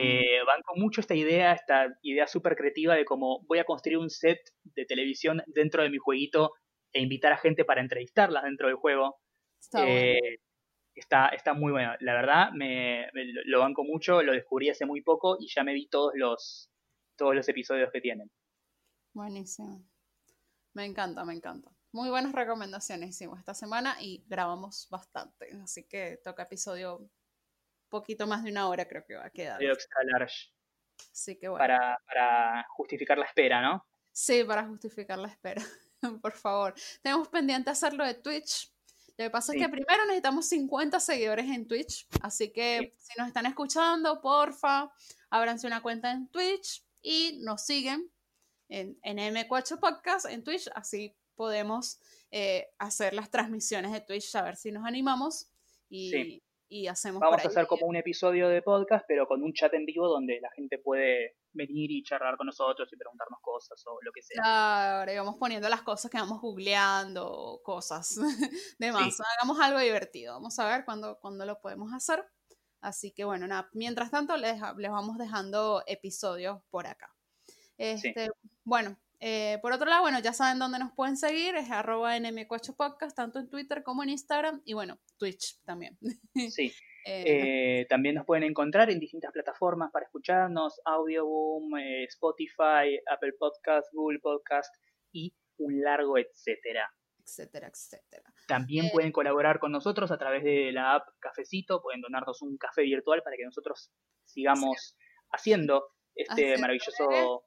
banco 0.47 0.73
mucho 0.77 1.01
esta 1.01 1.13
idea, 1.13 1.51
esta 1.51 1.93
idea 2.01 2.27
súper 2.27 2.55
creativa 2.55 2.95
de 2.95 3.03
cómo 3.03 3.45
voy 3.45 3.59
a 3.59 3.65
construir 3.65 3.97
un 3.97 4.09
set 4.09 4.39
de 4.63 4.85
televisión 4.85 5.43
dentro 5.47 5.83
de 5.83 5.89
mi 5.89 5.97
jueguito 5.97 6.53
e 6.93 7.01
invitar 7.01 7.33
a 7.33 7.37
gente 7.37 7.65
para 7.65 7.81
entrevistarlas 7.81 8.43
dentro 8.43 8.67
del 8.67 8.77
juego. 8.77 9.17
Está, 9.59 9.85
está, 10.95 11.27
está, 11.29 11.53
muy 11.53 11.71
bueno. 11.71 11.93
La 11.99 12.13
verdad, 12.13 12.51
me, 12.53 13.09
lo 13.45 13.59
banco 13.59 13.83
mucho, 13.83 14.21
lo 14.21 14.33
descubrí 14.33 14.69
hace 14.69 14.85
muy 14.85 15.01
poco 15.01 15.37
y 15.39 15.47
ya 15.47 15.63
me 15.63 15.73
vi 15.73 15.87
todos 15.87 16.13
los, 16.15 16.69
todos 17.15 17.35
los 17.35 17.47
episodios 17.49 17.91
que 17.91 18.01
tienen. 18.01 18.31
Buenísimo. 19.13 19.83
Me 20.73 20.85
encanta, 20.85 21.25
me 21.25 21.33
encanta. 21.33 21.71
Muy 21.91 22.09
buenas 22.09 22.33
recomendaciones 22.33 23.09
hicimos 23.09 23.39
esta 23.39 23.53
semana 23.53 23.97
y 23.99 24.23
grabamos 24.27 24.87
bastante. 24.89 25.49
Así 25.63 25.87
que 25.87 26.19
toca 26.23 26.43
episodio 26.43 27.09
poquito 27.89 28.27
más 28.27 28.43
de 28.43 28.51
una 28.51 28.67
hora 28.69 28.87
creo 28.87 29.05
que 29.05 29.15
va 29.15 29.25
a 29.25 29.29
quedar. 29.29 29.61
extra 29.63 30.03
large. 30.03 30.51
Así 31.11 31.37
que 31.37 31.47
bueno. 31.47 31.63
Para, 31.63 31.97
para 32.05 32.65
justificar 32.75 33.17
la 33.17 33.25
espera, 33.25 33.61
¿no? 33.61 33.85
Sí, 34.11 34.43
para 34.43 34.67
justificar 34.67 35.17
la 35.17 35.29
espera. 35.29 35.61
Por 36.21 36.33
favor. 36.33 36.73
Tenemos 37.01 37.27
pendiente 37.29 37.69
hacerlo 37.69 38.05
de 38.05 38.15
Twitch. 38.15 38.71
Lo 39.17 39.25
que 39.25 39.29
pasa 39.31 39.53
es 39.53 39.59
que 39.59 39.69
primero 39.69 40.05
necesitamos 40.05 40.47
50 40.47 40.99
seguidores 40.99 41.45
en 41.47 41.67
Twitch. 41.67 42.07
Así 42.21 42.51
que 42.51 42.93
si 42.97 43.17
nos 43.17 43.27
están 43.27 43.47
escuchando, 43.47 44.21
porfa, 44.21 44.91
ábranse 45.29 45.65
una 45.65 45.81
cuenta 45.81 46.11
en 46.11 46.27
Twitch 46.27 46.85
y 47.01 47.39
nos 47.41 47.65
siguen 47.65 48.11
en, 48.69 48.99
en 49.01 49.17
M4 49.17 49.79
Podcast 49.79 50.27
en 50.27 50.43
Twitch. 50.43 50.69
Así 50.75 51.15
podemos 51.35 51.99
eh, 52.29 52.67
hacer 52.77 53.13
las 53.13 53.31
transmisiones 53.31 53.91
de 53.91 54.01
Twitch, 54.01 54.35
a 54.35 54.43
ver 54.43 54.55
si 54.55 54.71
nos 54.71 54.85
animamos. 54.85 55.47
Y, 55.89 56.43
y 56.69 56.87
hacemos. 56.87 57.19
Vamos 57.19 57.43
a 57.43 57.47
hacer 57.47 57.67
como 57.67 57.85
un 57.85 57.95
episodio 57.95 58.49
de 58.49 58.61
podcast, 58.61 59.05
pero 59.07 59.27
con 59.27 59.43
un 59.43 59.53
chat 59.53 59.73
en 59.73 59.85
vivo 59.85 60.07
donde 60.07 60.39
la 60.41 60.49
gente 60.51 60.77
puede 60.77 61.37
venir 61.53 61.91
y 61.91 62.03
charlar 62.03 62.37
con 62.37 62.47
nosotros 62.47 62.89
y 62.91 62.97
preguntarnos 62.97 63.39
cosas 63.41 63.81
o 63.87 63.97
lo 64.01 64.11
que 64.11 64.21
sea. 64.21 64.41
Claro, 64.41 65.11
y 65.11 65.17
vamos 65.17 65.35
poniendo 65.39 65.69
las 65.69 65.81
cosas 65.81 66.11
que 66.11 66.17
vamos 66.17 66.41
googleando, 66.41 67.61
cosas 67.63 68.15
demás. 68.79 69.17
Hagamos 69.37 69.59
algo 69.59 69.79
divertido. 69.79 70.33
Vamos 70.33 70.57
a 70.59 70.67
ver 70.67 70.85
cuándo, 70.85 71.17
cuándo 71.19 71.45
lo 71.45 71.59
podemos 71.59 71.93
hacer. 71.93 72.25
Así 72.81 73.11
que 73.11 73.25
bueno, 73.25 73.47
nada, 73.47 73.69
mientras 73.73 74.11
tanto 74.11 74.37
les, 74.37 74.59
les 74.77 74.91
vamos 74.91 75.17
dejando 75.17 75.83
episodios 75.87 76.61
por 76.69 76.87
acá. 76.87 77.13
Este, 77.77 78.29
Bueno, 78.63 78.97
eh, 79.19 79.57
por 79.61 79.71
otro 79.71 79.87
lado, 79.87 80.03
bueno, 80.03 80.19
ya 80.19 80.33
saben 80.33 80.59
dónde 80.59 80.79
nos 80.79 80.93
pueden 80.93 81.17
seguir, 81.17 81.55
es 81.55 81.71
arroba 81.71 82.15
nm4 82.17 82.75
podcast, 82.75 83.15
tanto 83.15 83.39
en 83.39 83.49
Twitter 83.49 83.81
como 83.83 84.03
en 84.03 84.09
Instagram, 84.09 84.61
y 84.65 84.73
bueno, 84.73 84.99
Twitch 85.17 85.61
también. 85.63 85.97
Sí. 86.51 86.71
Eh, 87.09 87.23
eh, 87.79 87.85
también 87.89 88.15
nos 88.15 88.25
pueden 88.25 88.43
encontrar 88.43 88.89
en 88.89 88.99
distintas 88.99 89.31
plataformas 89.31 89.91
para 89.91 90.05
escucharnos, 90.05 90.81
Audioboom, 90.83 91.77
Spotify, 92.09 92.99
Apple 93.09 93.33
Podcast, 93.39 93.87
Google 93.93 94.19
Podcast 94.19 94.75
y 95.13 95.33
un 95.57 95.81
largo 95.81 96.17
etcétera. 96.17 96.91
Etcétera, 97.17 97.69
etcétera. 97.69 98.33
También 98.47 98.89
pueden 98.91 99.13
colaborar 99.13 99.59
con 99.59 99.71
nosotros 99.71 100.11
a 100.11 100.17
través 100.17 100.43
de 100.43 100.73
la 100.73 100.95
app 100.95 101.07
Cafecito, 101.19 101.81
pueden 101.81 102.01
donarnos 102.01 102.41
un 102.41 102.57
café 102.57 102.83
virtual 102.83 103.21
para 103.23 103.37
que 103.37 103.45
nosotros 103.45 103.89
sigamos 104.25 104.97
haciendo 105.31 105.85
este 106.13 106.57
maravilloso 106.57 107.45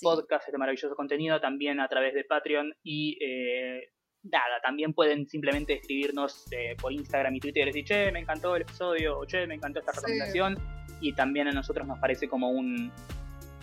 podcast, 0.00 0.46
este 0.46 0.58
maravilloso 0.58 0.94
contenido, 0.94 1.40
también 1.40 1.80
a 1.80 1.88
través 1.88 2.14
de 2.14 2.24
Patreon 2.24 2.74
y 2.82 3.18
eh, 3.20 3.90
nada, 4.24 4.60
también 4.62 4.92
pueden 4.92 5.26
simplemente 5.28 5.74
escribirnos 5.74 6.46
eh, 6.50 6.76
por 6.80 6.92
Instagram 6.92 7.34
y 7.36 7.40
Twitter 7.40 7.62
y 7.64 7.66
decir, 7.66 7.84
che, 7.84 8.12
me 8.12 8.20
encantó 8.20 8.56
el 8.56 8.62
episodio, 8.62 9.18
o 9.18 9.26
che, 9.26 9.46
me 9.46 9.54
encantó 9.54 9.80
esta 9.80 9.92
recomendación. 9.92 10.58
Y 11.00 11.12
también 11.12 11.48
a 11.48 11.52
nosotros 11.52 11.86
nos 11.86 11.98
parece 11.98 12.28
como 12.28 12.50
un... 12.50 12.90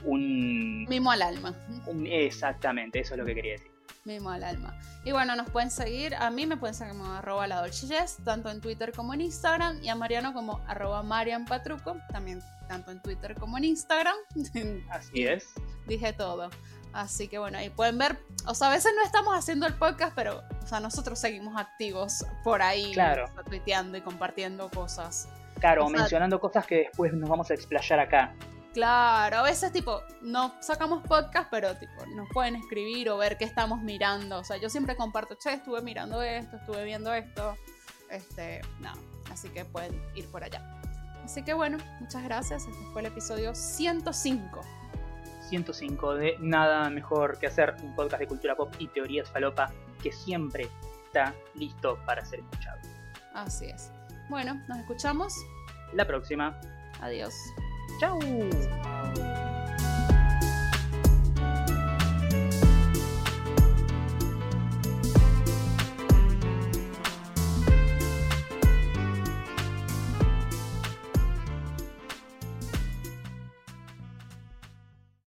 un 0.03 0.85
Mimo 0.85 1.11
al 1.11 1.21
alma. 1.21 1.55
exactamente, 2.05 2.99
eso 2.99 3.15
es 3.15 3.19
lo 3.19 3.25
que 3.25 3.35
quería 3.35 3.53
decir. 3.53 3.70
Mimo 4.03 4.31
al 4.31 4.43
alma. 4.43 4.77
Y 5.03 5.11
bueno, 5.11 5.35
nos 5.35 5.49
pueden 5.49 5.69
seguir, 5.69 6.15
a 6.15 6.29
mí 6.31 6.45
me 6.47 6.57
pueden 6.57 6.73
seguir 6.73 6.93
como 6.93 7.11
arroba 7.11 7.45
la 7.47 7.61
Dolce 7.61 7.95
tanto 8.23 8.49
en 8.49 8.61
Twitter 8.61 8.91
como 8.95 9.13
en 9.13 9.21
Instagram, 9.21 9.83
y 9.83 9.89
a 9.89 9.95
Mariano 9.95 10.33
como 10.33 10.61
arroba 10.67 11.03
Marian 11.03 11.45
Patruco, 11.45 11.97
también 12.11 12.41
tanto 12.67 12.91
en 12.91 13.01
Twitter 13.01 13.35
como 13.35 13.57
en 13.57 13.65
Instagram. 13.65 14.15
Así 14.89 15.23
es. 15.23 15.49
Dije 15.87 16.13
todo. 16.13 16.49
Así 16.93 17.27
que 17.27 17.37
bueno, 17.37 17.57
ahí 17.57 17.69
pueden 17.69 17.97
ver, 17.97 18.17
o 18.45 18.53
sea, 18.53 18.67
a 18.67 18.71
veces 18.71 18.91
no 18.95 19.03
estamos 19.03 19.33
haciendo 19.33 19.65
el 19.65 19.73
podcast, 19.75 20.13
pero, 20.13 20.43
o 20.61 20.67
sea, 20.67 20.79
nosotros 20.81 21.19
seguimos 21.19 21.57
activos 21.57 22.25
por 22.43 22.61
ahí, 22.61 22.91
claro. 22.91 23.25
tuiteando 23.49 23.97
y 23.97 24.01
compartiendo 24.01 24.69
cosas. 24.69 25.29
Claro, 25.59 25.87
mencionando 25.89 26.39
cosas 26.39 26.65
que 26.65 26.75
después 26.77 27.13
nos 27.13 27.29
vamos 27.29 27.49
a 27.51 27.53
explayar 27.53 27.99
acá. 27.99 28.33
Claro, 28.73 29.37
a 29.37 29.43
veces 29.43 29.73
tipo, 29.73 30.01
no 30.21 30.53
sacamos 30.61 31.03
podcast, 31.05 31.49
pero 31.51 31.75
tipo, 31.75 32.05
nos 32.15 32.29
pueden 32.29 32.55
escribir 32.55 33.09
o 33.09 33.17
ver 33.17 33.37
qué 33.37 33.43
estamos 33.43 33.81
mirando. 33.81 34.39
O 34.39 34.43
sea, 34.43 34.57
yo 34.57 34.69
siempre 34.69 34.95
comparto, 34.95 35.35
che, 35.35 35.53
estuve 35.53 35.81
mirando 35.81 36.21
esto, 36.21 36.55
estuve 36.55 36.85
viendo 36.85 37.13
esto. 37.13 37.57
Este, 38.09 38.61
no, 38.79 38.93
así 39.31 39.49
que 39.49 39.65
pueden 39.65 40.01
ir 40.15 40.29
por 40.31 40.43
allá. 40.43 40.63
Así 41.23 41.43
que 41.43 41.53
bueno, 41.53 41.77
muchas 41.99 42.23
gracias. 42.23 42.65
Este 42.65 42.83
fue 42.93 43.01
el 43.01 43.07
episodio 43.07 43.53
105. 43.53 44.61
105 45.49 46.15
de 46.15 46.37
Nada 46.39 46.89
Mejor 46.89 47.37
que 47.39 47.47
Hacer, 47.47 47.75
un 47.83 47.93
podcast 47.93 48.21
de 48.21 48.27
cultura 48.27 48.55
pop 48.55 48.73
y 48.79 48.87
teorías 48.87 49.29
falopa 49.29 49.71
que 50.01 50.11
siempre 50.11 50.69
está 51.07 51.33
listo 51.55 51.99
para 52.05 52.23
ser 52.23 52.39
escuchado. 52.39 52.79
Así 53.33 53.65
es. 53.65 53.91
Bueno, 54.29 54.61
nos 54.69 54.79
escuchamos. 54.79 55.33
La 55.93 56.07
próxima. 56.07 56.59
Adiós. 57.01 57.33
Tchau! 58.01 58.17